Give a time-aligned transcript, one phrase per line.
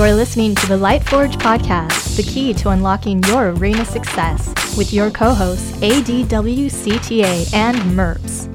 [0.00, 5.10] You're listening to the Lightforge podcast, the key to unlocking your arena success, with your
[5.10, 8.48] co hosts ADWCTA and MERPS.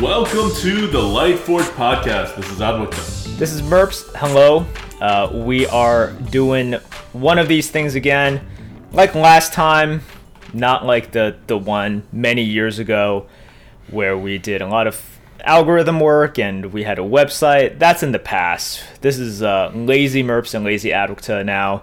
[0.00, 2.36] Welcome to the Lightforge podcast.
[2.36, 3.38] This is Adwicka.
[3.38, 4.08] This is Merps.
[4.14, 4.64] Hello.
[5.00, 6.74] Uh, we are doing
[7.12, 8.40] one of these things again.
[8.92, 10.02] Like last time,
[10.54, 13.26] not like the, the one many years ago
[13.90, 17.78] where we did a lot of algorithm work and we had a website.
[17.78, 18.82] That's in the past.
[19.00, 21.82] This is uh, lazy Merps and lazy Adwicta now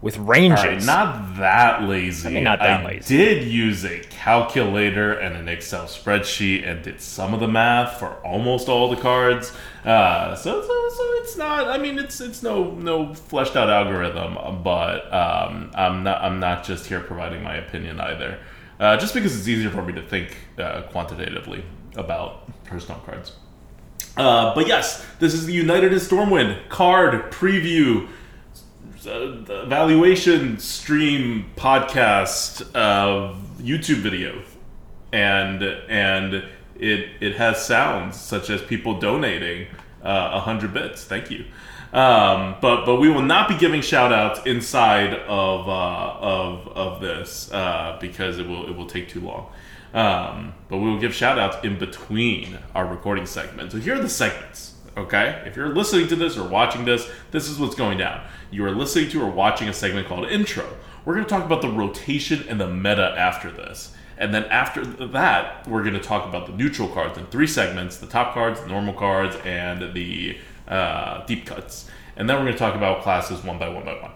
[0.00, 0.64] with ranges.
[0.64, 2.28] Right, not that lazy.
[2.28, 3.16] I mean, not that I lazy.
[3.16, 8.14] did use a calculator and an Excel spreadsheet and did some of the math for
[8.24, 9.52] almost all the cards.
[9.84, 11.68] Uh, so, so, so it's not.
[11.68, 16.64] I mean, it's it's no no fleshed out algorithm, but um, I'm not I'm not
[16.64, 18.38] just here providing my opinion either.
[18.78, 21.64] Uh, just because it's easier for me to think uh, quantitatively
[21.96, 23.32] about personal cards.
[24.16, 28.08] Uh, but yes, this is the United in Stormwind card preview
[29.06, 34.42] uh, evaluation stream podcast uh, YouTube video,
[35.12, 36.44] and and
[36.76, 39.68] it it has sounds such as people donating
[40.02, 41.04] uh, a hundred bits.
[41.04, 41.44] Thank you.
[41.92, 47.00] Um, but but we will not be giving shout outs inside of uh, of of
[47.00, 49.50] this uh, because it will it will take too long.
[49.94, 53.74] Um, but we will give shout outs in between our recording segments.
[53.74, 54.74] So here are the segments.
[54.98, 58.26] Okay, if you're listening to this or watching this, this is what's going down.
[58.50, 60.66] You are listening to or watching a segment called Intro.
[61.04, 63.94] We're going to talk about the rotation and the meta after this.
[64.18, 67.98] And then after that, we're going to talk about the neutral cards in three segments
[67.98, 71.90] the top cards, the normal cards, and the uh, deep cuts.
[72.16, 74.12] And then we're going to talk about classes one by one by one.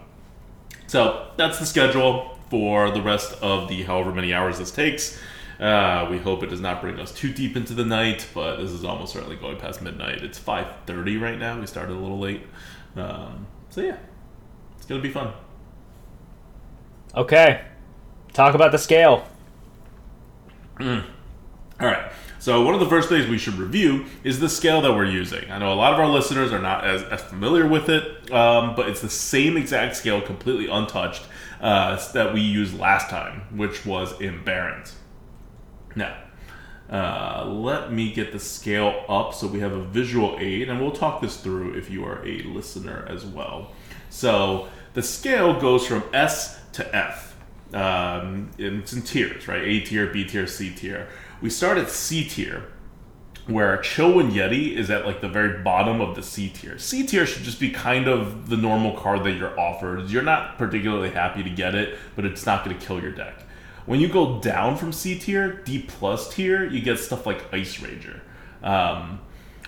[0.87, 5.19] So that's the schedule for the rest of the however many hours this takes.
[5.59, 8.71] Uh, we hope it does not bring us too deep into the night, but this
[8.71, 10.23] is almost certainly going past midnight.
[10.23, 11.59] It's 5.30 right now.
[11.59, 12.41] We started a little late.
[12.95, 13.97] Um, so yeah,
[14.75, 15.31] it's going to be fun.
[17.15, 17.61] Okay.
[18.33, 19.27] Talk about the scale.
[21.79, 22.11] All right.
[22.43, 25.49] So one of the first things we should review is the scale that we're using.
[25.49, 28.75] I know a lot of our listeners are not as, as familiar with it, um,
[28.75, 31.23] but it's the same exact scale, completely untouched,
[31.61, 34.93] uh, that we used last time, which was in Barrens.
[35.95, 36.17] Now,
[36.89, 40.91] uh, let me get the scale up so we have a visual aid, and we'll
[40.91, 43.71] talk this through if you are a listener as well.
[44.09, 47.37] So the scale goes from S to F.
[47.73, 49.63] Um, it's in tiers, right?
[49.63, 51.07] A tier, B tier, C tier.
[51.43, 52.71] We start at C tier,
[53.47, 56.77] where Chillwind Yeti is at like the very bottom of the C tier.
[56.77, 60.09] C tier should just be kind of the normal card that you're offered.
[60.09, 63.43] You're not particularly happy to get it, but it's not going to kill your deck.
[63.85, 67.81] When you go down from C tier, D plus tier, you get stuff like Ice
[67.81, 68.21] Ranger.
[68.63, 69.19] Um,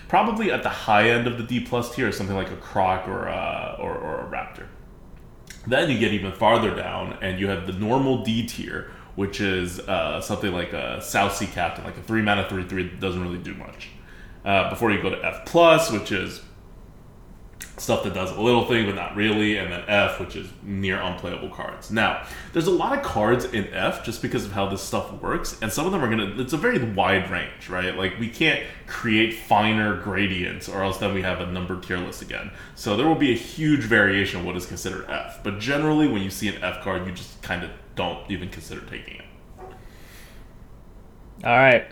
[0.07, 3.05] probably at the high end of the D plus tier is something like a Croc
[3.05, 4.67] or a, or, or a Raptor.
[5.67, 9.79] Then you get even farther down, and you have the normal D tier, which is
[9.79, 13.21] uh, something like a South Sea Captain, like a three mana three three that doesn't
[13.21, 13.89] really do much.
[14.43, 16.41] Uh, before you go to F plus, which is
[17.77, 20.99] stuff that does a little thing but not really, and then F, which is near
[20.99, 21.91] unplayable cards.
[21.91, 25.59] Now, there's a lot of cards in F just because of how this stuff works,
[25.61, 26.41] and some of them are gonna.
[26.41, 27.95] It's a very wide range, right?
[27.95, 32.21] Like we can't create finer gradients, or else then we have a numbered tier list
[32.21, 32.51] again.
[32.75, 35.41] So there will be a huge variation of what is considered F.
[35.43, 38.81] But generally, when you see an F card, you just kind of don't even consider
[38.81, 39.25] taking it.
[41.43, 41.85] All right.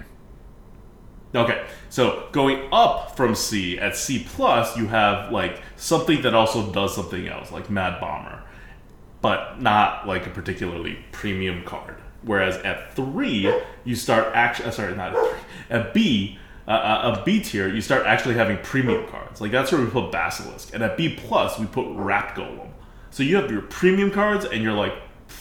[1.35, 6.71] Okay, so going up from C at C plus, you have like something that also
[6.71, 8.43] does something else, like Mad Bomber,
[9.21, 11.95] but not like a particularly premium card.
[12.21, 13.51] Whereas at three,
[13.83, 15.39] you start actually sorry, not at three,
[15.71, 16.37] at B,
[16.67, 19.41] uh, uh, a B tier, you start actually having premium cards.
[19.41, 22.69] Like that's where we put Basilisk, and at B plus, we put Rat Golem.
[23.09, 24.93] So you have your premium cards and your like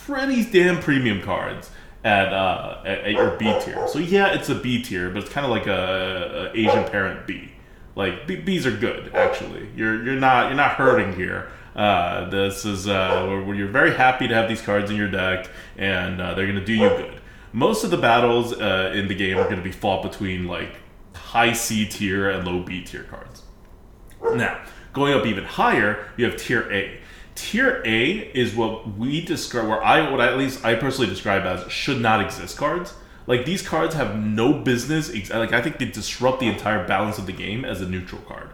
[0.06, 1.70] pretty damn premium cards
[2.04, 3.86] at, uh, at, at your B tier.
[3.88, 7.26] So yeah, it's a B tier, but it's kind of like a, a Asian parent
[7.26, 7.50] B.
[7.94, 9.68] Like B, Bs are good actually.
[9.76, 11.50] You're you're not you're not hurting here.
[11.76, 15.48] Uh, this is uh, where, you're very happy to have these cards in your deck,
[15.76, 17.20] and uh, they're gonna do you good.
[17.52, 20.76] Most of the battles uh, in the game are gonna be fought between like
[21.14, 23.42] high C tier and low B tier cards.
[24.34, 24.62] Now,
[24.92, 26.98] going up even higher, you have tier A.
[27.42, 31.42] Tier A is what we describe, where I, what I, at least I personally describe
[31.44, 32.94] as should not exist cards.
[33.26, 35.12] Like these cards have no business.
[35.12, 38.22] ex- Like I think they disrupt the entire balance of the game as a neutral
[38.22, 38.50] card.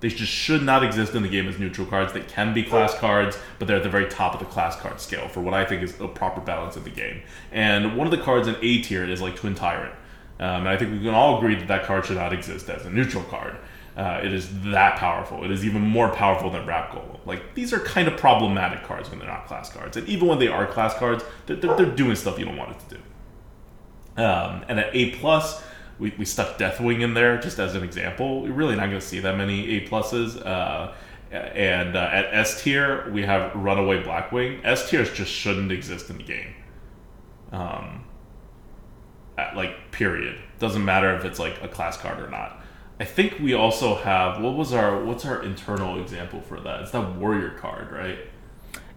[0.00, 2.14] They just should not exist in the game as neutral cards.
[2.14, 4.98] They can be class cards, but they're at the very top of the class card
[5.02, 7.20] scale for what I think is a proper balance of the game.
[7.52, 9.94] And one of the cards in A tier is like Twin Tyrant.
[10.38, 12.86] Um, and I think we can all agree that that card should not exist as
[12.86, 13.56] a neutral card.
[13.96, 15.44] Uh, it is that powerful.
[15.44, 17.18] It is even more powerful than Wrap Golem.
[17.26, 20.38] Like these are kind of problematic cards when they're not class cards, and even when
[20.38, 24.22] they are class cards, they're, they're, they're doing stuff you don't want it to do.
[24.22, 25.62] Um, and at A plus,
[25.98, 28.42] we, we stuck Deathwing in there just as an example.
[28.42, 30.44] We're really not going to see that many A pluses.
[30.44, 30.92] Uh,
[31.30, 34.60] and uh, at S tier, we have Runaway Blackwing.
[34.64, 36.54] S tiers just shouldn't exist in the game.
[37.52, 38.04] Um,
[39.38, 40.38] at, like period.
[40.58, 42.59] Doesn't matter if it's like a class card or not.
[43.00, 46.82] I think we also have what was our what's our internal example for that?
[46.82, 48.18] It's that warrior card, right?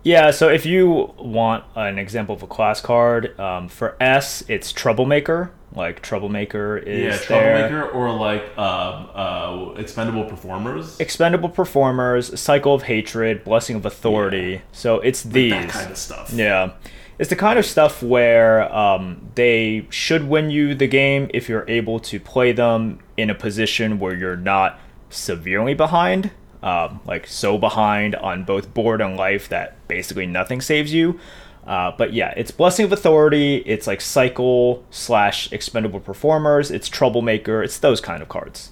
[0.04, 4.74] Yeah, so if you want an example of a class card, um, for S, it's
[4.74, 5.52] Troublemaker.
[5.74, 7.70] Like Troublemaker is yeah, there.
[7.70, 11.00] troublemaker or like um, uh, expendable performers.
[11.00, 14.52] Expendable Performers, Cycle of Hatred, Blessing of Authority.
[14.52, 14.60] Yeah.
[14.74, 15.54] So it's these.
[15.54, 16.32] that kind of stuff.
[16.34, 16.74] Yeah.
[17.20, 21.66] It's the kind of stuff where um, they should win you the game if you're
[21.68, 24.80] able to play them in a position where you're not
[25.10, 26.32] severely behind,
[26.64, 31.20] um, like so behind on both board and life that basically nothing saves you.
[31.66, 37.64] Uh, but yeah, it's Blessing of Authority, it's like Cycle slash Expendable Performers, it's Troublemaker,
[37.64, 38.72] it's those kind of cards.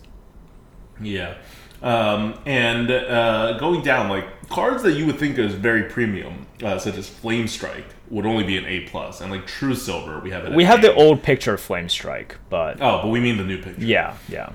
[1.00, 1.36] Yeah.
[1.82, 6.78] Um, and uh, going down, like cards that you would think is very premium, uh,
[6.78, 10.30] such as Flame Strike, would only be an A plus, and like True Silver, we
[10.31, 10.52] have it.
[10.54, 10.88] We have A.
[10.88, 13.84] the old picture of Flame Strike, but Oh, but we mean the new picture.
[13.84, 14.52] yeah, yeah.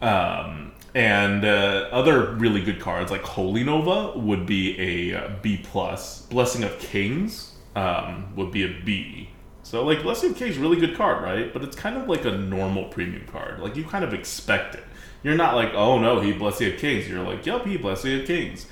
[0.00, 5.30] Um, and uh, other really good cards like Holy Nova would be a uh,
[5.64, 6.22] plus.
[6.22, 9.30] Blessing of Kings um, would be a B.
[9.64, 11.52] So like Blessing of Kings, really good card, right?
[11.52, 13.60] But it's kind of like a normal premium card.
[13.60, 14.84] Like you kind of expect it.
[15.22, 17.08] You're not like, oh no, he Blessing of Kings.
[17.08, 18.66] You're like, yep, he Blessing of Kings.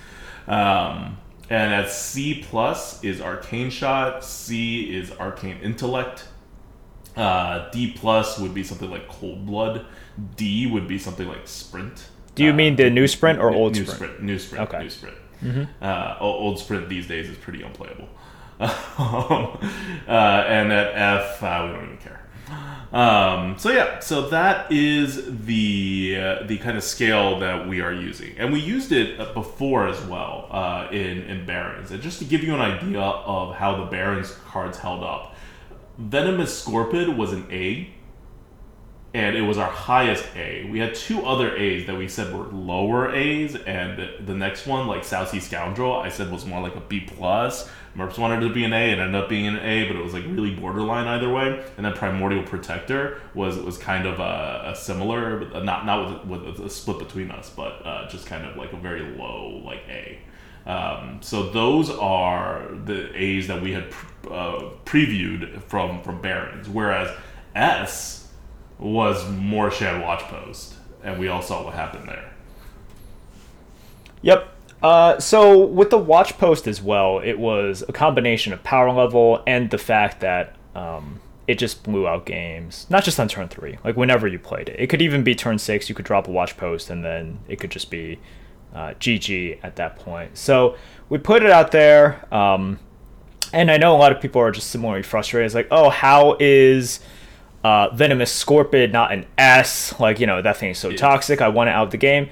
[0.46, 1.18] Um,
[1.52, 4.24] and at C plus is Arcane Shot.
[4.24, 6.24] C is Arcane Intellect.
[7.16, 9.84] Uh, D plus would be something like Cold Blood.
[10.36, 12.08] D would be something like Sprint.
[12.34, 14.22] Do you Uh, mean the new sprint or old new sprint?
[14.22, 14.68] New sprint.
[14.68, 14.82] Okay.
[14.84, 15.16] New sprint.
[15.82, 18.08] Uh, old sprint these days is pretty unplayable.
[18.60, 19.56] uh,
[20.08, 22.20] and at F, uh, we don't even care.
[22.92, 27.92] Um, so yeah, so that is the uh, the kind of scale that we are
[27.92, 31.90] using, and we used it uh, before as well uh, in in Barrens.
[31.90, 35.34] And just to give you an idea of how the Barrens cards held up,
[35.96, 37.88] Venomous Scorpid was an A,
[39.14, 40.68] and it was our highest A.
[40.70, 44.86] We had two other A's that we said were lower A's, and the next one,
[44.86, 47.70] like South Sea Scoundrel, I said was more like a B plus.
[47.96, 50.14] Merps wanted to be an A, it ended up being an A, but it was
[50.14, 51.62] like really borderline either way.
[51.76, 56.60] And then Primordial Protector was was kind of a, a similar, not not with, with
[56.60, 60.18] a split between us, but uh, just kind of like a very low like A.
[60.64, 63.92] Um, so those are the A's that we had
[64.30, 67.14] uh, previewed from from Barrens, whereas
[67.54, 68.28] S
[68.78, 72.32] was Morshan Watch Post, and we all saw what happened there.
[74.22, 74.51] Yep.
[74.82, 79.42] Uh, so with the watch post as well, it was a combination of power level
[79.46, 82.86] and the fact that um, it just blew out games.
[82.90, 84.76] Not just on turn three, like whenever you played it.
[84.78, 85.88] It could even be turn six.
[85.88, 88.18] You could drop a watch post, and then it could just be
[88.74, 90.36] uh, GG at that point.
[90.36, 90.76] So
[91.08, 92.78] we put it out there, um,
[93.52, 95.46] and I know a lot of people are just similarly frustrated.
[95.46, 97.00] It's like, oh, how is
[97.62, 99.98] uh, Venomous Scorpid not an S?
[100.00, 101.40] Like, you know, that thing is so toxic.
[101.40, 102.30] I want it out of the game.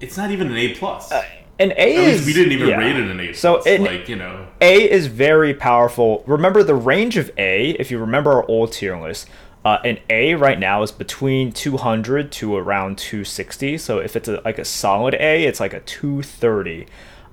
[0.00, 1.12] It's not even an A plus.
[1.58, 2.78] An A At is we didn't even yeah.
[2.78, 3.32] rate it an A.
[3.32, 6.24] So an like you know, A is very powerful.
[6.26, 7.70] Remember the range of A.
[7.70, 9.28] If you remember our old tier list,
[9.64, 13.78] uh, an A right now is between 200 to around 260.
[13.78, 16.86] So if it's a, like a solid A, it's like a 230.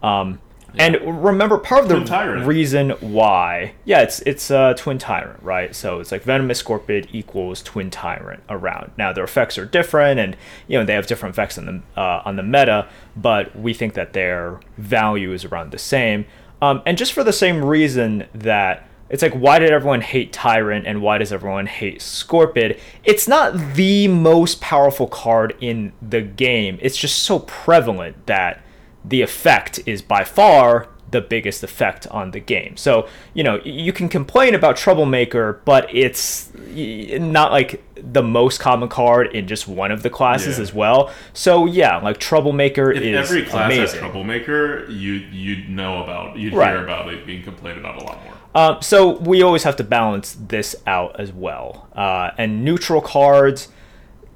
[0.04, 0.40] Um,
[0.78, 5.75] And remember, part of the reason why, yeah, it's it's uh, Twin Tyrant, right?
[5.75, 8.92] So it's like Venomous Scorpid equals Twin Tyrant around.
[8.98, 10.38] Now their effects are different, and
[10.68, 13.96] you know they have different effects on the uh, on the meta, but we think
[13.96, 16.25] that their value is around the same.
[16.62, 20.88] Um, and just for the same reason that it's like, why did everyone hate Tyrant
[20.88, 22.80] and why does everyone hate Scorpid?
[23.04, 26.80] It's not the most powerful card in the game.
[26.82, 28.63] It's just so prevalent that
[29.03, 32.77] the effect is by far the biggest effect on the game.
[32.77, 38.88] So, you know, you can complain about Troublemaker, but it's not like the most common
[38.88, 40.62] card in just one of the classes Yeah.
[40.63, 41.12] as well.
[41.34, 46.53] So, yeah, like Troublemaker if is every class has troublemaker, you you'd know about, you'd
[46.53, 46.70] Right.
[46.72, 48.34] hear about it being complained about a lot more.
[48.55, 51.88] Um, so we always have to balance this out as well.
[51.93, 53.67] Uh, and neutral cards,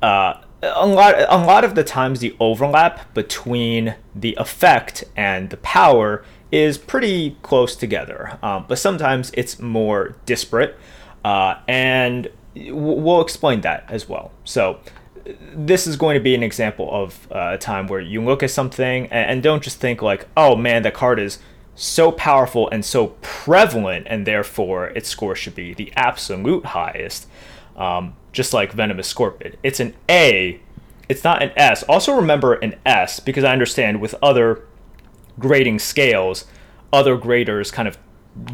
[0.02, 0.34] uh,
[0.74, 6.24] a lot, a lot of the times the overlap between the effect and the power
[6.52, 8.38] is pretty close together.
[8.42, 10.76] Um, but sometimes it's more disparate.
[11.24, 14.32] Uh, and we'll explain that as well.
[14.44, 14.80] So
[15.54, 18.52] this is going to be an example of uh, a time where you look at
[18.52, 21.40] something and, and don't just think like, oh man, that card is
[21.74, 27.28] so powerful and so prevalent, and therefore its score should be the absolute highest.
[27.76, 30.60] Um, just like Venomous Scorpid, it's an A.
[31.10, 31.84] It's not an S.
[31.84, 34.64] Also remember an S because I understand with other
[35.40, 36.46] grading scales,
[36.94, 37.98] other graders kind of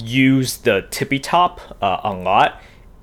[0.02, 2.62] use the tippy top uh, a lot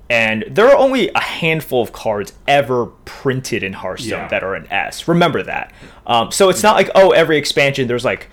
[0.09, 4.27] and there are only a handful of cards ever printed in Hearthstone Yeah.
[4.29, 5.07] that are an S.
[5.07, 5.71] Remember that.
[6.07, 8.27] Um, so it's not like oh every expansion there's like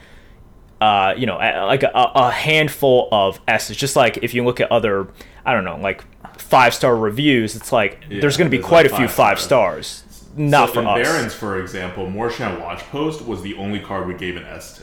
[0.80, 3.76] uh, you know a- like a, a handful of S's.
[3.76, 5.08] Just like if you look at other
[5.44, 6.04] I don't know like
[6.48, 9.40] five star reviews, it's like there's going to be quite like a few five five
[9.40, 10.02] stars.
[10.36, 11.08] Not so for in us.
[11.08, 14.82] Barrens, for example, Morshan Watchpost was the only card we gave an S to,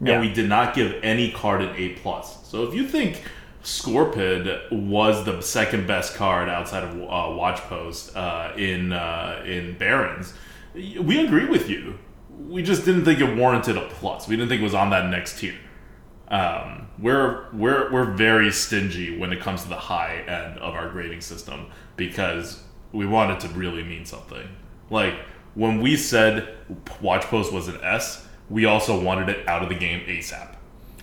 [0.00, 0.20] and Yeah.
[0.20, 2.38] we did not give any card an A plus.
[2.48, 3.22] So if you think
[3.62, 10.32] Scorpid was the second best card outside of uh, Watchpost uh, in uh, in Barrens,
[10.74, 11.98] we agree with you.
[12.48, 14.26] We just didn't think it warranted a plus.
[14.28, 15.54] We didn't think it was on that next tier.
[16.30, 20.90] Um, we're we're we're very stingy when it comes to the high end of our
[20.90, 21.66] grading system
[21.96, 24.46] because we want it to really mean something.
[24.90, 25.14] Like
[25.54, 26.54] when we said
[27.00, 30.54] Watch Post was an S, we also wanted it out of the game ASAP.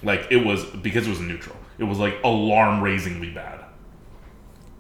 [0.04, 1.56] Like it was because it was neutral.
[1.78, 3.62] It was like alarm raisingly bad.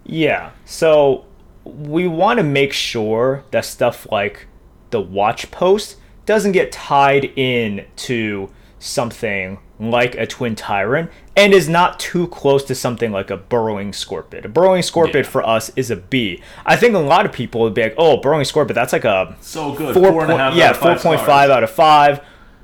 [0.05, 0.51] Yeah.
[0.65, 1.25] So
[1.63, 4.47] we want to make sure that stuff like
[4.91, 8.49] the watch post doesn't get tied in to
[8.79, 13.91] something like a twin tyrant and is not too close to something like a burrowing
[13.91, 14.45] scorpid.
[14.45, 15.29] A burrowing scorpid Yeah.
[15.29, 16.41] for us is a B.
[16.65, 19.35] I think a lot of people would be like, "Oh, burrowing scorpid, that's like a
[19.41, 19.93] So good.
[19.93, 22.21] four Four and a point- half yeah, out of five point out of five.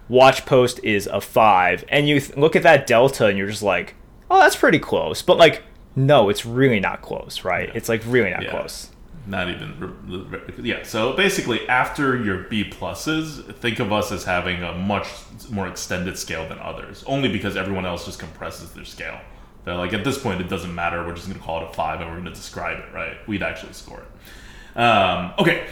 [0.07, 3.63] Watch post is a five, and you th- look at that delta, and you're just
[3.63, 3.95] like,
[4.29, 5.21] oh, that's pretty close.
[5.21, 5.63] But like,
[5.95, 7.69] no, it's really not close, right?
[7.73, 8.51] It's like really not Yeah.
[8.51, 8.90] close.
[9.27, 10.83] Not even yeah.
[10.83, 15.07] So basically, after your B pluses, think of us as having a much
[15.49, 17.03] more extended scale than others.
[17.05, 19.19] Only because everyone else just compresses their scale.
[19.63, 21.05] They're like at this point, it doesn't matter.
[21.05, 23.15] We're just going to call it a five, and we're going to describe it right.
[23.27, 24.79] We'd actually score it.
[24.79, 25.67] Um, okay,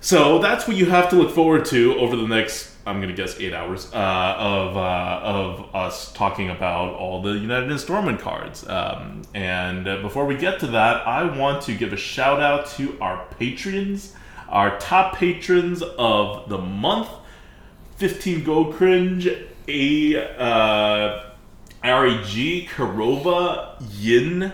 [0.00, 2.79] so that's what you have to look forward to over the next.
[2.90, 7.70] I'm to guess eight hours uh, of uh, of us talking about all the United
[7.70, 8.68] in Stormwind cards.
[8.68, 12.66] Um, and uh, before we get to that, I want to give a shout out
[12.72, 14.16] to our patrons,
[14.48, 17.08] our top patrons of the month.
[17.98, 19.28] 15 Go Cringe,
[19.68, 21.30] A uh,
[21.82, 24.52] Karova, Yin,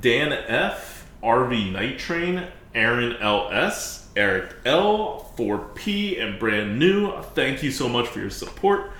[0.00, 7.12] Dan F, RV Night Train, Aaron LS, Eric L, 4P, and Brand New.
[7.34, 8.90] Thank you so much for your support.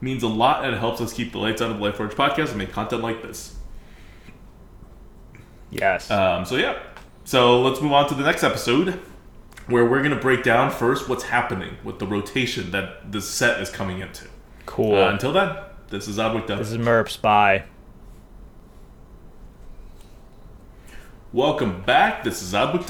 [0.00, 2.48] means a lot and it helps us keep the lights on of the Lightforge podcast
[2.48, 3.54] and make content like this.
[5.70, 6.10] Yes.
[6.10, 6.78] Um, so yeah,
[7.24, 9.00] so let's move on to the next episode,
[9.68, 13.70] where we're gonna break down first what's happening with the rotation that this set is
[13.70, 14.26] coming into.
[14.66, 14.96] cool.
[14.96, 15.56] Uh, until then,
[15.90, 17.20] this is Adwick this is Merps.
[17.20, 17.64] Bye.
[21.32, 22.24] Welcome back.
[22.24, 22.86] This is Adwick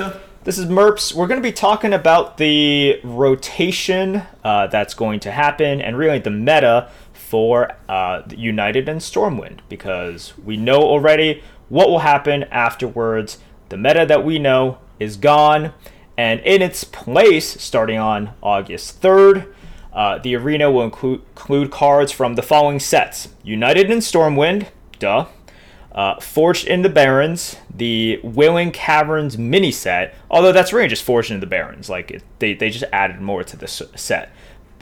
[0.47, 1.13] This is Merps.
[1.13, 6.21] We're going to be talking about the rotation uh, that's going to happen and really
[6.21, 13.39] the meta for uh, United in Stormwind because we know already what will happen afterwards.
[13.71, 15.73] The meta that we know is gone,
[16.17, 19.53] and in its place, starting on August 3rd,
[19.93, 24.69] uh, the arena will include, include cards from the following sets United in Stormwind,
[25.01, 25.27] duh.
[25.97, 31.31] Uh, Forged in the Barrens, the Wailing Caverns mini set, although that's really just Forged
[31.31, 31.89] in the Barrens.
[31.89, 34.31] Like, it, they, they just added more to this set.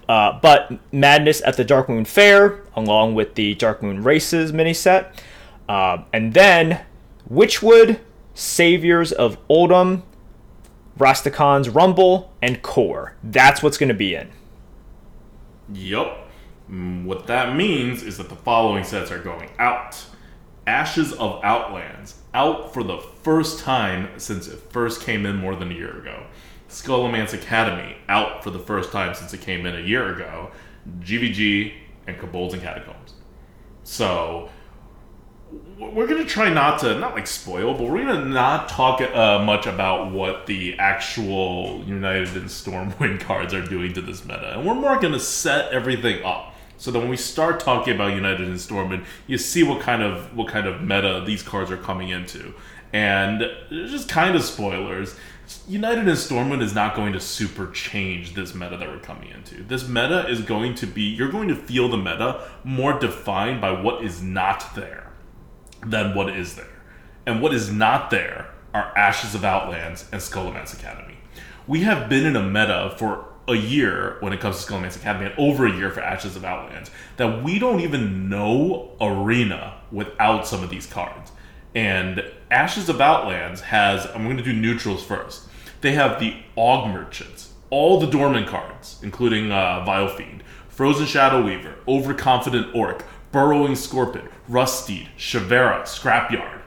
[0.08, 5.22] Uh, but Madness at the Darkmoon Faire, along with the Dark Moon Races mini set.
[5.68, 6.84] Uh, and then
[7.32, 8.00] Witchwood,
[8.34, 10.02] Saviors of Uldum,
[10.98, 13.14] Rastakhan's Rumble, and Core.
[13.22, 14.30] That's what's going to be in.
[15.72, 16.28] Yup.
[16.70, 20.04] Mm, What that means is that the following sets are going out.
[20.66, 25.70] Ashes of Outlands, out for the first time since it first came in more than
[25.70, 26.24] a year ago.
[26.68, 30.50] Scholomance Academy, out for the first time since it came in a year ago.
[31.00, 31.74] GVG
[32.06, 33.14] and Kobolds and Catacombs.
[33.84, 34.48] So,
[35.78, 39.66] we're gonna try not to not like spoil, but we're gonna not talk uh, much
[39.66, 44.74] about what the actual United in Stormwind cards are doing to this meta, and we're
[44.74, 49.04] more gonna set everything up so that when we start talking about United in Stormwind,
[49.26, 52.54] you see what kind of what kind of meta these cards are coming into,
[52.92, 55.16] and just kind of spoilers.
[55.68, 59.62] United in Stormwind is not going to super change this meta that we're coming into.
[59.62, 63.70] This meta is going to be you're going to feel the meta more defined by
[63.78, 65.12] what is not there
[65.84, 66.82] than what is there.
[67.26, 71.18] And what is not there are Ashes of Outlands and Scholomance Academy.
[71.66, 75.26] We have been in a meta for a year when it comes to Scholomance Academy
[75.26, 80.46] and over a year for Ashes of Outlands that we don't even know Arena without
[80.46, 81.30] some of these cards.
[81.74, 85.48] And Ashes of Outlands has, I'm going to do neutrals first.
[85.80, 91.44] They have the Og Merchants, all the dormant cards, including uh, Vile Fiend, Frozen Shadow
[91.44, 96.62] Weaver, Overconfident Orc, Burrowing Scorpid, Ruststeed, Shivarra, Scrapyard.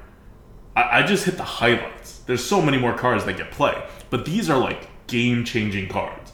[0.75, 2.19] I, I just hit the highlights.
[2.19, 6.26] There's so many more cards that get play, but these are like game changing cards.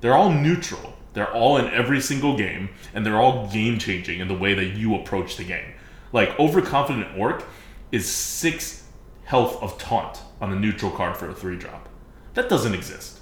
[0.00, 0.94] They're all neutral.
[1.14, 4.76] They're all in every single game, and they're all game changing in the way that
[4.76, 5.72] you approach the game.
[6.12, 7.44] Like Overconfident Orc
[7.90, 8.84] is six
[9.24, 11.88] health of taunt on a neutral card for a three drop.
[12.34, 13.18] That doesn't exist.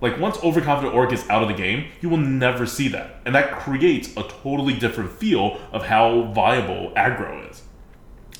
[0.00, 3.34] Like once Overconfident Orc is out of the game, you will never see that, and
[3.36, 7.62] that creates a totally different feel of how viable aggro is.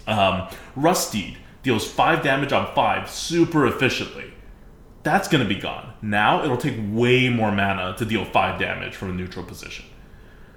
[0.09, 0.49] Um,
[1.62, 4.33] deals five damage on five super efficiently.
[5.02, 5.94] That's going to be gone.
[6.00, 9.85] Now it'll take way more mana to deal 5 damage from a neutral position.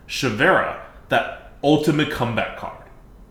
[0.07, 2.83] Shivarra, that ultimate comeback card,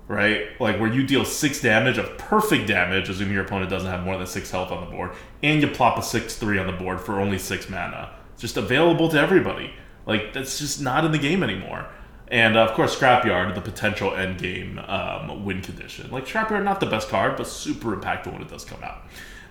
[0.08, 0.48] right?
[0.60, 4.16] Like where you deal 6 damage of perfect damage, assuming your opponent doesn't have more
[4.18, 7.00] than 6 health on the board, and you plop a 6 3 on the board
[7.00, 8.10] for only 6 mana.
[8.32, 9.72] It's just available to everybody.
[10.06, 11.86] Like, that's just not in the game anymore.
[12.28, 16.10] And uh, of course, Scrapyard, the potential end game um, win condition.
[16.10, 19.02] Like, Scrapyard, not the best card, but super impactful when it does come out.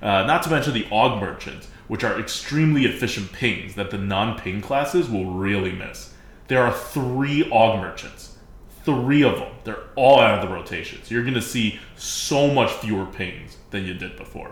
[0.03, 4.37] Uh, not to mention the Og Merchants, which are extremely efficient pings that the non
[4.37, 6.13] ping classes will really miss.
[6.49, 8.37] There are three Og Merchants.
[8.83, 9.53] Three of them.
[9.63, 10.99] They're all out of the rotation.
[11.03, 14.51] So you're going to see so much fewer pings than you did before.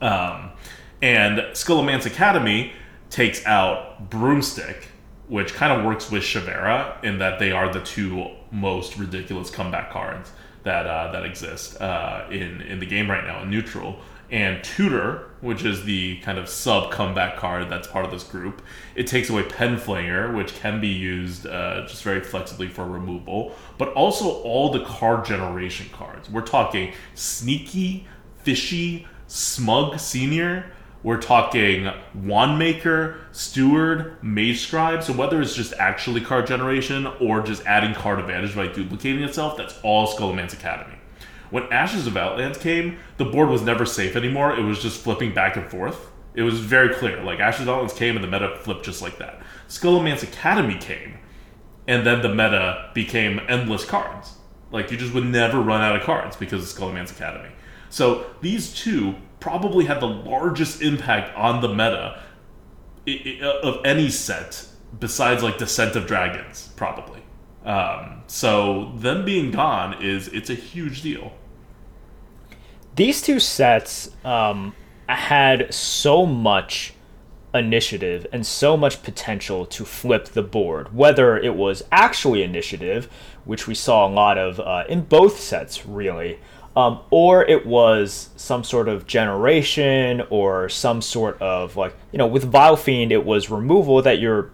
[0.00, 0.50] Um,
[1.00, 2.72] and Scholomance Academy
[3.10, 4.88] takes out Broomstick,
[5.28, 9.92] which kind of works with Shivarra in that they are the two most ridiculous comeback
[9.92, 10.32] cards
[10.64, 13.98] that uh, that exist uh, in in the game right now in neutral.
[14.30, 18.60] And Tutor, which is the kind of sub comeback card that's part of this group,
[18.94, 23.88] it takes away Penflinger, which can be used uh, just very flexibly for removal, but
[23.94, 26.28] also all the card generation cards.
[26.28, 28.06] We're talking Sneaky,
[28.42, 35.02] Fishy, Smug Senior, we're talking wand maker, steward, mage scribe.
[35.02, 39.56] So whether it's just actually card generation or just adding card advantage by duplicating itself,
[39.56, 40.96] that's all Scholomance Academy.
[41.50, 44.54] When Ashes of Outlands came, the board was never safe anymore.
[44.54, 46.10] It was just flipping back and forth.
[46.34, 47.22] It was very clear.
[47.22, 49.40] Like Ashes of Outlands came and the meta flipped just like that.
[49.68, 51.18] Scholomance Academy came,
[51.86, 54.34] and then the meta became endless cards.
[54.70, 57.50] Like you just would never run out of cards because of Scholomance Academy.
[57.88, 62.20] So these two probably had the largest impact on the meta
[63.62, 64.66] of any set
[64.98, 67.22] besides like Descent of Dragons, probably.
[67.64, 71.32] Um, so them being gone is it's a huge deal.
[72.96, 74.74] These two sets um,
[75.08, 76.94] had so much
[77.54, 80.94] initiative and so much potential to flip the board.
[80.94, 83.10] Whether it was actually initiative,
[83.44, 86.38] which we saw a lot of uh, in both sets, really,
[86.78, 92.26] um, or it was some sort of generation or some sort of like you know
[92.28, 94.52] with Vile Fiend it was removal that your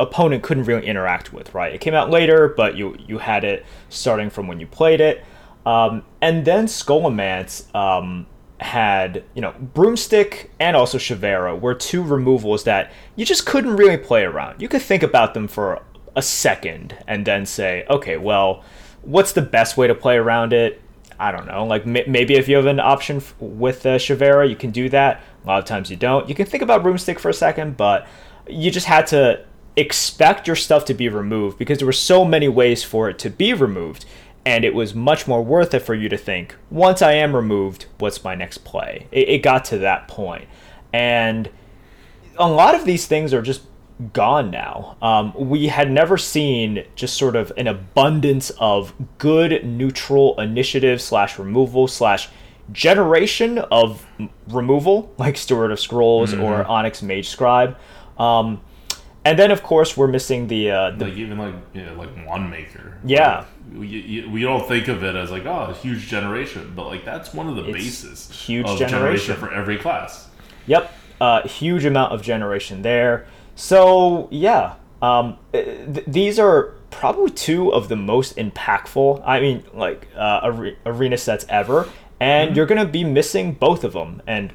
[0.00, 1.74] opponent couldn't really interact with right?
[1.74, 5.22] It came out later but you you had it starting from when you played it.
[5.66, 8.26] Um, and then Scholomance um,
[8.58, 13.98] had you know Broomstick and also Shivarra were two removals that you just couldn't really
[13.98, 14.62] play around.
[14.62, 15.82] You could think about them for
[16.14, 18.64] a second and then say okay well
[19.02, 20.80] what's the best way to play around it
[21.18, 24.48] I don't know, like m- maybe if you have an option f- with uh, Shivarra,
[24.48, 25.22] you can do that.
[25.44, 26.28] A lot of times you don't.
[26.28, 28.06] You can think about Broomstick for a second, but
[28.48, 29.44] you just had to
[29.76, 33.30] expect your stuff to be removed because there were so many ways for it to
[33.30, 34.04] be removed.
[34.44, 37.86] And it was much more worth it for you to think, once I am removed,
[37.98, 39.08] what's my next play?
[39.10, 40.46] It, it got to that point.
[40.92, 41.50] And
[42.38, 43.62] a lot of these things are just
[44.12, 44.96] gone now.
[45.00, 51.38] Um, we had never seen just sort of an abundance of good neutral initiative slash
[51.38, 52.28] removal slash
[52.72, 54.04] generation of
[54.48, 56.42] removal, like Steward of Scrolls mm-hmm.
[56.42, 57.76] or Onyx Mage Scribe.
[58.18, 58.60] Um,
[59.24, 62.48] and then, of course, we're missing the, uh, the like even like yeah, like Wand
[62.48, 62.96] Maker.
[63.04, 66.86] Yeah, like, we, we don't think of it as like oh, a huge generation, but
[66.86, 68.30] like that's one of the it's bases.
[68.30, 68.88] Huge generation.
[68.88, 70.28] generation for every class.
[70.66, 73.26] Yep, uh, huge amount of generation there.
[73.56, 79.22] So yeah, um, th- these are probably two of the most impactful.
[79.26, 81.88] I mean, like uh, are- arena sets ever,
[82.20, 82.56] and mm-hmm.
[82.56, 84.22] you're gonna be missing both of them.
[84.26, 84.52] And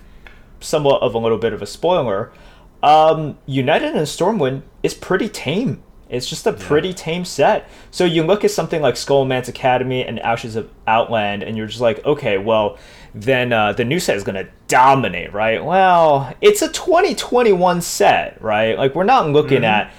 [0.62, 2.32] somewhat of a little bit of a spoiler,
[2.84, 7.70] um, United in Stormwind is pretty tame It's just a pretty tame set.
[7.90, 11.80] So you look at something like Scholomance Academy and Ashes of Outland, and you're just
[11.80, 12.78] like, okay, well,
[13.14, 15.64] then uh, the new set is going to dominate, right?
[15.64, 18.78] Well, it's a 2021 set, right?
[18.78, 19.94] Like, we're not looking at.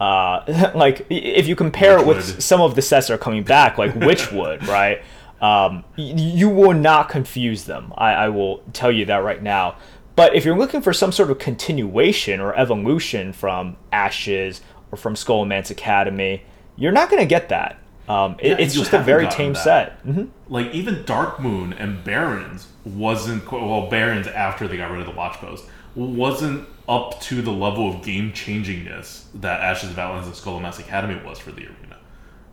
[0.00, 3.78] Uh, like if you compare it with some of the sets that are coming back,
[3.78, 4.98] like Witchwood, right?
[5.40, 7.92] Um, y- you will not confuse them.
[7.96, 9.76] I, I will tell you that right now.
[10.14, 15.14] But if you're looking for some sort of continuation or evolution from Ashes or from
[15.14, 16.42] Scholomance Academy,
[16.76, 17.78] you're not going to get that.
[18.08, 19.62] Um, it- Yeah, it's just a very tame that.
[19.62, 19.92] set.
[20.04, 25.06] hmm like even Dark Moon and Barrens wasn't well Barrens after they got rid of
[25.06, 30.26] the Watch Post wasn't up to the level of game changingness that Ashes of Outlands
[30.26, 31.96] and Scholomance Academy was for the arena.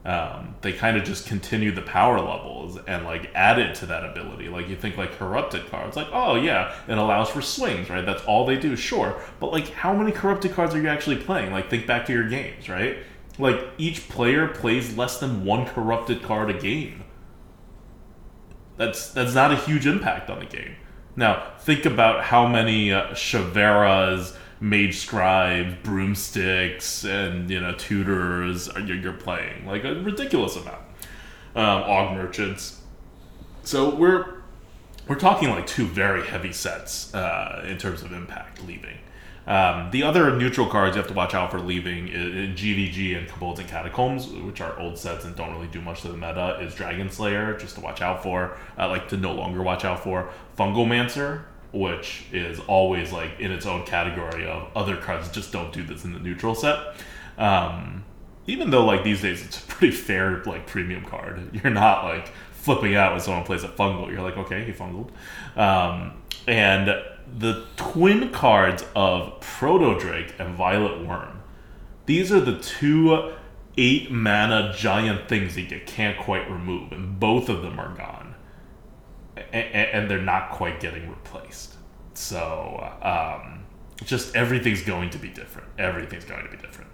[0.04, 4.50] Um, they kind of just continued the power levels and like added to that ability.
[4.50, 8.06] Like you think like corrupted cards, like oh yeah, it allows for swings, right?
[8.06, 9.20] That's all they do, sure.
[9.40, 11.52] But like how many corrupted cards are you actually playing?
[11.52, 12.98] Like think back to your games, right?
[13.38, 17.06] Like each player plays less than one corrupted card a game
[18.78, 20.76] that's that's not a huge impact on the game.
[21.16, 28.82] Now, think about how many uh, Shivarras, Mage Scribes, Broomsticks, and you know Tutors are,
[28.82, 29.66] you're, you're playing.
[29.66, 30.82] Like a ridiculous amount.
[31.56, 32.82] Um, Og Merchants.
[33.64, 34.42] So we're
[35.08, 38.98] we're talking like two very heavy sets uh, in terms of impact leaving.
[39.48, 43.18] Um, the other neutral cards you have to watch out for leaving in, in GVG
[43.18, 46.16] and Kobolds and Catacombs, which are old sets and don't really do much to the
[46.16, 48.58] meta, is Dragon Slayer, just to watch out for.
[48.78, 50.30] I like to no longer watch out for.
[50.58, 55.84] Fungalmancer, which is always like in its own category of other cards just don't do
[55.84, 56.96] this in the neutral set.
[57.38, 58.04] Um,
[58.48, 61.50] even though like these days it's a pretty fair like premium card.
[61.54, 64.12] You're not like flipping out when someone plays a fungal.
[64.12, 65.12] You're like, okay, he fungled.
[65.56, 66.14] Um,
[66.48, 66.90] and
[67.38, 71.38] the twin cards of Proto Drake and Violet Wurm.
[72.06, 73.34] These are the two
[73.78, 78.36] eight mana giant things that you can't quite remove, and both of them are gone,
[79.38, 81.74] A- and they're not quite getting replaced.
[82.14, 83.66] So, um,
[84.06, 85.68] just everything's going to be different.
[85.78, 86.85] Everything's going to be different.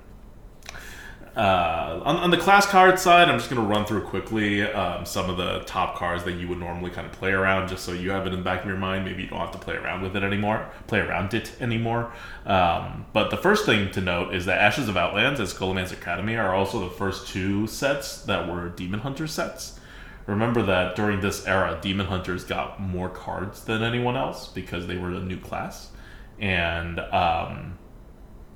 [1.35, 5.05] Uh, on, on the class card side, I'm just going to run through quickly um,
[5.05, 7.93] some of the top cards that you would normally kind of play around, just so
[7.93, 9.05] you have it in the back of your mind.
[9.05, 12.11] Maybe you don't have to play around with it anymore, play around it anymore.
[12.45, 16.35] Um, but the first thing to note is that Ashes of Outlands and Scholomance Academy
[16.35, 19.79] are also the first two sets that were Demon Hunter sets.
[20.27, 24.97] Remember that during this era, Demon Hunters got more cards than anyone else because they
[24.97, 25.91] were a new class.
[26.39, 27.77] And um,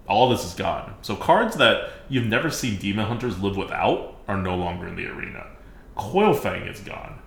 [0.07, 0.95] all this is gone.
[1.01, 5.07] So cards that you've never seen Demon Hunters live without are no longer in the
[5.07, 5.47] arena.
[5.97, 7.19] Coilfang is gone.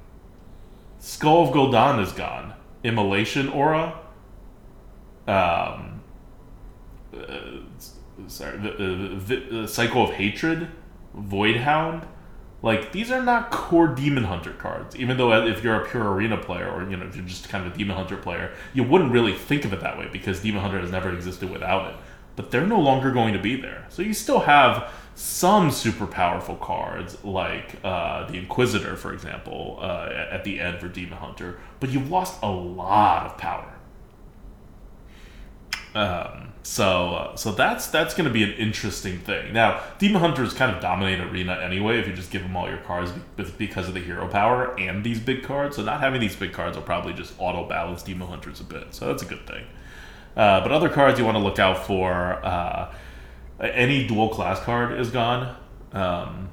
[0.99, 2.55] Skull of Gul'dan is gone.
[2.85, 3.99] Immolation Aura.
[5.27, 6.03] Um,
[7.14, 7.61] uh,
[8.27, 10.69] sorry, the, the, the, Cycle of Hatred,
[11.17, 12.07] Voidhound.
[12.62, 14.97] Like these are not core Demon Hunter cards.
[14.97, 17.64] Even though if you're a pure arena player, or you know if you're just kind
[17.64, 20.62] of a Demon Hunter player, you wouldn't really think of it that way because Demon
[20.62, 21.97] Hunter has never existed without it.
[22.38, 23.85] But they're no longer going to be there.
[23.88, 30.09] So you still have some super powerful cards like uh, the Inquisitor, for example, uh,
[30.31, 31.59] at the end for Demon Hunter.
[31.81, 33.74] But you've lost a lot of power.
[35.96, 39.53] Um, so uh, so that's that's going to be an interesting thing.
[39.53, 42.79] Now, Demon Hunters kind of dominate arena anyway if you just give them all your
[42.79, 45.74] cards be- because of the hero power and these big cards.
[45.74, 48.94] So not having these big cards will probably just auto balance Demon Hunters a bit.
[48.94, 49.64] So that's a good thing.
[50.37, 52.35] Uh, but other cards you want to look out for.
[52.45, 52.95] Uh,
[53.61, 55.57] any dual class card is gone,
[55.93, 56.49] um,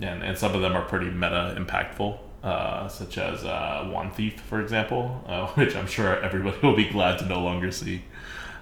[0.00, 2.18] and and some of them are pretty meta impactful.
[2.42, 6.88] Uh, such as uh, Wand Thief, for example, uh, which I'm sure everybody will be
[6.88, 8.02] glad to no longer see.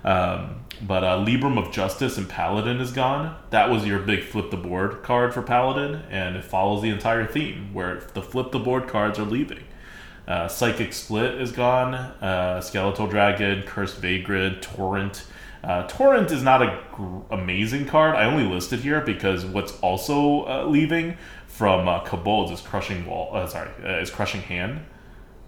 [0.05, 3.37] Um, but uh, Libram of Justice and Paladin is gone.
[3.51, 7.27] That was your big flip the board card for Paladin, and it follows the entire
[7.27, 9.65] theme where the flip the board cards are leaving.
[10.27, 11.95] Uh, Psychic Split is gone.
[11.95, 15.25] Uh, Skeletal Dragon, Cursed Vagrant, Torrent.
[15.63, 18.15] Uh, Torrent is not a gr- amazing card.
[18.17, 22.01] I only listed here because what's also uh, leaving from uh,
[22.53, 23.31] is Crushing Wall.
[23.35, 24.81] Uh, sorry, uh, is Crushing Hand.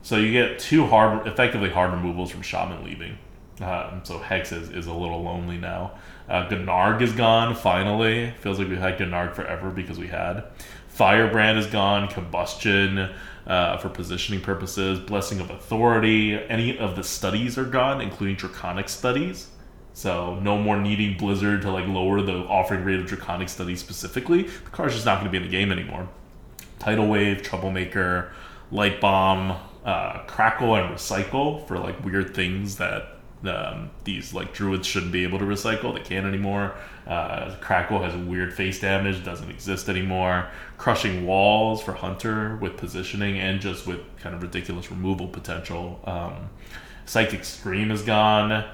[0.03, 3.19] So you get two hard, effectively hard removals from Shaman leaving.
[3.61, 5.93] Um, so Hex is, is a little lonely now.
[6.29, 8.33] Uh, Gnarg is gone, finally.
[8.41, 10.45] Feels like we've had Gnarg forever because we had.
[10.89, 13.15] Firebrand is gone, Combustion
[13.47, 16.35] uh, for positioning purposes, Blessing of Authority.
[16.35, 19.49] Any of the studies are gone, including Draconic Studies.
[19.95, 24.43] So no more needing Blizzard to like lower the offering rate of Draconic Studies specifically.
[24.45, 26.09] The card's just not going to be in the game anymore.
[26.79, 28.33] Tidal Wave, Troublemaker,
[28.71, 34.87] Light Bomb, uh, Crackle, and Recycle for like weird things that Um, these like druids
[34.87, 36.75] shouldn't be able to recycle; they can't anymore.
[37.07, 40.49] Uh, Crackle has weird face damage, doesn't exist anymore.
[40.79, 46.01] Crushing walls for Hunter with positioning and just with kind of ridiculous removal potential.
[46.05, 46.51] Um,
[47.05, 48.65] Psychic Scream is gone.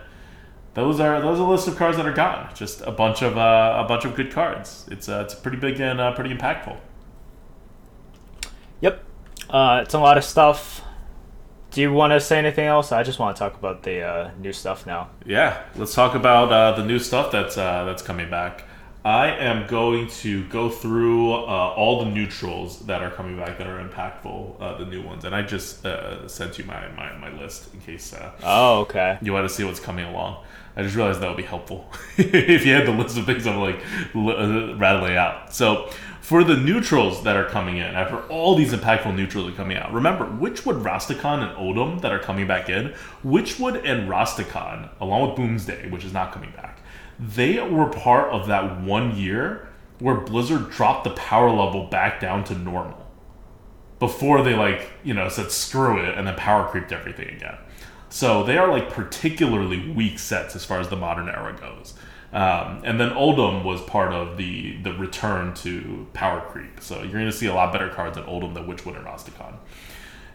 [0.75, 2.51] Those are those are a list of cards that are gone.
[2.55, 4.87] Just a bunch of uh, a bunch of good cards.
[4.91, 6.77] It's uh, it's pretty big and uh, pretty impactful.
[8.81, 9.03] Yep,
[9.51, 10.83] uh, it's a lot of stuff.
[11.79, 12.91] Do you want to say anything else?
[12.91, 15.11] I just want to talk about the uh, new stuff now.
[15.25, 18.64] Yeah, let's talk about uh, the new stuff that's uh, that's coming back.
[19.05, 23.69] I am going to go through uh, all the neutrals that are coming back that
[23.69, 27.31] are impactful, uh, the new ones, and I just uh, sent you my, my, my
[27.41, 29.17] list in case uh, Oh, okay.
[29.23, 30.45] you want to see what's coming along.
[30.77, 33.61] I just realized that would be helpful if you had the list of things I'm
[33.61, 33.81] like
[34.17, 35.55] l- rattling out.
[35.55, 35.91] So
[36.29, 39.91] for the neutrals that are coming in, after all these impactful neutrals are coming out,
[39.95, 42.93] remember Witchwood, Rastakhan, and Uldum that are coming back in.
[43.23, 46.83] Which Witchwood and Rastakhan, along with Boomsday, which is not coming back,
[47.19, 52.45] they were part of that one year where Blizzard dropped the power level back down
[52.45, 53.07] to normal
[53.99, 57.57] before they like you know said screw it and then power creeped everything again.
[58.11, 61.95] So they are like particularly weak sets as far as the modern era goes.
[62.33, 66.81] Um, and then Uldum was part of the the return to power creep.
[66.81, 69.55] So you're going to see a lot better cards in Uldum than Witchwood and Rastakhan.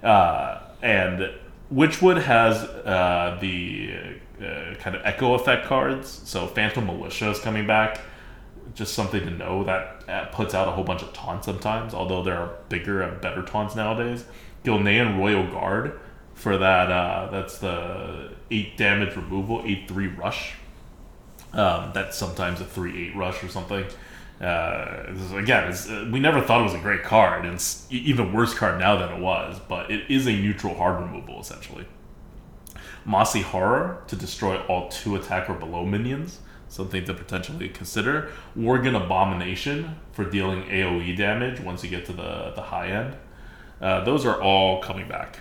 [0.02, 1.32] Uh, and
[1.72, 3.94] Witchwood has uh, the
[4.40, 6.22] uh, kind of echo effect cards.
[6.26, 8.00] So Phantom Militia is coming back.
[8.74, 12.24] Just something to know that uh, puts out a whole bunch of taunts sometimes, although
[12.24, 14.26] there are bigger and better taunts nowadays.
[14.64, 16.00] Gilnean Royal Guard
[16.34, 16.92] for that.
[16.92, 20.56] Uh, that's the eight damage removal, eight three rush.
[21.54, 23.86] Um, that's sometimes a three eight rush or something.
[24.42, 28.80] Uh, again, uh, we never thought it was a great card, it's even worse card
[28.80, 29.60] now than it was.
[29.70, 31.86] But it is a neutral hard removal essentially.
[33.06, 38.32] Mossy Horror to destroy all two attack or below minions, something to potentially consider.
[38.58, 43.16] Worgen Abomination for dealing AoE damage once you get to the, the high end.
[43.82, 45.40] Uh, those are all coming back.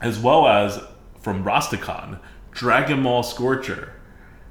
[0.00, 0.80] As well as
[1.20, 2.20] from Rastakhan,
[2.52, 3.94] Dragonmaw Scorcher.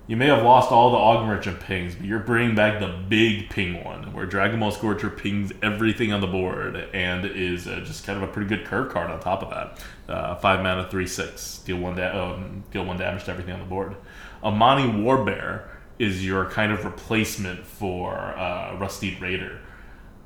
[0.07, 3.49] You may have lost all the Og Merchant pings, but you're bringing back the big
[3.49, 8.21] ping one, where Dragonmaw Scorcher pings everything on the board and is uh, just kind
[8.21, 9.85] of a pretty good curve card on top of that.
[10.07, 13.59] Uh, five mana, three six, deal one da- um, deal one damage to everything on
[13.59, 13.97] the board.
[14.41, 15.67] Amani Warbear
[15.99, 19.59] is your kind of replacement for uh, Ruststeed Raider.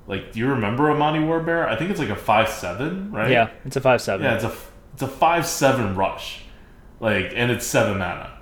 [0.06, 1.68] Like, do you remember Amani Warbear?
[1.68, 3.32] I think it's like a five seven, right?
[3.32, 4.26] Yeah, it's a five seven.
[4.28, 4.54] Yeah, it's a
[4.94, 6.44] it's a five seven rush,
[7.00, 8.38] like, and it's seven mana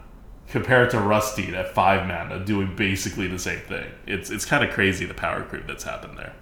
[0.49, 3.89] compared to Rusty at five mana, doing basically the same thing.
[4.07, 6.33] It's it's kind of crazy the power creep that's happened there.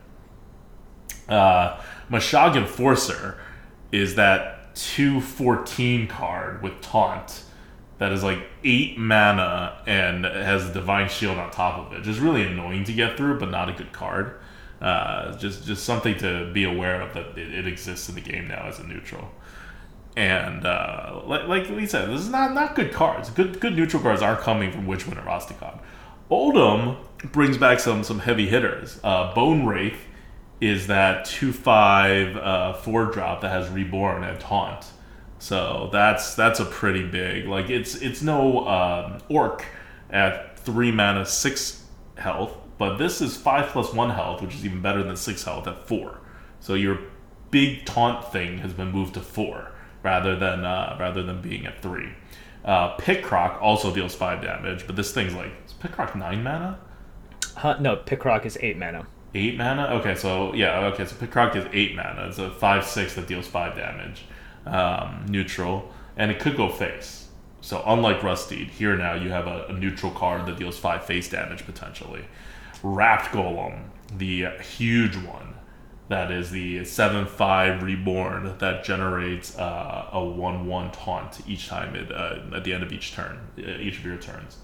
[1.28, 3.38] Uh, Mosh'Ogg Enforcer
[3.92, 7.44] is that two fourteen card with taunt
[7.98, 12.04] that is like eight mana and has a divine shield on top of it.
[12.04, 14.40] Just really annoying to get through, but not a good card.
[14.80, 18.48] Uh, just just something to be aware of that it, it exists in the game
[18.48, 19.32] now as a neutral.
[20.18, 23.30] And uh, like, like we said, this is not not good cards.
[23.30, 25.80] Good good neutral cards aren't coming from Witchwood or Rastakhan.
[26.32, 26.98] Uldum
[27.32, 29.00] brings back some some heavy hitters.
[29.04, 30.00] Uh, Bone Wraith
[30.60, 34.88] is that two five uh, four drop that has reborn and taunt.
[35.38, 39.66] So that's that's a pretty big like it's it's no um, orc
[40.10, 41.84] at three mana six
[42.16, 45.68] health, but this is five plus one health, which is even better than six health
[45.68, 46.22] at four.
[46.60, 47.02] So your
[47.52, 49.67] big taunt thing has been moved to four
[50.08, 52.10] rather than uh, rather than being at three.
[52.64, 56.42] Uh, Pit Croc also deals five damage, but this thing's like is Pit Croc nine
[56.44, 56.80] mana,
[57.56, 59.06] Huh, no, Pit Croc is eight mana.
[59.36, 59.84] eight mana.
[60.00, 62.28] Okay, so yeah, okay, so Pit Croc is eight mana.
[62.30, 64.26] It's a five six that deals five damage,
[64.66, 67.28] um, neutral, and it could go face.
[67.62, 71.30] So unlike Ruststeed, here now you have a, a neutral card that deals five face
[71.30, 72.24] damage potentially.
[72.84, 73.76] Wrapped Golem,
[74.18, 74.46] the
[74.78, 75.47] huge one,
[76.10, 81.96] that is the seven five reborn that generates uh, a one one taunt each time
[81.96, 84.58] it uh, at the end of each turn, uh, each of your turns.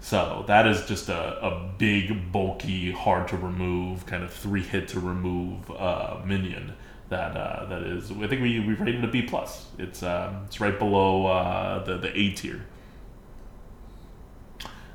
[0.00, 4.88] So that is just a, a big, bulky, hard to remove, kind of three hit
[4.88, 6.74] to remove uh, minion.
[7.08, 9.66] That uh, that is, I think we we rated a B plus.
[9.78, 12.66] It's um, it's right below uh, the the A tier.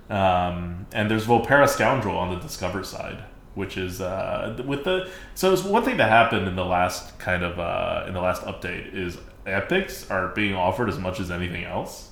[0.09, 3.23] Um, and there's Vulpera Scoundrel on the Discover side,
[3.59, 7.59] which is uh, with the so one thing that happened in the last kind of
[7.59, 12.05] uh, in the last update is epics are being offered as much as anything else.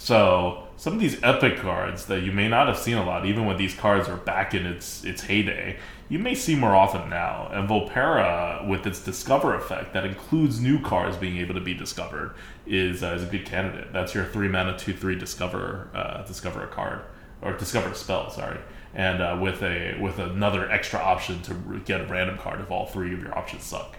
[0.00, 3.46] So some of these epic cards that you may not have seen a lot, even
[3.46, 5.76] when these cards are back in its its heyday,
[6.08, 7.50] you may see more often now.
[7.52, 12.34] And Vulpera, with its discover effect that includes new cards being able to be discovered,
[12.64, 13.92] is, uh, is a good candidate.
[13.92, 17.00] That's your three mana two three discover uh, discover a card
[17.42, 18.30] or discover a spell.
[18.30, 18.60] Sorry,
[18.98, 22.84] and uh, with a with another extra option to get a random card if all
[22.84, 23.96] three of your options suck.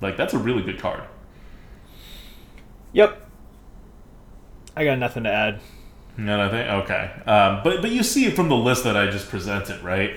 [0.00, 1.02] Like that's a really good card.
[2.92, 3.28] Yep.
[4.76, 5.60] I got nothing to add.
[6.16, 9.10] And I think okay, um, but but you see it from the list that I
[9.10, 10.16] just presented, right?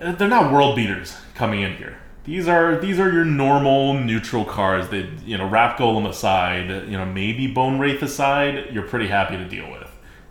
[0.00, 1.98] Uh, They're not world beaters coming in here.
[2.24, 6.98] These are these are your normal neutral cards that you know, Rap Golem aside, you
[6.98, 9.81] know, maybe Bone Wraith aside, you're pretty happy to deal with.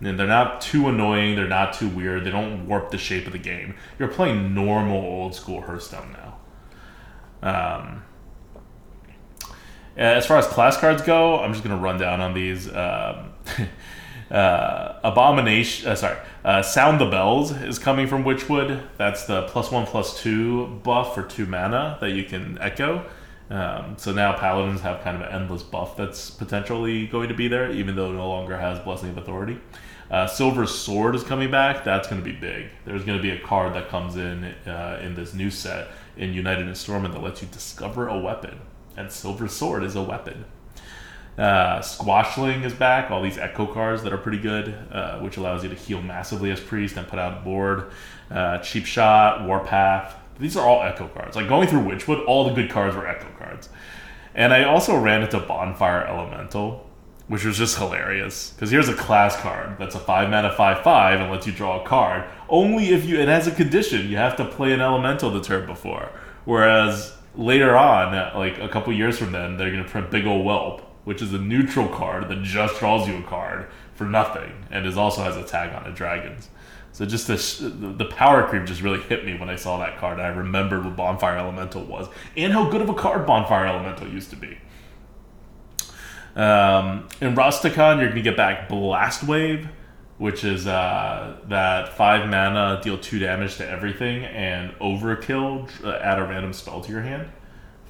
[0.03, 1.35] And they're not too annoying.
[1.35, 2.23] They're not too weird.
[2.23, 3.75] They don't warp the shape of the game.
[3.99, 6.37] You're playing normal old school Hearthstone now.
[7.43, 8.03] Um,
[9.95, 12.67] as far as class cards go, I'm just gonna run down on these.
[12.67, 13.33] Um,
[14.31, 18.87] uh, Abomination, uh, sorry, uh, Sound the Bells is coming from Witchwood.
[18.97, 23.05] That's the plus one plus two buff for two mana that you can echo.
[23.49, 27.49] Um, so now Paladins have kind of an endless buff that's potentially going to be
[27.49, 29.59] there, even though it no longer has Blessing of Authority.
[30.12, 31.86] Uh, Silver Sword is coming back.
[31.86, 32.67] That's going to be big.
[32.84, 36.34] There's going to be a card that comes in uh, in this new set in
[36.34, 38.60] United in Stormwind that lets you discover a weapon,
[38.97, 40.43] and Silver Sword is a weapon.
[41.38, 43.10] Uh, Squashling is back.
[43.10, 46.52] All these Echo cards that are pretty good, uh, which allows you to heal massively
[46.52, 47.91] as Priest and put out a board.
[48.30, 50.13] Uh, Cheap Shot, Warpath.
[50.39, 51.38] These are all Echo cards.
[51.38, 53.69] Like going through Witchwood, all the good cards were Echo cards.
[54.36, 56.89] And I also ran into Bonfire Elemental,
[57.31, 58.49] which was just hilarious.
[58.49, 61.81] Because here's a class card that's a 5 mana 5 5 and lets you draw
[61.81, 62.25] a card.
[62.49, 65.65] Only if you, it has a condition, you have to play an Elemental the turn
[65.65, 66.11] before.
[66.43, 70.81] Whereas later on, like a couple years from then, they're to print Big Ol' Whelp,
[71.05, 74.97] which is a neutral card that just draws you a card for nothing and is
[74.97, 76.49] also has a tag on it, Dragons.
[76.91, 80.19] So just this, the power creep just really hit me when I saw that card.
[80.19, 84.31] I remembered what Bonfire Elemental was and how good of a card Bonfire Elemental used
[84.31, 84.57] to be.
[86.35, 89.67] Um, in Rastakhan, you're going to get back Blast Wave,
[90.17, 96.19] which is uh, that five mana, deal two damage to everything, and Overkill, uh, add
[96.19, 97.27] a random spell to your hand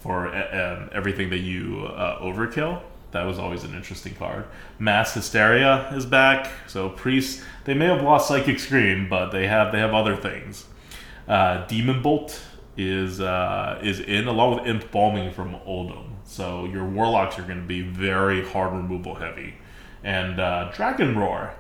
[0.02, 2.82] for uh, um, everything that you uh, overkill.
[3.12, 4.46] That was always an interesting card.
[4.80, 6.50] Mass Hysteria is back.
[6.68, 10.66] So priests, they may have lost Psychic Scream, but they have they have other things.
[11.28, 12.40] Uh, Demonbolt
[12.78, 16.11] is uh, is in along with Impbalming from Uldum.
[16.32, 19.56] So your warlocks are going to be very hard removal heavy,
[20.02, 21.54] and uh, Dragon Roar,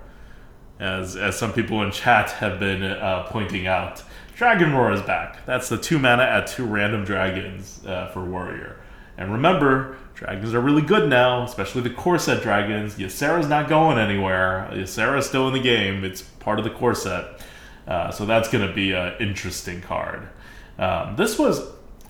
[0.79, 4.01] as as some people in chat have been uh, pointing out,
[4.38, 5.45] Dragon Roar is back.
[5.45, 8.79] That's the two mana at two random dragons uh, for warrior.
[9.17, 12.95] And remember, dragons are really good now, especially the core set dragons.
[12.95, 14.69] Ysera's not going anywhere.
[14.71, 16.05] Ysera's still in the game.
[16.05, 17.41] It's part of the core set.
[17.86, 20.29] Uh, so that's going to be an interesting card.
[20.79, 21.62] Um, this was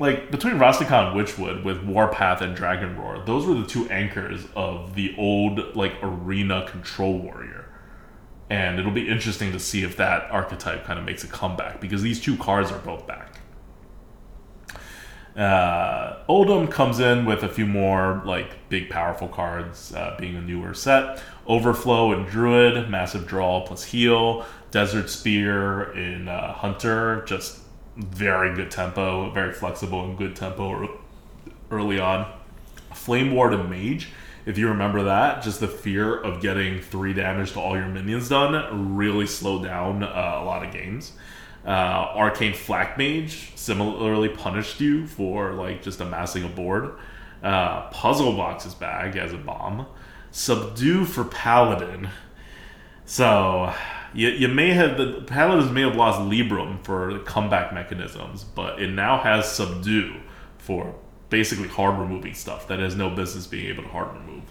[0.01, 3.23] like between Rastakhan Witchwood with Warpath and Dragon Roar.
[3.23, 7.69] Those were the two anchors of the old like arena control warrior.
[8.49, 12.01] And it'll be interesting to see if that archetype kind of makes a comeback because
[12.01, 13.37] these two cards are both back.
[15.37, 20.41] Uh, Uldum comes in with a few more like big powerful cards, uh, being a
[20.41, 21.21] newer set.
[21.45, 24.47] Overflow and Druid, massive draw plus heal.
[24.71, 27.60] Desert Spear in uh, Hunter, just
[28.01, 30.99] very good tempo, very flexible and good tempo
[31.69, 32.31] early on.
[32.93, 34.09] Flame Ward and Mage,
[34.45, 38.29] if you remember that, just the fear of getting three damage to all your minions
[38.29, 41.13] done really slowed down uh, a lot of games.
[41.65, 46.95] Uh, Arcane Flakmage similarly punished you for like just amassing a board.
[47.43, 49.85] Uh, Puzzle Box bag as a bomb.
[50.31, 52.09] Subdue for Paladin.
[53.05, 53.73] So
[54.13, 58.89] you, you may have the Paladins may have lost Libram for comeback mechanisms, but it
[58.89, 60.19] now has Subdue
[60.57, 60.95] for
[61.29, 64.43] basically hard removing stuff that has no business being able to hard remove.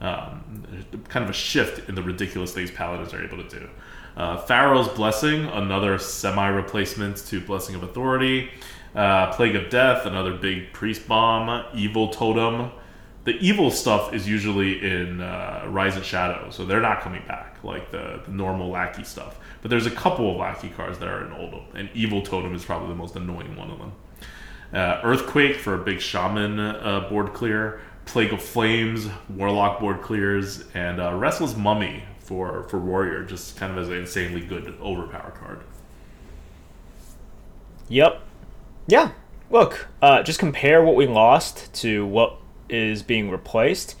[0.00, 0.64] Um,
[1.08, 3.68] kind of a shift in the ridiculous things Paladins are able to do.
[4.16, 8.50] Uh, Pharaoh's Blessing, another semi replacement to Blessing of Authority.
[8.94, 11.64] Uh, Plague of Death, another big priest bomb.
[11.74, 12.70] Evil Totem.
[13.24, 17.58] The evil stuff is usually in uh, Rise and Shadow, so they're not coming back
[17.62, 19.38] like the, the normal lackey stuff.
[19.60, 22.64] But there's a couple of lackey cards that are in Uldum, and Evil Totem is
[22.64, 23.92] probably the most annoying one of them.
[24.72, 27.80] Uh, Earthquake for a big shaman uh, board clear.
[28.06, 33.70] Plague of Flames, Warlock board clears, and uh, Restless Mummy for for Warrior, just kind
[33.70, 35.60] of as an insanely good overpower card.
[37.88, 38.22] Yep.
[38.86, 39.10] Yeah.
[39.50, 42.39] Look, uh, just compare what we lost to what
[42.70, 43.96] is being replaced.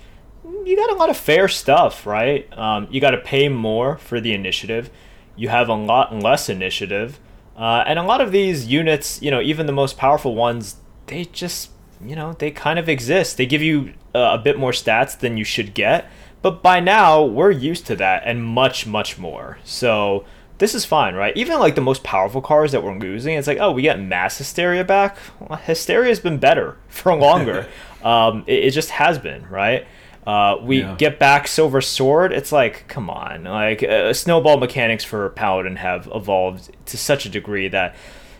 [0.64, 2.46] you got a lot of fair stuff, right?
[2.56, 4.90] Um, you got to pay more for the initiative.
[5.36, 7.18] You have a lot less initiative,
[7.56, 11.26] uh, and a lot of these units, you know, even the most powerful ones, they
[11.26, 11.70] just,
[12.02, 13.36] you know, they kind of exist.
[13.36, 16.10] They give you uh, a bit more stats than you should get,
[16.42, 19.58] but by now we're used to that and much, much more.
[19.62, 20.24] So
[20.60, 21.36] this is fine, right?
[21.36, 24.38] Even like the most powerful cars that we're losing, it's like, oh, we get mass
[24.38, 25.16] hysteria back.
[25.40, 27.66] Well, hysteria's been better for longer.
[28.02, 29.86] um, it, it, just has been, right?
[30.26, 30.94] Uh, we yeah.
[30.96, 32.32] get back Silver Sword.
[32.32, 37.28] It's like, come on, like uh, snowball mechanics for Paladin have evolved to such a
[37.28, 37.96] degree that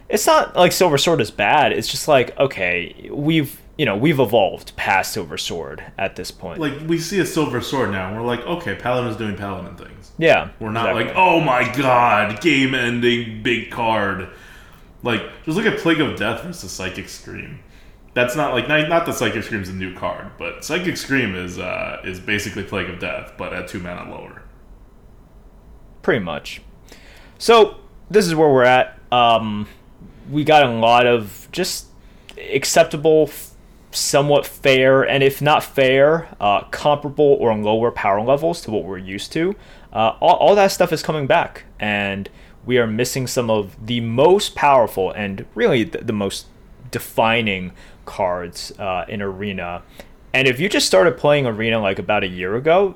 [0.09, 1.73] it's not like Silver Sword is bad.
[1.73, 6.61] It's just like, okay, we've you know we've evolved past Silver Sword at this point.
[6.61, 10.13] Like we see a Silver Sword now, and we're like, okay, Paladin's doing Paladin things.
[10.19, 11.05] Yeah, we're not exactly.
[11.07, 14.29] like, oh my god, game-ending big card.
[15.03, 17.61] Like just look at Plague of Death versus Psychic Scream
[18.15, 21.59] that's not like not, not that Psychic Scream's a new card, but Psychic Scream is
[21.59, 24.43] uh, is basically Plague of Death, but at two mana lower.
[26.03, 26.63] Pretty much.
[27.39, 27.77] So
[28.11, 28.99] this is where we're at.
[29.13, 29.69] Um,
[30.31, 31.87] we got a lot of just
[32.53, 33.31] acceptable,
[33.93, 38.99] somewhat fair, and if not fair, uh, comparable or lower power levels to what we're
[38.99, 39.55] used to.
[39.93, 42.29] Uh, all, all that stuff is coming back, and
[42.65, 46.47] we are missing some of the most powerful and really the, the most
[46.91, 47.73] defining
[48.05, 49.83] cards uh, in Arena.
[50.33, 52.95] And if you just started playing Arena like about a year ago,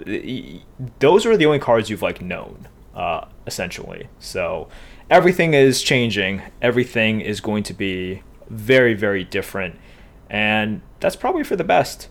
[1.01, 4.09] those are the only cards you've like known, uh, essentially.
[4.21, 4.69] So
[5.11, 6.43] everything is changing.
[6.63, 9.79] Everything is going to be very, very different,
[10.31, 12.09] and that's probably for the best.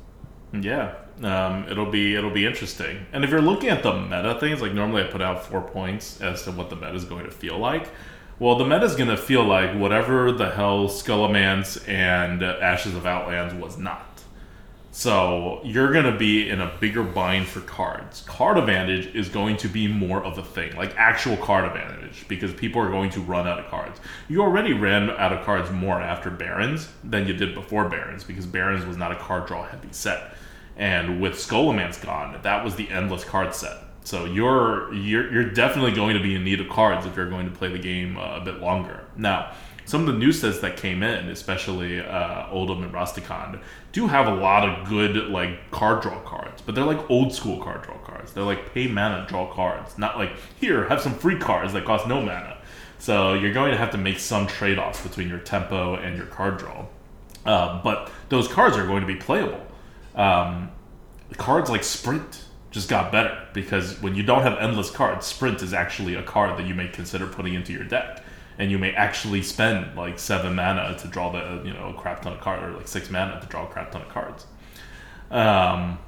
[0.52, 3.06] Yeah, um, it'll be it'll be interesting.
[3.12, 6.22] And if you're looking at the meta things, like normally I put out four points
[6.22, 7.90] as to what the meta is going to feel like.
[8.44, 13.06] Well, the meta is going to feel like whatever the hell Scholomance and Ashes of
[13.06, 14.22] Outlands was not.
[14.92, 18.20] So you're going to be in a bigger bind for cards.
[18.28, 22.54] Card advantage is going to be more of a thing, like actual card advantage, because
[22.54, 24.02] people are going to run out of cards.
[24.28, 28.46] You already ran out of cards more after Barrens than you did before Barrens, because
[28.46, 30.36] Barrens was not a card draw heavy set.
[30.76, 33.78] And with Scholomance gone, that was the endless card set.
[34.04, 37.50] So you're you're you're definitely going to be in need of cards if you're going
[37.50, 39.04] to play the game uh, a bit longer.
[39.16, 39.54] Now,
[39.86, 44.28] some of the new sets that came in, especially uh, Uldum and Rastakhan, do have
[44.28, 47.98] a lot of good like card draw cards, but they're like old school card draw
[48.00, 48.34] cards.
[48.34, 52.08] They're like pay mana, draw cards, not like here have some free cards that cost
[52.08, 52.58] no mana.
[53.00, 56.28] So you're going to have to make some trade offs between your tempo and your
[56.28, 56.86] card draw.
[57.46, 59.66] Uh, but those cards are going to be playable.
[60.16, 60.72] Um,
[61.38, 62.43] cards like Sprint
[62.74, 66.58] just got better because when you don't have endless cards, Sprint is actually a card
[66.58, 68.24] that you may consider putting into your deck,
[68.58, 72.24] and you may actually spend like seven mana to draw the you know a crap
[72.24, 74.48] ton of cards, or like six mana to draw a crap ton of cards.
[75.30, 76.00] Um,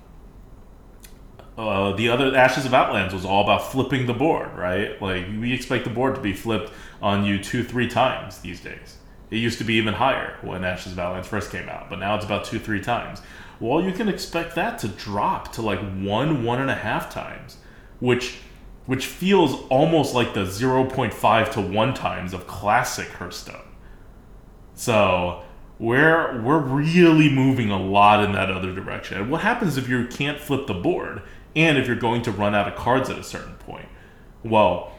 [1.56, 5.00] uh, the other Ashes of Outlands was all about flipping the board, right?
[5.00, 8.98] Like we expect the board to be flipped on you two, three times these days.
[9.30, 12.16] It used to be even higher when Ashes of Outlands first came out, but now
[12.16, 13.22] it's about two, three times
[13.60, 17.58] well, you can expect that to drop to like one, one and a half times,
[18.00, 18.38] which
[18.86, 23.66] which feels almost like the 0.5 to 1 times of classic Hearthstone.
[24.76, 25.42] So
[25.80, 29.20] we're we're really moving a lot in that other direction.
[29.20, 31.24] And what happens if you can't flip the board
[31.56, 33.88] and if you're going to run out of cards at a certain point?
[34.44, 34.94] Well,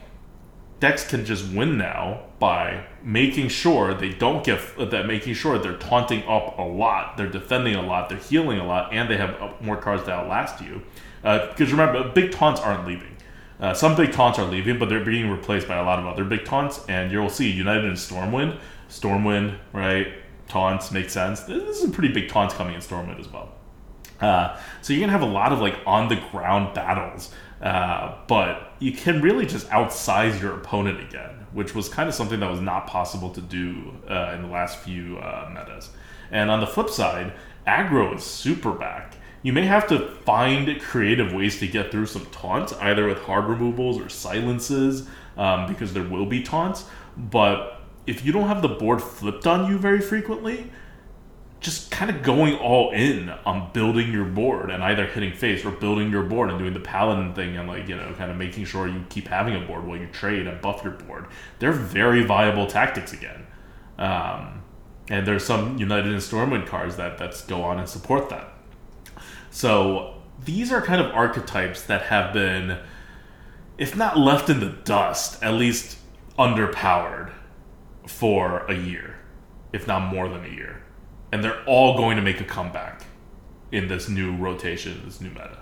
[0.80, 4.60] decks can just win now by making sure they don't get
[4.90, 8.66] that making sure they're taunting up a lot, they're defending a lot, they're healing a
[8.66, 10.82] lot, and they have uh, more cards that outlast you.
[11.22, 13.16] Because uh, remember, big taunts aren't leaving.
[13.58, 16.24] Uh, some big taunts are leaving, but they're being replaced by a lot of other
[16.24, 18.58] big taunts, and you'll see United in Stormwind,
[18.90, 20.08] Stormwind, right?
[20.46, 21.40] Taunts make sense.
[21.40, 23.52] There's some pretty big taunts coming in Stormwind as well.
[24.20, 28.74] Uh, so you're gonna have a lot of like on the ground battles uh, but
[28.78, 32.60] you can really just outsize your opponent again, which was kind of something that was
[32.60, 35.88] not possible to do uh, in the last few uh, metas.
[36.30, 37.32] And on the flip side,
[37.66, 39.16] aggro is super back.
[39.42, 43.46] You may have to find creative ways to get through some taunts, either with hard
[43.46, 46.84] removals or silences, um, because there will be taunts.
[47.16, 50.70] But if you don't have the board flipped on you very frequently,
[51.66, 55.72] just kind of going all in on building your board and either hitting face or
[55.72, 58.64] building your board and doing the paladin thing and like you know kind of making
[58.64, 61.26] sure you keep having a board while you trade and buff your board.
[61.58, 63.48] They're very viable tactics again.
[63.98, 64.62] Um,
[65.10, 68.48] and there's some United in Stormwind cards that that go on and support that.
[69.50, 72.78] So these are kind of archetypes that have been
[73.76, 75.98] if not left in the dust at least
[76.38, 77.32] underpowered
[78.06, 79.16] for a year
[79.72, 80.85] if not more than a year
[81.36, 83.02] and they're all going to make a comeback
[83.70, 85.58] in this new rotation, this new meta.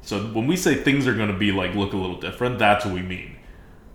[0.00, 2.86] So when we say things are going to be like look a little different, that's
[2.86, 3.36] what we mean.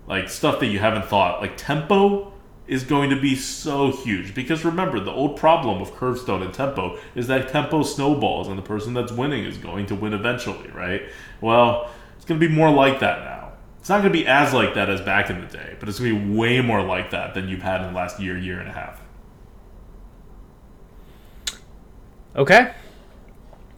[0.06, 2.32] Like stuff that you haven't thought, like tempo
[2.68, 7.00] is going to be so huge because remember the old problem of Curvestone and tempo
[7.16, 11.02] is that tempo snowballs and the person that's winning is going to win eventually, right?
[11.40, 13.54] Well, it's going to be more like that now.
[13.80, 15.98] It's not going to be as like that as back in the day, but it's
[15.98, 18.60] going to be way more like that than you've had in the last year, year
[18.60, 19.03] and a half.
[22.36, 22.72] Okay.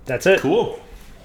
[0.04, 0.40] That's it.
[0.40, 0.80] Cool.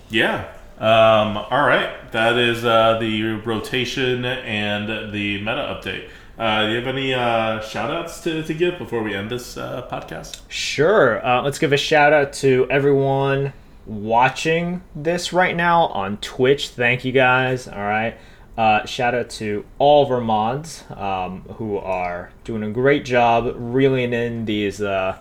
[0.09, 0.51] Yeah.
[0.77, 2.11] Um, all right.
[2.11, 6.09] That is uh, the rotation and the meta update.
[6.37, 9.57] Uh, do you have any uh, shout outs to, to give before we end this
[9.57, 10.41] uh, podcast?
[10.49, 11.23] Sure.
[11.25, 13.53] Uh, let's give a shout out to everyone
[13.85, 16.69] watching this right now on Twitch.
[16.69, 17.67] Thank you guys.
[17.67, 18.17] All right.
[18.57, 23.53] Uh, shout out to all of our mods um, who are doing a great job
[23.55, 25.17] reeling in these, uh,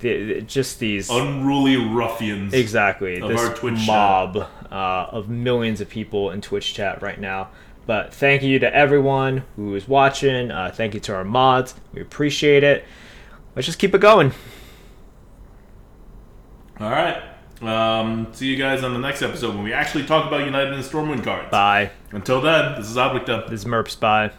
[0.00, 2.52] the, just these unruly ruffians.
[2.52, 3.20] Exactly.
[3.20, 4.36] of this our Twitch mob
[4.70, 7.50] uh, of millions of people in Twitch chat right now.
[7.86, 10.50] But thank you to everyone who is watching.
[10.50, 11.74] Uh, thank you to our mods.
[11.92, 12.84] We appreciate it.
[13.56, 14.32] Let's just keep it going.
[16.78, 17.22] All right.
[17.60, 20.80] Um, see you guys on the next episode when we actually talk about United in
[20.80, 21.50] Stormwind cards.
[21.50, 21.90] Bye.
[22.12, 23.50] Until then, this is ADWCTA.
[23.50, 23.98] This is Merps.
[23.98, 24.30] Bye.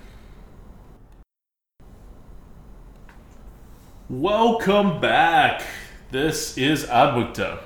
[4.12, 5.64] Welcome back.
[6.12, 7.60] This is ADWCTA.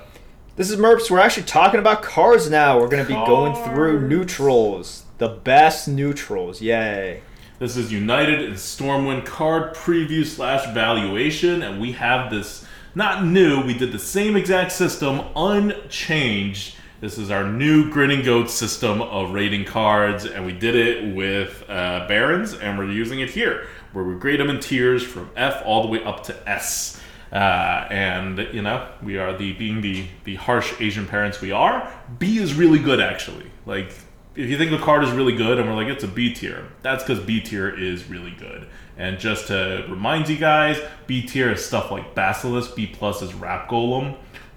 [0.54, 1.10] This is Merps.
[1.10, 2.78] We're actually talking about cards now.
[2.78, 5.06] We're going to be going through neutrals.
[5.18, 6.62] The best neutrals.
[6.62, 7.22] Yay.
[7.58, 13.66] This is United in Stormwind card preview slash valuation, and we have this not new.
[13.66, 16.76] We did the same exact system, unchanged.
[17.00, 21.64] This is our new Grinning Goat system of rating cards, and we did it with
[21.68, 23.66] uh, Barrens, and we're using it here,
[23.96, 27.00] where we grade them in tiers from F all the way up to S.
[27.32, 31.90] Uh, and you know, we are the being the the harsh Asian parents we are.
[32.18, 33.50] B is really good, actually.
[33.64, 33.90] Like
[34.34, 36.68] if you think the card is really good and we're like it's a B tier,
[36.82, 38.68] that's because B tier is really good.
[38.98, 43.32] And just to remind you guys, B tier is stuff like Basilisk, B plus is
[43.32, 44.14] Rap Golem,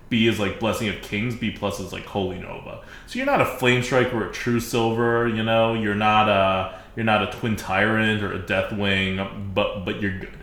[0.09, 2.81] B is like Blessing of Kings, B plus is like Holy Nova.
[3.07, 7.23] So you're not a Flamestrike or a Truesilver, you know, you're not a you're not
[7.23, 10.37] a Twin Tyrant or a Deathwing, but but you're good.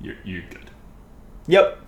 [0.00, 0.70] You're you're good.
[1.48, 1.82] Yep.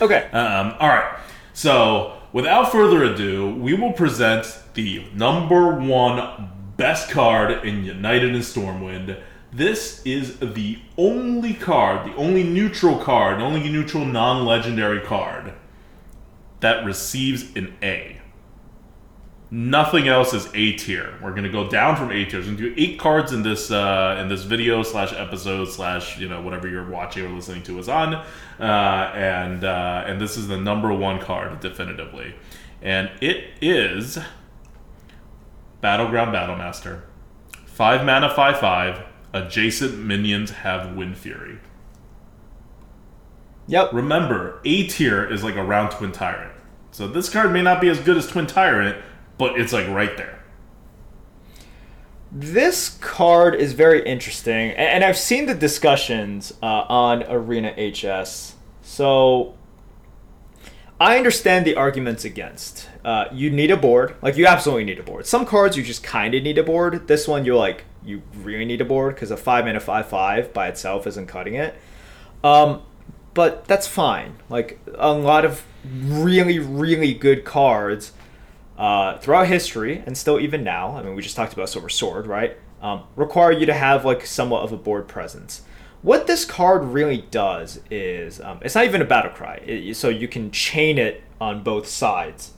[0.00, 0.30] Okay.
[0.30, 1.18] Um, all right.
[1.52, 8.40] So, without further ado, we will present the number one best card in United in
[8.40, 9.20] Stormwind.
[9.52, 15.54] This is the only card, the only neutral card, the only neutral non legendary card
[16.60, 18.19] that receives an A.
[19.52, 21.18] Nothing else is A tier.
[21.20, 22.46] We're gonna go down from A tiers.
[22.46, 26.28] We're gonna do eight cards in this uh, in this video slash episode slash you
[26.28, 28.22] know whatever you're watching or listening to is on, uh,
[28.60, 32.36] and uh, and this is the number one card definitively,
[32.80, 34.18] and it is
[35.80, 37.02] Battleground Battlemaster,
[37.66, 39.04] five mana, five five.
[39.32, 41.60] Adjacent minions have Windfury.
[43.68, 43.92] Yep.
[43.92, 46.52] Remember, A tier is like around Twin Tyrant.
[46.90, 48.96] So this card may not be as good as Twin Tyrant,
[49.40, 50.38] but it's like right there.
[52.30, 58.54] This card is very interesting, and I've seen the discussions uh, on Arena HS.
[58.82, 59.54] So
[61.00, 62.86] I understand the arguments against.
[63.02, 65.24] Uh, you need a board, like you absolutely need a board.
[65.24, 67.08] Some cards you just kind of need a board.
[67.08, 70.52] This one you're like you really need a board because a five mana five five
[70.52, 71.74] by itself isn't cutting it.
[72.44, 72.82] Um,
[73.32, 74.36] but that's fine.
[74.50, 78.12] Like a lot of really really good cards
[78.80, 82.26] uh, throughout history and still even now, I mean, we just talked about Silver Sword,
[82.26, 82.56] right?
[82.80, 85.60] Um, require you to have like somewhat of a board presence.
[86.00, 90.08] What this card really does is um, it's not even a battle cry, it, so
[90.08, 92.54] you can chain it on both sides.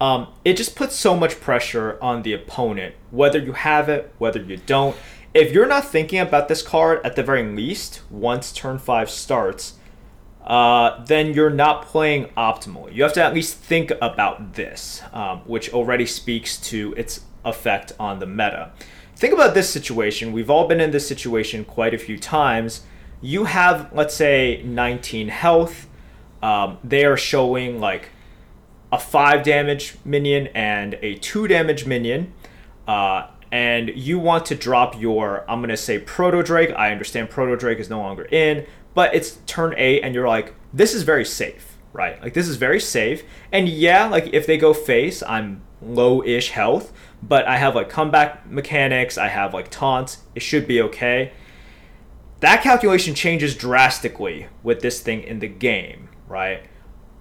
[0.00, 4.40] Um, it just puts so much pressure on the opponent, whether you have it, whether
[4.40, 4.96] you don't.
[5.34, 9.74] If you're not thinking about this card at the very least, once turn five starts,
[10.44, 12.94] uh, then you're not playing optimally.
[12.94, 17.92] You have to at least think about this, um, which already speaks to its effect
[17.98, 18.72] on the meta.
[19.14, 20.32] Think about this situation.
[20.32, 22.82] We've all been in this situation quite a few times.
[23.20, 25.86] You have, let's say, 19 health.
[26.42, 28.08] Um, they are showing like
[28.90, 32.32] a 5 damage minion and a 2 damage minion.
[32.88, 36.74] Uh, and you want to drop your, I'm going to say Proto Drake.
[36.74, 40.54] I understand Proto Drake is no longer in, but it's turn 8, and you're like,
[40.72, 42.20] this is very safe, right?
[42.22, 43.22] Like, this is very safe.
[43.50, 47.88] And yeah, like, if they go face, I'm low ish health, but I have like
[47.88, 50.18] comeback mechanics, I have like taunts.
[50.34, 51.32] It should be okay.
[52.40, 56.64] That calculation changes drastically with this thing in the game, right?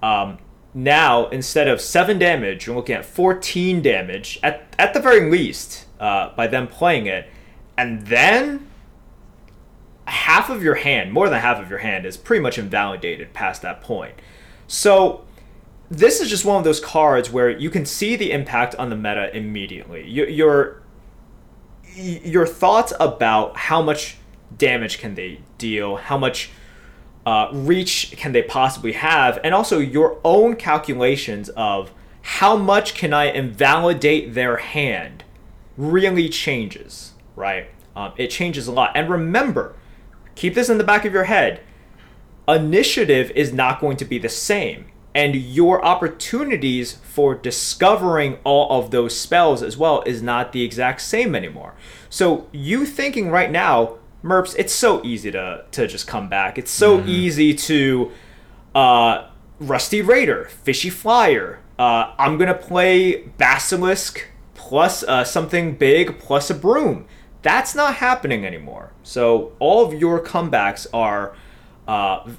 [0.01, 0.39] Um,
[0.73, 5.85] now instead of seven damage, you're looking at 14 damage at at the very least
[5.99, 7.29] uh, by them playing it,
[7.77, 8.67] and then
[10.11, 13.61] half of your hand, more than half of your hand, is pretty much invalidated past
[13.61, 14.13] that point.
[14.67, 15.25] So
[15.89, 18.95] this is just one of those cards where you can see the impact on the
[18.95, 20.07] meta immediately.
[20.07, 20.81] Your
[21.93, 24.15] your, thoughts about how much
[24.57, 26.49] damage can they deal, how much
[27.25, 31.91] uh, reach can they possibly have, and also your own calculations of
[32.21, 35.25] how much can I invalidate their hand
[35.75, 37.67] really changes, right?
[37.93, 38.91] Um, it changes a lot.
[38.95, 39.75] And remember,
[40.35, 41.61] keep this in the back of your head
[42.47, 44.85] initiative is not going to be the same.
[45.13, 51.01] And your opportunities for discovering all of those spells as well is not the exact
[51.01, 51.73] same anymore.
[52.09, 56.57] So, you thinking right now, Merps, it's so easy to, to just come back.
[56.57, 57.09] It's so mm-hmm.
[57.09, 58.11] easy to
[58.73, 59.27] uh,
[59.59, 61.59] Rusty Raider, Fishy Flyer.
[61.77, 67.05] Uh, I'm going to play Basilisk plus uh, something big plus a broom.
[67.41, 68.91] That's not happening anymore.
[69.03, 71.35] So all of your comebacks are
[71.87, 72.29] uh,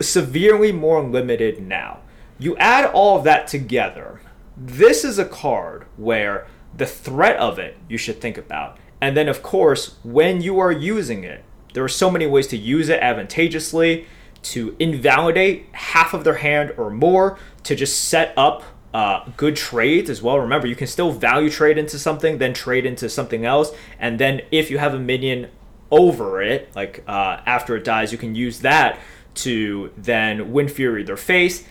[0.00, 2.00] severely more limited now.
[2.38, 4.20] You add all of that together.
[4.56, 8.78] This is a card where the threat of it you should think about.
[9.00, 12.56] And then, of course, when you are using it, there are so many ways to
[12.56, 14.06] use it advantageously,
[14.42, 18.62] to invalidate half of their hand or more, to just set up
[18.94, 20.38] uh, good trades as well.
[20.38, 24.42] Remember, you can still value trade into something, then trade into something else, and then
[24.50, 25.48] if you have a minion
[25.90, 28.98] over it, like uh, after it dies, you can use that
[29.34, 31.66] to then Windfury their face.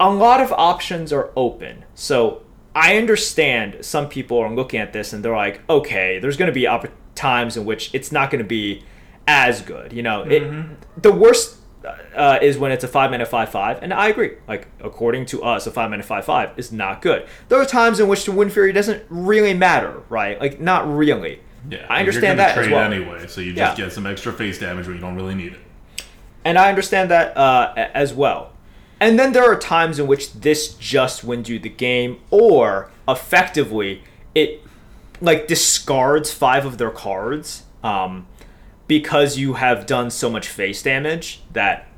[0.00, 2.42] A lot of options are open, so
[2.74, 6.54] I understand some people are looking at this and they're like, okay, there's going to
[6.54, 8.82] be opp- times in which it's not going to be
[9.26, 9.92] as good.
[9.92, 10.72] You know, mm-hmm.
[10.72, 11.58] it, the worst
[12.14, 14.32] uh, is when it's a five minute five five, and I agree.
[14.48, 17.26] Like according to us, a five minute five five is not good.
[17.48, 20.40] There are times in which the Windfury doesn't really matter, right?
[20.40, 21.40] Like not really.
[21.68, 22.92] Yeah, I understand that as well.
[22.92, 23.84] anyway, so you just yeah.
[23.84, 25.60] get some extra face damage when you don't really need it.
[26.44, 28.52] And I understand that uh, as well.
[28.98, 34.02] And then there are times in which this just wins you the game, or effectively
[34.34, 34.60] it
[35.20, 37.64] like discards five of their cards.
[37.82, 38.26] Um,
[38.86, 41.88] because you have done so much face damage that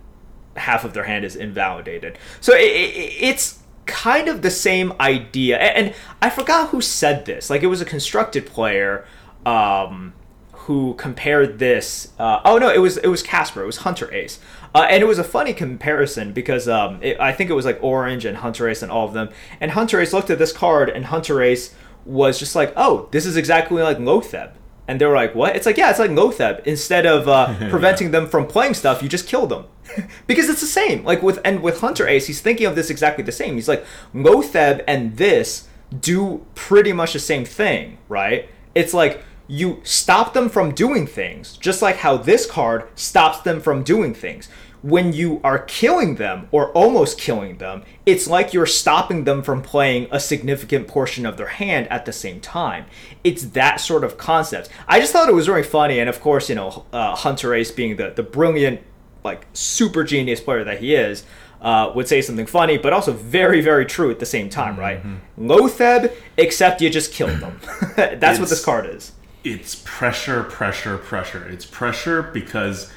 [0.56, 2.18] half of their hand is invalidated.
[2.40, 5.58] So it, it, it's kind of the same idea.
[5.58, 7.50] And, I forgot who said this.
[7.50, 9.06] Like it was a constructed player
[9.44, 10.14] um,
[10.52, 12.12] who compared this.
[12.18, 13.62] Uh, oh no, it was it was Casper.
[13.62, 14.38] It was Hunterace.
[14.74, 17.78] Uh, and it was a funny comparison because um, it, I think it was like
[17.82, 19.28] Orange and Hunterace and all of them.
[19.60, 21.74] And Hunterace looked at this card, and Hunterace
[22.06, 24.52] was just like, "Oh, this is exactly like Loatheb."
[24.86, 26.64] And they were like, "What?" It's like, "Yeah, it's like Loatheb.
[26.66, 29.64] Instead of uh, preventing them from playing stuff, you just kill them."
[30.26, 31.04] because it's the same.
[31.04, 33.54] Like with and with Hunterace, he's thinking of this exactly the same.
[33.54, 35.68] He's like, Loatheb and this
[36.00, 38.48] do pretty much the same thing, right?
[38.74, 43.60] It's like you stop them from doing things, just like how this card stops them
[43.60, 44.48] from doing things
[44.84, 49.62] when you are killing them or almost killing them, it's like you're stopping them from
[49.62, 52.84] playing a significant portion of their hand at the same time.
[53.24, 54.68] It's that sort of concept.
[54.86, 57.96] I just thought it was very funny, and of course, you know, uh, Hunterace being
[57.96, 58.82] the, the brilliant,
[59.24, 61.24] like, super genius player that he is.
[61.62, 64.98] Uh, would say something funny, but also very, very true at the same time, right?
[64.98, 65.50] Mm-hmm.
[65.50, 67.58] Loatheb, except you just killed them.
[67.96, 69.12] That's it's, what this card is.
[69.44, 71.48] It's pressure, pressure, pressure.
[71.48, 72.92] It's pressure because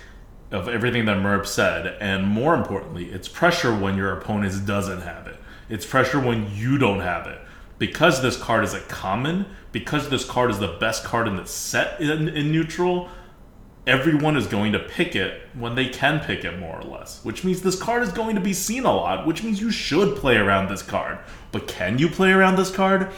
[0.52, 5.28] of everything that Merp said, and more importantly, it's pressure when your opponent doesn't have
[5.28, 5.38] it.
[5.70, 7.40] It's pressure when you don't have it.
[7.80, 11.46] Because this card is a common, because this card is the best card in the
[11.46, 13.10] set in, in neutral,
[13.86, 17.24] everyone is going to pick it when they can pick it more or less.
[17.24, 20.16] Which means this card is going to be seen a lot, which means you should
[20.16, 21.20] play around this card.
[21.52, 23.12] But can you play around this card?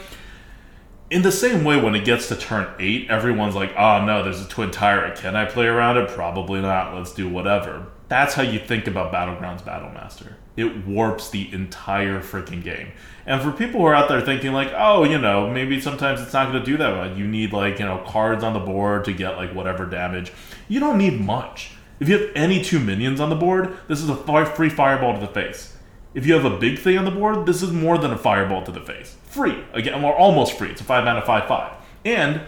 [1.10, 4.40] In the same way, when it gets to turn eight, everyone's like, oh no, there's
[4.40, 5.16] a twin tyrant.
[5.16, 6.08] Can I play around it?
[6.08, 6.94] Probably not.
[6.94, 7.86] Let's do whatever.
[8.08, 10.34] That's how you think about Battlegrounds Battlemaster.
[10.56, 12.92] It warps the entire freaking game.
[13.24, 16.32] And for people who are out there thinking, like, oh, you know, maybe sometimes it's
[16.32, 17.16] not going to do that well.
[17.16, 20.32] You need, like, you know, cards on the board to get, like, whatever damage.
[20.68, 21.72] You don't need much.
[22.00, 25.20] If you have any two minions on the board, this is a free fireball to
[25.20, 25.76] the face.
[26.12, 28.64] If you have a big thing on the board, this is more than a fireball
[28.64, 29.16] to the face.
[29.30, 29.62] Free.
[29.72, 30.70] Again, or almost free.
[30.70, 31.72] It's a 5 mana 5 5.
[32.04, 32.40] And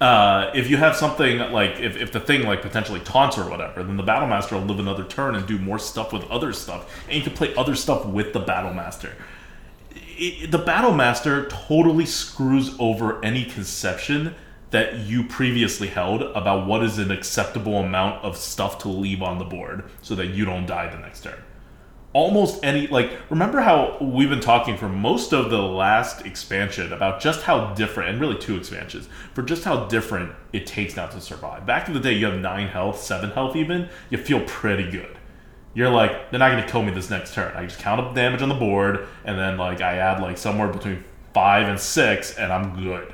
[0.00, 3.84] uh, if you have something like, if, if the thing like potentially taunts or whatever,
[3.84, 6.92] then the Battlemaster will live another turn and do more stuff with other stuff.
[7.06, 9.12] And you can play other stuff with the Battlemaster.
[10.18, 14.34] It, the Battlemaster totally screws over any conception
[14.72, 19.38] that you previously held about what is an acceptable amount of stuff to leave on
[19.38, 21.40] the board so that you don't die the next turn
[22.16, 27.20] almost any like remember how we've been talking for most of the last expansion about
[27.20, 31.20] just how different and really two expansions for just how different it takes now to
[31.20, 31.66] survive.
[31.66, 35.18] Back in the day you have nine health seven health even you feel pretty good.
[35.74, 37.54] You're like they're not going to kill me this next turn.
[37.54, 40.68] I just count up damage on the board and then like i add like somewhere
[40.68, 41.04] between
[41.34, 43.12] five and six and i'm good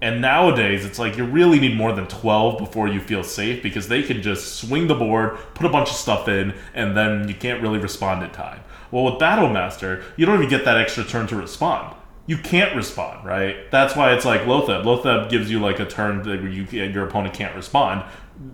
[0.00, 3.88] and nowadays, it's like you really need more than 12 before you feel safe because
[3.88, 7.34] they can just swing the board, put a bunch of stuff in, and then you
[7.34, 8.60] can't really respond in time.
[8.90, 11.96] Well, with Battlemaster, you don't even get that extra turn to respond.
[12.26, 13.70] You can't respond, right?
[13.70, 14.84] That's why it's like Loatheb.
[14.84, 18.04] Loatheb gives you like a turn that you, your opponent can't respond.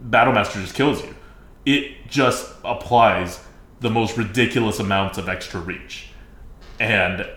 [0.08, 1.14] Battlemaster just kills you.
[1.66, 3.44] It just applies
[3.80, 6.10] the most ridiculous amounts of extra reach.
[6.78, 7.28] And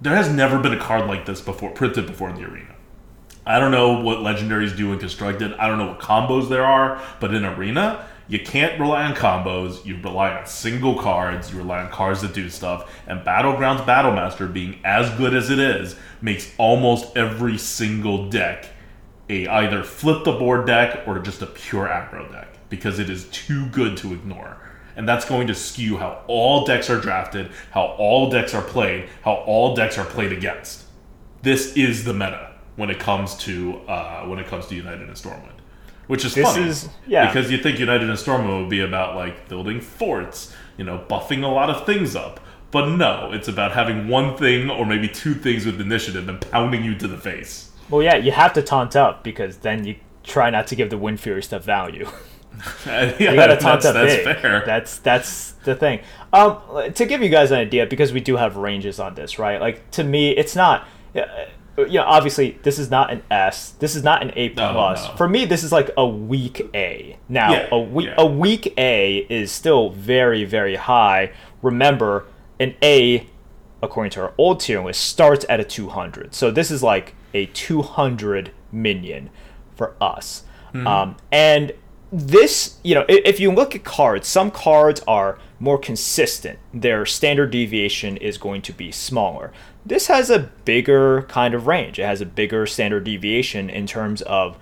[0.00, 2.67] there has never been a card like this before, printed before in the arena.
[3.48, 5.54] I don't know what legendaries do in constructed.
[5.54, 9.82] I don't know what combos there are, but in arena, you can't rely on combos.
[9.86, 11.50] You rely on single cards.
[11.50, 12.94] You rely on cards that do stuff.
[13.06, 18.66] And Battlegrounds Battlemaster, being as good as it is, makes almost every single deck
[19.30, 23.30] a either flip the board deck or just a pure aggro deck because it is
[23.30, 24.58] too good to ignore.
[24.94, 29.08] And that's going to skew how all decks are drafted, how all decks are played,
[29.22, 30.84] how all decks are played against.
[31.40, 32.47] This is the meta
[32.78, 35.58] when it comes to uh, when it comes to United in Stormwind,
[36.06, 37.26] which is This funny is- yeah.
[37.26, 41.42] because you think United in Stormwind would be about like building forts, you know, buffing
[41.44, 42.40] a lot of things up.
[42.70, 46.84] But no, it's about having one thing or maybe two things with initiative and pounding
[46.84, 47.70] you to the face.
[47.90, 50.96] Well, yeah, you have to taunt up because then you try not to give the
[50.98, 52.06] Windfury stuff value.
[52.86, 54.36] yeah, You gotta taunt that's, up that's big.
[54.38, 54.62] fair.
[54.66, 56.00] That's that's the thing.
[56.32, 56.58] Um,
[56.94, 59.60] to give you guys an idea, because we do have ranges on this, right?
[59.60, 60.86] Like to me, it's not.
[61.16, 61.22] Uh,
[61.84, 63.70] you know, obviously, this is not an S.
[63.78, 65.08] This is not an A plus.
[65.08, 65.14] no.
[65.16, 67.16] For me, this is like a weak A.
[67.28, 68.14] Now, Yeah, a weak yeah.
[68.18, 71.32] a weak A is still very very high.
[71.62, 72.26] Remember,
[72.60, 73.26] an A,
[73.82, 76.34] according to our old tier list, starts at a 200.
[76.34, 79.30] So this is like a 200 minion
[79.76, 80.44] for us.
[80.74, 81.72] Um, and
[82.12, 86.58] this, you know, if you look at cards, some cards are more consistent.
[86.72, 89.52] Their standard deviation is going to be smaller.
[89.84, 91.98] This has a bigger kind of range.
[91.98, 94.58] It has a bigger standard deviation in terms of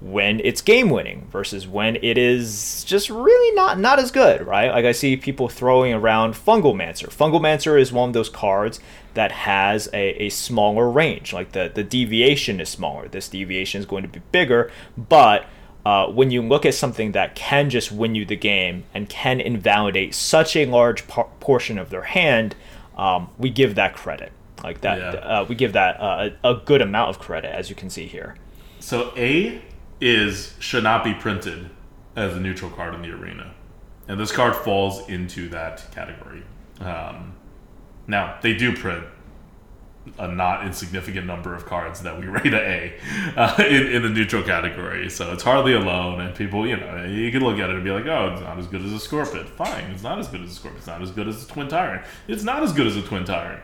[0.00, 4.70] when it's game winning versus when it is just really not not as good, right?
[4.70, 7.08] Like I see people throwing around Fungalmancer.
[7.08, 8.80] Fungal Mancer is one of those cards
[9.12, 11.34] that has a, a smaller range.
[11.34, 13.08] Like the, the deviation is smaller.
[13.08, 15.44] This deviation is going to be bigger, but
[15.86, 19.40] uh, when you look at something that can just win you the game and can
[19.40, 22.54] invalidate such a large portion of their hand,
[22.96, 24.32] um, we give that credit.
[24.62, 25.20] Like that, Yeah.
[25.20, 28.06] uh, we give that uh, a a good amount of credit, as you can see
[28.06, 28.36] here.
[28.78, 29.62] So A
[30.02, 31.70] is should not be printed
[32.14, 33.54] as a neutral card in the arena,
[34.06, 36.42] and this card falls into that category.
[36.78, 37.32] Um,
[38.06, 39.04] now they do print
[40.18, 43.00] a not insignificant number of cards that we rate a A
[43.36, 46.20] uh, in, in the neutral category, so it's hardly alone.
[46.20, 48.58] And people, you know, you can look at it and be like, "Oh, it's not
[48.58, 50.78] as good as a Scorpion." Fine, it's not as good as a Scorpion.
[50.78, 52.04] It's not as good as a Twin Tyrant.
[52.28, 53.62] It's not as good as a Twin Tyrant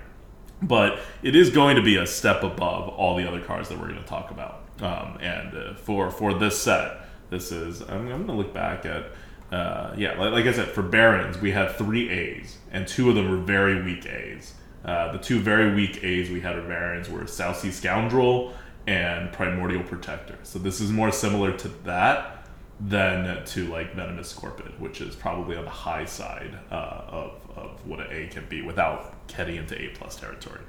[0.63, 3.89] but it is going to be a step above all the other cards that we're
[3.89, 4.63] going to talk about.
[4.81, 8.85] Um, and uh, for for this set, this is I'm, I'm going to look back
[8.85, 9.13] at
[9.53, 13.15] uh, yeah, like, like I said, for Barrens we had three A's, and two of
[13.15, 14.55] them were very weak A's.
[14.87, 18.55] Uh, the two very weak A's we had for Barrens were Southsea Scoundrel
[18.87, 20.39] and Primordial Protector.
[20.45, 22.47] So this is more similar to that
[22.79, 27.87] than to like Venomous Scorpion, which is probably on the high side uh, of, of
[27.87, 30.61] what an A can be without getting into A plus territory.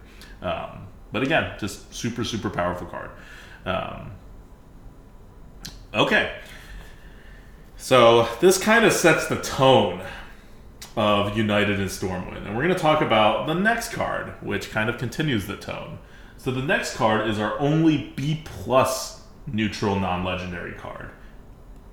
[0.41, 3.11] Um, but again, just super super powerful card.
[3.65, 4.11] Um,
[5.93, 6.37] okay,
[7.75, 10.01] so this kind of sets the tone
[10.97, 14.89] of United in Stormwind, and we're going to talk about the next card, which kind
[14.89, 15.99] of continues the tone.
[16.37, 21.11] So the next card is our only B plus neutral non-legendary card.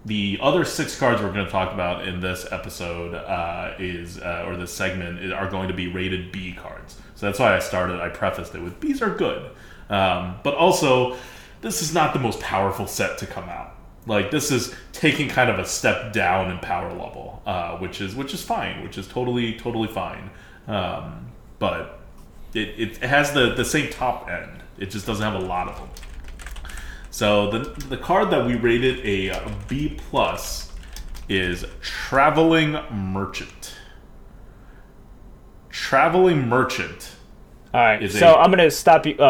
[0.06, 4.44] The other six cards we're going to talk about in this episode uh, is, uh,
[4.46, 6.96] or this segment, are going to be rated B cards.
[7.14, 8.00] So that's why I started.
[8.00, 9.50] I prefaced it with B's are good,
[9.90, 11.16] um, but also
[11.60, 13.73] this is not the most powerful set to come out.
[14.06, 18.14] Like this is taking kind of a step down in power level, uh, which is
[18.14, 20.30] which is fine, which is totally totally fine.
[20.66, 22.00] Um, but
[22.52, 24.62] it, it has the the same top end.
[24.78, 25.88] It just doesn't have a lot of them.
[27.10, 29.48] So the the card that we rated a uh,
[30.08, 30.72] plus
[31.28, 33.74] is Traveling Merchant.
[35.70, 37.12] Traveling Merchant.
[37.72, 39.16] All right, so a- I'm gonna stop you.
[39.18, 39.22] Uh,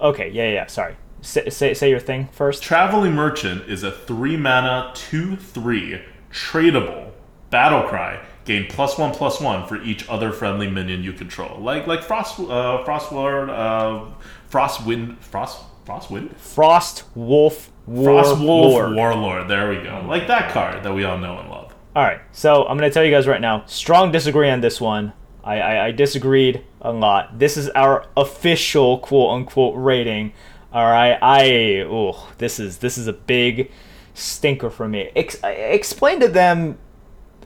[0.00, 0.66] uh, okay, yeah, yeah.
[0.66, 0.96] Sorry.
[1.24, 2.62] Say, say, say your thing first.
[2.62, 7.10] Traveling Merchant is a three mana two three tradable
[7.50, 8.20] Battle Cry.
[8.44, 12.38] Gain plus one plus one for each other friendly minion you control, like like Frost,
[12.40, 14.10] uh, Frostward, uh,
[14.50, 18.94] Frostwind, Frost, Frostwind, Frost Wolf War- Frostwolf Warlord.
[18.96, 19.48] Warlord.
[19.48, 21.74] There we go, like that card that we all know and love.
[21.96, 23.64] All right, so I'm gonna tell you guys right now.
[23.64, 25.14] Strong disagree on this one.
[25.42, 27.38] I, I, I disagreed a lot.
[27.38, 30.32] This is our official quote unquote rating.
[30.74, 33.70] All right, I oh this is this is a big
[34.12, 35.08] stinker for me.
[35.14, 36.78] Ex- explain to them.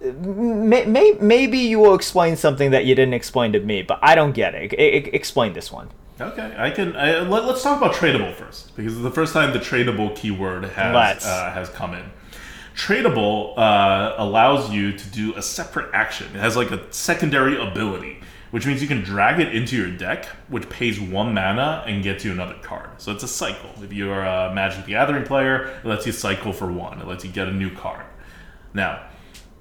[0.01, 4.15] May, may, maybe you will explain something that you didn't explain to me, but I
[4.15, 4.73] don't get it.
[4.73, 5.91] E- e- explain this one.
[6.19, 6.97] Okay, I can.
[6.97, 10.65] I, let, us talk about tradable first because it's the first time the tradable keyword
[10.65, 12.05] has uh, has come in.
[12.75, 16.29] Tradable uh, allows you to do a separate action.
[16.29, 18.21] It has like a secondary ability,
[18.51, 22.25] which means you can drag it into your deck, which pays one mana and gets
[22.25, 22.91] you another card.
[22.99, 23.71] So it's a cycle.
[23.83, 27.01] If you're a Magic the Gathering player, it lets you cycle for one.
[27.01, 28.05] It lets you get a new card.
[28.75, 29.03] Now,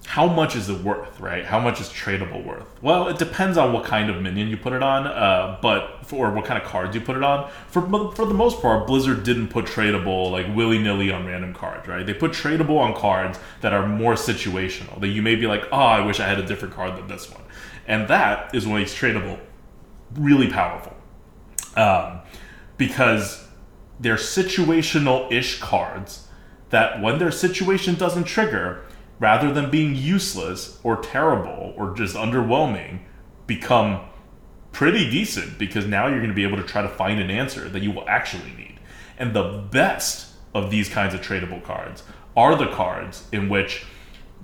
[0.08, 1.46] how much is it worth, right?
[1.46, 2.66] How much is tradable worth?
[2.82, 6.32] Well, it depends on what kind of minion you put it on, uh, but for
[6.32, 7.52] what kind of cards you put it on.
[7.68, 7.82] For
[8.14, 12.06] for the most part, Blizzard didn't put tradable like willy nilly on random cards, right?
[12.06, 14.98] They put tradable on cards that are more situational.
[15.02, 17.30] That you may be like, oh, I wish I had a different card than this
[17.30, 17.42] one,
[17.88, 19.40] and that is what makes tradable
[20.14, 20.94] really powerful,
[21.76, 22.20] um,
[22.78, 23.48] because
[24.00, 26.28] they're situational ish cards
[26.70, 28.84] that when their situation doesn't trigger
[29.20, 33.00] rather than being useless or terrible or just underwhelming,
[33.48, 34.02] become
[34.72, 37.68] pretty decent because now you're going to be able to try to find an answer
[37.70, 38.80] that you will actually need.
[39.18, 42.04] And the best of these kinds of tradable cards
[42.36, 43.86] are the cards in which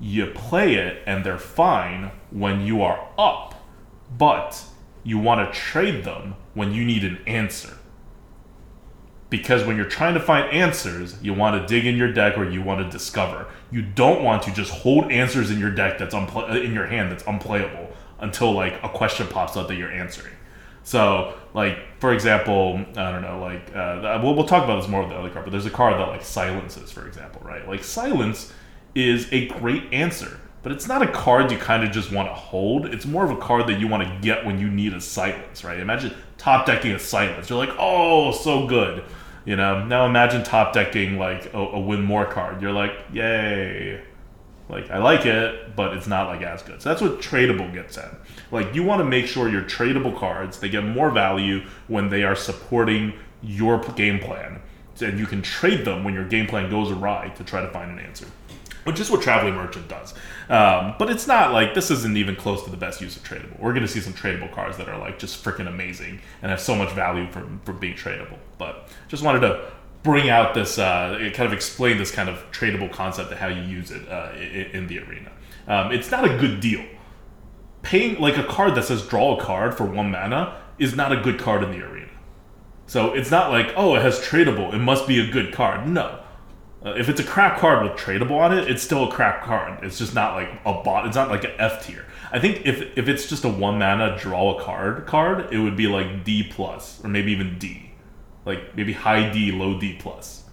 [0.02, 3.56] you play it and they're fine when you are up,
[4.18, 4.64] but
[5.04, 7.78] you want to trade them when you need an answer
[9.34, 12.48] because when you're trying to find answers, you want to dig in your deck or
[12.48, 13.48] you want to discover.
[13.72, 17.12] You don't want to just hold answers in your deck that's unpl- in your hand
[17.12, 17.90] that's unplayable
[18.20, 20.36] until like a question pops up that you're answering.
[20.84, 25.02] So, like for example, I don't know, like uh, we'll, we'll talk about this more
[25.02, 27.68] with the other card, but there's a card that like silences, for example, right?
[27.68, 28.54] Like silence
[28.96, 32.34] is a great answer, but it's not a card you kind of just want to
[32.34, 32.86] hold.
[32.86, 35.64] It's more of a card that you want to get when you need a silence,
[35.64, 35.80] right?
[35.80, 37.50] Imagine top decking a silence.
[37.50, 39.04] You're like, oh, so good.
[39.46, 42.62] You know, now imagine top decking like a, a win more card.
[42.62, 44.02] You're like, yay.
[44.70, 46.82] Like I like it, but it's not like as good.
[46.82, 48.16] So that's what tradable gets at.
[48.52, 52.24] Like you want to make sure your tradable cards they get more value when they
[52.24, 54.62] are supporting your game plan,
[55.02, 57.92] and you can trade them when your game plan goes awry to try to find
[57.92, 58.26] an answer
[58.84, 60.14] which is what Traveling Merchant does.
[60.50, 63.60] Um, but it's not like this isn't even close to the best use of tradable.
[63.60, 66.60] We're going to see some tradable cards that are like just freaking amazing and have
[66.60, 68.38] so much value from from being tradable.
[68.58, 69.72] But just wanted to
[70.04, 73.62] bring out this, uh, kind of explain this kind of tradable concept and how you
[73.62, 75.32] use it uh, in, in, the arena.
[75.66, 76.84] Um, it's not a good deal.
[77.84, 81.22] Paying like a card that says draw a card for one mana is not a
[81.22, 82.10] good card in the arena.
[82.86, 85.88] So it's not like oh it has tradable, it must be a good card.
[85.88, 86.23] No
[86.86, 89.84] uh, if it's a crap card with tradable on it, it's still a crap card.
[89.84, 91.06] It's just not like a bot.
[91.08, 92.06] It's not like an F tier.
[92.32, 95.78] I think if if it's just a one mana draw a card card, it would
[95.78, 97.92] be like D plus or maybe even D,
[98.46, 100.44] like maybe high D, low D plus.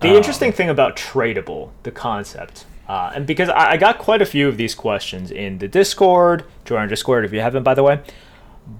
[0.00, 4.20] The um, interesting thing about tradable, the concept, uh, and because I, I, got quite
[4.20, 7.72] a few of these questions in the Discord, join our Discord if you haven't, by
[7.72, 8.00] the way,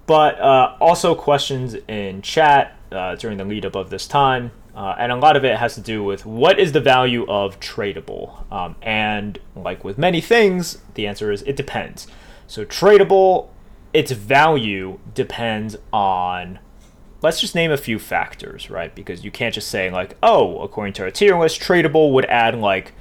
[0.07, 4.53] but uh, also questions in chat uh, during the lead up of this time.
[4.77, 7.59] Uh, and a lot of it has to do with what is the value of
[7.61, 8.51] tradable.
[8.53, 12.07] Um, and like with many things, the answer is it depends.
[12.47, 13.49] So, tradable,
[13.95, 16.59] its value depends on,
[17.23, 18.95] let's just name a few factors, right?
[18.95, 22.55] Because you can't just say, like, oh, according to our tier list, tradable would add
[22.55, 22.93] like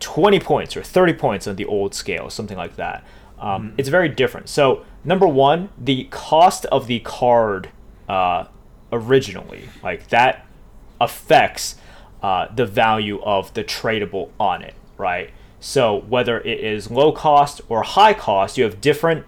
[0.00, 3.04] 20 points or 30 points on the old scale, something like that.
[3.38, 3.74] Um, mm-hmm.
[3.78, 4.50] It's very different.
[4.50, 7.70] So, number one, the cost of the card
[8.06, 8.44] uh,
[8.92, 10.45] originally, like that
[11.00, 11.76] affects
[12.22, 15.30] uh, the value of the tradable on it, right?
[15.60, 19.24] So whether it is low cost or high cost, you have different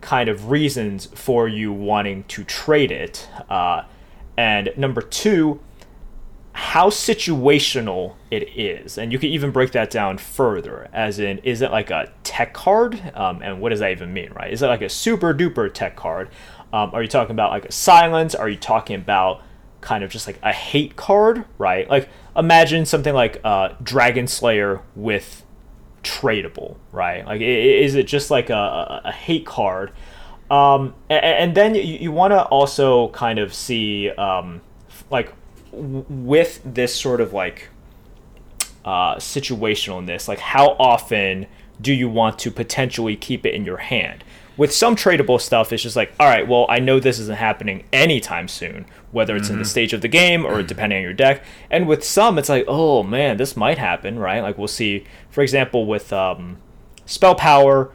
[0.00, 3.28] kind of reasons for you wanting to trade it.
[3.48, 3.84] Uh,
[4.36, 5.60] and number two,
[6.52, 8.98] how situational it is.
[8.98, 12.52] And you can even break that down further, as in, is it like a tech
[12.52, 13.00] card?
[13.14, 14.52] Um, and what does that even mean, right?
[14.52, 16.28] Is it like a super duper tech card?
[16.72, 18.34] Um, are you talking about like a silence?
[18.34, 19.42] Are you talking about
[19.84, 21.88] kind of just like a hate card, right?
[21.88, 25.44] Like imagine something like uh, Dragon Slayer with
[26.02, 27.24] tradable, right?
[27.24, 29.92] Like is it just like a, a hate card?
[30.50, 34.60] Um, and, then you, want to also kind of see um,
[35.10, 35.32] like
[35.72, 37.68] with this sort of like
[38.84, 40.28] uh, situational in this.
[40.28, 41.46] Like, how often
[41.80, 44.22] do you want to potentially keep it in your hand?
[44.56, 47.84] With some tradable stuff, it's just like, all right, well, I know this isn't happening
[47.92, 49.54] anytime soon, whether it's mm-hmm.
[49.54, 51.44] in the stage of the game or depending on your deck.
[51.70, 54.40] And with some, it's like, oh man, this might happen, right?
[54.40, 56.58] Like, we'll see, for example, with um,
[57.04, 57.92] spell power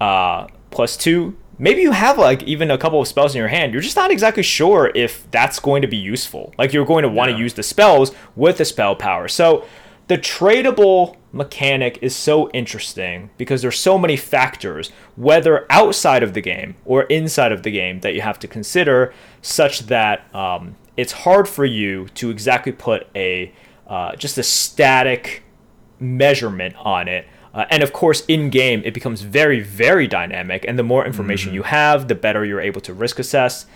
[0.00, 3.72] uh, plus two, maybe you have like even a couple of spells in your hand.
[3.72, 6.52] You're just not exactly sure if that's going to be useful.
[6.58, 7.42] Like, you're going to want to yeah.
[7.42, 9.28] use the spells with the spell power.
[9.28, 9.64] So,
[10.08, 16.40] the tradable mechanic is so interesting because there's so many factors, whether outside of the
[16.40, 19.12] game or inside of the game, that you have to consider,
[19.42, 23.52] such that um, it's hard for you to exactly put a
[23.86, 25.44] uh, just a static
[26.00, 27.26] measurement on it.
[27.54, 30.64] Uh, and of course, in game, it becomes very, very dynamic.
[30.68, 31.56] And the more information mm-hmm.
[31.56, 33.66] you have, the better you're able to risk assess.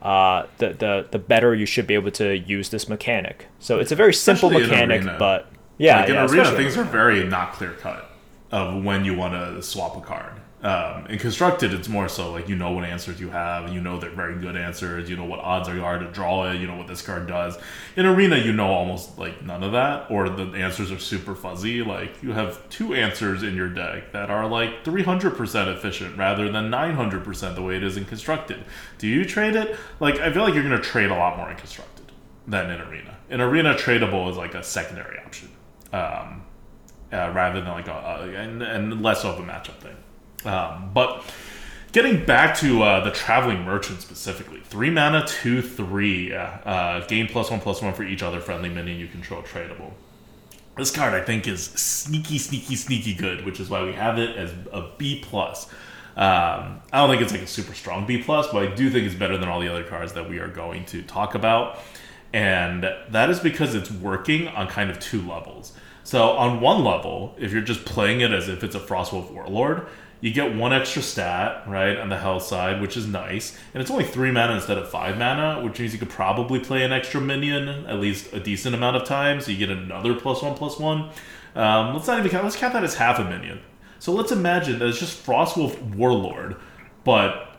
[0.00, 3.46] Uh, the, the the better you should be able to use this mechanic.
[3.58, 6.84] So it's a very simple Especially mechanic, but yeah, like in yeah, arena, things are
[6.84, 8.10] very not clear cut
[8.50, 10.32] of when you want to swap a card.
[10.60, 14.00] Um, in constructed, it's more so like you know what answers you have, you know
[14.00, 16.66] they're very good answers, you know what odds are you are to draw it, you
[16.66, 17.56] know what this card does.
[17.94, 21.84] In arena, you know almost like none of that, or the answers are super fuzzy.
[21.84, 26.72] Like you have two answers in your deck that are like 300% efficient rather than
[26.72, 28.64] 900% the way it is in constructed.
[28.98, 29.76] Do you trade it?
[30.00, 32.10] Like I feel like you're gonna trade a lot more in constructed
[32.48, 33.16] than in arena.
[33.30, 35.50] In arena, tradable is like a secondary option
[35.92, 36.42] um,
[37.12, 39.96] uh, rather than like a, a, and, and less of a matchup thing.
[40.44, 41.24] Um, but
[41.92, 47.50] getting back to uh, the traveling merchant specifically, three mana, two, three, uh, gain plus
[47.50, 49.92] one, plus one for each other friendly minion you control tradable.
[50.76, 54.36] This card I think is sneaky, sneaky, sneaky good, which is why we have it
[54.36, 55.66] as a B plus.
[56.16, 59.06] Um, I don't think it's like a super strong B plus, but I do think
[59.06, 61.78] it's better than all the other cards that we are going to talk about
[62.32, 65.72] and that is because it's working on kind of two levels.
[66.08, 69.88] So on one level, if you're just playing it as if it's a Frostwolf Warlord,
[70.22, 73.54] you get one extra stat, right, on the health side, which is nice.
[73.74, 76.82] And it's only three mana instead of five mana, which means you could probably play
[76.82, 79.44] an extra minion at least a decent amount of times.
[79.44, 81.10] So you get another plus one plus one.
[81.54, 83.60] Um, let's not even count, let's count that as half a minion.
[83.98, 86.56] So let's imagine that it's just Frostwolf Warlord,
[87.04, 87.54] but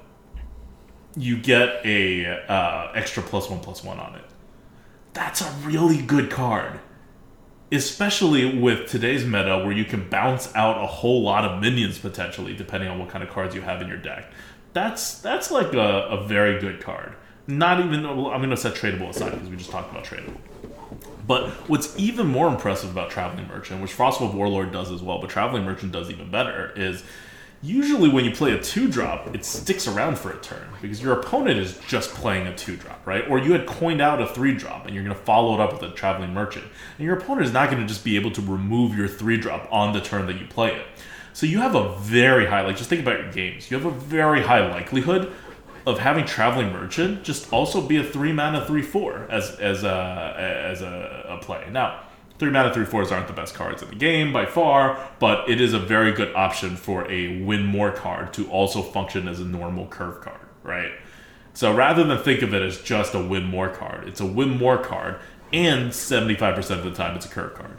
[1.16, 4.26] you get a uh, extra plus one plus one on it
[5.14, 6.80] that's a really good card.
[7.72, 12.56] Especially with today's meta where you can bounce out a whole lot of minions potentially,
[12.56, 14.32] depending on what kind of cards you have in your deck.
[14.74, 17.16] That's that's like a, a very good card.
[17.48, 20.38] Not even I'm gonna set tradable aside because we just talked about tradable.
[21.28, 25.30] But what's even more impressive about Traveling Merchant, which Frostwolf Warlord does as well, but
[25.30, 27.04] Traveling Merchant does even better, is
[27.62, 31.20] usually when you play a two drop, it sticks around for a turn because your
[31.20, 33.30] opponent is just playing a two drop, right?
[33.30, 35.74] Or you had coined out a three drop and you're going to follow it up
[35.74, 36.66] with a traveling merchant.
[36.98, 39.68] And your opponent is not going to just be able to remove your three drop
[39.72, 40.86] on the turn that you play it.
[41.34, 43.92] So you have a very high, like just think about your games, you have a
[43.92, 45.34] very high likelihood
[45.86, 50.36] of having traveling merchant just also be a three mana three four as as a
[50.38, 51.68] as a, a play.
[51.72, 52.02] Now
[52.40, 55.60] Three mana, three fours aren't the best cards in the game by far, but it
[55.60, 59.46] is a very good option for a win more card to also function as a
[59.46, 60.94] normal curve card, right?
[61.54, 64.58] So rather than think of it as just a win more card, it's a win
[64.58, 65.20] more card,
[65.52, 67.78] and 75% of the time it's a curve card.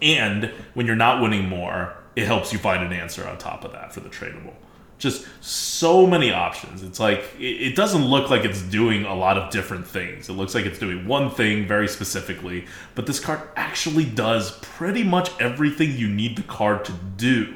[0.00, 3.72] And when you're not winning more, it helps you find an answer on top of
[3.72, 4.54] that for the tradable
[4.98, 6.82] just so many options.
[6.82, 10.28] It's like it, doesn't look like it's doing a lot of different things.
[10.28, 15.04] It looks like it's doing one thing very specifically, but this card actually does pretty
[15.04, 17.54] much everything you need the card to do.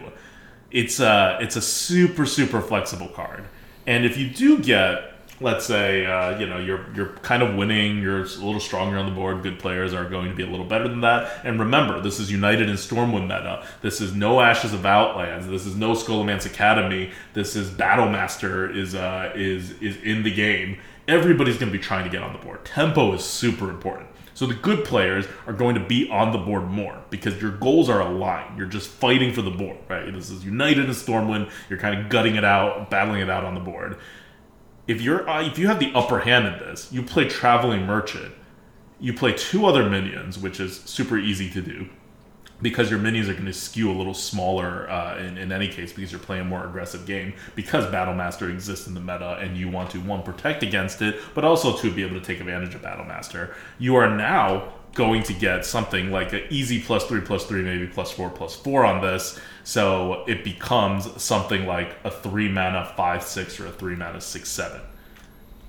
[0.70, 3.44] It's a it's a super super flexible card,
[3.86, 5.09] and if you do get
[5.40, 9.06] let's say uh, you know you're you're kind of winning, you're a little stronger on
[9.06, 9.42] the board.
[9.42, 11.44] Good players are going to be a little better than that.
[11.44, 13.66] And remember, this is United in Stormwind meta.
[13.82, 15.46] This is no Ashes of Outlands.
[15.46, 17.10] This is no Scholomance Academy.
[17.32, 20.78] This is Battlemaster is uh, is is in the game.
[21.08, 22.64] Everybody's going to be trying to get on the board.
[22.64, 24.08] Tempo is super important.
[24.32, 27.90] So the good players are going to be on the board more because your goals
[27.90, 28.56] are aligned.
[28.56, 30.10] You're just fighting for the board, right?
[30.10, 31.50] This is United in Stormwind.
[31.68, 33.98] You're kind of gutting it out, battling it out on the board
[34.90, 38.34] if you're uh, if you have the upper hand in this, you play traveling merchant.
[38.98, 41.88] You play two other minions, which is super easy to do
[42.60, 45.92] because your minions are going to skew a little smaller uh, in, in any case
[45.92, 49.68] because you're playing a more aggressive game because battlemaster exists in the meta and you
[49.68, 52.82] want to one protect against it but also to be able to take advantage of
[52.82, 57.62] battlemaster you are now going to get something like an easy plus three plus three,
[57.62, 59.38] maybe plus four plus four on this.
[59.64, 64.48] So it becomes something like a three mana five six or a three mana six
[64.48, 64.80] seven.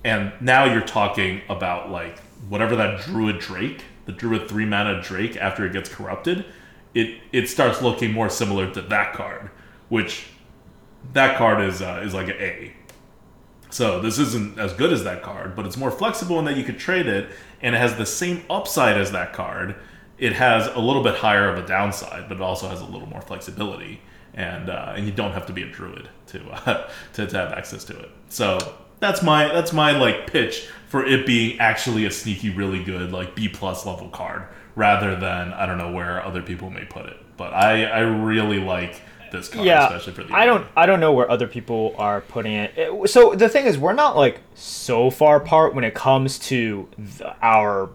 [0.04, 2.20] And now you're talking about like
[2.50, 6.46] whatever that druid drake the Druid three mana Drake after it gets corrupted,
[6.94, 9.50] it it starts looking more similar to that card,
[9.90, 10.28] which
[11.14, 12.74] that card is uh, is like an A.
[13.72, 16.64] So this isn't as good as that card, but it's more flexible in that you
[16.64, 17.30] could trade it,
[17.62, 19.76] and it has the same upside as that card.
[20.18, 23.08] It has a little bit higher of a downside, but it also has a little
[23.08, 24.02] more flexibility,
[24.34, 27.54] and uh, and you don't have to be a druid to, uh, to to have
[27.54, 28.10] access to it.
[28.28, 28.60] So
[29.00, 33.36] that's my that's my like pitch for it being actually a sneaky, really good like
[33.36, 34.44] B plus level card,
[34.76, 37.18] rather than I don't know where other people may put it.
[37.38, 39.02] But I I really like
[39.32, 42.22] this card, yeah, especially for the I don't I don't know where other people are
[42.22, 42.74] putting it.
[42.78, 46.88] It- So the thing is, we're not like so far apart when it comes to
[46.98, 47.90] the, our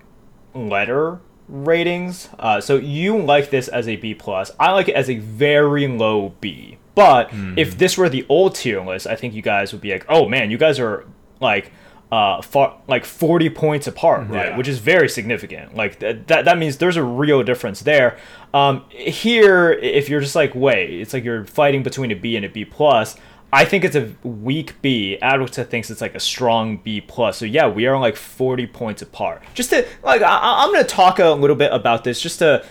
[0.55, 2.29] letter ratings.
[2.39, 4.51] Uh, so you like this as a B plus.
[4.59, 6.79] I like it as a very low B.
[6.95, 7.55] But Hmm.
[7.59, 10.29] if this were the old tier list, I think you guys would be like, oh
[10.29, 11.05] man, you guys are
[11.41, 11.71] like
[12.13, 14.57] uh far like 40 points apart right Yeah.
[14.57, 15.75] which is very significant.
[15.75, 18.17] Like th- that that means there's a real difference there.
[18.55, 22.45] Um here if you're just like wait it's like you're fighting between a b and
[22.45, 23.17] a b plus
[23.53, 25.19] i think it's a weak b.
[25.23, 27.39] Adulta thinks it's like a strong b plus.
[27.39, 29.43] So yeah we are like 40 points apart.
[29.55, 32.65] Just to like I, i'm gonna talk a little bit about this just to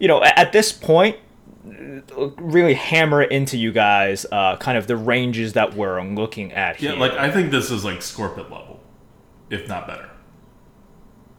[0.00, 1.16] you know at, this point
[2.38, 6.80] really hammer it into you guys uh kind of the ranges that we're looking at
[6.80, 6.98] Yeah, here.
[6.98, 8.79] like I think this is like Scorpid level,
[9.50, 10.08] if not better.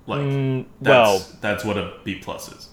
[0.07, 2.69] Like Mm, that's, well- that's what a B plus is.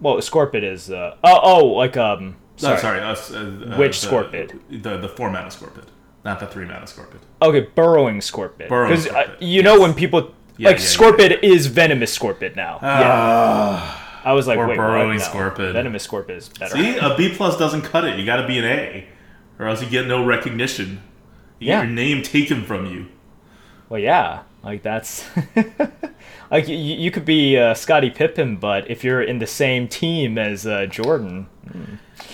[0.00, 3.00] well scorpid is uh oh oh like um Sorry, sorry.
[3.16, 3.38] sorry
[3.70, 4.60] uh, uh, Which the, Scorpid?
[4.82, 5.86] The the four mana Scorpid,
[6.24, 7.18] not the three mana Scorpid.
[7.42, 8.68] Okay, burrowing scorpid.
[8.68, 12.78] Burrowing Because uh, you know when people Yeah, like yeah, scorpid is venomous scorpid now.
[12.80, 15.34] yeah, I was like, or wait, burrowing what?
[15.34, 15.40] No.
[15.40, 15.72] scorpid.
[15.72, 16.76] Venomous scorpid is better.
[16.76, 18.18] See, a B plus doesn't cut it.
[18.20, 19.08] You got to be an A,
[19.58, 21.02] or else you get no recognition.
[21.58, 21.82] You Yeah.
[21.82, 23.06] your name taken from you.
[23.88, 25.24] Well, yeah, like that's
[26.50, 30.38] like you, you could be uh, Scottie Pippen, but if you're in the same team
[30.38, 31.48] as uh, Jordan,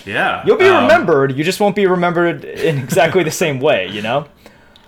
[0.05, 1.37] Yeah, you'll be um, remembered.
[1.37, 3.87] You just won't be remembered in exactly the same way.
[3.87, 4.27] You know?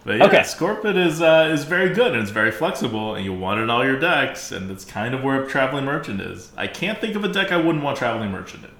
[0.06, 0.39] But yeah, Okay.
[0.39, 3.70] Scorpid is uh, is very good and it's very flexible, and you want it in
[3.70, 6.52] all your decks, and that's kind of where Traveling Merchant is.
[6.58, 8.72] I can't think of a deck I wouldn't want Traveling Merchant in.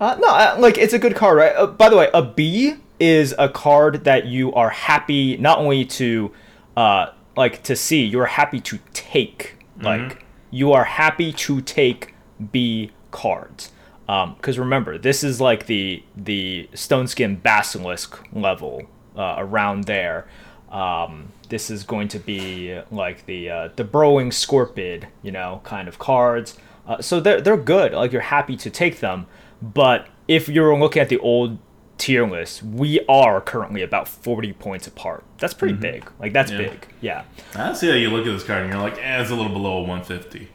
[0.00, 1.54] Uh, no, uh, like it's a good card, right?
[1.54, 5.84] Uh, by the way, a B is a card that you are happy not only
[5.84, 6.32] to,
[6.76, 7.06] uh,
[7.36, 9.56] like to see, you're happy to take.
[9.80, 12.14] Like you are happy to take
[12.52, 13.72] B cards.
[14.06, 18.82] Because remember, this is like the the Stoneskin Basilisk level
[19.16, 20.26] uh, around there.
[20.70, 25.88] Um, this is going to be like the uh, the Burrowing Scorpid, you know, kind
[25.88, 26.58] of cards.
[26.86, 27.92] Uh, so they're they're good.
[27.92, 29.26] Like you're happy to take them,
[29.62, 31.58] but if you're looking at the old
[31.98, 35.24] tier list, we are currently about 40 points apart.
[35.38, 36.10] That's pretty big.
[36.18, 36.60] Like that's Mm-hmm.
[36.62, 36.68] Yeah.
[36.70, 36.88] big.
[37.00, 37.24] Yeah.
[37.54, 39.52] I see how you look at this card and you're like, eh, it's a little
[39.52, 40.48] below 150.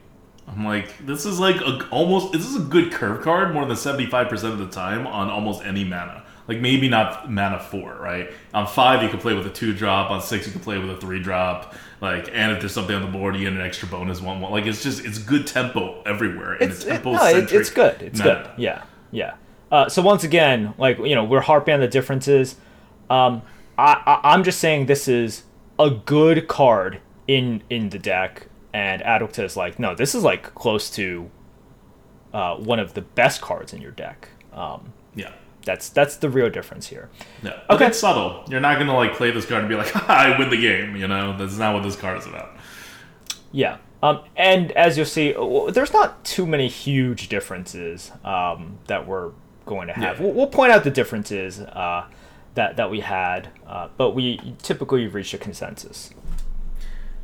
[0.48, 3.76] I'm like, this is like a, almost, this is a good curve card more than
[3.76, 6.24] 75% of the time on almost any mana.
[6.48, 8.32] Like maybe not mana four, right?
[8.56, 10.10] On five, you can play with a two drop.
[10.10, 11.76] On six, you can play with a three drop.
[12.02, 14.42] Like, and if there's something on the board, you get an extra bonus one.
[14.42, 14.52] one.
[14.52, 16.54] Like, it's just, it's good tempo everywhere.
[16.54, 18.02] And It's it's it, tempo no, it, it's good.
[18.02, 18.50] It's good.
[18.58, 18.84] Yeah.
[19.12, 19.36] Yeah.
[19.72, 22.56] Uh, so once again, like you know, we're harping on the differences.
[23.10, 23.42] Um,
[23.78, 25.44] I, I I'm just saying this is
[25.78, 30.54] a good card in in the deck, and Adulta is like, no, this is like
[30.56, 31.30] close to
[32.34, 34.30] uh, one of the best cards in your deck.
[34.54, 35.32] Um, Yeah.
[35.66, 37.10] that's that's the real difference here.
[37.44, 37.60] Yeah.
[37.70, 37.88] Okay.
[37.88, 38.44] it's subtle.
[38.50, 40.96] You're not going to like play this card and be like, I win the game.
[40.96, 42.56] You know, that's not what this card is about.
[43.52, 43.78] Yeah.
[44.02, 45.34] Um, and as you'll see,
[45.72, 49.32] there's not too many huge differences um, that we're
[49.70, 50.18] going to have.
[50.18, 50.26] Yeah.
[50.26, 52.06] We'll, we'll point out the differences uh,
[52.56, 56.10] that that we had, uh, but we typically reach a consensus.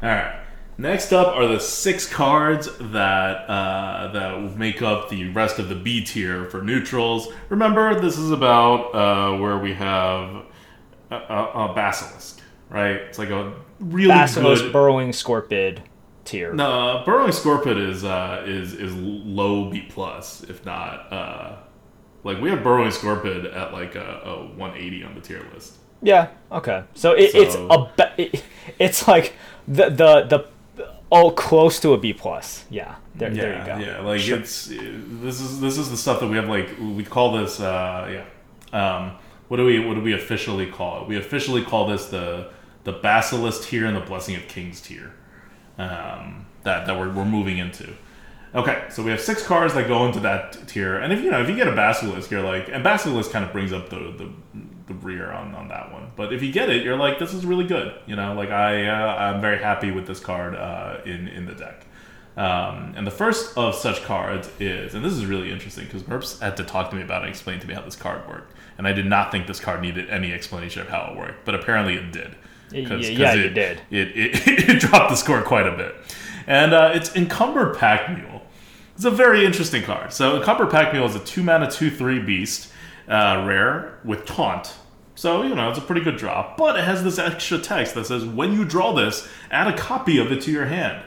[0.02, 0.42] All right.
[0.78, 5.76] Next up are the six cards that uh, that make up the rest of the
[5.76, 7.30] B tier for neutrals.
[7.50, 10.44] Remember, this is about uh, where we have
[11.12, 12.98] a, a, a basilisk, right?
[13.08, 14.74] It's like a really Basilisk, good.
[14.74, 15.80] burrowing, scorpid
[16.26, 16.54] tier.
[16.54, 21.08] no, burrowing scorpid is uh, is is low B plus, if not.
[22.26, 25.76] Like we have burrowing scorpid at like a, a 180 on the tier list.
[26.02, 26.30] Yeah.
[26.52, 26.84] Okay.
[26.96, 28.44] So, it, it's a ba- it,
[28.80, 29.34] it's like
[29.68, 32.66] the the the oh close to a B plus.
[32.72, 32.96] Yeah.
[33.14, 33.92] There, yeah, there you go.
[33.92, 34.40] Yeah, like Sure.
[34.40, 36.50] it's this is this is the stuff that we have.
[36.50, 37.60] Like we call this.
[37.60, 38.24] Uh,
[38.74, 38.98] yeah.
[38.98, 39.12] Um,
[39.48, 41.08] what do we what do we officially call it?
[41.08, 42.50] We officially call this the
[42.86, 45.14] the basilisk tier and the blessing of kings tier.
[45.78, 47.94] Um, that that we're we're moving into.
[48.56, 51.42] Okay, so we have six cards that go into that tier, and if you know
[51.42, 54.32] if you get a basilisk, you're like, and basilisk kind of brings up the the,
[54.88, 56.12] the rear on, on that one.
[56.16, 57.94] But if you get it, you're like, this is really good.
[58.06, 61.54] You know, like I uh, I'm very happy with this card uh, in in the
[61.54, 61.86] deck.
[62.38, 66.40] Um, and the first of such cards is, and this is really interesting because Merps
[66.42, 68.54] had to talk to me about it and explain to me how this card worked.
[68.78, 71.56] And I did not think this card needed any explanation of how it worked, but
[71.56, 72.36] apparently it did.
[72.74, 72.80] Y-
[73.18, 73.82] yeah, it, you did.
[73.90, 75.96] It, it, it dropped the score quite a bit.
[76.46, 78.35] And uh, it's Encumbered Pack Mule.
[78.96, 80.14] It's a very interesting card.
[80.14, 82.72] So Copper Pack Mule is a 2 mana 2 3 beast,
[83.10, 84.74] uh, rare, with Taunt.
[85.16, 86.58] So, you know, it's a pretty good drop.
[86.58, 90.18] But it has this extra text that says when you draw this, add a copy
[90.18, 91.06] of it to your hand.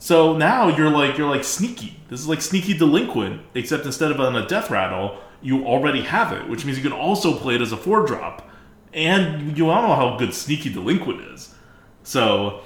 [0.00, 2.00] So now you're like you're like sneaky.
[2.08, 6.32] This is like sneaky delinquent, except instead of on a death rattle, you already have
[6.32, 8.48] it, which means you can also play it as a four drop.
[8.92, 11.54] And you all know how good sneaky delinquent is.
[12.02, 12.62] So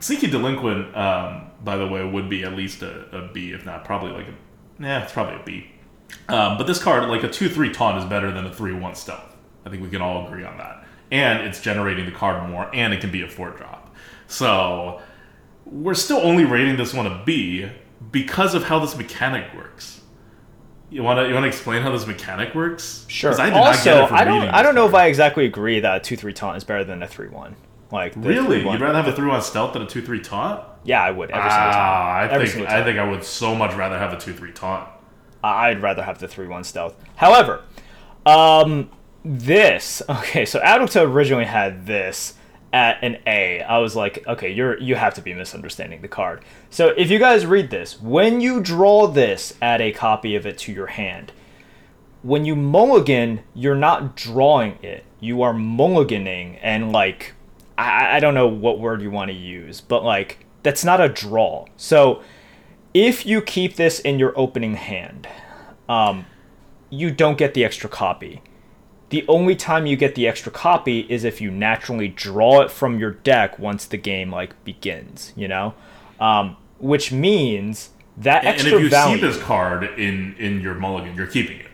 [0.00, 3.84] sneaky delinquent, um, by the way, would be at least a, a B, if not
[3.84, 4.34] probably like a
[4.80, 5.70] yeah, it's probably a B.
[6.28, 8.94] Um, but this card, like a two three taunt, is better than a three one
[8.94, 9.36] stealth.
[9.64, 10.84] I think we can all agree on that.
[11.10, 13.94] And it's generating the card more, and it can be a four drop.
[14.26, 15.00] So
[15.64, 17.68] we're still only rating this one a B
[18.10, 20.00] because of how this mechanic works.
[20.90, 23.04] You want to you want to explain how this mechanic works?
[23.08, 23.32] Sure.
[23.40, 24.94] I did also, not get it from I don't I don't know if.
[24.94, 27.56] I exactly agree that a two three taunt is better than a three one.
[27.90, 30.64] Like really you'd rather have a three one stealth than a two three taunt.
[30.84, 31.74] Yeah, I would every single time.
[31.76, 34.32] Ah, I Every think single I think I would so much rather have a two
[34.32, 34.88] three taunt.
[35.42, 36.96] I'd rather have the three one stealth.
[37.16, 37.62] However,
[38.26, 38.90] um,
[39.24, 40.44] this okay.
[40.44, 42.34] So Adulta originally had this
[42.72, 43.60] at an A.
[43.62, 46.44] I was like, okay, you're you have to be misunderstanding the card.
[46.70, 50.58] So if you guys read this, when you draw this, add a copy of it
[50.58, 51.32] to your hand.
[52.22, 55.04] When you mulligan, you're not drawing it.
[55.20, 57.33] You are mulliganing, and like,
[57.78, 61.08] I, I don't know what word you want to use, but like, that's not a
[61.08, 61.66] draw.
[61.76, 62.22] So
[62.92, 65.28] if you keep this in your opening hand,
[65.88, 66.26] um,
[66.90, 68.42] you don't get the extra copy.
[69.10, 72.98] The only time you get the extra copy is if you naturally draw it from
[72.98, 75.74] your deck once the game like begins, you know,
[76.20, 79.16] um, which means that And, and extra if you value.
[79.16, 81.66] see this card in in your mulligan, you're keeping it.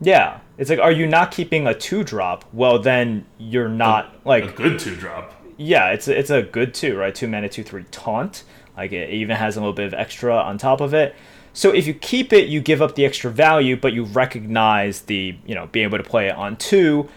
[0.00, 2.44] yeah, it's like, are you not keeping a two drop?
[2.52, 5.34] Well, then you're not like A good two drop.
[5.58, 7.14] Yeah, it's a, it's a good two, right?
[7.14, 8.44] Two mana, two three taunt.
[8.76, 11.14] Like it even has a little bit of extra on top of it.
[11.52, 15.36] So if you keep it, you give up the extra value, but you recognize the
[15.44, 17.08] you know being able to play it on two.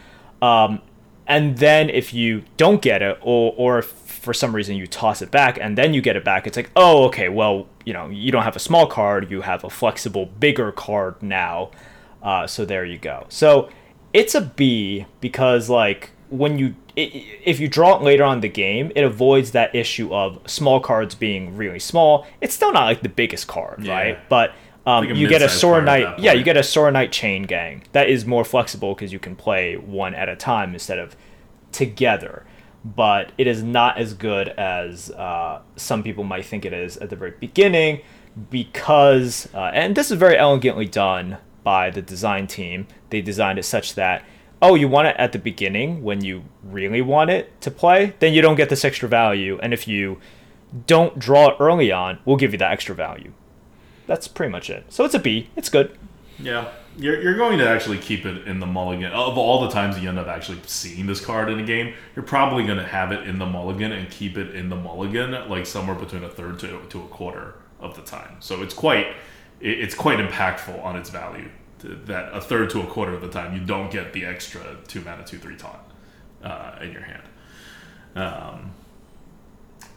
[0.41, 0.81] Um,
[1.27, 5.31] and then if you don't get it, or or for some reason you toss it
[5.31, 8.31] back and then you get it back, it's like oh okay, well you know you
[8.31, 11.69] don't have a small card, you have a flexible bigger card now.
[12.23, 13.27] Uh, so there you go.
[13.29, 13.69] So
[14.13, 18.49] it's a B because like when you if you draw it later on in the
[18.49, 22.25] game, it avoids that issue of small cards being really small.
[22.41, 23.93] It's still not like the biggest card, Yeah.
[23.93, 24.29] right?
[24.29, 24.51] But
[24.85, 26.19] um, Like you get a Sora Knight.
[26.19, 29.35] Yeah, you get a Sora Knight chain gang that is more flexible because you can
[29.35, 31.15] play one at a time instead of
[31.71, 32.45] together.
[32.83, 37.09] But it is not as good as uh, some people might think it is at
[37.11, 38.01] the very beginning
[38.49, 42.87] because, uh, and this is very elegantly done by the design team.
[43.09, 44.23] They designed it such that,
[44.61, 48.33] oh, you want it at the beginning when you really want it to play, then
[48.33, 49.59] you don't get this extra value.
[49.61, 50.19] And if you
[50.87, 53.33] don't draw it early on, we'll give you that extra value.
[54.07, 54.85] That's pretty much it.
[54.89, 55.49] So it's a B.
[55.55, 55.97] It's good.
[56.39, 59.11] Yeah, you're, you're going to actually keep it in the mulligan.
[59.11, 62.25] Of all the times you end up actually seeing this card in a game, you're
[62.25, 65.65] probably going to have it in the mulligan and keep it in the mulligan, like
[65.65, 68.37] somewhere between a third to, to a quarter of the time.
[68.39, 69.07] So it's quite
[69.59, 71.49] it's quite impactful on its value.
[71.83, 75.01] That a third to a quarter of the time you don't get the extra two
[75.01, 75.79] mana two three taunt
[76.43, 77.23] uh, in your hand.
[78.15, 78.71] Um,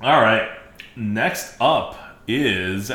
[0.00, 0.50] all right,
[0.96, 1.96] next up
[2.26, 2.90] is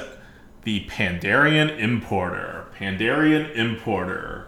[0.64, 2.68] the Pandaren Importer.
[2.78, 4.48] Pandaren Importer.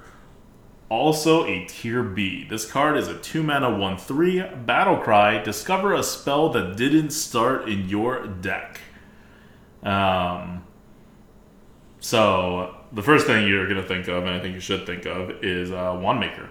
[0.89, 2.45] Also a tier B.
[2.49, 5.41] This card is a 2 mana 1 3 battle cry.
[5.41, 8.81] Discover a spell that didn't start in your deck.
[9.83, 10.65] Um,
[12.01, 15.05] so, the first thing you're going to think of, and I think you should think
[15.05, 16.49] of, is uh, Wand Maker.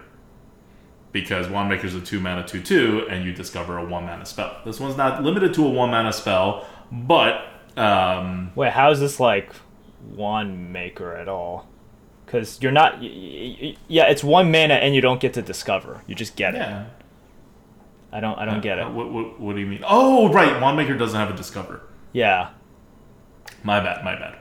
[1.12, 4.24] Because Wand Maker is a 2 mana 2 2, and you discover a 1 mana
[4.24, 4.56] spell.
[4.64, 7.46] This one's not limited to a 1 mana spell, but.
[7.76, 9.52] Um, Wait, how is this like
[10.14, 11.68] Wand Maker at all?
[12.24, 13.00] Because you're not.
[13.00, 16.02] Y- y- y- yeah, it's one mana and you don't get to discover.
[16.06, 16.60] You just get it.
[18.12, 18.38] I don't.
[18.38, 18.92] I don't get Uh, it.
[18.92, 19.82] What, what, what do you mean?
[19.84, 20.60] Oh, right.
[20.60, 21.80] Wand Maker doesn't have a discover.
[22.12, 22.50] Yeah.
[23.64, 24.04] My bad.
[24.04, 24.38] My bad.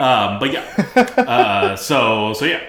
[0.00, 0.64] Um, but yeah.
[1.18, 2.62] uh, so so yeah.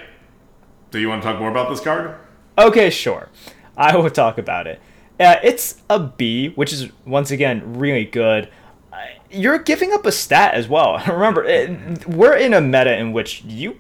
[0.92, 2.16] Do you want to talk more about this card?
[2.58, 3.30] Okay, sure.
[3.78, 4.82] I will talk about it.
[5.20, 8.50] Uh, it's a B, which is once again really good.
[8.92, 8.98] Uh,
[9.30, 11.02] You're giving up a stat as well.
[11.08, 13.80] Remember, it, we're in a meta in which you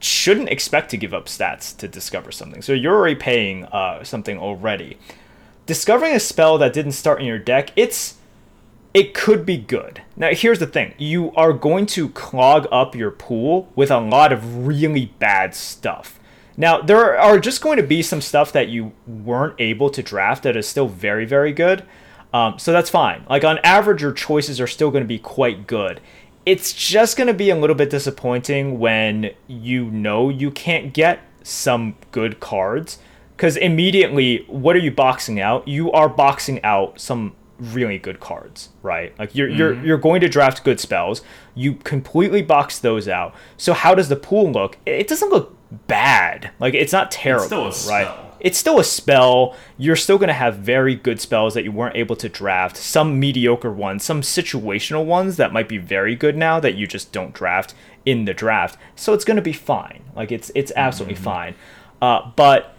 [0.00, 2.60] shouldn't expect to give up stats to discover something.
[2.60, 4.98] So you're already paying uh, something already.
[5.64, 8.16] Discovering a spell that didn't start in your deck, it's
[8.94, 10.02] it could be good.
[10.16, 14.32] Now, here's the thing you are going to clog up your pool with a lot
[14.32, 16.20] of really bad stuff.
[16.56, 20.44] Now, there are just going to be some stuff that you weren't able to draft
[20.44, 21.84] that is still very, very good.
[22.32, 23.26] Um, so that's fine.
[23.28, 26.00] Like, on average, your choices are still going to be quite good.
[26.46, 31.20] It's just going to be a little bit disappointing when you know you can't get
[31.42, 32.98] some good cards.
[33.36, 35.66] Because immediately, what are you boxing out?
[35.66, 39.16] You are boxing out some really good cards, right?
[39.18, 39.58] Like you're mm-hmm.
[39.58, 41.22] you're you're going to draft good spells.
[41.54, 43.34] You completely box those out.
[43.56, 44.78] So how does the pool look?
[44.86, 45.56] It doesn't look
[45.86, 46.50] bad.
[46.60, 48.08] Like it's not terrible, it's right?
[48.40, 49.56] It's still a spell.
[49.78, 52.76] You're still going to have very good spells that you weren't able to draft.
[52.76, 57.10] Some mediocre ones, some situational ones that might be very good now that you just
[57.10, 57.74] don't draft
[58.04, 58.78] in the draft.
[58.96, 60.02] So it's going to be fine.
[60.14, 61.24] Like it's it's absolutely mm-hmm.
[61.24, 61.54] fine.
[62.02, 62.73] Uh, but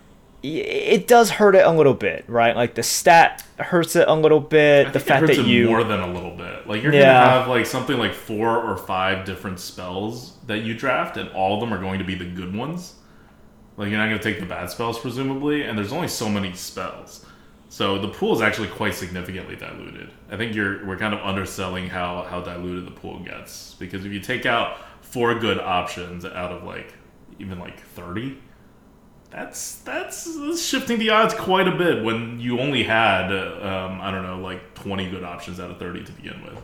[0.46, 2.56] it does hurt it a little bit, right?
[2.56, 4.94] Like the stat hurts it a little bit.
[4.94, 7.26] the fact that you more than a little bit, like you're yeah.
[7.26, 11.56] gonna have like something like four or five different spells that you draft, and all
[11.56, 12.96] of them are going to be the good ones.
[13.78, 17.26] Like you're not gonna take the bad spells, presumably, and there's only so many spells.
[17.70, 20.12] So the pool is actually quite significantly diluted.
[20.30, 24.12] I think you're we're kind of underselling how how diluted the pool gets because if
[24.12, 26.94] you take out four good options out of like
[27.40, 28.38] even like thirty
[29.36, 34.24] that's that's shifting the odds quite a bit when you only had um, I don't
[34.24, 36.64] know like 20 good options out of 30 to begin with.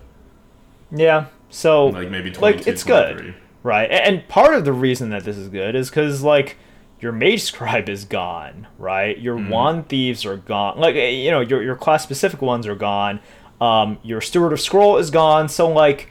[0.89, 1.25] Yeah.
[1.49, 3.91] So like maybe like it's good, right?
[3.91, 6.55] And part of the reason that this is good is because like
[7.01, 9.17] your mage scribe is gone, right?
[9.19, 9.49] Your mm.
[9.49, 10.79] wand thieves are gone.
[10.79, 13.19] Like eh, you know your your class specific ones are gone.
[13.59, 15.49] Um, your steward of scroll is gone.
[15.49, 16.09] So like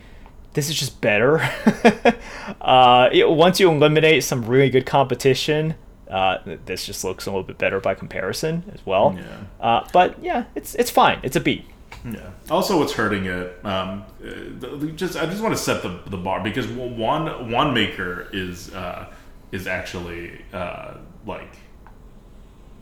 [0.53, 1.41] this is just better.
[2.61, 5.75] uh, it, once you eliminate some really good competition,
[6.11, 9.17] uh, this just looks a little bit better by comparison as well.
[9.17, 9.67] Yeah.
[9.67, 11.21] Uh, but yeah, it's it's fine.
[11.23, 11.65] It's a B.
[12.05, 12.31] Yeah.
[12.51, 13.65] Also, what's hurting it?
[13.65, 18.29] Um, uh, just I just want to set the, the bar because one Wand Maker
[18.33, 19.13] is uh,
[19.53, 20.95] is actually uh,
[21.27, 21.57] like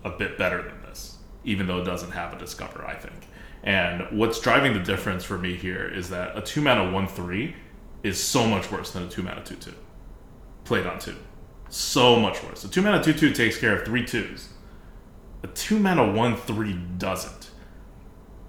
[0.05, 2.85] a bit better than this, even though it doesn't have a discover.
[2.87, 3.27] I think.
[3.63, 7.57] And what's driving the difference for me here is that a two mana one three
[8.03, 9.75] is so much worse than a two mana two two
[10.65, 11.17] played on two
[11.69, 12.65] so much worse.
[12.65, 14.49] A two mana two two takes care of three twos.
[15.43, 17.51] A two mana one three doesn't.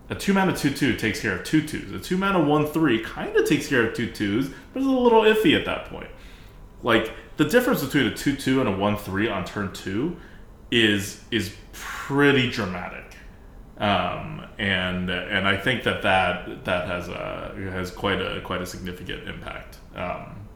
[0.09, 1.91] A two mana two two takes care of two twos.
[1.91, 4.91] A two mana one three kind of takes care of two twos, but it's a
[4.91, 6.09] little iffy at that point.
[6.81, 10.17] Like the difference between a two two and a one three on turn two
[10.71, 13.15] is is pretty dramatic.
[13.77, 18.65] Um, and and I think that that that has a has quite a quite a
[18.65, 20.47] significant impact um,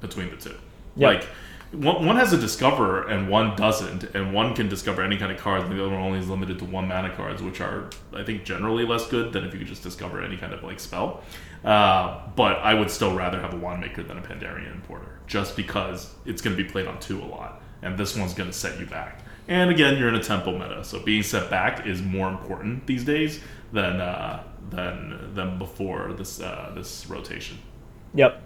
[0.00, 0.56] between the two.
[0.96, 1.14] Yep.
[1.14, 1.28] Like
[1.74, 5.38] one, one has a discover and one doesn't, and one can discover any kind of
[5.38, 8.22] cards, and the other one only is limited to one mana cards, which are I
[8.22, 11.22] think generally less good than if you could just discover any kind of like spell.
[11.64, 15.56] Uh, but I would still rather have a wand maker than a Pandaren Importer, just
[15.56, 18.56] because it's going to be played on two a lot, and this one's going to
[18.56, 19.20] set you back.
[19.48, 23.04] And again, you're in a tempo meta, so being set back is more important these
[23.04, 23.40] days
[23.72, 27.58] than uh, than than before this uh, this rotation.
[28.14, 28.42] Yep.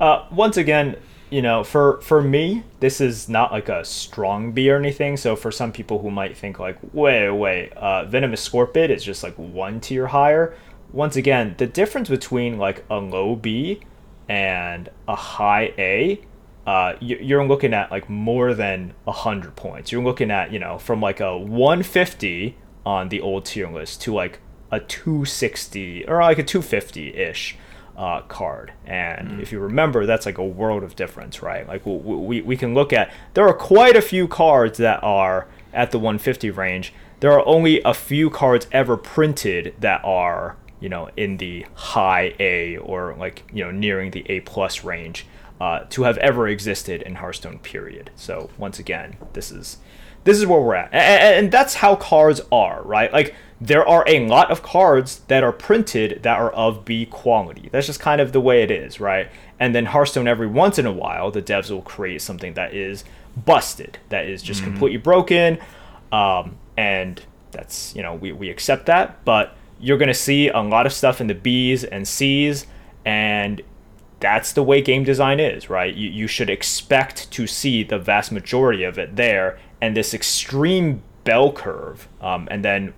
[0.00, 0.96] Uh, once again,
[1.30, 5.16] you know, for for me, this is not like a strong B or anything.
[5.16, 9.22] So for some people who might think like, wait, wait, uh, Venomous Scorpid is just
[9.22, 10.56] like one tier higher.
[10.92, 13.80] Once again, the difference between like a low B
[14.28, 16.20] and a high A,
[16.66, 19.92] uh, you're looking at like more than hundred points.
[19.92, 22.56] You're looking at you know from like a 150
[22.86, 24.40] on the old tier list to like
[24.70, 27.56] a 260 or like a 250 ish
[27.98, 28.72] uh, card.
[28.86, 29.42] And mm.
[29.42, 31.66] if you remember, that's like a world of difference, right?
[31.66, 35.48] Like we, we, we can look at, there are quite a few cards that are
[35.74, 36.94] at the 150 range.
[37.20, 42.34] There are only a few cards ever printed that are, you know, in the high
[42.38, 45.26] A or like, you know, nearing the A plus range
[45.60, 48.12] uh, to have ever existed in Hearthstone, period.
[48.14, 49.78] So once again, this is
[50.24, 50.92] this is where we're at.
[50.92, 53.12] And, that's how cards are, right?
[53.12, 57.68] Like, there are a lot of cards that are printed that are of B quality.
[57.72, 59.30] That's just kind of the way it is, right?
[59.58, 63.04] And then Hearthstone, every once in a while, the devs will create something that is
[63.44, 64.70] busted, that is just mm-hmm.
[64.70, 65.58] completely broken.
[66.12, 67.20] Um, and
[67.50, 69.24] that's, you know, we, we accept that.
[69.24, 72.66] But you're going to see a lot of stuff in the Bs and Cs.
[73.04, 73.62] And
[74.20, 75.94] that's the way game design is, right?
[75.94, 81.02] You, you should expect to see the vast majority of it there and this extreme
[81.24, 82.08] bell curve.
[82.20, 82.94] Um, and then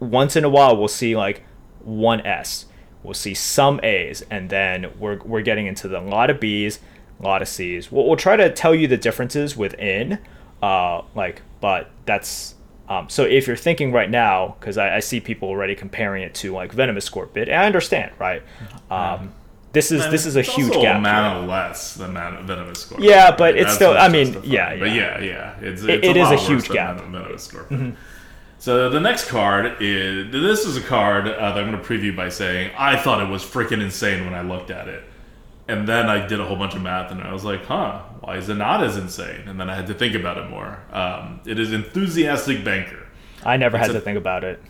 [0.00, 1.42] once in a while, we'll see like
[1.80, 2.66] one S.
[3.02, 6.80] We'll see some A's, and then we're, we're getting into the, a lot of B's,
[7.20, 7.92] a lot of C's.
[7.92, 10.18] We'll, we'll try to tell you the differences within,
[10.62, 12.54] uh, like, but that's
[12.88, 16.34] Um, so if you're thinking right now, because I, I, see people already comparing it
[16.36, 18.42] to like Venomous Scorpion, and I understand, right?
[18.90, 19.32] Um,
[19.72, 21.04] this is And this is a it's huge also gap.
[21.04, 21.46] a here.
[21.48, 23.08] less than mana venomous scorpion.
[23.10, 24.48] Yeah, but it's That's still- I mean, justified.
[24.50, 25.18] yeah, But yeah.
[25.20, 27.40] yeah, yeah, it's, It- it's it a is a huge than gap.
[27.40, 27.96] Scorpion.
[28.60, 32.14] So the next card is this is a card uh, that I'm going to preview
[32.16, 35.04] by saying I thought it was freaking insane when I looked at it,
[35.68, 38.36] and then I did a whole bunch of math and I was like, huh, why
[38.36, 39.46] is it not as insane?
[39.46, 40.78] And then I had to think about it more.
[40.92, 43.06] Um, it is enthusiastic banker.
[43.44, 44.60] I never had a- to think about it.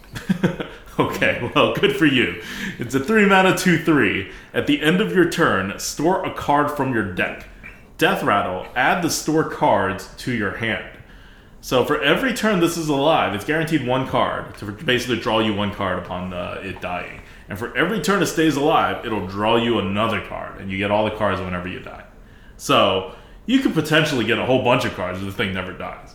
[1.08, 2.42] okay, well, good for you.
[2.78, 4.30] It's a 3 mana 2 3.
[4.52, 7.46] At the end of your turn, store a card from your deck.
[7.98, 10.98] Death Rattle, add the store cards to your hand.
[11.60, 15.54] So for every turn this is alive, it's guaranteed one card to basically draw you
[15.54, 17.20] one card upon uh, it dying.
[17.48, 20.90] And for every turn it stays alive, it'll draw you another card, and you get
[20.90, 22.04] all the cards whenever you die.
[22.56, 23.14] So
[23.46, 26.14] you could potentially get a whole bunch of cards if the thing never dies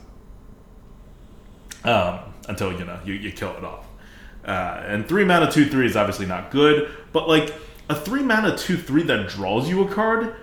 [1.84, 3.85] um, until you know you, you kill it off.
[4.45, 7.53] Uh, and three mana two three is obviously not good, but like
[7.90, 10.36] a three mana two three that draws you a card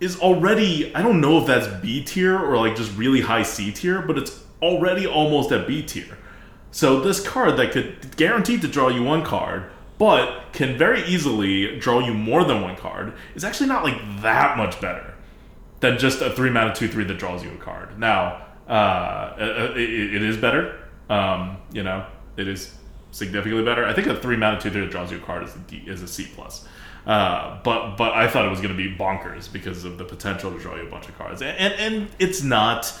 [0.00, 3.72] is already I don't know if that's B tier or like just really high C
[3.72, 6.16] tier, but it's already almost at B tier.
[6.70, 11.78] So this card that could guaranteed to draw you one card, but can very easily
[11.80, 15.14] draw you more than one card, is actually not like that much better
[15.80, 17.98] than just a three mana two three that draws you a card.
[17.98, 20.78] Now, uh, it, it- it is better.
[21.10, 22.04] Um, you know,
[22.36, 22.74] it is
[23.10, 23.84] significantly better.
[23.84, 26.02] I think a three mana two that draws you a card is a D, is
[26.02, 26.66] a C plus.
[27.06, 30.52] Uh, but but I thought it was going to be bonkers because of the potential
[30.52, 32.92] to draw you a bunch of cards, and and, and it's not.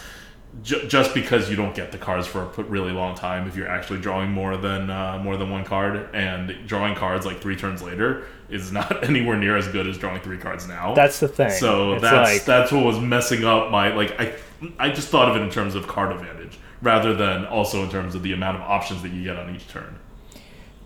[0.62, 3.68] Ju- just because you don't get the cards for a really long time, if you're
[3.68, 7.82] actually drawing more than uh, more than one card, and drawing cards like three turns
[7.82, 10.94] later is not anywhere near as good as drawing three cards now.
[10.94, 11.50] That's the thing.
[11.50, 14.32] So It's that's like- that's what was messing up my like I
[14.78, 18.14] I just thought of it in terms of card advantage rather than also in terms
[18.14, 19.98] of the amount of options that you get on each turn.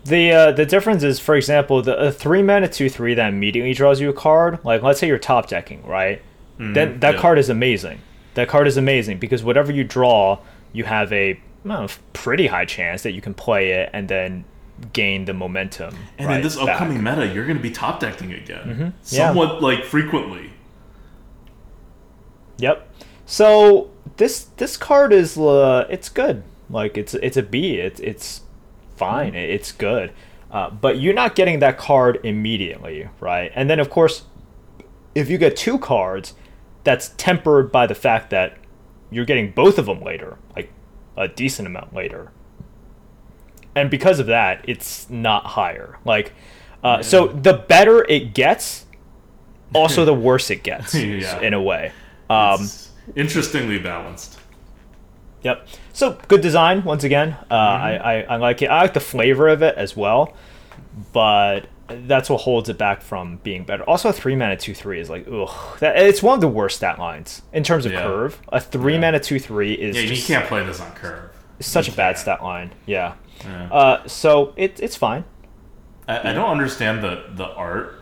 [0.05, 3.73] The uh, the difference is, for example, the a three mana two three that immediately
[3.73, 4.59] draws you a card.
[4.65, 6.21] Like let's say you're top decking, right?
[6.59, 7.21] then that yeah.
[7.21, 7.99] card is amazing.
[8.35, 10.39] That card is amazing because whatever you draw,
[10.71, 14.45] you have a well, pretty high chance that you can play it and then
[14.91, 15.95] gain the momentum.
[16.17, 16.63] And right in this back.
[16.63, 16.71] Mm-hmm.
[16.71, 19.27] upcoming meta, you're going to be top decking again, Yeah.
[19.27, 20.51] somewhat like frequently.
[22.57, 22.87] Yep.
[23.25, 26.43] So this this card is uh, it's good.
[26.69, 27.75] Like it's it's a B.
[27.75, 28.41] It's it's
[28.95, 29.35] fine.
[29.35, 30.11] It- It's good.
[30.51, 33.51] Uh, but you're not getting that card immediately, right?
[33.55, 34.23] And then of course,
[35.15, 36.35] if you get two cards,
[36.83, 38.57] that's tempered by the fact that
[39.09, 40.71] you're getting both of them later, like
[41.17, 42.31] a decent amount later.
[43.75, 45.97] And because of that, it's not higher.
[46.05, 46.33] Like,
[46.83, 48.85] uh, so the better it gets,
[49.73, 51.39] also the worse it gets Yeah.
[51.41, 51.91] in a way.
[52.29, 54.39] Um, It's interestingly balanced.
[55.43, 55.67] Yep.
[55.91, 57.35] So good design once again.
[57.51, 58.67] Uh, I, I I like it.
[58.67, 60.33] I like the flavor of it as well,
[61.11, 63.83] but that's what holds it back from being better.
[63.83, 65.79] Also, a three mana two three is like ugh.
[65.79, 68.03] That, it's one of the worst stat lines in terms of Yeah.
[68.03, 68.39] curve.
[68.49, 68.99] A three Yeah.
[69.01, 71.29] mana two three is Yeah, you just can't play this on curve.
[71.59, 72.19] It's such a You bad can't.
[72.19, 72.71] stat line.
[72.85, 73.15] Yeah.
[73.43, 73.67] Yeah.
[73.71, 75.25] Uh, so it, it's fine.
[76.07, 77.95] I, I don't understand the the art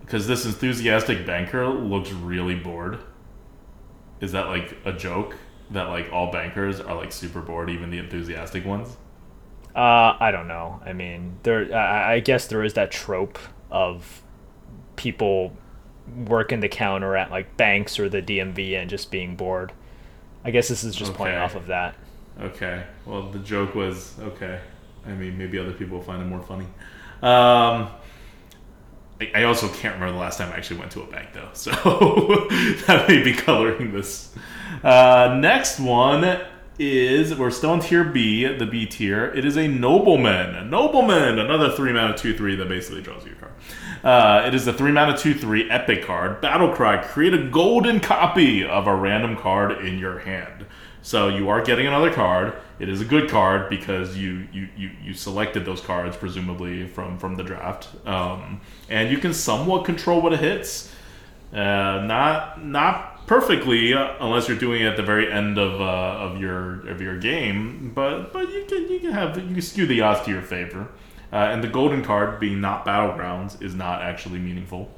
[0.00, 2.98] because this enthusiastic banker looks really bored.
[4.20, 5.36] Is that like a joke
[5.70, 8.96] that like all bankers are like super bored, even the enthusiastic ones?
[9.74, 10.80] Uh, I don't know.
[10.84, 11.74] I mean, there.
[11.74, 13.38] I, I guess there is that trope
[13.70, 14.22] of
[14.96, 15.56] people
[16.26, 19.72] working the counter at like banks or the DMV and just being bored.
[20.44, 21.94] I guess this is just playing off of that.
[22.40, 22.84] Okay.
[23.04, 24.60] Well, the joke was okay.
[25.06, 26.66] I mean, maybe other people will find it more funny.
[27.22, 27.90] Um,
[29.20, 31.48] I, also can't remember the last time I actually went to a bank, though.
[31.52, 31.70] So
[32.86, 34.32] that may be coloring this.
[34.82, 36.40] Uh, next one
[36.78, 39.26] is we're still in tier B, the B tier.
[39.34, 40.54] It is a nobleman.
[40.54, 43.52] A nobleman, another three mana two three that basically draws you a card.
[44.04, 46.40] Uh, it is a three mana two three epic card.
[46.40, 50.66] Battle cry: create a golden copy of a random card in your hand.
[51.02, 52.54] So you are getting another card.
[52.78, 57.18] It is a good card because you you, you, you selected those cards presumably from
[57.18, 60.92] from the draft, um, and you can somewhat control what it hits.
[61.52, 65.84] Uh, not not perfectly uh, unless you're doing it at the very end of, uh,
[65.84, 69.86] of your of your game, but but you can you can have you can skew
[69.86, 70.88] the odds to your favor.
[71.30, 74.90] Uh, and the golden card being not battlegrounds is not actually meaningful,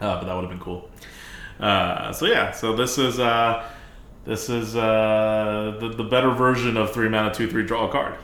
[0.00, 0.88] uh, but that would have been cool.
[1.58, 3.18] Uh, so yeah, so this is
[4.28, 8.14] this is uh, the the better version of three mana two three draw a card.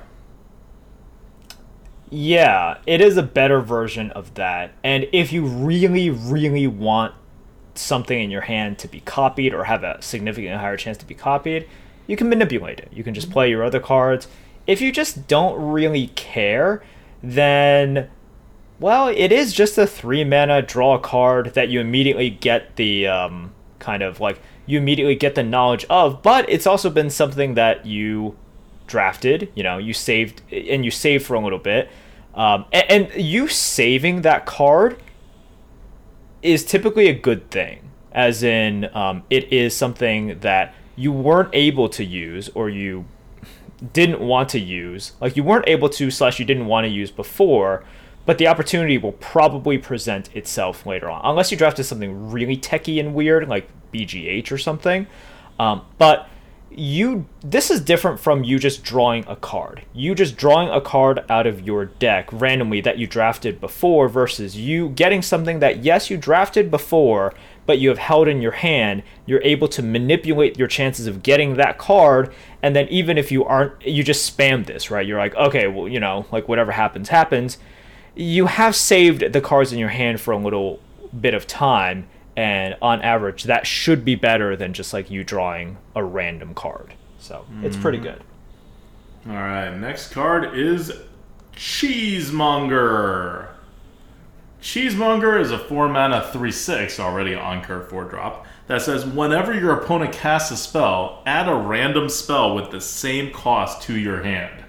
[2.11, 4.73] Yeah, it is a better version of that.
[4.85, 7.15] And if you really, really want
[7.75, 11.15] something in your hand to be copied or have a significantly higher chance to be
[11.15, 11.67] copied,
[12.07, 12.89] you can manipulate it.
[12.93, 14.29] You can just play your other cards.
[14.67, 16.83] if you just don't really care,
[17.23, 18.11] then
[18.79, 23.07] well, it is just a three mana draw a card that you immediately get the
[23.07, 27.55] um, kind of like you immediately get the knowledge of, but it's also been something
[27.55, 28.37] that you
[28.87, 31.91] drafted, you know, you saved and you saved for a little bit.
[32.35, 35.01] Um, and, and you saving that card
[36.43, 41.89] is typically a good thing, as in um, it is something that you weren't able
[41.89, 43.05] to use or you
[43.93, 47.11] didn't want to use, like you weren't able to slash you didn't want to use
[47.11, 47.85] before,
[48.27, 52.57] but the opportunity will probably present itself later on, unless you draft drafted something really
[52.57, 55.07] techy and weird like BGH or something.
[55.59, 56.29] Um, but
[56.77, 59.85] you this is different from you just drawing a card.
[59.93, 64.57] You just drawing a card out of your deck randomly that you drafted before versus
[64.57, 67.33] you getting something that yes you drafted before
[67.67, 71.55] but you have held in your hand, you're able to manipulate your chances of getting
[71.55, 75.07] that card and then even if you aren't you just spam this, right?
[75.07, 77.59] You're like, "Okay, well, you know, like whatever happens happens."
[78.15, 80.81] You have saved the cards in your hand for a little
[81.21, 85.77] bit of time and on average that should be better than just like you drawing
[85.95, 88.03] a random card so it's pretty mm.
[88.03, 88.23] good
[89.29, 90.93] All right, next card is
[91.55, 93.49] Cheesemonger.
[94.61, 99.55] Cheesemonger is a 4 mana 3 6 already on curve 4 drop that says whenever
[99.55, 104.23] your opponent casts a spell, add a random spell with the same cost to your
[104.23, 104.64] hand.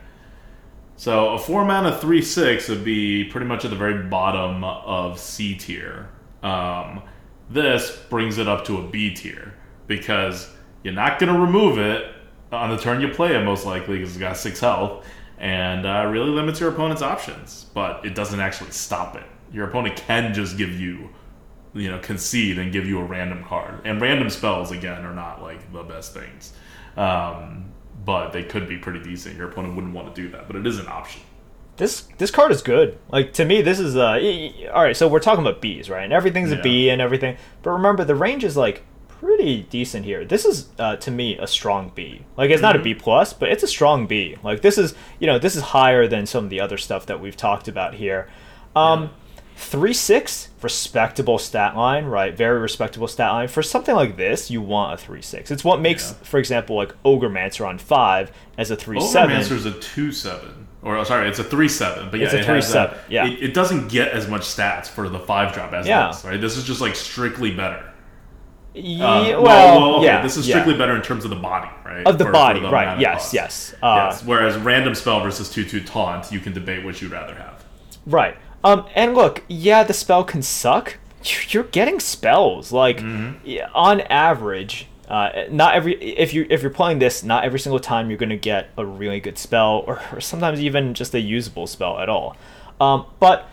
[0.97, 5.19] So a 4 mana 3 6 would be pretty much at the very bottom of
[5.19, 6.09] C tier.
[6.41, 7.01] Um,
[7.49, 9.53] this brings it up to a B tier
[9.87, 10.49] because
[10.83, 12.11] you're not going to remove it
[12.51, 15.05] on the turn you play it, most likely, because it's got 6 health,
[15.37, 17.65] and uh, really limits your opponent's options.
[17.73, 19.25] But it doesn't actually stop it.
[19.51, 21.09] Your opponent can just give you,
[21.73, 23.81] you know, concede and give you a random card.
[23.83, 26.53] And random spells, again, are not like the best things.
[26.95, 27.73] Um,
[28.05, 29.35] but they could be pretty decent.
[29.35, 31.21] Your opponent wouldn't want to do that, but it is an option.
[31.77, 32.97] this this card is good.
[33.11, 34.19] Like to me this is uh
[34.73, 36.03] all right so we're talking about b's right?
[36.03, 36.93] And everything's a b Yeah.
[36.93, 37.35] and everything.
[37.63, 40.23] But remember the range is like pretty decent here.
[40.25, 42.21] This is uh, to me a strong b.
[42.37, 44.37] Like it's not a b plus but it's a strong b.
[44.43, 47.19] Like this is you know this is higher than some of the other stuff that
[47.19, 48.29] we've talked about here.
[48.75, 49.09] Um
[49.57, 52.35] Three six respectable stat line, right?
[52.35, 53.47] Very respectable stat line.
[53.47, 55.49] For something like this, you want a three six.
[55.49, 56.25] It's what makes, Yeah.
[56.27, 59.35] for example, like Ogremancer on five as a three seven.
[59.37, 60.67] Ogremancer's a 2 7.
[60.83, 62.09] Or, oh, sorry, it's a 3 7.
[62.11, 63.25] But yeah, It's a it 3-7, that- yeah.
[63.25, 66.07] It, it doesn't get as much stats for the 5 drop as Yeah.
[66.09, 66.39] this, right?
[66.39, 67.81] This is just like strictly better.
[68.75, 70.55] Ye- Uh, well, okay, yeah, this is yeah.
[70.55, 72.05] strictly better in terms of the body, right?
[72.05, 72.99] of the For- for body, the right?
[72.99, 73.33] Yes, cost.
[73.33, 74.23] yes, uh, yes.
[74.25, 77.63] Whereas random spell versus 2 2 taunt, you can debate which you'd rather have.
[78.05, 78.37] right.
[78.65, 80.97] Um, and look, yeah, the spell can suck.
[81.49, 83.57] You're getting spells like Mm-hmm.
[83.73, 84.87] on average.
[85.07, 88.35] Uh, not every if you if you're playing this, not every single time you're gonna
[88.35, 92.35] get a really good spell, or, or sometimes even just a usable spell at all.
[92.81, 93.47] Um, but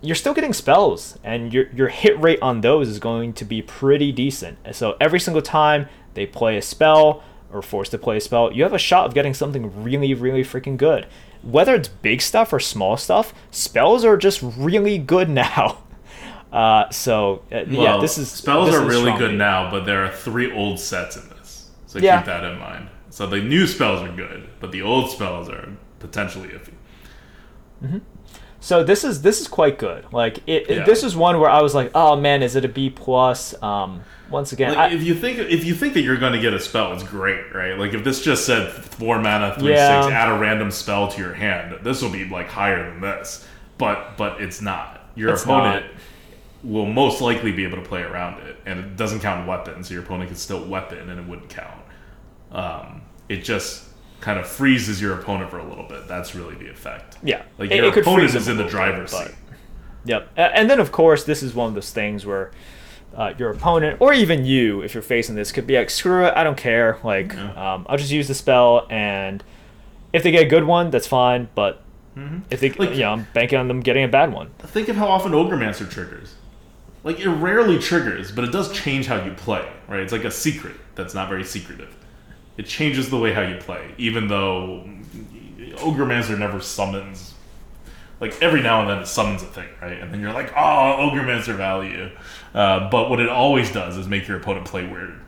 [0.00, 3.62] you're still getting spells, and your your hit rate on those is going to be
[3.62, 4.58] pretty decent.
[4.64, 8.52] And so every single time they play a spell or forced to play a spell,
[8.52, 11.06] you have a shot of getting something really, really freaking good.
[11.44, 15.78] Whether it's big stuff or small stuff, spells are just really good now.
[16.52, 19.84] Uh, so uh, yeah, this is spells this are is really strong good now, but
[19.84, 22.18] there are three old sets in this, so Yeah.
[22.18, 22.88] keep that in mind.
[23.10, 25.68] So the new spells are good, but the old spells are
[25.98, 26.72] potentially iffy.
[28.60, 30.06] So this is this is quite good.
[30.12, 32.68] Like it, it- this is one where I was like, oh man, is it a
[32.68, 33.60] B plus?
[33.62, 34.02] Um,
[34.34, 36.52] once again, Like, I- if you think if you think that you're going to get
[36.52, 37.78] a spell, it's great, right?
[37.78, 40.02] Like if this just said four mana, three Yeah.
[40.02, 43.46] six, add a random spell to your hand, this will be like higher than this.
[43.78, 45.00] But but it's not.
[45.14, 45.86] Your It's opponent
[46.62, 49.88] will most likely be able to play around it, and it doesn't count weapons.
[49.88, 51.80] So your opponent can still weapon, and it wouldn't count.
[52.52, 53.84] Um, it just
[54.20, 56.08] kind of freezes your opponent for a little bit.
[56.08, 57.18] That's really the effect.
[57.22, 59.34] yeah, Like your it could opponent is in the little bit, driver's but- seat.
[60.06, 60.28] Yep.
[60.36, 62.50] And then, of course, this is one of those things where
[63.16, 66.32] uh, your opponent, or even you, if you're facing this, could be like, screw it,
[66.36, 66.98] I don't care.
[67.04, 67.74] Like, Yeah.
[67.74, 69.42] um, I'll just use the spell, and
[70.12, 71.48] if they get a good one, that's fine.
[71.54, 71.82] But
[72.50, 72.80] if they, Mm-hmm.
[72.82, 74.50] Like- you know, I'm banking on them getting a bad one.
[74.58, 76.34] Think of how often Ogremancer triggers.
[77.02, 80.00] Like it rarely triggers, but it does change how you play, right?
[80.00, 81.94] It's like a secret that's not very secretive.
[82.56, 84.88] It changes the way how you play, even though
[85.76, 87.34] Ogremancer never summons.
[88.20, 90.00] Like every now and then it summons a thing, right?
[90.00, 92.10] And then you're like, oh, Ogremancer value.
[92.54, 95.20] Uh, but what it always does is make your opponent play weird.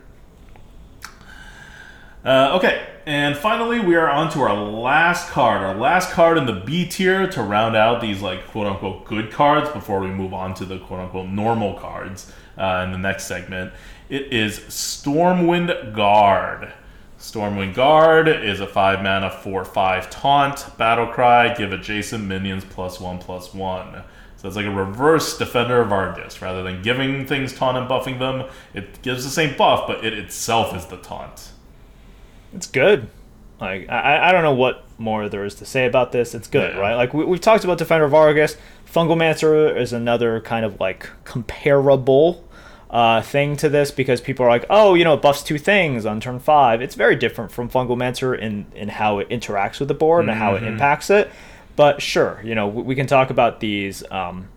[2.25, 5.63] Uh, okay, and finally we are on to our last card.
[5.63, 9.31] Our last card in the B tier to round out these like quote unquote good
[9.31, 13.27] cards before we move on to the quote unquote normal cards uh, in the next
[13.27, 13.73] segment.
[14.09, 16.73] It is Stormwind Guard.
[17.19, 20.67] Stormwind Guard is a 5 mana 4 5 taunt.
[20.77, 24.03] Battle Cry, give adjacent minions plus 1 plus 1.
[24.47, 26.41] It's like a reverse Defender of Argus.
[26.41, 28.45] Rather than giving things taunt and buffing them,
[28.75, 31.51] it gives the same buff, but it itself is the taunt.
[32.55, 33.09] It's good.
[33.61, 36.35] Like I, I don't know what more there is to say about this.
[36.35, 36.81] It's good, Yeah.
[36.81, 36.95] right?
[36.95, 38.57] Like we, we've talked about Defender of Argus.
[38.91, 42.45] Fungalmancer is another kind of like comparable
[42.91, 46.07] uh, thing to this because people are like, oh, you know, it buffs two things
[46.07, 46.81] on turn five.
[46.81, 50.55] It's very different from Fungalmancer in in how it interacts with the board and how
[50.55, 51.31] it impacts it.
[51.77, 54.49] But sure, you know, we, can talk about these um,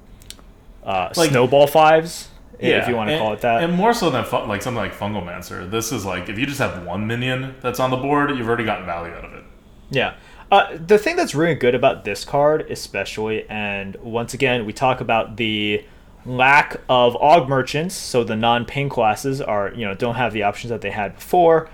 [0.83, 2.29] uh, Like- snowball fives,
[2.61, 3.63] i- if you want to and- call it that.
[3.63, 5.69] And more so than like something like Fungalmancer.
[5.69, 8.63] This is like if you just have one minion that's on the board, you've already
[8.65, 9.43] gotten value out of it.
[9.91, 10.13] Yeah.
[10.51, 14.99] Uh, the thing that's really good about this card, especially, and once again, we talk
[14.99, 15.83] about the
[16.25, 20.69] lack of aug merchants, so the non-ping classes are, you know, don't have the options
[20.71, 21.69] that they had before.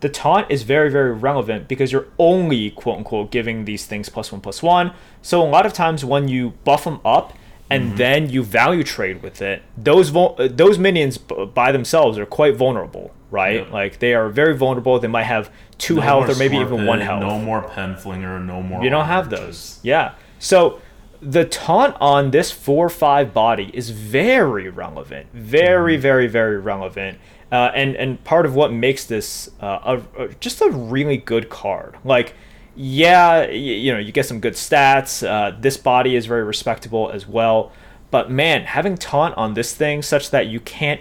[0.00, 4.30] The taunt is very, very relevant because you're only quote unquote giving these things plus
[4.30, 4.92] one plus one.
[5.22, 7.32] So a lot of times when you buff them up
[7.70, 12.16] and then you value trade with it, those vul- uh, those minions b- by themselves
[12.18, 13.66] are quite vulnerable, right?
[13.66, 13.72] Yeah.
[13.72, 14.98] Like they are very vulnerable.
[15.00, 17.22] They might have two No health or maybe even one health.
[17.22, 18.44] No more Penflinger.
[18.44, 18.84] No more.
[18.84, 19.80] You don't have those.
[19.82, 20.12] Yeah.
[20.38, 20.80] So
[21.22, 25.26] the taunt on this 4 5 body is very relevant.
[25.32, 27.18] Very, very, very relevant.
[27.52, 31.48] Uh, and, and part of what makes this uh, a, a, just a really good
[31.48, 31.96] card.
[32.04, 32.34] Like,
[32.74, 35.26] yeah, y- you know, you get some good stats.
[35.26, 37.70] Uh, this body is very respectable as well.
[38.10, 41.00] But man, having taunt on this thing such that you can't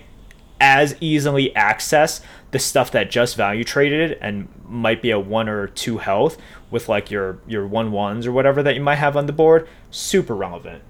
[0.61, 5.67] as easily access the stuff that just value traded and might be a one or
[5.67, 6.37] two health
[6.71, 9.67] with like your your one ones or whatever that you might have on the board
[9.91, 10.81] super relevant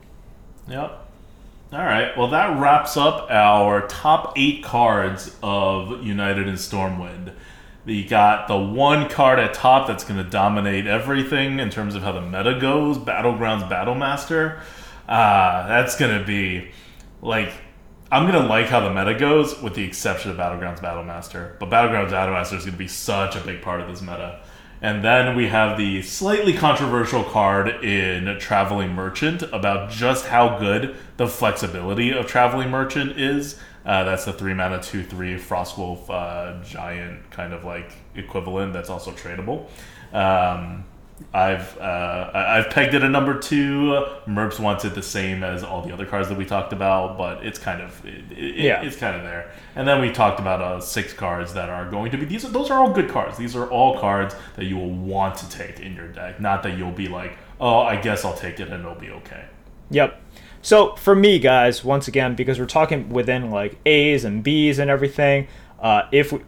[0.69, 1.04] Yep.
[1.73, 2.15] All right.
[2.17, 7.33] Well, that wraps up our top eight cards of United in Stormwind.
[7.85, 12.03] You got the one card at top that's going to dominate everything in terms of
[12.03, 14.59] how the meta goes Battlegrounds Battlemaster.
[15.07, 16.71] Uh, that's going to be
[17.21, 17.51] like.
[18.11, 21.57] I'm going to like how the meta goes with the exception of Battlegrounds Battlemaster.
[21.59, 24.41] But Battlegrounds Battlemaster is going to be such a big part of this meta.
[24.81, 30.95] And then we have the slightly controversial card in Traveling Merchant about just how good
[31.17, 33.59] the flexibility of Traveling Merchant is.
[33.85, 38.73] Uh, that's the three mana, two three Frostwolf uh, giant kind of like equivalent.
[38.73, 39.67] That's also tradable.
[40.11, 40.85] Um,
[41.33, 44.05] I've uh, I've pegged it a number two.
[44.27, 47.45] Merps wants it the same as all the other cards that we talked about, but
[47.45, 48.81] it's kind of it, it, Yeah.
[48.81, 49.49] it's kind of there.
[49.75, 52.43] And then we talked about uh, six cards that are going to be these.
[52.43, 53.37] Are, those are all good cards.
[53.37, 56.41] These are all cards that you will want to take in your deck.
[56.41, 59.45] Not that you'll be like, oh, I guess I'll take it and it'll be okay.
[59.89, 60.21] yep
[60.61, 64.89] so for me guys once again because we're talking within like a's and b's and
[64.89, 65.47] everything
[65.79, 66.39] uh, if we,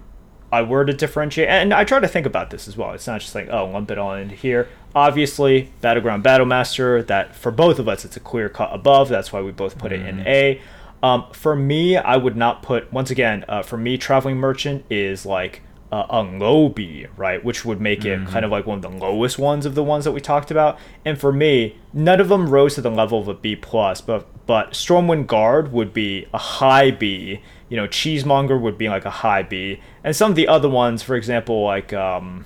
[0.58, 2.94] I were to differentiate, and I try to think about this as well.
[2.94, 4.68] It's not just like, oh, lump it all into here.
[4.96, 9.10] Obviously, Battleground Battlemaster, that for both of us, it's a clear cut above.
[9.10, 10.60] That's why we both put it in A.
[11.04, 15.28] Um, for me, I would not put, once again, uh, for me, Traveling Merchant is
[15.28, 15.62] like
[15.92, 17.44] uh, a low B, right?
[17.44, 20.06] Which would make it kind of like one of the lowest ones of the ones
[20.06, 20.80] that we talked about.
[21.06, 24.26] And for me, none of them rose to the level of a B plus, but
[24.48, 27.42] but Stormwind Guard would be a high B.
[27.70, 31.04] You know, Cheesemonger would be like a high B, and some of the other ones,
[31.04, 32.46] for example, like um,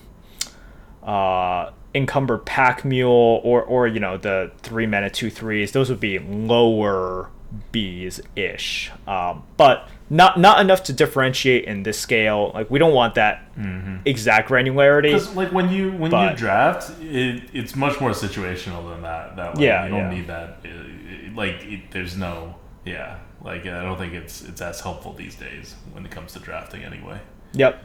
[1.03, 5.99] uh, Encumbered Pack Mule or or you know the three mana two threes, those would
[5.99, 7.29] be lower
[7.71, 8.91] B's ish.
[9.07, 12.51] Um, but not not enough to differentiate in this scale.
[12.53, 13.49] Like we don't want that
[14.05, 15.13] exact granularity.
[15.13, 19.35] Because like when you when you draft, it, it's much more situational than that.
[19.35, 19.65] That way.
[19.65, 20.09] Yeah, you don't yeah.
[20.09, 20.59] need that.
[20.65, 23.19] uh, uh, Like it, there's no yeah.
[23.43, 26.83] Like I don't think it's it's as helpful these days when it comes to drafting
[26.83, 27.19] anyway.
[27.53, 27.83] Yep.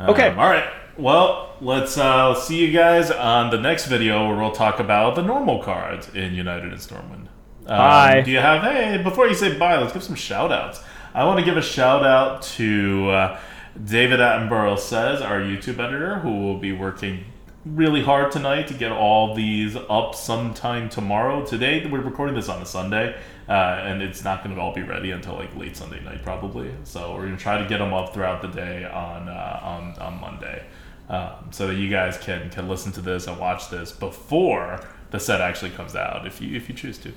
[0.00, 0.28] Okay.
[0.28, 0.68] Um, all right.
[0.98, 5.22] Well, let's uh, see you guys on the next video where we'll talk about the
[5.22, 7.28] normal cards in United in Stormwind.
[7.66, 8.22] Um, Bye.
[8.24, 10.80] Do you have, hey, before you say bye, let's give some shout outs.
[11.14, 13.40] I want to give a shout out to uh,
[13.84, 17.24] David Attenborough Says, our YouTube editor, who will be working
[17.64, 21.44] really hard tonight to get all these up sometime tomorrow.
[21.44, 23.18] Today, we're recording this on a Sunday,
[23.48, 26.72] uh, and it's not going to all be ready until like late Sunday night, probably.
[26.84, 29.94] So we're going to try to get them up throughout the day on uh, on,
[30.00, 30.66] on Monday,
[31.08, 35.20] um, so that you guys can can listen to this and watch this before the
[35.20, 37.12] set actually comes out, if you if you choose to.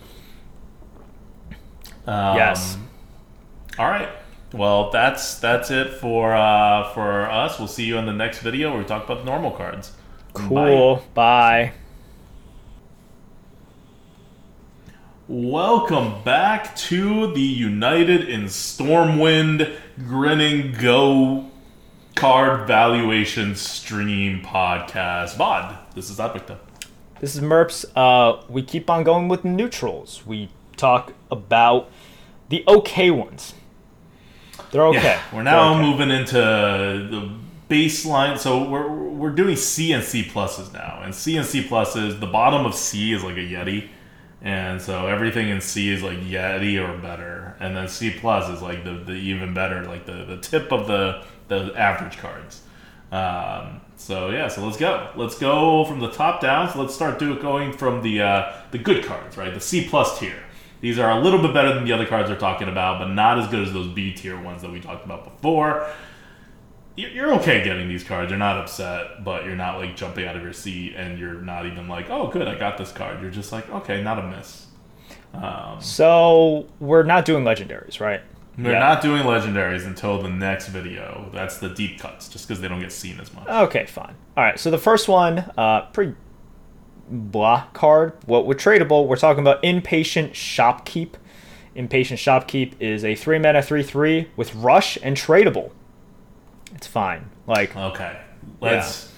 [2.07, 2.77] Um, Yes.
[3.77, 4.09] All right.
[4.53, 7.59] Well, that's that's it for uh, for us.
[7.59, 9.91] We'll see you in the next video where we talk about the normal cards.
[10.33, 10.39] Bye.
[10.47, 11.03] Cool.
[11.13, 11.73] Bye.
[15.31, 19.77] Welcome back to the United in Stormwind
[20.07, 21.51] Grinning Go
[22.15, 25.37] card valuation stream podcast.
[25.37, 26.57] Bod, this is ADWCTA.
[27.19, 27.85] This is Merps.
[27.95, 30.25] Uh, we keep on going with neutrals.
[30.25, 31.91] We talk about
[32.49, 33.53] the okay ones.
[34.71, 35.03] They're okay.
[35.03, 35.91] Yeah, we're now okay.
[35.91, 37.31] moving into the
[37.69, 38.39] baseline.
[38.39, 42.19] So we're we're doing C and C pluses now, and C and C pluses.
[42.19, 43.89] The bottom of C is like a Yeti,
[44.41, 48.61] and so everything in C is like Yeti or better, and then C plus is
[48.61, 52.61] like the, the even better, like the, the tip of the the average cards.
[53.11, 55.11] Um, so yeah, so let's go.
[55.15, 56.71] Let's go from the top down.
[56.71, 59.53] So let's start do going from the uh, the good cards, right?
[59.53, 60.43] The C plus tier.
[60.81, 63.37] These are a little bit better than the other cards we're talking about, but not
[63.39, 65.89] as good as those B tier ones that we talked about before.
[66.95, 68.29] You're you're okay getting these cards.
[68.29, 71.65] You're not upset, but you're not like jumping out of your seat, and you're not
[71.65, 74.67] even like, "Oh, good, I got this card." You're just like, "Okay, not a miss."
[75.33, 78.21] Um, So we're not doing legendaries, right?
[78.57, 78.79] we're Yeah.
[78.79, 81.29] not doing legendaries until the next video.
[81.33, 83.47] That's the deep cuts, just because they don't get seen as much.
[83.47, 84.15] Okay, fine.
[84.35, 84.59] All right.
[84.59, 86.15] So the first one, uh, pretty
[87.09, 88.13] blah card.
[88.25, 89.07] What we're tradable.
[89.07, 91.13] We're talking about impatient shopkeep.
[91.75, 95.71] Impatient shopkeep is a three mana three three with rush and tradable.
[96.79, 97.29] It's fine.
[97.45, 98.17] Like Okay,
[98.61, 99.11] let's.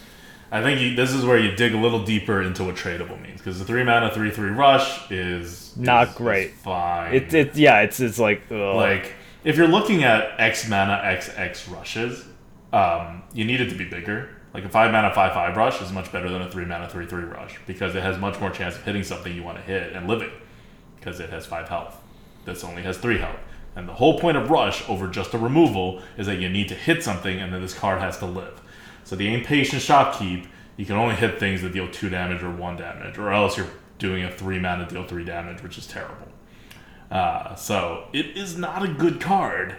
[0.52, 3.38] I think you, this is where you dig a little deeper into what tradable means
[3.38, 6.48] because the three mana three three rush is Not is- great.
[6.48, 7.14] is fine.
[7.14, 7.82] it, it yeah.
[7.82, 8.76] It's it's like ugh.
[8.76, 9.14] like
[9.44, 12.26] if you're looking at X mana X X rushes,
[12.74, 14.30] um, you need it to be bigger.
[14.56, 17.06] Like a five mana five five rush is much better than a three mana three
[17.06, 19.94] three rush because it has much more chance of hitting something you want to hit
[19.94, 20.32] and living
[21.00, 21.96] because it has five health.
[22.44, 23.38] This only has three health.
[23.76, 26.76] And the whole point of rush over just a removal is that you need to
[26.76, 28.62] hit something and then this card has to live.
[29.04, 32.78] So the impatient shopkeep, you can only hit things that deal two damage or one
[32.78, 36.28] damage, or else you're doing a three mana deal three damage, which is terrible.
[37.10, 39.76] Uh, so it is not a good card,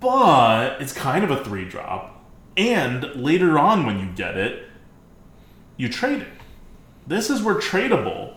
[0.00, 2.24] but it's kind of a three drop.
[2.56, 4.68] And later on, when you get it,
[5.76, 6.28] you trade it.
[7.06, 8.34] This is where tradable,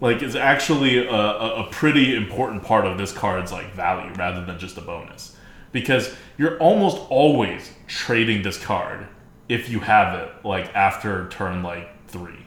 [0.00, 4.58] like, is actually a, a, pretty important part of this card's like value rather than
[4.58, 5.36] just a bonus,
[5.72, 9.06] because you're almost always trading this card
[9.48, 12.46] if you have it like after turn like three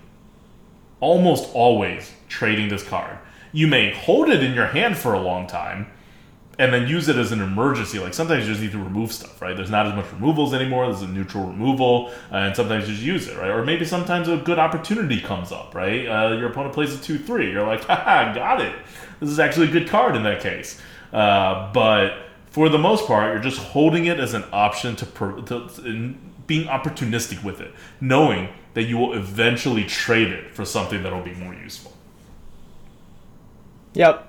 [1.00, 3.18] almost always trading this card.
[3.52, 5.88] You may hold it in your hand for a long time
[6.60, 7.99] and then use it as an emergency.
[7.99, 9.56] Like sometimes you just need to remove stuff, right?
[9.56, 10.88] There's not as much removals anymore.
[10.88, 13.49] There's a neutral removal, uh, and sometimes you just use it, right?
[13.49, 16.06] Or maybe sometimes a good opportunity comes up, right?
[16.06, 17.49] Uh, your opponent plays a 2 3.
[17.52, 18.76] You're like, haha, got it.
[19.22, 20.80] This is actually a good card in that case.
[21.14, 25.06] Uh, but for the most part, you're just holding it as an option to,
[25.45, 31.03] to in being opportunistic with it, knowing that you will eventually trade it for something
[31.03, 31.94] that'll be more useful.
[33.94, 34.26] Yep,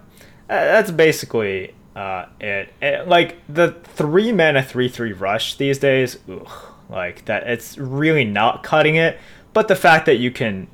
[0.48, 2.72] Uh, that's basically uh, it.
[2.80, 6.48] Eh, Like the three mana three three rush these days, ugh,
[6.88, 7.46] like that.
[7.46, 9.18] It's really not cutting it.
[9.52, 10.68] But the fact that you can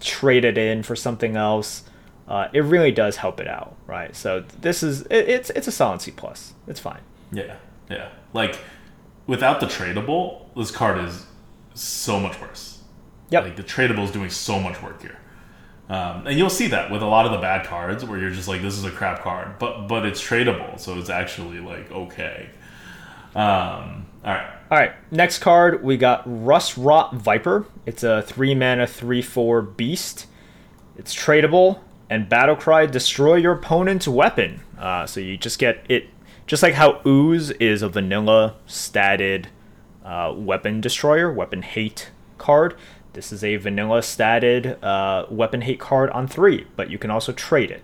[0.00, 1.82] trade it in for something else,
[2.28, 4.14] uh, it really does help it out, right?
[4.14, 6.54] So this is it, it's it's a solid C plus.
[6.68, 7.00] It's fine.
[7.32, 7.56] Yeah,
[7.90, 8.10] yeah.
[8.32, 8.58] Like
[9.26, 11.26] without the tradable, this card is
[11.74, 12.82] so much worse.
[13.30, 13.44] Yep.
[13.44, 15.18] Like the tradable is doing so much work here.
[15.88, 18.48] Um, and you'll see that with a lot of the bad cards where you're just
[18.48, 22.50] like, this is a crap card, but but it's tradable, so it's actually like okay.
[23.34, 27.66] Um, all right, All right, next card we got Rustrot Viper.
[27.84, 30.26] It's a three mana three four beast.
[30.96, 31.80] It's tradable
[32.10, 34.62] and battle cry destroy your opponent's weapon.
[34.78, 36.08] Uh, so you just get it,
[36.46, 39.46] just like how Ooze is a vanilla statted
[40.04, 42.74] uh, weapon destroyer, weapon hate card.
[43.16, 47.32] This is a vanilla statted uh, weapon hate card on three, but you can also
[47.32, 47.82] trade it.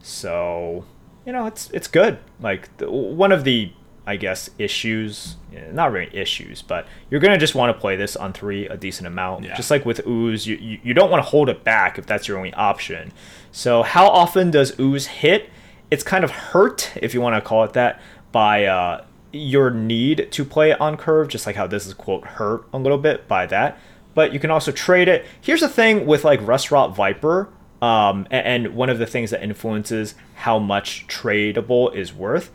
[0.00, 0.86] So
[1.26, 2.18] you know it's it's good.
[2.40, 3.74] Like the, one of the
[4.06, 8.16] I guess issues, eh, not really issues, but you're gonna just want to play this
[8.16, 9.44] on three a decent amount.
[9.44, 9.54] Yeah.
[9.54, 12.26] Just like with ooze, you, you you don't want to hold it back if that's
[12.26, 13.12] your only option.
[13.52, 15.50] So how often does ooze hit?
[15.90, 18.00] It's kind of hurt if you want to call it that
[18.32, 22.24] by uh, your need to play it on curve, just like how this is quote
[22.24, 23.78] hurt a little bit by that.
[24.14, 25.24] But you can also trade it.
[25.40, 27.48] Here's the thing with like Rustrot Viper,
[27.80, 32.50] um, a- and one of the things that influences how much tradable is worth.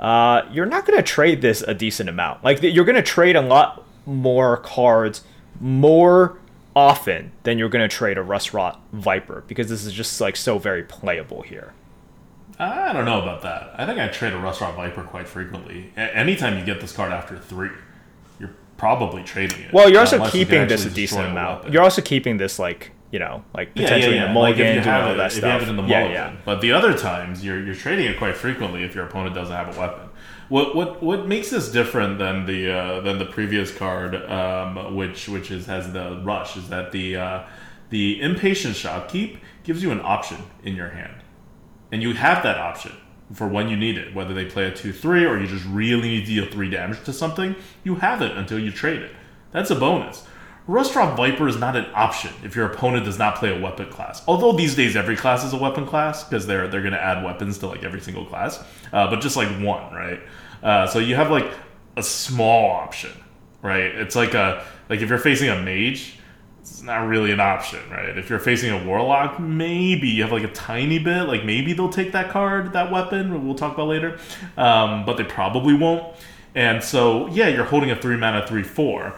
[0.00, 2.44] Uh, you're not going to trade this a decent amount.
[2.44, 5.22] Like you're going to trade a lot more cards
[5.60, 6.38] more
[6.74, 10.58] often than you're going to trade a Rustrot Viper because this is just like so
[10.58, 11.72] very playable here.
[12.58, 13.74] I don't know about that.
[13.76, 15.92] I think I trade a Rustrot Viper quite frequently.
[15.96, 17.70] A- anytime you get this card after three,
[18.76, 19.72] probably trading it.
[19.72, 21.58] Well, you're also unless you keeping this a decent amount.
[21.60, 21.72] weapon.
[21.72, 24.32] You're also keeping this like you know like Yeah, potentially yeah, in yeah.
[24.34, 25.42] the Like, if mulligan, you have all it- that if stuff.
[25.44, 26.12] you have it in the yeah, mulligan.
[26.34, 26.40] yeah.
[26.44, 29.74] But the other times, you're you're trading it quite frequently if your opponent doesn't have
[29.76, 30.08] a weapon.
[30.48, 35.28] What what what makes this different than the uh, than the previous card, um, which
[35.28, 37.42] which is has the rush, is that the uh,
[37.90, 41.14] the impatient shopkeep gives you an option in your hand,
[41.90, 42.92] and you have that option
[43.32, 44.14] for when you need it.
[44.14, 47.02] Whether they play a two three or you just really need to deal three damage
[47.04, 49.12] to something, you have it until you trade it.
[49.52, 50.26] That's a bonus.
[50.68, 54.22] Rustrot Viper is not an option if your opponent does not play a weapon class.
[54.26, 57.24] Although these days every class is a weapon class because they're they're going to add
[57.24, 58.62] weapons to like every single class,
[58.92, 60.20] uh, but just like one, right?
[60.62, 61.48] Uh, so you have like
[61.96, 63.12] a small option,
[63.62, 63.94] right?
[63.94, 66.15] It's like a like if you're facing a mage,
[66.70, 68.16] it's not really an option, right?
[68.18, 71.88] If you're facing a warlock, maybe you have like a tiny bit, like maybe they'll
[71.88, 73.46] take that card, that weapon.
[73.46, 74.18] We'll talk about later,
[74.56, 76.16] um, but they probably won't.
[76.54, 79.14] And so yeah, you're holding a three mana three four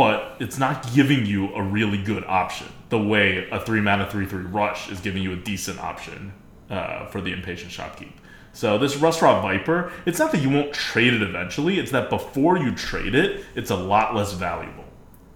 [0.00, 4.24] but it's not giving you a really good option the way a three mana three
[4.24, 6.32] three rush is giving you a decent option
[6.70, 8.12] uh, for the impatient shopkeep.
[8.54, 12.56] So this Rustrot Viper, it's not that you won't trade it eventually; it's that before
[12.56, 14.84] you trade it, it's a lot less valuable.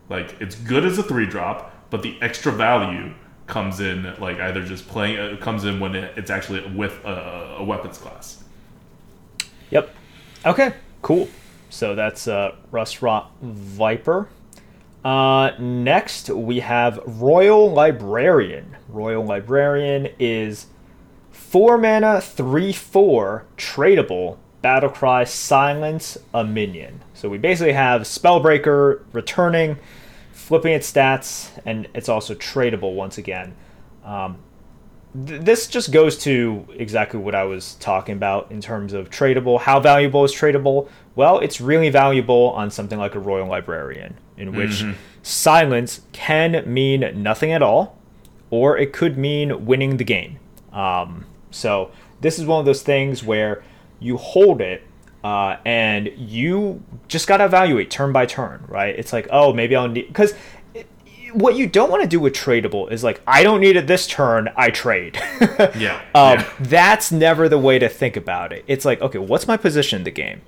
[0.08, 3.12] Like it's good as a three drop, but the extra value
[3.46, 7.04] comes in like either just playing it uh, comes in when it, it's actually with
[7.04, 8.42] a, a weapons class.
[9.70, 9.94] Yep.
[10.46, 10.74] Okay.
[11.02, 11.28] Cool.
[11.70, 14.28] So that's uh, Rustrot Viper.
[15.04, 18.76] Uh, next, we have Royal Librarian.
[18.88, 20.66] Royal Librarian is
[21.30, 27.02] 4 mana, 3 4, tradable, Battlecry, Silence, a minion.
[27.12, 29.76] So we basically have Spellbreaker returning,
[30.32, 33.54] flipping its stats, and it's also tradable once again.
[34.04, 34.38] Um,
[35.26, 39.60] th- this just goes to exactly what I was talking about in terms of tradable.
[39.60, 40.88] How valuable is tradable?
[41.14, 44.92] Well, it's really valuable on something like a Royal Librarian in which mm-hmm.
[45.22, 47.98] silence can mean nothing at all,
[48.48, 50.38] or it could mean winning the game.
[50.72, 51.92] Um, so
[52.22, 53.62] this is one of those things where
[54.04, 54.82] you hold it
[55.22, 58.94] uh, and you just got to evaluate turn by turn, right?
[58.96, 60.34] It's like, oh, maybe I'll need because
[61.32, 64.06] what you don't want to do with tradable is like, I don't need it this
[64.06, 65.16] turn, I trade.
[65.76, 66.50] yeah, um, yeah.
[66.60, 68.64] That's never the way to think about it.
[68.68, 70.42] It's like, okay, what's my position in the game?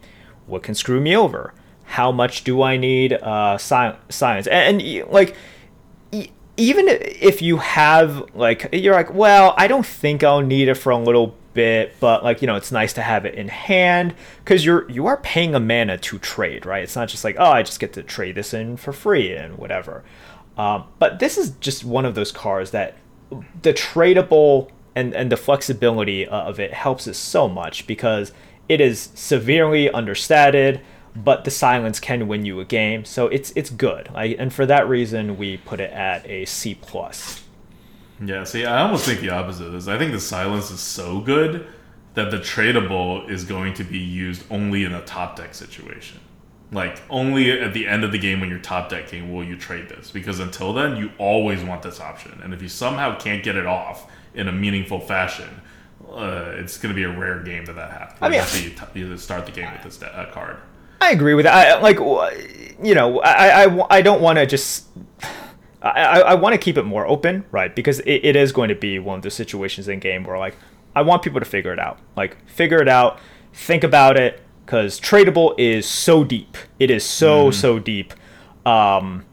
[0.46, 1.52] What can screw me over?
[1.86, 4.46] how much do I need uh, sci- science?
[4.46, 5.36] And, and like,
[6.12, 10.74] e- even if you have like, you're like, well, I don't think I'll need it
[10.74, 14.14] for a little bit, but like, you know, it's nice to have it in hand
[14.44, 16.84] because you're you are paying a mana to trade, right?
[16.84, 19.58] It's not just like, oh, I just get to trade this in for free and
[19.58, 20.04] whatever.
[20.56, 22.96] Um, but this is just one of those cards that
[23.62, 28.32] the tradable and, and the flexibility of it helps us so much because
[28.68, 30.80] it is severely understated
[31.16, 33.04] but the silence can win you a game.
[33.04, 34.10] So it's it's good.
[34.14, 37.45] I, and for that reason, we put it at a C plus.
[38.24, 39.88] Yeah, see, I almost think the opposite is.
[39.88, 41.66] I think the silence is so good
[42.14, 46.18] that the tradable is going to be used only in a top deck situation.
[46.72, 49.88] Like only at the end of the game when you're top decking will you trade
[49.88, 52.40] this because until then you always want this option.
[52.42, 55.48] And if you somehow can't get it off in a meaningful fashion,
[56.10, 58.18] uh, it's going to be a rare game that that happens.
[58.20, 60.56] I mean, you, t- you start the game with this uh, card.
[61.00, 61.78] I agree with that.
[61.78, 61.98] I, like,
[62.82, 64.86] you know, I, I, I don't want to just.
[65.94, 67.74] I, I want to keep it more open, right?
[67.74, 70.56] Because it, it is going to be one of those situations in game where, like,
[70.94, 71.98] I want people to figure it out.
[72.16, 73.18] Like, figure it out,
[73.52, 76.56] think about it, because tradable is so deep.
[76.78, 77.54] It is so, mm.
[77.54, 78.14] so deep.
[78.64, 79.24] Um,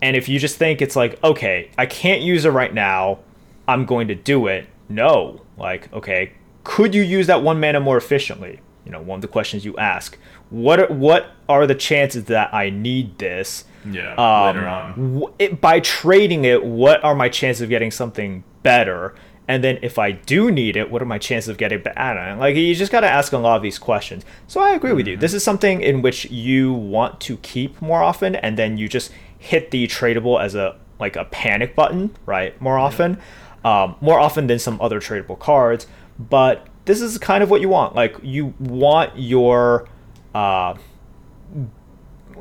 [0.00, 3.18] and if you just think it's like, okay, I can't use it right now,
[3.66, 4.66] I'm going to do it.
[4.88, 5.42] No.
[5.58, 6.32] Like, okay,
[6.64, 8.60] could you use that one mana more efficiently?
[8.84, 10.16] You know, one of the questions you ask
[10.50, 13.64] what are, what are the chances that I need this?
[13.90, 15.22] Yeah, um, later on.
[15.38, 19.14] it, by trading it, what are my chances of getting something better?
[19.48, 22.36] And then if I do need it, what are my chances of getting better?
[22.38, 24.24] Like you just got to ask a lot of these questions.
[24.46, 25.14] So I agree with you.
[25.14, 25.20] Mm-hmm.
[25.22, 29.10] This is something in which you want to keep more often, and then you just
[29.38, 32.60] hit the tradable as a like a panic button, right?
[32.60, 33.18] More often,
[33.64, 33.84] yeah.
[33.84, 35.86] um, more often than some other tradable cards.
[36.18, 37.94] But this is kind of what you want.
[37.94, 39.88] Like you want your
[40.34, 40.74] uh,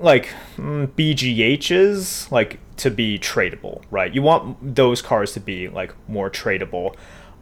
[0.01, 4.13] like mm, BGHs like to be tradable, right?
[4.13, 6.95] You want those cars to be like more tradable.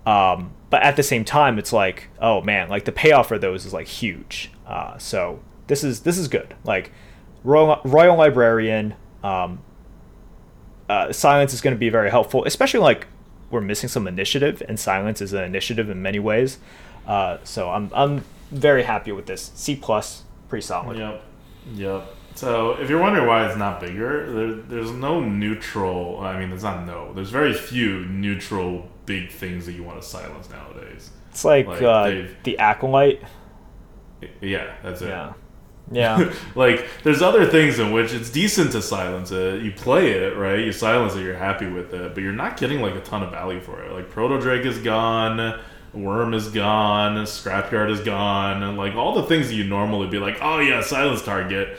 [0.05, 3.65] Um, but at the same time, it's like, oh man, like the payoff for those
[3.65, 4.51] is like huge.
[4.65, 6.55] Uh, so this is this is good.
[6.63, 6.91] Like
[7.43, 9.59] Royal, Royal Librarian, um,
[10.89, 13.07] uh, silence is going to be very helpful, especially like
[13.49, 16.59] we're missing some initiative, and silence is an initiative in many ways.
[17.07, 20.97] Uh, so I'm I'm very happy with this C plus pretty solid.
[20.97, 21.23] Yep.
[21.73, 22.15] Yep.
[22.35, 26.19] So if you're wondering why it's not bigger, there, there's no neutral.
[26.19, 27.13] I mean, there's not no.
[27.13, 31.11] There's very few neutral big things that you want to silence nowadays.
[31.31, 33.21] It's like, like uh, the acolyte.
[34.41, 35.09] Yeah, that's it.
[35.09, 35.33] Yeah.
[35.91, 36.33] Yeah.
[36.55, 39.61] like there's other things in which it's decent to silence it.
[39.61, 40.57] You play it, right?
[40.57, 43.29] You silence it, you're happy with it, but you're not getting like a ton of
[43.29, 43.91] value for it.
[43.91, 45.59] Like Proto Drake is gone,
[45.95, 50.17] Wurm is gone, Scrapyard is gone, and like all the things that you normally be
[50.17, 51.77] like, oh yeah, silence target,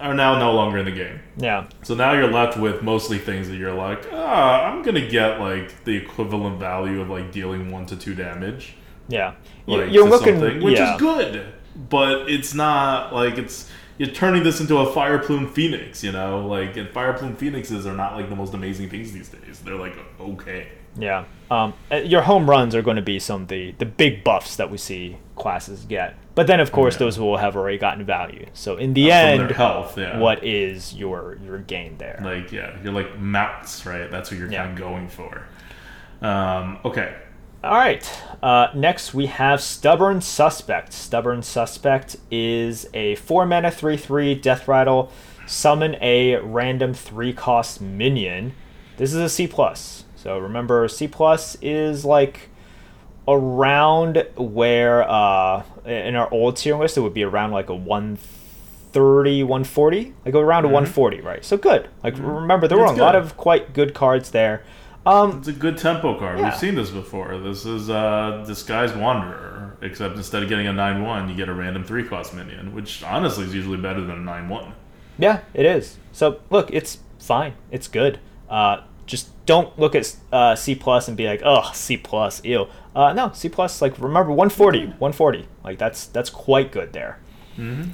[0.00, 1.20] are now no longer in the game.
[1.36, 1.68] yeah.
[1.82, 5.84] So now you're left with mostly things that you're like, ah, I'm gonna get like
[5.84, 8.76] the equivalent value of like dealing one to two damage.
[9.08, 9.34] Yeah.
[9.66, 10.94] Like, You're looking which yeah.
[10.94, 11.52] is good,
[11.88, 16.46] but it's not like it's you're turning this into a fire plume phoenix, you know?
[16.46, 19.60] Like and fire plume phoenixes are not like the most amazing things these days.
[19.60, 20.68] They're like okay.
[20.96, 21.24] Yeah.
[21.50, 24.56] Um, uh, your home runs are going to be some of the, the big buffs
[24.56, 26.14] that we see classes get.
[26.34, 26.98] But then, of course, Yeah.
[27.00, 28.46] those will have already gotten value.
[28.54, 30.18] So in the From end, health, yeah.
[30.18, 32.20] what is your your gain there?
[32.24, 34.10] Like yeah, you're like mounts, right?
[34.10, 34.64] That's what you're Yeah.
[34.64, 35.42] kind of going for.
[36.22, 37.14] Um, okay.
[37.62, 38.08] All right.
[38.42, 40.92] Uh, next, we have Stubborn Suspect.
[40.92, 45.10] Stubborn Suspect is a 4 mana 3 3 Death Rattle.
[45.46, 48.54] Summon a random 3 cost minion.
[48.96, 49.46] This is a C.
[49.46, 50.03] plus.
[50.24, 52.48] So remember, C plus is like
[53.28, 59.42] around where uh, in our old tier list, it would be around like a 130,
[59.42, 60.14] 140.
[60.24, 61.44] Like around a 140, right?
[61.44, 61.90] So good.
[62.02, 62.92] Like remember, there were Mm-hmm.
[62.94, 64.64] It's a lot of quite good cards there.
[65.04, 66.38] Um, It's a good tempo card.
[66.38, 66.48] Yeah.
[66.48, 67.36] We've seen this before.
[67.36, 71.54] This is uh, Disguised Wanderer, except instead of getting a 9 1, you get a
[71.54, 74.72] random 3 cost minion, which honestly is usually better than a 9 1.
[75.18, 75.98] Yeah, it is.
[76.12, 77.52] So look, it's fine.
[77.70, 78.20] It's good.
[78.48, 78.84] Uh,
[79.46, 82.66] don't look at uh, C plus and be like, oh, C plus, ew.
[82.94, 83.82] Uh, no, C plus.
[83.82, 85.48] Like remember, 140, 140.
[85.62, 87.18] Like that's that's quite good there.
[87.56, 87.90] Mm-hmm.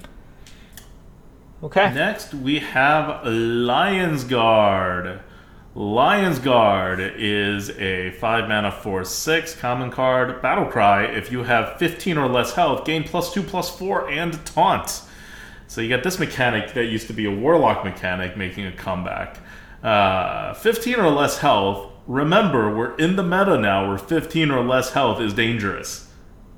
[1.62, 1.92] Okay.
[1.92, 5.20] Next, we have Lion's Guard.
[5.74, 10.40] Lion's Guard is a 5 mana 4 6 common card.
[10.42, 11.04] Battle Cry.
[11.04, 15.02] If you have 15 or less health, gain plus 2 plus 4 and taunt.
[15.66, 19.38] So you got this mechanic that used to be a Warlock mechanic making a comeback.
[19.82, 21.92] Uh, 15 or less health.
[22.06, 26.08] Remember, we're in the meta now where 15 or less health is dangerous.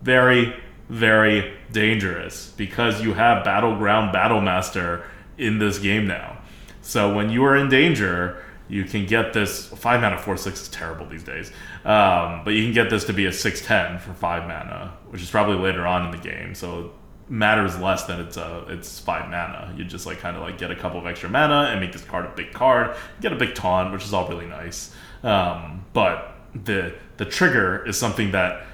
[0.03, 0.57] Very,
[0.89, 5.05] very dangerous because you have Battleground Battlemaster
[5.39, 6.39] in this game now.
[6.81, 9.67] So when you are in danger, you can get this.
[9.67, 11.53] 5 mana 4 6 is terrible these days.
[11.85, 15.23] Um, but you can get this to be a 6 10 for 5 mana, which
[15.23, 16.55] is probably later on in the game.
[16.55, 16.93] So
[17.33, 19.75] matters less than it's uh, it's 5 mana.
[19.77, 22.05] You just like kind of like get a couple of extra mana and make this
[22.05, 22.95] card a big card.
[23.21, 24.95] Get a big taunt, which is all really nice.
[25.23, 28.67] Um, but the the trigger is something that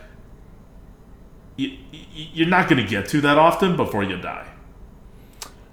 [1.57, 1.77] you,
[2.13, 4.47] you're not going to get to that often before you die.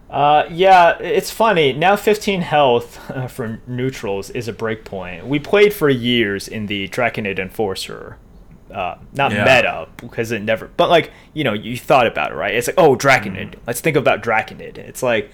[0.10, 1.74] Uh, yeah, it's funny.
[1.74, 5.26] Now 15 health for neutrals is a breakpoint.
[5.26, 8.18] We played for years in the Drakonid Enforcer.
[8.76, 9.45] Uh, not Yeah.
[9.45, 12.53] meta because it never, but like you know, you thought about it, right?
[12.53, 13.56] It's like, oh, Drakonid.
[13.65, 14.77] Let's think about Drakonid.
[14.77, 15.31] It's like,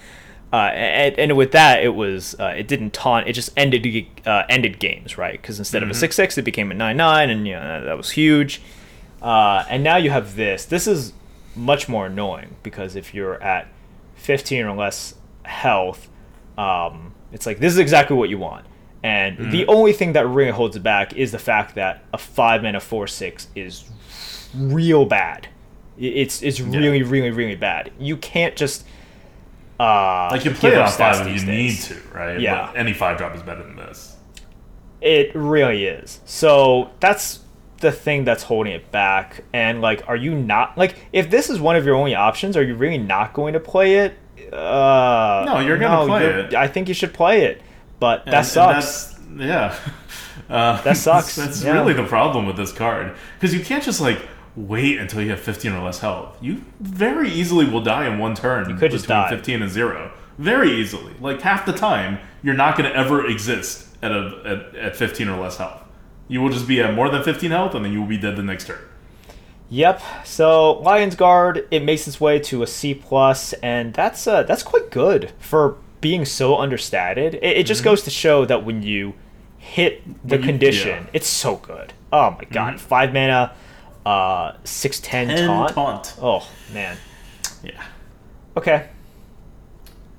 [0.52, 3.26] uh, and, and with that, it was uh, it didn't taunt.
[3.26, 5.32] It just ended uh, ended games, right?
[5.40, 7.96] Because instead of a six six, it became a nine nine, and you know that
[7.96, 8.62] was huge.
[9.20, 10.64] Uh, and now you have this.
[10.64, 11.12] This is
[11.56, 13.68] much more annoying because if you're at
[14.16, 15.14] 15 or less
[15.44, 16.08] health,
[16.56, 18.66] um, it's like this is exactly what you want.
[19.04, 22.62] And the only thing that really holds it back is the fact that a five
[22.62, 23.84] mana four six is
[24.54, 25.48] real bad.
[25.98, 27.90] It's it's really really really bad.
[27.98, 28.84] You can't just
[29.80, 32.40] uh, Like you play on five if you need to, right?
[32.40, 32.72] Yeah.
[32.76, 34.16] Any five drop is better than this.
[35.00, 36.20] It really is.
[36.24, 37.40] So that's
[37.78, 39.42] the thing that's holding it back.
[39.52, 42.62] And like, are you not like if this is one of your only options, are
[42.62, 44.14] you really not going to play it?
[44.52, 46.54] Uh, No, you're gonna play you're- it.
[46.54, 47.62] I think you should play it,
[48.02, 49.04] but that And- and sucks.
[49.14, 49.74] that's- yeah.
[50.50, 51.72] Uh, That sucks, That's yeah.
[51.72, 54.18] really the problem with this card because you can't just like
[54.56, 56.36] wait until you have 15 or less health.
[56.42, 58.68] You very easily will die in one turn.
[58.68, 59.30] You could just die.
[59.30, 60.10] 15 and zero.
[60.38, 61.14] Very easily.
[61.20, 64.42] Like half the time, you're not going to ever exist at a
[64.74, 65.80] at, at 15 or less health.
[66.28, 68.36] You will just be at more than 15 health, and then you will be dead
[68.36, 68.80] the next turn.
[69.70, 70.02] Yep.
[70.24, 74.62] So Lions Guard, it makes its way to a C plus, and that's uh, that's
[74.62, 77.36] quite good for being so understated.
[77.36, 79.14] It, it just goes to show that when you
[79.56, 80.32] hit the Mm-hmm.
[80.34, 80.98] You- condition, yeah.
[80.98, 81.08] Mm-hmm.
[81.16, 81.94] it's so good.
[82.12, 83.54] Oh my god, five mana,
[84.04, 85.72] uh, six ten taunt.
[85.72, 86.14] taunt.
[86.20, 86.98] Oh man.
[87.64, 87.82] Yeah.
[88.56, 88.88] Okay.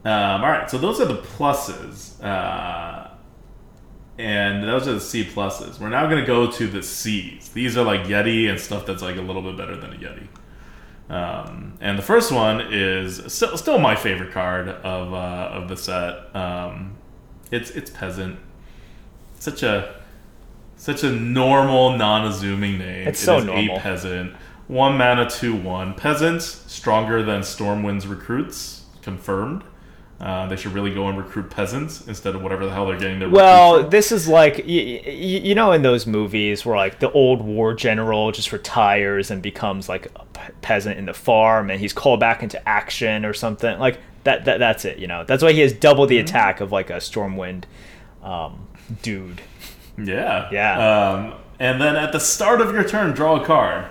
[0.06, 3.08] Um, all right, so those are the pluses, uh,
[4.18, 5.80] and those are the C pluses.
[5.80, 7.50] We're now going to go to the C's.
[7.50, 10.28] These are like Yeti and stuff that's like a little bit better than a Yeti.
[11.10, 15.78] Um, and the first one is still, still my favorite card of uh, of the
[15.78, 16.36] set.
[16.36, 16.96] Um,
[17.52, 18.40] it's it's peasant.
[19.40, 19.96] Such a
[20.78, 23.08] such a normal, non-assuming name.
[23.08, 23.78] It's It so is normal.
[23.78, 24.34] A peasant.
[24.68, 25.94] One mana, two one.
[25.94, 28.86] Peasants stronger than Stormwind's recruits.
[29.02, 29.64] Confirmed.
[30.24, 33.20] Uh, they should really go and recruit peasants instead of whatever the hell they're getting
[33.20, 33.30] their.
[33.30, 37.42] Well, this is like y- y- you know in those movies where like the old
[37.42, 40.24] war general just retires and becomes like a
[40.62, 44.46] peasant in the farm and he's called back into action or something like that.
[44.46, 44.98] that that's it.
[44.98, 47.66] You know that's why he has double the attack of like a Stormwind
[48.24, 48.66] um,
[49.02, 49.42] dude.
[49.98, 50.48] Yeah.
[50.54, 51.10] Yeah.
[51.12, 53.88] Um, and then at the start of your turn, draw a card.